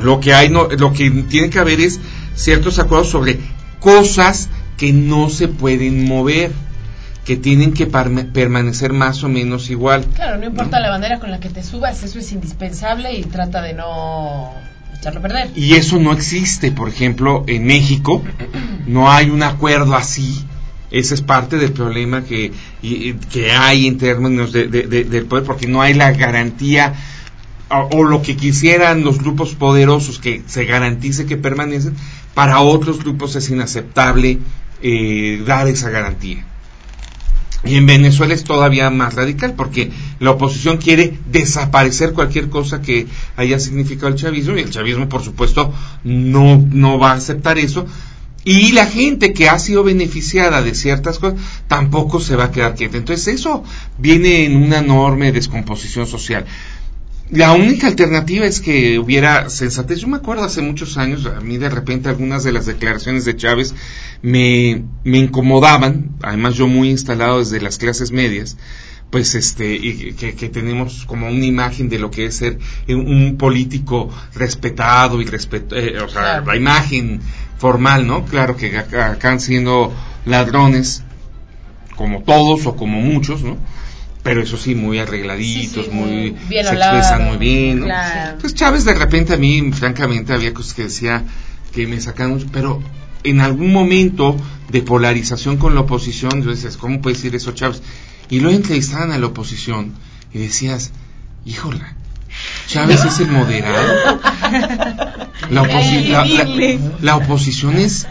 Lo 0.00 0.20
que 0.20 0.34
hay, 0.34 0.50
no, 0.50 0.68
lo 0.68 0.92
que 0.92 1.10
tiene 1.10 1.48
que 1.50 1.58
haber 1.58 1.80
es 1.80 2.00
ciertos 2.34 2.78
acuerdos 2.78 3.08
sobre 3.08 3.38
cosas 3.80 4.48
que 4.76 4.92
no 4.92 5.30
se 5.30 5.48
pueden 5.48 6.04
mover, 6.06 6.52
que 7.24 7.36
tienen 7.36 7.72
que 7.72 7.86
permanecer 7.86 8.92
más 8.92 9.24
o 9.24 9.28
menos 9.28 9.70
igual. 9.70 10.04
Claro, 10.14 10.38
no 10.38 10.46
importa 10.46 10.78
la 10.80 10.90
bandera 10.90 11.18
con 11.20 11.30
la 11.30 11.40
que 11.40 11.48
te 11.48 11.62
subas, 11.62 12.02
eso 12.02 12.18
es 12.18 12.32
indispensable 12.32 13.12
y 13.14 13.22
trata 13.24 13.62
de 13.62 13.72
no 13.72 14.52
echarlo 14.98 15.20
a 15.20 15.22
perder. 15.22 15.50
Y 15.56 15.74
eso 15.74 15.98
no 15.98 16.12
existe, 16.12 16.70
por 16.70 16.88
ejemplo, 16.88 17.44
en 17.46 17.64
México, 17.66 18.22
no 18.86 19.10
hay 19.10 19.30
un 19.30 19.42
acuerdo 19.42 19.94
así. 19.94 20.44
Ese 20.90 21.14
es 21.14 21.22
parte 21.22 21.56
del 21.56 21.72
problema 21.72 22.22
que, 22.24 22.52
y- 22.82 23.08
y- 23.08 23.14
que 23.14 23.50
hay 23.52 23.86
en 23.86 23.98
términos 23.98 24.52
de- 24.52 24.68
de- 24.68 24.86
de- 24.86 25.04
del 25.04 25.24
poder, 25.24 25.44
porque 25.44 25.66
no 25.66 25.80
hay 25.82 25.94
la 25.94 26.12
garantía 26.12 26.94
o, 27.70 27.88
o 27.96 28.04
lo 28.04 28.22
que 28.22 28.36
quisieran 28.36 29.02
los 29.02 29.18
grupos 29.18 29.54
poderosos 29.54 30.18
que 30.20 30.42
se 30.46 30.66
garantice 30.66 31.26
que 31.26 31.36
permanecen, 31.36 31.96
para 32.34 32.60
otros 32.60 32.98
grupos 33.02 33.34
es 33.34 33.48
inaceptable 33.50 34.38
eh, 34.82 35.42
dar 35.46 35.66
esa 35.68 35.88
garantía. 35.90 36.44
Y 37.66 37.76
en 37.76 37.86
Venezuela 37.86 38.34
es 38.34 38.44
todavía 38.44 38.90
más 38.90 39.14
radical 39.14 39.54
porque 39.54 39.90
la 40.20 40.32
oposición 40.32 40.76
quiere 40.76 41.18
desaparecer 41.30 42.12
cualquier 42.12 42.50
cosa 42.50 42.82
que 42.82 43.06
haya 43.36 43.58
significado 43.58 44.08
el 44.08 44.16
chavismo 44.16 44.56
y 44.56 44.60
el 44.60 44.70
chavismo 44.70 45.08
por 45.08 45.22
supuesto 45.22 45.72
no, 46.04 46.62
no 46.70 46.98
va 46.98 47.12
a 47.12 47.16
aceptar 47.16 47.58
eso. 47.58 47.86
Y 48.44 48.72
la 48.72 48.84
gente 48.84 49.32
que 49.32 49.48
ha 49.48 49.58
sido 49.58 49.82
beneficiada 49.82 50.60
de 50.60 50.74
ciertas 50.74 51.18
cosas 51.18 51.40
tampoco 51.66 52.20
se 52.20 52.36
va 52.36 52.44
a 52.44 52.50
quedar 52.50 52.74
quieta. 52.74 52.98
Entonces 52.98 53.28
eso 53.28 53.64
viene 53.96 54.44
en 54.44 54.56
una 54.56 54.78
enorme 54.80 55.32
descomposición 55.32 56.06
social. 56.06 56.44
La 57.30 57.52
única 57.52 57.86
alternativa 57.86 58.44
es 58.44 58.60
que 58.60 58.98
hubiera 58.98 59.48
sensatez. 59.48 59.98
Yo 60.00 60.08
me 60.08 60.18
acuerdo 60.18 60.44
hace 60.44 60.60
muchos 60.60 60.98
años, 60.98 61.24
a 61.26 61.40
mí 61.40 61.56
de 61.56 61.70
repente 61.70 62.08
algunas 62.08 62.44
de 62.44 62.52
las 62.52 62.66
declaraciones 62.66 63.24
de 63.24 63.36
Chávez 63.36 63.74
me, 64.22 64.84
me 65.04 65.18
incomodaban, 65.18 66.10
además 66.22 66.54
yo 66.54 66.68
muy 66.68 66.90
instalado 66.90 67.38
desde 67.38 67.60
las 67.62 67.78
clases 67.78 68.10
medias, 68.12 68.56
pues 69.10 69.34
este, 69.34 69.74
y 69.74 70.12
que, 70.12 70.34
que 70.34 70.48
tenemos 70.48 71.06
como 71.06 71.28
una 71.28 71.44
imagen 71.46 71.88
de 71.88 71.98
lo 71.98 72.10
que 72.10 72.26
es 72.26 72.36
ser 72.36 72.58
un, 72.88 73.36
político 73.38 74.10
respetado 74.34 75.20
y 75.22 75.24
respet, 75.24 75.72
eh, 75.72 75.98
o 76.00 76.08
sea, 76.08 76.40
la 76.42 76.56
imagen 76.56 77.20
formal, 77.58 78.06
¿no? 78.06 78.26
Claro 78.26 78.56
que 78.56 78.76
acá- 78.76 79.12
acaban 79.12 79.40
siendo 79.40 79.92
ladrones, 80.26 81.02
como 81.96 82.22
todos 82.22 82.66
o 82.66 82.76
como 82.76 83.00
muchos, 83.00 83.42
¿no? 83.42 83.56
Pero 84.24 84.42
eso 84.42 84.56
sí, 84.56 84.74
muy 84.74 84.98
arregladitos, 84.98 85.84
Sí, 85.84 85.90
sí, 85.90 85.96
muy, 85.96 86.10
muy 86.10 86.30
bien 86.48 86.64
se 86.64 86.70
hablado. 86.70 86.96
expresan 86.98 87.28
muy 87.28 87.36
bien, 87.36 87.78
¿no? 87.80 87.84
Claro. 87.86 88.38
Pues 88.40 88.54
Chávez 88.54 88.84
de 88.84 88.94
repente 88.94 89.34
a 89.34 89.36
mí, 89.36 89.70
francamente, 89.72 90.32
había 90.32 90.52
cosas 90.52 90.74
que 90.74 90.82
decía 90.84 91.22
que 91.72 91.86
me 91.86 92.00
sacaban 92.00 92.32
mucho, 92.32 92.46
pero 92.50 92.82
en 93.22 93.40
algún 93.40 93.72
momento 93.72 94.36
de 94.70 94.82
polarización 94.82 95.56
con 95.58 95.74
la 95.76 95.82
oposición, 95.82 96.42
yo 96.42 96.50
decías, 96.50 96.76
¿cómo 96.76 97.00
puede 97.00 97.14
decir 97.16 97.34
eso 97.36 97.52
Chávez? 97.52 97.82
Y 98.30 98.40
luego 98.40 98.56
entrevistaban 98.56 99.12
a 99.12 99.18
la 99.18 99.26
oposición 99.26 99.92
y 100.32 100.38
decías, 100.38 100.90
híjola, 101.44 101.94
Chávez 102.66 103.04
es 103.04 103.20
el 103.20 103.28
moderado. 103.28 104.20
La, 105.50 105.62
oposi- 105.64 106.08
la- 106.08 106.24
la- 106.24 106.80
la 107.02 107.16
oposición 107.16 107.76
es 107.76 108.06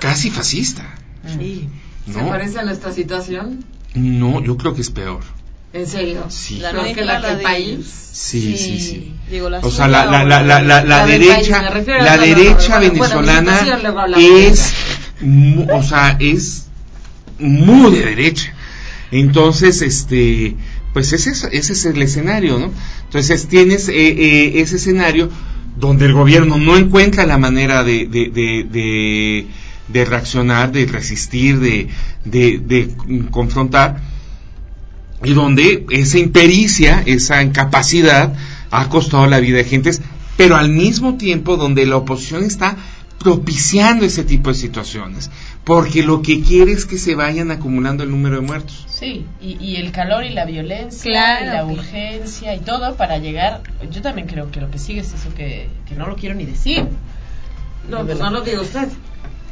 casi 0.00 0.30
fascista. 0.30 0.84
¿Se 1.26 2.12
¿no? 2.18 2.28
parece 2.28 2.58
a 2.58 2.64
nuestra 2.64 2.92
situación? 2.92 3.64
No, 3.98 4.42
yo 4.42 4.56
creo 4.56 4.74
que 4.74 4.80
es 4.82 4.90
peor. 4.90 5.20
¿En 5.72 5.86
serio? 5.86 6.24
Sí. 6.28 6.58
La 6.58 6.70
que 6.94 7.04
la 7.04 7.18
la 7.20 7.28
del 7.28 7.38
de 7.38 7.42
país. 7.42 7.86
Sí, 8.12 8.56
sí, 8.56 8.80
sí. 8.80 9.14
Digo, 9.30 9.50
la 9.50 9.58
O 9.58 9.70
sea, 9.70 9.86
la, 9.86 10.06
la, 10.06 10.24
la, 10.24 10.42
la, 10.42 10.60
la, 10.60 10.82
la 10.82 10.84
La 10.84 11.06
del 11.06 11.20
derecha, 11.20 11.62
la 12.02 12.16
derecha 12.16 12.78
venezolana 12.78 13.60
es, 14.16 14.72
mu- 15.20 15.66
o 15.72 15.82
sea, 15.82 16.16
es 16.18 16.66
muy 17.38 17.92
de 17.92 18.04
derecha. 18.04 18.54
Entonces, 19.10 19.82
este, 19.82 20.56
pues 20.92 21.12
ese 21.12 21.30
es, 21.30 21.44
ese 21.52 21.72
es 21.74 21.84
el 21.84 22.00
escenario, 22.02 22.58
¿no? 22.58 22.72
Entonces 23.04 23.46
tienes 23.48 23.88
eh, 23.88 23.94
eh, 23.94 24.52
ese 24.60 24.76
escenario 24.76 25.30
donde 25.76 26.06
el 26.06 26.12
gobierno 26.12 26.58
no 26.58 26.76
encuentra 26.76 27.24
la 27.26 27.38
manera 27.38 27.84
de, 27.84 28.06
de, 28.06 28.30
de, 28.30 28.66
de, 28.70 29.46
de 29.88 30.04
reaccionar, 30.04 30.72
de 30.72 30.86
resistir, 30.86 31.58
de, 31.60 31.88
de, 32.24 32.58
de 32.58 32.94
confrontar, 33.30 34.00
y 35.24 35.32
donde 35.32 35.86
esa 35.90 36.18
impericia, 36.18 37.02
esa 37.06 37.42
incapacidad 37.42 38.34
ha 38.70 38.88
costado 38.88 39.26
la 39.26 39.40
vida 39.40 39.58
de 39.58 39.64
gentes, 39.64 40.00
pero 40.36 40.56
al 40.56 40.68
mismo 40.68 41.16
tiempo 41.16 41.56
donde 41.56 41.86
la 41.86 41.96
oposición 41.96 42.44
está 42.44 42.76
propiciando 43.18 44.04
ese 44.04 44.22
tipo 44.22 44.50
de 44.50 44.54
situaciones, 44.54 45.30
porque 45.64 46.04
lo 46.04 46.22
que 46.22 46.40
quiere 46.40 46.70
es 46.70 46.86
que 46.86 46.98
se 46.98 47.16
vayan 47.16 47.50
acumulando 47.50 48.04
el 48.04 48.10
número 48.10 48.36
de 48.36 48.42
muertos. 48.42 48.86
Sí, 48.88 49.26
y, 49.40 49.56
y 49.60 49.76
el 49.76 49.90
calor 49.90 50.24
y 50.24 50.30
la 50.30 50.44
violencia 50.44 51.10
Claro, 51.10 51.44
y 51.44 51.48
la 51.48 51.64
urgencia 51.64 52.54
y 52.54 52.60
todo 52.60 52.96
para 52.96 53.18
llegar. 53.18 53.62
Yo 53.90 54.02
también 54.02 54.28
creo 54.28 54.50
que 54.52 54.60
lo 54.60 54.70
que 54.70 54.78
sigue 54.78 55.00
es 55.00 55.12
eso 55.12 55.34
que, 55.36 55.68
que 55.88 55.96
no 55.96 56.06
lo 56.06 56.14
quiero 56.14 56.36
ni 56.36 56.44
decir. 56.44 56.84
No, 57.88 58.04
pues 58.04 58.18
no 58.18 58.30
lo 58.30 58.42
diga 58.42 58.60
usted. 58.60 58.88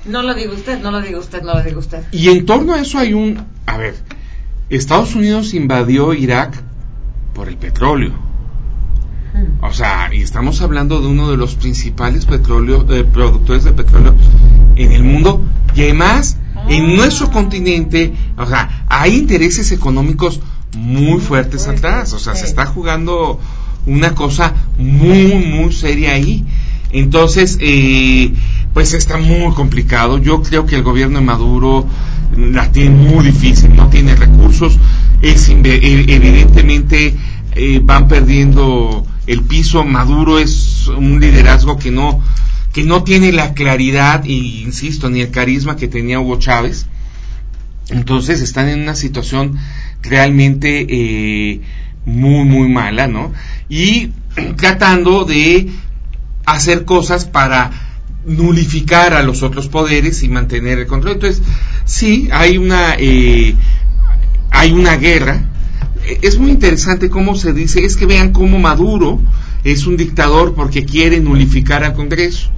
No 0.08 0.22
lo 0.22 0.34
diga 0.34 0.52
usted, 0.52 0.80
no 0.80 0.90
lo 0.90 1.00
diga 1.00 1.18
usted, 1.18 1.42
no 1.42 1.54
lo 1.54 1.62
diga 1.62 1.78
usted. 1.78 2.04
Y 2.12 2.28
en 2.28 2.46
torno 2.46 2.74
a 2.74 2.80
eso 2.80 2.98
hay 2.98 3.12
un, 3.12 3.44
a 3.66 3.76
ver, 3.76 3.94
Estados 4.68 5.14
Unidos 5.14 5.54
invadió 5.54 6.14
Irak 6.14 6.62
por 7.34 7.48
el 7.48 7.56
petróleo. 7.56 8.26
O 9.60 9.72
sea, 9.72 10.10
y 10.14 10.22
estamos 10.22 10.62
hablando 10.62 11.00
de 11.00 11.08
uno 11.08 11.30
de 11.30 11.36
los 11.36 11.56
principales 11.56 12.24
petróleo, 12.24 12.86
eh, 12.90 13.04
productores 13.04 13.64
de 13.64 13.72
petróleo 13.72 14.14
en 14.76 14.92
el 14.92 15.02
mundo 15.02 15.44
y 15.74 15.82
además 15.82 16.38
en 16.68 16.96
nuestro 16.96 17.30
continente, 17.30 18.14
o 18.36 18.46
sea, 18.46 18.86
hay 18.88 19.16
intereses 19.16 19.72
económicos 19.72 20.40
muy 20.76 21.20
fuertes 21.20 21.68
atrás, 21.68 22.12
o 22.12 22.18
sea, 22.18 22.34
se 22.34 22.46
está 22.46 22.66
jugando 22.66 23.38
una 23.84 24.14
cosa 24.14 24.54
muy, 24.78 25.34
muy 25.34 25.72
seria 25.72 26.12
ahí. 26.12 26.44
Entonces, 26.96 27.58
eh, 27.60 28.32
pues 28.72 28.94
está 28.94 29.18
muy 29.18 29.52
complicado. 29.52 30.16
Yo 30.16 30.42
creo 30.42 30.64
que 30.64 30.76
el 30.76 30.82
gobierno 30.82 31.18
de 31.18 31.24
Maduro 31.26 31.86
la 32.36 32.72
tiene 32.72 32.90
muy 32.96 33.24
difícil, 33.26 33.76
no 33.76 33.88
tiene 33.88 34.14
recursos, 34.16 34.78
es 35.20 35.48
e- 35.50 35.54
evidentemente 36.08 37.14
eh, 37.54 37.80
van 37.82 38.08
perdiendo 38.08 39.06
el 39.26 39.42
piso. 39.42 39.84
Maduro 39.84 40.38
es 40.38 40.88
un 40.88 41.20
liderazgo 41.20 41.78
que 41.78 41.90
no 41.90 42.22
que 42.72 42.82
no 42.84 43.04
tiene 43.04 43.30
la 43.32 43.52
claridad 43.54 44.24
y 44.24 44.62
insisto 44.62 45.08
ni 45.10 45.20
el 45.20 45.30
carisma 45.30 45.76
que 45.76 45.88
tenía 45.88 46.20
Hugo 46.20 46.38
Chávez. 46.38 46.86
Entonces 47.90 48.40
están 48.40 48.68
en 48.68 48.80
una 48.80 48.94
situación 48.94 49.58
realmente 50.02 50.86
eh, 50.88 51.60
muy 52.06 52.44
muy 52.46 52.68
mala, 52.68 53.06
¿no? 53.06 53.32
Y 53.68 54.12
tratando 54.56 55.24
de 55.24 55.68
hacer 56.46 56.84
cosas 56.84 57.24
para 57.24 57.70
nulificar 58.24 59.14
a 59.14 59.22
los 59.22 59.42
otros 59.42 59.68
poderes 59.68 60.22
y 60.22 60.28
mantener 60.28 60.78
el 60.78 60.86
control. 60.86 61.14
Entonces, 61.14 61.42
sí, 61.84 62.28
hay 62.32 62.58
una 62.58 62.96
eh, 62.98 63.54
hay 64.50 64.72
una 64.72 64.96
guerra. 64.96 65.44
Es 66.22 66.38
muy 66.38 66.50
interesante 66.50 67.10
cómo 67.10 67.34
se 67.34 67.52
dice, 67.52 67.84
es 67.84 67.96
que 67.96 68.06
vean 68.06 68.32
cómo 68.32 68.58
Maduro 68.58 69.20
es 69.64 69.86
un 69.86 69.96
dictador 69.96 70.54
porque 70.54 70.84
quiere 70.84 71.20
nulificar 71.20 71.84
al 71.84 71.94
Congreso. 71.94 72.50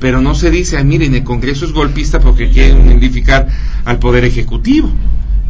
Pero 0.00 0.20
no 0.20 0.34
se 0.34 0.50
dice, 0.50 0.82
miren, 0.82 1.14
el 1.14 1.22
Congreso 1.22 1.64
es 1.64 1.72
golpista 1.72 2.18
porque 2.18 2.50
quiere 2.50 2.74
nulificar 2.74 3.46
al 3.84 4.00
Poder 4.00 4.24
Ejecutivo, 4.24 4.90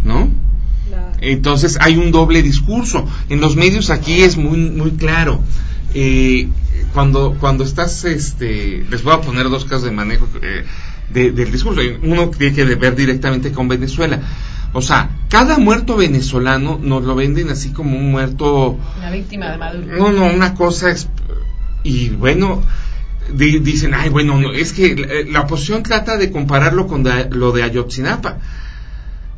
¿no? 0.04 0.30
Entonces 1.22 1.78
hay 1.80 1.96
un 1.96 2.10
doble 2.10 2.42
discurso. 2.42 3.06
En 3.30 3.40
los 3.40 3.56
medios 3.56 3.88
aquí 3.90 4.22
es 4.22 4.36
muy 4.36 4.58
muy 4.58 4.90
claro. 4.92 5.40
Eh, 5.94 6.48
cuando 6.92 7.36
cuando 7.40 7.64
estás, 7.64 8.04
este, 8.04 8.84
les 8.90 9.02
voy 9.02 9.14
a 9.14 9.20
poner 9.20 9.48
dos 9.48 9.64
casos 9.64 9.84
de 9.84 9.90
manejo 9.92 10.28
eh, 10.42 10.64
de- 11.12 11.32
del 11.32 11.50
discurso. 11.52 11.80
Uno 12.02 12.30
tiene 12.30 12.54
que 12.54 12.64
ver 12.64 12.94
directamente 12.96 13.52
con 13.52 13.68
Venezuela. 13.68 14.20
O 14.74 14.80
sea, 14.80 15.10
cada 15.28 15.58
muerto 15.58 15.96
venezolano 15.96 16.78
nos 16.82 17.04
lo 17.04 17.14
venden 17.14 17.50
así 17.50 17.72
como 17.72 17.96
un 17.98 18.10
muerto 18.10 18.78
Una 18.98 19.10
víctima 19.10 19.50
de 19.50 19.58
Maduro. 19.58 19.96
no, 19.98 20.12
no, 20.12 20.26
una 20.34 20.54
cosa 20.54 20.90
es... 20.90 21.08
Y 21.84 22.10
bueno, 22.10 22.62
di- 23.34 23.58
dicen, 23.58 23.92
ay, 23.94 24.08
bueno, 24.08 24.38
no, 24.40 24.52
es 24.52 24.72
que 24.72 24.94
la, 24.96 25.30
la 25.30 25.40
oposición 25.42 25.82
trata 25.82 26.16
de 26.16 26.30
compararlo 26.30 26.86
con 26.86 27.02
da- 27.02 27.28
lo 27.30 27.52
de 27.52 27.62
Ayotzinapa. 27.64 28.38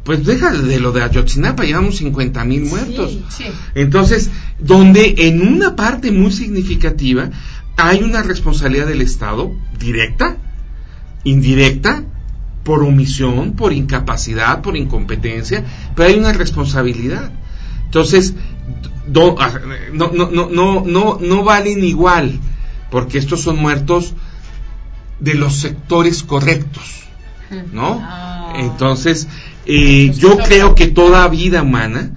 Pues 0.05 0.25
deja 0.25 0.53
de 0.53 0.79
lo 0.81 0.93
de 0.93 1.03
Ayotzinapa, 1.03 1.65
llevamos 1.65 1.97
50 1.97 2.45
mil 2.45 2.67
muertos. 2.67 3.11
Sí, 3.13 3.25
sí. 3.29 3.45
Entonces, 3.75 4.31
donde 4.59 5.15
en 5.19 5.41
una 5.47 5.77
parte 5.77 6.13
muy 6.13 6.31
significativa 6.31 7.31
hay 7.77 8.03
una 8.03 8.23
responsabilidad 8.23 8.87
del 8.87 9.01
Estado 9.01 9.53
directa, 9.79 10.37
indirecta, 11.25 12.05
por 12.65 12.83
omisión, 12.83 13.55
por 13.57 13.73
incapacidad, 13.73 14.63
por 14.63 14.77
incompetencia, 14.77 15.65
pero 15.95 16.09
hay 16.09 16.15
una 16.17 16.33
responsabilidad. 16.33 17.31
Entonces, 17.87 18.35
do- 19.07 19.37
ah, 19.39 19.53
no, 19.93 20.11
no, 20.13 20.31
no, 20.31 20.49
no, 20.51 20.83
no, 20.87 21.19
no 21.21 21.45
valen 21.45 21.85
igual, 21.85 22.41
porque 22.91 23.19
estos 23.19 23.43
son 23.43 23.57
muertos 23.59 24.15
de 25.21 25.35
los 25.35 25.57
sectores 25.57 26.23
correctos, 26.23 27.05
¿no? 27.73 28.01
Ah. 28.03 28.53
Entonces, 28.57 29.29
eh, 29.66 30.12
yo 30.16 30.36
creo 30.39 30.74
que 30.74 30.89
toda 30.89 31.27
vida 31.28 31.62
humana 31.62 32.11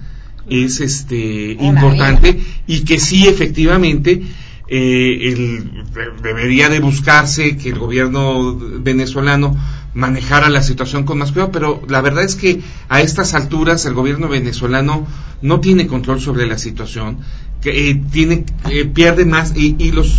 es 0.50 0.80
este 0.80 1.58
importante 1.60 2.40
y 2.68 2.82
que 2.82 3.00
sí 3.00 3.28
efectivamente 3.28 4.22
eh, 4.70 5.20
el- 5.32 5.84
de- 5.94 6.22
debería 6.22 6.70
de 6.70 6.80
buscarse 6.80 7.56
que 7.58 7.70
el 7.70 7.80
gobierno 7.80 8.56
venezolano 8.82 9.56
manejara 9.94 10.50
la 10.50 10.62
situación 10.62 11.04
con 11.06 11.18
más 11.18 11.32
cuidado, 11.32 11.52
pero 11.52 11.82
la 11.88 12.02
verdad 12.02 12.24
es 12.24 12.36
que 12.36 12.60
a 12.90 13.02
estas 13.02 13.34
alturas 13.34 13.86
el 13.86 13.94
gobierno 13.94 14.28
venezolano 14.28 15.08
no 15.42 15.60
tiene 15.60 15.88
control 15.88 16.20
sobre 16.22 16.46
la 16.48 16.58
situación, 16.58 17.18
que 17.62 17.90
eh, 17.92 18.02
tiene 18.12 18.46
eh, 18.70 18.86
pierde 18.86 19.26
más 19.26 19.54
y, 19.56 19.76
y 19.80 19.92
los 19.92 20.14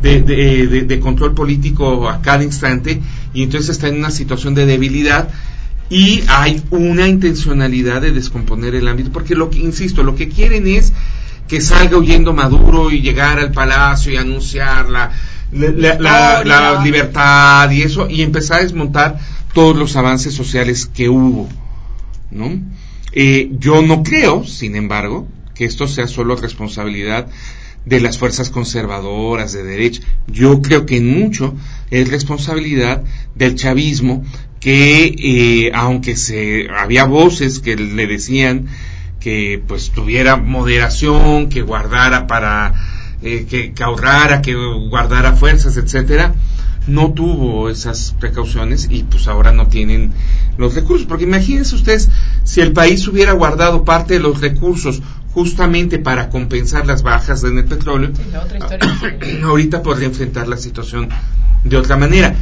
de, 0.00 0.22
de- 0.22 0.66
de- 0.66 0.82
de 0.82 1.00
control 1.00 1.34
político 1.34 2.08
a 2.08 2.22
cada 2.22 2.42
instante 2.44 3.00
y 3.34 3.42
entonces 3.42 3.70
está 3.70 3.88
en 3.88 3.96
una 3.96 4.10
situación 4.10 4.54
de 4.54 4.64
debilidad 4.66 5.28
y 5.90 6.22
hay 6.28 6.62
una 6.70 7.06
intencionalidad 7.08 8.00
de 8.00 8.12
descomponer 8.12 8.74
el 8.74 8.88
ámbito 8.88 9.10
porque 9.12 9.34
lo 9.34 9.50
que 9.50 9.58
insisto 9.58 10.02
lo 10.02 10.14
que 10.14 10.28
quieren 10.28 10.66
es 10.66 10.92
que 11.48 11.60
salga 11.60 11.98
huyendo 11.98 12.32
Maduro 12.32 12.90
y 12.90 13.00
llegar 13.02 13.38
al 13.38 13.52
palacio 13.52 14.12
y 14.12 14.16
anunciar 14.16 14.88
la, 14.88 15.10
la, 15.52 15.98
la- 15.98 16.44
la 16.44 16.82
libertad 16.82 17.70
y 17.70 17.82
eso 17.82 18.08
y 18.08 18.22
empezar 18.22 18.60
a 18.60 18.62
desmontar 18.62 19.18
todos 19.52 19.76
los 19.76 19.96
avances 19.96 20.32
sociales 20.34 20.86
que 20.86 21.08
hubo 21.10 21.48
¿no? 22.30 22.58
Eh, 23.12 23.50
yo 23.58 23.82
no 23.82 24.02
creo 24.02 24.44
sin 24.44 24.76
embargo 24.76 25.28
que 25.54 25.66
esto 25.66 25.86
sea 25.86 26.08
solo 26.08 26.36
responsabilidad 26.36 27.26
de 27.84 28.00
las 28.00 28.16
fuerzas 28.16 28.48
conservadoras 28.48 29.52
de 29.52 29.64
derecha. 29.64 30.00
Yo 30.28 30.62
creo 30.62 30.86
que 30.86 30.96
en 30.98 31.18
mucho 31.20 31.54
es 31.90 32.08
responsabilidad 32.08 33.02
del 33.34 33.56
chavismo 33.56 34.24
que 34.62 35.14
eh, 35.18 35.72
aunque 35.74 36.16
se 36.16 36.68
había 36.70 37.04
voces 37.04 37.58
que 37.58 37.74
le 37.74 38.06
decían 38.06 38.68
que 39.18 39.60
pues 39.66 39.90
tuviera 39.90 40.36
moderación, 40.36 41.48
que 41.48 41.62
guardara 41.62 42.28
para 42.28 42.72
eh, 43.22 43.44
que, 43.50 43.72
que 43.72 43.82
ahorrara, 43.82 44.40
que 44.40 44.54
guardara 44.54 45.32
fuerzas, 45.32 45.76
etcétera, 45.76 46.34
no 46.86 47.12
tuvo 47.12 47.70
esas 47.70 48.14
precauciones 48.20 48.86
y 48.88 49.02
pues 49.02 49.26
ahora 49.26 49.50
no 49.50 49.66
tienen 49.66 50.12
los 50.56 50.74
recursos. 50.76 51.08
Porque 51.08 51.24
imagínense 51.24 51.74
ustedes 51.74 52.08
si 52.44 52.60
el 52.60 52.72
país 52.72 53.06
hubiera 53.08 53.32
guardado 53.32 53.84
parte 53.84 54.14
de 54.14 54.20
los 54.20 54.40
recursos 54.40 55.02
justamente 55.34 55.98
para 55.98 56.28
compensar 56.28 56.86
las 56.86 57.02
bajas 57.02 57.42
en 57.42 57.58
el 57.58 57.64
petróleo, 57.64 58.10
Sí, 58.14 58.22
otra 58.36 58.78
ahorita 59.44 59.82
podría 59.82 60.06
enfrentar 60.06 60.46
la 60.46 60.56
situación 60.56 61.08
de 61.64 61.76
otra 61.76 61.96
manera. 61.96 62.36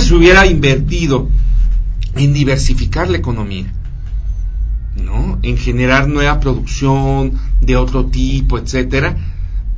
Se 0.00 0.14
hubiera 0.14 0.46
invertido 0.46 1.28
en 2.14 2.32
diversificar 2.32 3.08
la 3.08 3.18
economía, 3.18 3.66
¿no? 4.96 5.38
En 5.42 5.56
generar 5.56 6.08
nueva 6.08 6.40
producción 6.40 7.38
de 7.60 7.76
otro 7.76 8.06
tipo, 8.06 8.58
etcétera, 8.58 9.16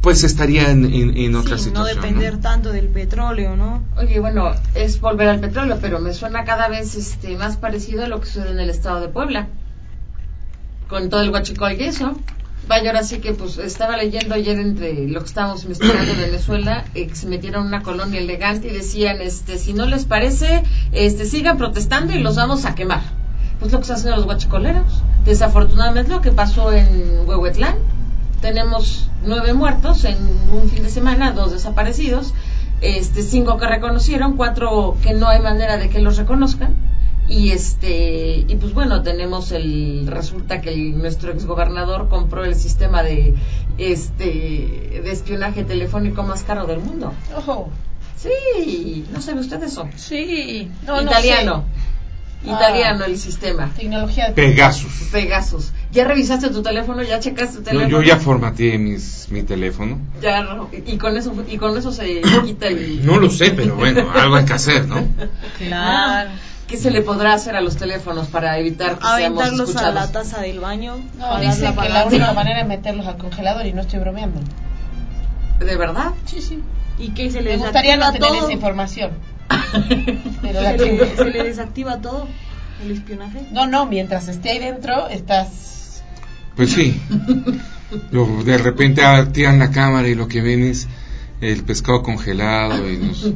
pues 0.01 0.25
estaría 0.25 0.71
en, 0.71 0.85
en- 0.87 1.17
en 1.17 1.35
otra 1.37 1.59
Sí, 1.59 1.71
no 1.71 1.85
situación. 1.85 1.97
¿no? 1.97 2.03
depender 2.03 2.39
tanto 2.41 2.73
del 2.73 2.89
petróleo, 2.89 3.57
¿no? 3.57 3.83
Oye, 3.99 4.19
bueno, 4.21 4.53
es 4.75 5.01
volver 5.01 5.29
al 5.29 5.41
petróleo, 5.41 5.79
pero 5.81 6.01
me 6.01 6.15
suena 6.15 6.45
cada 6.45 6.69
vez 6.69 6.95
este 6.95 7.37
más 7.37 7.57
parecido 7.59 8.05
a 8.05 8.09
lo 8.09 8.21
que 8.21 8.27
sucede 8.27 8.51
en 8.53 8.61
el 8.61 8.71
estado 8.71 9.01
de 9.01 9.09
Puebla. 9.09 9.49
con 10.89 11.09
todo 11.09 11.21
el 11.23 11.31
guachicol 11.31 11.73
y 11.79 11.85
eso. 11.85 12.19
Vaya, 12.69 12.91
ahora 12.91 13.03
sí 13.03 13.19
que 13.19 13.33
pues 13.33 13.59
estaba 13.59 13.97
leyendo 13.97 14.35
ayer 14.35 14.59
entre 14.59 15.09
lo 15.09 15.21
que 15.21 15.27
estábamos 15.27 15.65
investigando 15.65 16.13
en 16.13 16.21
Venezuela, 16.21 16.85
eh, 16.95 17.09
se 17.13 17.27
metieron 17.27 17.67
una 17.67 17.83
colonia 17.83 18.21
elegante 18.21 18.69
y 18.69 18.73
decían, 18.73 19.21
este, 19.21 19.59
si 19.59 19.73
no 19.73 19.87
les 19.87 20.05
parece, 20.05 20.63
este, 20.93 21.25
sigan 21.25 21.59
protestando 21.59 22.15
y 22.15 22.21
los 22.21 22.37
vamos 22.37 22.65
a 22.65 22.75
quemar. 22.75 23.03
Pues 23.59 23.73
lo 23.73 23.79
que 23.79 23.83
están 23.83 23.97
haciendo 23.97 24.17
los 24.17 24.27
guachicoleros. 24.27 25.03
Desafortunadamente 25.25 26.13
lo 26.13 26.21
que 26.21 26.31
pasó 26.33 26.73
en 26.73 27.27
Huehuetlán, 27.27 27.77
tenemos 28.41 29.09
nueve 29.25 29.53
muertos 29.53 30.05
en 30.05 30.17
un 30.53 30.71
fin 30.71 30.83
de 30.83 30.91
semana, 30.91 31.33
dos 31.33 31.53
desaparecidos, 31.53 32.35
este, 32.81 33.23
cinco 33.23 33.59
que 33.59 33.67
reconocieron, 33.67 34.37
cuatro 34.37 34.97
que 35.03 35.13
no 35.13 35.29
hay 35.29 35.41
manera 35.41 35.77
de 35.77 35.91
que 35.91 35.99
los 35.99 36.17
reconozcan 36.17 36.75
y 37.31 37.51
este 37.53 38.45
y 38.49 38.57
pues 38.57 38.75
bueno 38.75 39.03
tenemos 39.03 39.53
el 39.53 40.05
resulta 40.09 40.61
que 40.61 40.71
el- 40.71 40.99
nuestro 40.99 41.31
exgobernador 41.33 42.09
compró 42.09 42.45
el 42.45 42.57
sistema 42.57 43.03
de 43.05 43.35
este 43.79 44.25
de 45.05 45.11
espionaje 45.13 45.63
telefónico 45.65 46.25
más 46.25 46.43
caro 46.43 46.67
del 46.67 46.81
mundo 46.81 47.15
Ojo. 47.37 47.71
sí 48.17 49.05
no 49.13 49.21
sabe 49.23 49.41
usted 49.41 49.63
eso 49.63 49.89
Sí. 49.97 50.69
No, 50.87 50.97
no 50.97 51.03
italiano 51.03 51.65
sé. 52.43 52.51
italiano 52.51 53.05
Ah. 53.05 53.11
el 53.11 53.17
sistema 53.19 53.71
Tecnología 53.77 54.29
de 54.29 54.33
Pegasus. 54.33 54.93
Pegasus 55.13 55.73
ya 55.93 56.05
revisaste 56.05 56.51
tu 56.51 56.63
teléfono 56.63 57.03
ya 57.03 57.21
checaste 57.21 57.59
tu 57.59 57.61
No, 57.61 57.65
teléfono 57.65 57.89
yo 57.91 58.03
ya 58.03 58.17
formateé 58.17 58.77
mis, 58.79 59.29
mi 59.31 59.43
teléfono. 59.43 59.99
Ya, 60.23 60.47
y 60.87 60.97
con 60.99 61.17
eso 61.17 61.33
y 61.49 61.57
con 61.59 61.77
eso 61.77 61.91
se 61.93 62.23
quita 62.45 62.69
el 62.69 63.05
No 63.07 63.19
lo 63.19 63.29
sé, 63.31 63.51
pero 63.53 63.75
bueno, 63.77 64.09
algo 64.15 64.37
hay 64.37 64.45
que 64.45 64.53
hacer, 64.53 64.87
¿no? 64.89 65.05
Claro. 65.59 66.31
¿Qué 66.71 66.77
se 66.77 66.91
le 66.93 67.03
podrá 67.03 67.35
hacer 67.35 67.57
a 67.57 67.61
los 67.61 67.77
teléfonos 67.77 68.29
para 68.29 68.57
evitar 68.59 68.97
que 68.99 69.03
seamos 69.05 69.43
Aventarlos 69.43 69.61
a 69.61 69.73
escuchados? 69.73 69.95
la 69.95 70.13
taza 70.13 70.41
del 70.41 70.61
baño. 70.61 70.99
No, 71.19 71.41
dice 71.41 71.75
que 71.75 71.89
la 71.89 72.07
única 72.07 72.33
manera 72.33 72.61
es 72.61 72.67
meterlos 72.69 73.07
al 73.07 73.17
congelador 73.19 73.67
y 73.67 73.73
no 73.73 73.81
estoy 73.83 73.99
bromeando. 73.99 74.41
¿De 75.59 75.77
verdad? 75.77 76.13
Sí, 76.27 76.41
sí. 76.41 76.61
Y 76.99 77.11
que 77.11 77.31
se 77.31 77.43
le 77.43 77.57
Me 77.57 77.63
gustaría 77.65 77.97
no 77.97 78.07
desactiva 78.07 78.29
tener 78.29 78.39
todo. 78.39 78.47
esa 78.49 78.53
información. 78.53 79.11
Pero 80.43 80.61
la 80.61 80.71
Se 80.73 80.79
le, 80.79 80.85
tengo. 80.85 81.05
se 81.17 81.25
le 81.25 81.43
desactiva 81.45 82.01
todo. 82.01 82.29
El 82.85 82.93
espionaje. 82.93 83.43
No, 83.51 83.67
no, 83.67 83.87
mientras 83.87 84.29
esté 84.29 84.51
ahí 84.53 84.59
dentro, 84.59 85.09
estás... 85.09 86.03
Pues 86.57 86.73
sí. 86.73 87.01
De 88.45 88.59
repente 88.59 89.03
tiran 89.33 89.59
la 89.59 89.71
cámara 89.73 90.07
y 90.09 90.15
lo 90.15 90.29
que 90.29 90.41
ven 90.41 90.63
es 90.63 90.87
el 91.41 91.63
pescado 91.65 92.03
congelado 92.03 92.89
y 92.91 92.97
los 92.99 93.33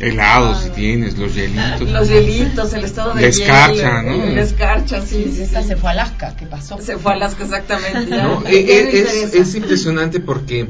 helados 0.00 0.62
si 0.62 0.70
tienes, 0.70 1.18
los 1.18 1.34
hielitos. 1.34 1.90
Los 1.90 2.08
hielitos, 2.08 2.72
el 2.74 2.84
estado 2.84 3.14
de 3.14 3.22
La 3.22 3.28
escarcha, 3.28 4.02
hielo, 4.02 4.16
¿no? 4.26 4.34
La 4.34 4.42
escarcha, 4.42 5.02
sí, 5.02 5.30
sí, 5.34 5.42
Esta 5.42 5.62
sí. 5.62 5.68
se 5.68 5.76
fue 5.76 5.90
a 5.90 5.92
Alaska, 5.92 6.36
¿qué 6.36 6.46
pasó? 6.46 6.78
Se 6.80 6.96
fue 6.98 7.12
a 7.12 7.14
Alaska 7.16 7.44
exactamente. 7.44 8.10
¿no? 8.10 8.42
Eh, 8.46 8.66
eh, 8.68 8.90
me 8.92 8.98
es, 9.22 9.34
es 9.34 9.54
impresionante 9.54 10.20
porque, 10.20 10.68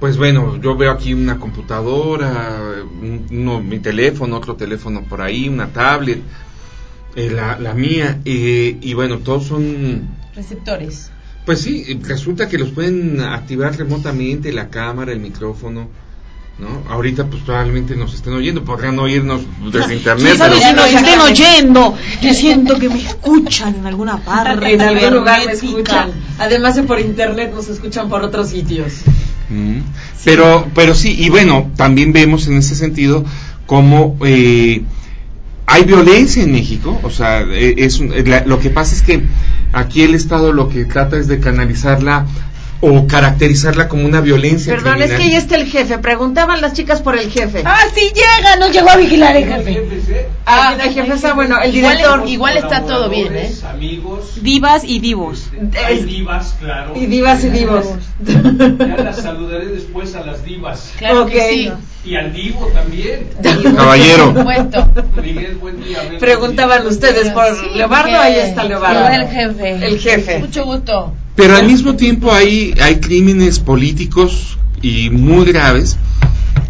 pues 0.00 0.16
bueno, 0.16 0.60
yo 0.60 0.76
veo 0.76 0.90
aquí 0.92 1.14
una 1.14 1.38
computadora, 1.38 2.58
un- 3.00 3.26
uno, 3.30 3.60
mi 3.60 3.78
teléfono, 3.78 4.36
otro 4.36 4.56
teléfono 4.56 5.02
por 5.04 5.20
ahí, 5.22 5.48
una 5.48 5.68
tablet, 5.68 6.20
eh, 7.16 7.30
la, 7.30 7.58
la 7.58 7.74
mía, 7.74 8.20
eh, 8.24 8.76
y 8.80 8.94
bueno, 8.94 9.18
todos 9.18 9.46
son, 9.46 10.08
Receptores. 10.34 11.10
Pues 11.44 11.60
sí, 11.60 11.98
resulta 12.02 12.48
que 12.48 12.58
los 12.58 12.70
pueden 12.70 13.20
activar 13.20 13.76
remotamente, 13.76 14.52
la 14.52 14.68
cámara, 14.68 15.12
el 15.12 15.20
micrófono. 15.20 15.88
¿No? 16.56 16.84
Ahorita 16.88 17.26
pues 17.26 17.42
probablemente 17.42 17.96
nos 17.96 18.14
estén 18.14 18.32
oyendo, 18.32 18.62
podrían 18.62 18.96
oírnos 19.00 19.40
desde 19.72 19.96
internet, 19.96 20.36
¿Quién 20.36 20.38
sabe 20.38 20.50
pero 20.60 20.68
si 20.68 20.72
nos 20.76 21.02
estén 21.02 21.18
oyendo? 21.20 21.96
Yo 22.22 22.32
siento 22.32 22.78
que 22.78 22.88
me 22.88 23.00
escuchan 23.00 23.74
en 23.74 23.86
alguna 23.86 24.18
parte. 24.18 24.72
En 24.74 24.80
algún 24.80 25.14
lugar 25.14 25.40
me 25.46 25.50
escuchan. 25.52 26.12
Además 26.38 26.76
de 26.76 26.84
por 26.84 27.00
internet 27.00 27.50
nos 27.52 27.68
escuchan 27.68 28.08
por 28.08 28.22
otros 28.22 28.50
sitios. 28.50 28.92
Mm. 29.50 29.78
Pero, 30.24 30.68
pero 30.76 30.94
sí, 30.94 31.16
y 31.18 31.28
bueno, 31.28 31.72
también 31.74 32.12
vemos 32.12 32.46
en 32.46 32.56
ese 32.58 32.76
sentido 32.76 33.24
cómo 33.66 34.16
eh, 34.24 34.84
hay 35.66 35.82
violencia 35.82 36.40
en 36.44 36.52
México. 36.52 37.00
O 37.02 37.10
sea, 37.10 37.40
eh, 37.42 37.74
es 37.78 37.98
un- 37.98 38.12
la- 38.30 38.44
lo 38.46 38.60
que 38.60 38.70
pasa 38.70 38.94
es 38.94 39.02
que 39.02 39.22
aquí 39.74 40.02
el 40.02 40.14
Estado 40.14 40.52
lo 40.52 40.68
que 40.68 40.84
trata 40.84 41.16
es 41.16 41.28
de 41.28 41.40
canalizarla 41.40 42.26
o 42.80 43.06
caracterizarla 43.06 43.88
como 43.88 44.04
una 44.04 44.20
violencia. 44.20 44.74
Perdón, 44.74 44.96
es 45.02 45.08
criminal. 45.10 45.22
que 45.26 45.32
ya 45.32 45.38
está 45.38 45.54
el 45.56 45.66
jefe. 45.66 45.98
Preguntaban 45.98 46.60
las 46.60 46.74
chicas 46.74 47.00
por 47.00 47.16
el 47.18 47.30
jefe. 47.30 47.62
¡Ah, 47.64 47.80
sí 47.94 48.12
llega! 48.14 48.56
No 48.58 48.68
llegó 48.70 48.90
a 48.90 48.96
vigilar 48.96 49.36
el 49.36 49.46
jefe. 49.46 50.26
Ah, 50.46 50.74
el 50.82 50.92
jefe 50.92 51.14
está 51.14 51.32
bueno, 51.34 51.60
el 51.62 51.74
Igual, 51.74 51.96
director. 51.96 52.28
igual 52.28 52.56
está 52.58 52.82
todo 52.82 53.08
bien, 53.08 53.34
¿eh? 53.34 53.50
Amigos, 53.70 54.42
Divas 54.42 54.84
y 54.84 54.98
divos. 54.98 55.48
hay 55.86 55.98
Es- 55.98 56.06
divas, 56.06 56.54
claro. 56.60 56.92
y 56.94 57.06
divas 57.06 57.42
y 57.44 57.48
divos. 57.50 57.86
Ya 58.20 58.96
las 59.02 59.16
saludaré 59.22 59.66
después 59.66 60.14
a 60.14 60.20
las 60.20 60.44
divas. 60.44 60.92
Claro 60.98 61.22
Ok. 61.22 61.30
que 61.30 61.48
sí. 61.48 61.72
Y 62.04 62.16
al 62.16 62.32
divo 62.34 62.66
también. 62.66 63.28
Caballero. 63.76 64.34
Miguel, 65.22 65.56
buen 65.56 65.82
día. 65.82 66.00
ven 66.10 66.18
Preguntaban 66.18 66.86
ustedes 66.86 67.30
por 67.30 67.46
Sí, 67.56 67.66
Leobardo, 67.76 68.18
ahí 68.20 68.34
está 68.36 68.64
Leobardo. 68.64 69.08
el 69.08 69.28
jefe. 69.28 69.70
El 69.86 69.98
jefe. 69.98 70.38
Mucho 70.40 70.64
gusto. 70.66 71.14
Pero 71.36 71.56
al 71.56 71.66
mismo 71.66 71.96
tiempo 71.96 72.32
hay, 72.32 72.74
hay 72.80 72.96
crímenes 73.00 73.58
políticos 73.58 74.58
y 74.82 75.10
muy 75.10 75.46
graves. 75.46 75.96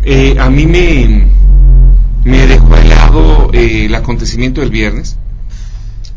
Eh, 0.04 0.36
a 0.38 0.48
mí 0.50 0.66
me, 0.66 1.26
me 2.24 2.46
dejó 2.46 2.76
helado 2.76 3.50
eh, 3.52 3.86
el 3.86 3.94
acontecimiento 3.94 4.60
del 4.60 4.70
viernes. 4.70 5.18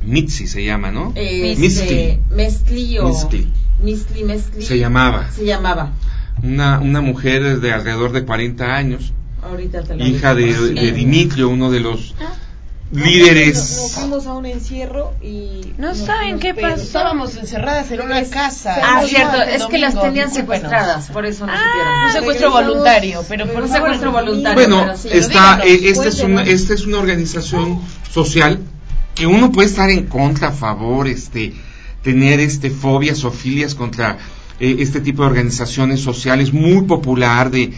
Mitzi 0.05 0.47
se 0.47 0.63
llama, 0.63 0.91
¿no? 0.91 1.11
Este, 1.15 1.55
Mistli. 1.59 2.19
Mezcli 2.31 2.97
o... 2.99 3.09
Mezcli. 3.09 3.47
Mistli, 3.81 4.23
mezcli. 4.23 4.63
Se 4.63 4.77
llamaba. 4.79 5.29
Se 5.31 5.45
llamaba. 5.45 5.91
Una, 6.41 6.79
una 6.79 7.01
mujer 7.01 7.59
de 7.59 7.73
alrededor 7.73 8.11
de 8.11 8.23
40 8.23 8.75
años, 8.75 9.13
Ahorita 9.41 9.83
te 9.83 9.95
lo 9.95 10.05
hija 10.05 10.35
de, 10.35 10.53
de 10.73 10.91
Dimitrio, 10.91 11.49
uno 11.49 11.69
de 11.71 11.79
los 11.79 12.15
Nos 12.19 12.36
líderes. 12.91 13.91
fuimos 13.95 14.25
a 14.27 14.33
un 14.33 14.45
encierro 14.45 15.13
y. 15.21 15.73
No 15.77 15.89
nos- 15.89 15.97
saben 15.97 16.31
nos 16.33 16.41
qué 16.41 16.53
pasó. 16.53 16.81
Estábamos 16.81 17.35
encerradas 17.35 17.91
en 17.91 18.01
una 18.01 18.23
casa. 18.25 18.75
Ah, 18.81 19.03
cierto, 19.05 19.41
es 19.41 19.65
que 19.65 19.77
las 19.77 19.99
tenían 19.99 20.31
secuestradas, 20.33 21.07
por 21.11 21.25
eso 21.25 21.45
no 21.45 21.53
Un 21.53 21.59
supieron. 21.59 22.11
secuestro 22.13 22.49
Regresamos- 22.49 22.67
voluntario, 22.67 23.23
pero 23.27 23.47
por 23.47 23.63
Un 23.63 23.69
secuestro 23.69 24.11
voluntario. 24.11 24.55
Bueno, 24.55 24.97
sí. 24.97 25.09
está, 25.11 25.57
díganos, 25.63 25.65
eh, 25.65 25.89
esta, 25.89 26.07
es 26.07 26.19
una, 26.21 26.43
esta 26.43 26.73
es 26.73 26.85
una 26.85 26.99
organización 26.99 27.81
social 28.11 28.59
que 29.15 29.25
uno 29.27 29.51
puede 29.51 29.67
estar 29.67 29.89
en 29.89 30.05
contra, 30.05 30.49
a 30.49 30.51
favor, 30.51 31.07
este, 31.07 31.53
tener 32.03 32.39
este 32.39 32.69
fobias 32.69 33.23
o 33.23 33.31
filias 33.31 33.75
contra 33.75 34.17
eh, 34.59 34.77
este 34.79 35.01
tipo 35.01 35.23
de 35.23 35.29
organizaciones 35.29 36.01
sociales 36.01 36.53
muy 36.53 36.83
popular 36.85 37.51
de 37.51 37.73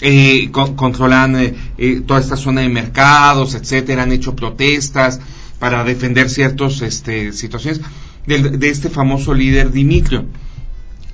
eh, 0.00 0.48
con- 0.50 0.76
controlan 0.76 1.36
eh, 1.36 1.54
eh, 1.78 2.00
toda 2.06 2.20
esta 2.20 2.36
zona 2.36 2.62
de 2.62 2.68
mercados, 2.68 3.54
etcétera, 3.54 4.02
han 4.04 4.12
hecho 4.12 4.34
protestas 4.34 5.20
para 5.58 5.84
defender 5.84 6.30
ciertas 6.30 6.80
este, 6.82 7.32
situaciones 7.32 7.80
del- 8.26 8.58
de 8.58 8.68
este 8.70 8.88
famoso 8.90 9.34
líder 9.34 9.70
Dimitrio 9.72 10.24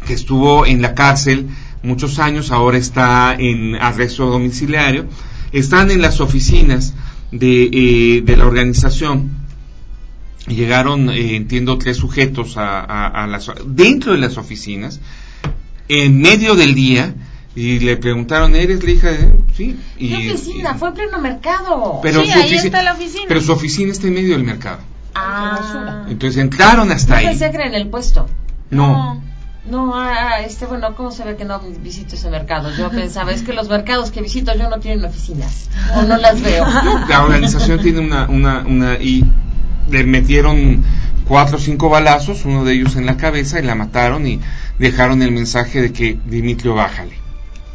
que 0.07 0.13
estuvo 0.15 0.67
en 0.67 0.83
la 0.83 0.95
cárcel 0.95 1.47
muchos 1.83 2.19
años, 2.21 2.51
ahora 2.53 2.79
está 2.79 3.35
en 3.39 3.75
arresto 3.77 4.27
domiciliario, 4.27 5.07
están 5.53 5.91
en 5.91 6.01
las 6.01 6.21
oficinas 6.21 6.95
de, 7.33 7.65
eh, 7.73 8.23
de 8.23 8.37
la 8.37 8.47
organización. 8.47 9.31
Llegaron, 10.47 11.11
entiendo, 11.11 11.77
tres 11.77 11.97
sujetos 11.97 12.55
a 12.57 13.27
las, 13.29 13.51
dentro 13.67 14.13
de 14.13 14.19
las 14.19 14.37
oficinas, 14.39 15.01
en 15.89 16.21
medio 16.21 16.55
del 16.55 16.75
día, 16.77 17.15
y 17.57 17.79
le 17.81 17.97
preguntaron, 17.97 18.55
¿eres 18.55 18.85
la 18.85 18.91
hija 18.91 19.11
de...? 19.11 19.33
Sí. 19.57 19.77
Y, 19.99 20.11
¿Qué 20.11 20.33
oficina? 20.33 20.73
y- 20.75 20.79
Fue 20.79 20.89
en 20.89 20.95
pleno 20.95 21.19
mercado. 21.19 22.01
pero 22.03 22.23
Sí, 22.23 22.31
ahí 22.31 22.55
está 22.55 22.83
la 22.83 22.93
oficina. 22.93 23.25
Pero 23.27 23.41
su 23.41 23.51
oficina 23.53 23.91
está 23.93 24.07
en 24.07 24.15
medio 24.15 24.35
del 24.35 24.45
mercado. 24.45 24.79
ah, 25.15 26.05
Entonces 26.09 26.41
entraron 26.41 26.93
hasta 26.93 27.17
ahí. 27.17 27.27
pensé 27.27 27.51
que 27.51 27.57
era 27.57 27.67
en 27.67 27.75
el 27.75 27.89
puesto. 27.89 28.29
No. 28.71 29.23
No, 29.69 29.93
ah, 29.97 30.41
este, 30.45 30.67
bueno, 30.67 30.95
¿cómo 30.95 31.11
se 31.11 31.25
ve 31.25 31.35
que 31.37 31.45
no 31.45 31.59
visito 31.83 32.15
ese 32.15 32.31
mercado? 32.31 32.71
Yo 32.77 32.89
pensaba, 32.91 33.33
es 33.33 33.43
que 33.43 33.53
los 33.53 33.69
mercados 33.69 34.13
que 34.13 34.21
visito 34.23 34.55
yo 34.55 34.69
no 34.71 34.79
tienen 34.79 35.05
oficinas, 35.05 35.69
o 35.97 36.03
no 36.03 36.17
las 36.19 36.41
veo. 36.41 36.65
La 37.09 37.25
organización 37.25 37.81
tiene 37.81 37.99
una, 37.99 38.29
una, 38.29 38.61
una, 38.61 38.95
y 38.95 39.25
le 39.91 40.05
metieron 40.05 40.85
cuatro 41.27 41.57
o 41.57 41.61
cinco 41.61 41.89
balazos, 41.89 42.45
uno 42.45 42.65
de 42.65 42.75
ellos 42.75 42.95
en 42.95 43.07
la 43.07 43.17
cabeza, 43.17 43.59
y 43.59 43.65
la 43.65 43.75
mataron 43.75 44.25
y 44.29 44.39
dejaron 44.79 45.21
el 45.23 45.33
mensaje 45.33 45.81
de 45.83 45.93
que 45.93 46.17
Dimitrio 46.27 46.75
bájale. 46.75 47.17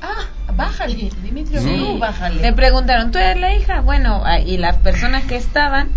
Ah, 0.01 0.25
bájale, 0.55 1.11
Dimitrio, 1.23 1.61
Sí. 1.61 1.77
no, 1.77 1.99
bájale. 1.99 2.41
Le 2.41 2.53
preguntaron, 2.53 3.11
¿tú 3.11 3.17
eres 3.19 3.39
la 3.39 3.55
hija? 3.55 3.81
Bueno, 3.81 4.21
ah, 4.25 4.39
y 4.39 4.57
las 4.57 4.77
personas 4.77 5.25
que 5.25 5.35
estaban 5.35 5.89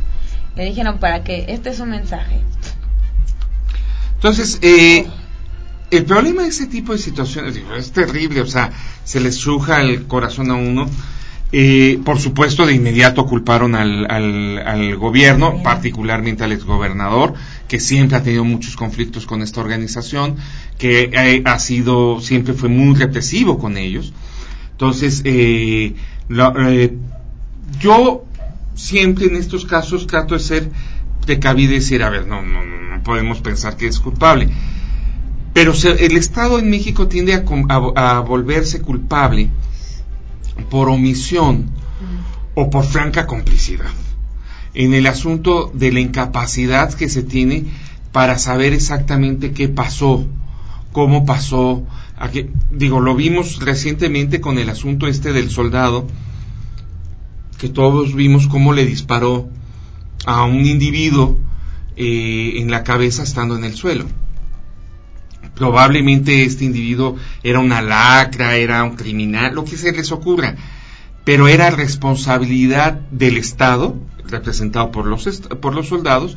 le 0.56 0.64
dijeron 0.64 0.98
para 0.98 1.24
que 1.24 1.47
este 1.48 1.70
es 1.70 1.81
un 1.81 1.90
mensaje. 1.90 2.40
Entonces, 4.16 4.59
eh, 4.62 5.06
el 5.90 6.05
problema 6.05 6.43
de 6.43 6.48
ese 6.48 6.66
tipo 6.66 6.93
de 6.93 6.98
situaciones 6.98 7.55
digo, 7.55 7.74
es 7.74 7.93
terrible, 7.93 8.40
o 8.40 8.47
sea, 8.47 8.70
se 9.05 9.20
les 9.20 9.36
suja 9.36 9.81
el 9.81 10.06
corazón 10.06 10.51
a 10.51 10.55
uno. 10.55 10.89
Eh, 11.56 12.01
por 12.05 12.18
supuesto, 12.18 12.66
de 12.66 12.74
inmediato 12.74 13.26
culparon 13.26 13.76
al, 13.76 14.10
al, 14.10 14.59
al 14.66 14.97
gobierno, 14.97 15.62
particularmente 15.62 16.43
al 16.43 16.51
exgobernador, 16.51 17.35
que 17.68 17.78
siempre 17.78 18.16
ha 18.16 18.24
tenido 18.24 18.43
muchos 18.44 18.74
conflictos 18.74 19.24
con 19.24 19.40
esta 19.40 19.60
organización, 19.60 20.35
que 20.78 21.10
eh, 21.12 21.43
ha 21.44 21.59
sido, 21.60 22.20
siempre 22.20 22.55
fue 22.55 22.68
muy 22.68 22.97
represivo 22.97 23.56
con 23.59 23.76
ellos. 23.76 24.12
Entonces, 24.72 25.22
eh, 25.24 25.94
lo- 26.26 26.55
eh, 26.68 26.97
yo 27.78 28.24
siempre 28.74 29.26
en 29.26 29.36
estos 29.36 29.64
casos 29.64 30.09
trato 30.09 30.35
de 30.35 30.40
ser 30.40 30.68
precavido 31.24 31.70
y 31.72 31.76
decir, 31.76 32.02
a 32.02 32.10
ver, 32.10 32.26
no, 32.26 32.43
no, 32.43 32.64
no, 32.64 32.97
no 32.97 33.02
podemos 33.05 33.40
pensar 33.40 33.76
que 33.76 33.86
es 33.86 34.01
culpable. 34.01 34.48
Pero 35.52 35.72
se- 35.72 36.05
el 36.05 36.16
Estado 36.16 36.59
en 36.59 36.68
México 36.68 37.06
tiende 37.06 37.32
a, 37.35 37.44
a- 37.68 38.16
a 38.16 38.20
volverse 38.22 38.81
culpable 38.82 39.51
por 40.70 40.89
omisión 40.89 41.70
o 42.55 42.70
por 42.70 42.85
franca 42.85 43.26
complicidad 43.26 43.90
en 44.74 44.93
el 44.93 45.06
asunto 45.06 45.70
de 45.72 45.93
la 45.93 46.01
incapacidad 46.01 46.93
que 46.93 47.09
se 47.09 47.22
tiene 47.22 47.64
para 48.12 48.39
saber 48.39 48.72
exactamente 48.72 49.52
qué 49.52 49.68
pasó, 49.68 50.26
cómo 50.93 51.24
pasó. 51.24 51.85
digo, 52.70 53.01
lo 53.01 53.14
vimos 53.14 53.60
recientemente 53.60 54.40
con 54.40 54.59
el 54.59 54.68
asunto 54.68 55.06
este 55.06 55.32
del 55.32 55.51
soldado, 55.51 56.06
que 57.59 57.68
todos 57.68 58.14
vimos 58.14 58.48
cómo 58.48 58.72
le 58.72 58.85
disparó 58.85 59.48
a 60.26 60.44
un 60.44 60.66
individuo 60.66 61.39
eh, 61.97 62.55
en 62.56 62.70
la 62.70 62.82
cabeza 62.82 63.22
estando 63.22 63.56
en 63.56 63.64
el 63.64 63.74
suelo. 63.74 64.06
Probablemente 65.55 66.44
este 66.44 66.64
individuo 66.64 67.16
era 67.43 67.60
una 67.60 67.81
lacra, 67.81 68.56
era 68.56 68.82
un 68.82 68.97
criminal, 68.97 69.55
lo 69.55 69.64
que 69.64 69.76
se 69.76 69.93
les 69.93 70.10
ocurra, 70.10 70.56
pero 71.24 71.47
era 71.48 71.70
responsabilidad 71.70 72.94
del 73.10 73.36
Estado, 73.36 73.97
representado 74.28 74.90
por 74.90 75.06
los, 75.06 75.24
por 75.60 75.74
los 75.74 75.89
soldados, 75.89 76.36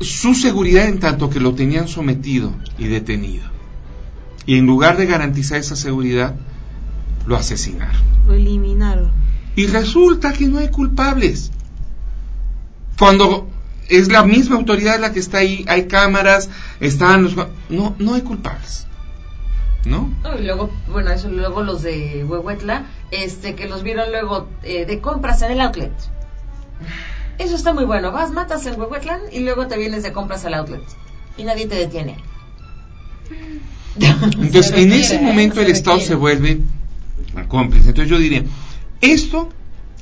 su 0.00 0.34
seguridad 0.34 0.86
en 0.86 1.00
tanto 1.00 1.30
que 1.30 1.40
lo 1.40 1.54
tenían 1.54 1.88
sometido 1.88 2.52
y 2.78 2.86
detenido. 2.86 3.44
Y 4.46 4.56
en 4.56 4.66
lugar 4.66 4.96
de 4.96 5.06
garantizar 5.06 5.58
esa 5.58 5.76
seguridad, 5.76 6.36
lo 7.26 7.36
asesinaron. 7.36 8.00
Lo 8.26 8.34
eliminaron. 8.34 9.10
Y 9.56 9.66
resulta 9.66 10.32
que 10.32 10.46
no 10.48 10.58
hay 10.58 10.68
culpables. 10.68 11.50
Cuando 12.98 13.48
es 13.88 14.08
la 14.08 14.22
misma 14.22 14.56
autoridad 14.56 15.00
la 15.00 15.12
que 15.12 15.20
está 15.20 15.38
ahí, 15.38 15.64
hay 15.68 15.86
cámaras, 15.86 16.50
están 16.80 17.24
los... 17.24 17.36
No, 17.68 17.94
no 17.98 18.14
hay 18.14 18.22
culpables. 18.22 18.86
¿No? 19.84 20.12
No, 20.22 20.38
y 20.38 20.44
luego, 20.44 20.70
bueno, 20.90 21.10
eso 21.10 21.30
luego 21.30 21.62
los 21.62 21.82
de 21.82 22.24
Huehuetla, 22.24 22.86
este, 23.10 23.54
que 23.54 23.68
los 23.68 23.82
vieron 23.82 24.10
luego 24.10 24.48
eh, 24.62 24.84
de 24.84 25.00
compras 25.00 25.40
en 25.42 25.52
el 25.52 25.60
outlet. 25.60 25.92
Eso 27.38 27.54
está 27.54 27.72
muy 27.72 27.84
bueno. 27.84 28.12
Vas, 28.12 28.30
matas 28.30 28.66
en 28.66 28.78
Huehuetlan 28.78 29.20
y 29.32 29.40
luego 29.40 29.66
te 29.66 29.78
vienes 29.78 30.02
de 30.02 30.12
compras 30.12 30.44
al 30.44 30.54
outlet. 30.54 30.82
Y 31.38 31.44
nadie 31.44 31.66
te 31.66 31.76
detiene. 31.76 32.16
Entonces, 33.98 34.72
en 34.72 34.92
ese 34.92 35.16
¿eh? 35.16 35.20
momento 35.20 35.60
el 35.60 35.70
Estado 35.70 36.00
se 36.00 36.14
vuelve 36.14 36.60
cómplice. 37.48 37.90
Entonces 37.90 38.10
yo 38.10 38.18
diría, 38.18 38.44
esto 39.00 39.48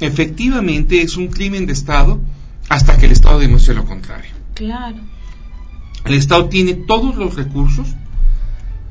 efectivamente 0.00 1.02
es 1.02 1.16
un 1.16 1.28
crimen 1.28 1.66
de 1.66 1.72
Estado 1.72 2.18
hasta 2.68 2.96
que 2.96 3.06
el 3.06 3.12
Estado 3.12 3.38
demuestre 3.38 3.74
lo 3.74 3.84
contrario. 3.84 4.30
Claro. 4.54 4.96
El 6.04 6.14
Estado 6.14 6.48
tiene 6.48 6.74
todos 6.74 7.16
los 7.16 7.34
recursos 7.34 7.88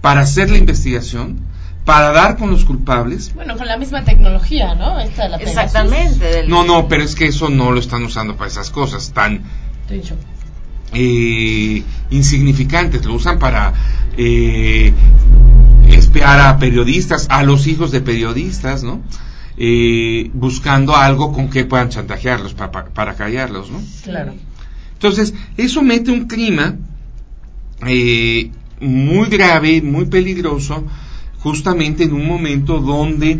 para 0.01 0.21
hacer 0.21 0.49
la 0.49 0.57
investigación, 0.57 1.39
para 1.85 2.11
dar 2.11 2.37
con 2.37 2.49
los 2.51 2.65
culpables. 2.65 3.33
Bueno, 3.35 3.57
con 3.57 3.67
la 3.67 3.77
misma 3.77 4.03
tecnología, 4.03 4.75
¿no? 4.75 4.99
Esta 4.99 5.23
de 5.23 5.29
la. 5.29 5.37
Exactamente. 5.37 6.25
del- 6.25 6.49
No, 6.49 6.63
no, 6.63 6.87
pero 6.87 7.03
es 7.03 7.15
que 7.15 7.27
eso 7.27 7.49
no 7.49 7.71
lo 7.71 7.79
están 7.79 8.03
usando 8.03 8.35
para 8.35 8.49
esas 8.49 8.69
cosas 8.69 9.11
tan 9.13 9.43
eh, 10.93 11.83
insignificantes. 12.09 13.05
Lo 13.05 13.13
usan 13.15 13.39
para 13.39 13.73
eh, 14.17 14.93
espiar 15.89 16.39
a 16.39 16.57
periodistas, 16.57 17.27
a 17.29 17.43
los 17.43 17.67
hijos 17.67 17.91
de 17.91 18.01
periodistas, 18.01 18.83
¿no? 18.83 19.01
Eh, 19.57 20.29
buscando 20.33 20.95
algo 20.97 21.31
con 21.31 21.49
que 21.49 21.63
puedan 21.63 21.87
chantajearlos 21.89 22.53
pa- 22.53 22.71
pa- 22.71 22.85
para 22.85 23.15
callarlos, 23.15 23.69
¿no? 23.71 23.81
Claro. 24.03 24.33
Entonces, 24.93 25.33
eso 25.55 25.81
mete 25.81 26.11
un 26.11 26.25
clima 26.27 26.75
eh, 27.87 28.51
muy 28.81 29.29
grave, 29.29 29.81
muy 29.81 30.05
peligroso, 30.05 30.83
justamente 31.39 32.03
en 32.03 32.13
un 32.13 32.27
momento 32.27 32.79
donde 32.79 33.39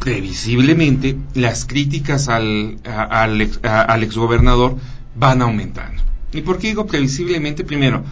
previsiblemente 0.00 1.16
las 1.34 1.64
críticas 1.64 2.28
al, 2.28 2.78
a- 2.84 3.22
al, 3.22 3.40
ex- 3.40 3.60
a- 3.64 3.82
al 3.82 4.02
exgobernador 4.02 4.76
van 5.14 5.42
aumentando. 5.42 6.02
¿Y 6.32 6.40
por 6.40 6.58
qué 6.58 6.68
digo 6.68 6.86
previsiblemente? 6.86 7.62
Primero, 7.64 8.02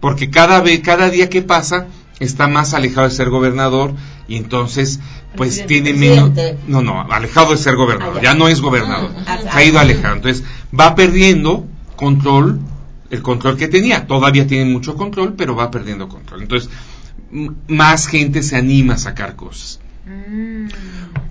porque 0.00 0.28
cada 0.30 0.60
vez, 0.60 0.80
cada 0.80 1.08
día 1.08 1.28
que 1.30 1.42
pasa 1.42 1.86
está 2.20 2.46
más 2.48 2.74
alejado 2.74 3.08
de 3.08 3.14
ser 3.14 3.28
gobernador 3.30 3.94
y 4.28 4.36
entonces 4.36 5.00
pues 5.36 5.60
Presidente. 5.60 5.92
tiene 5.92 5.98
menos 5.98 6.30
no 6.68 6.82
no 6.82 7.00
alejado 7.12 7.50
de 7.52 7.56
ser 7.56 7.74
gobernador 7.76 8.18
Ah, 8.18 8.22
ya. 8.22 8.34
no 8.34 8.48
es 8.48 8.60
gobernador 8.60 9.10
Mm, 9.10 9.24
ah, 9.26 9.38
se 9.42 9.48
ha 9.48 9.64
ido 9.64 9.78
ah. 9.78 9.82
alejado 9.82 10.14
entonces 10.16 10.44
va 10.78 10.94
perdiendo 10.94 11.66
control 11.96 12.60
el 13.10 13.22
control 13.22 13.56
que 13.56 13.68
tenía 13.68 14.06
todavía 14.06 14.46
tiene 14.46 14.70
mucho 14.70 14.94
control 14.96 15.34
pero 15.36 15.56
va 15.56 15.70
perdiendo 15.70 16.08
control 16.08 16.42
entonces 16.42 16.70
más 17.68 18.06
gente 18.06 18.42
se 18.42 18.56
anima 18.56 18.94
a 18.94 18.98
sacar 18.98 19.34
cosas 19.36 19.80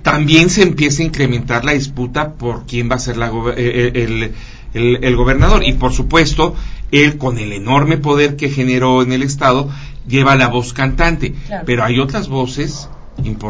también 0.03 0.49
se 0.49 0.63
empieza 0.63 1.01
a 1.03 1.05
incrementar 1.05 1.65
la 1.65 1.73
disputa 1.73 2.33
por 2.33 2.65
quién 2.65 2.89
va 2.89 2.95
a 2.95 2.99
ser 2.99 3.17
la 3.17 3.29
gobe- 3.31 3.55
eh, 3.57 3.91
eh, 3.93 4.03
el, 4.03 4.33
el- 4.73 5.03
el 5.03 5.15
gobernador. 5.15 5.63
Y 5.65 5.73
por 5.73 5.91
supuesto, 5.93 6.55
él 6.91 7.17
con 7.17 7.37
el 7.37 7.53
enorme 7.53 7.97
poder 7.97 8.35
que 8.35 8.49
generó 8.49 9.01
en 9.01 9.13
el 9.13 9.23
Estado, 9.23 9.69
lleva 10.07 10.35
la 10.35 10.47
voz 10.47 10.73
cantante. 10.73 11.33
Claro. 11.47 11.63
Pero 11.65 11.83
hay 11.83 11.99
otras 11.99 12.27
voces 12.27 12.89
importantes 13.23 13.49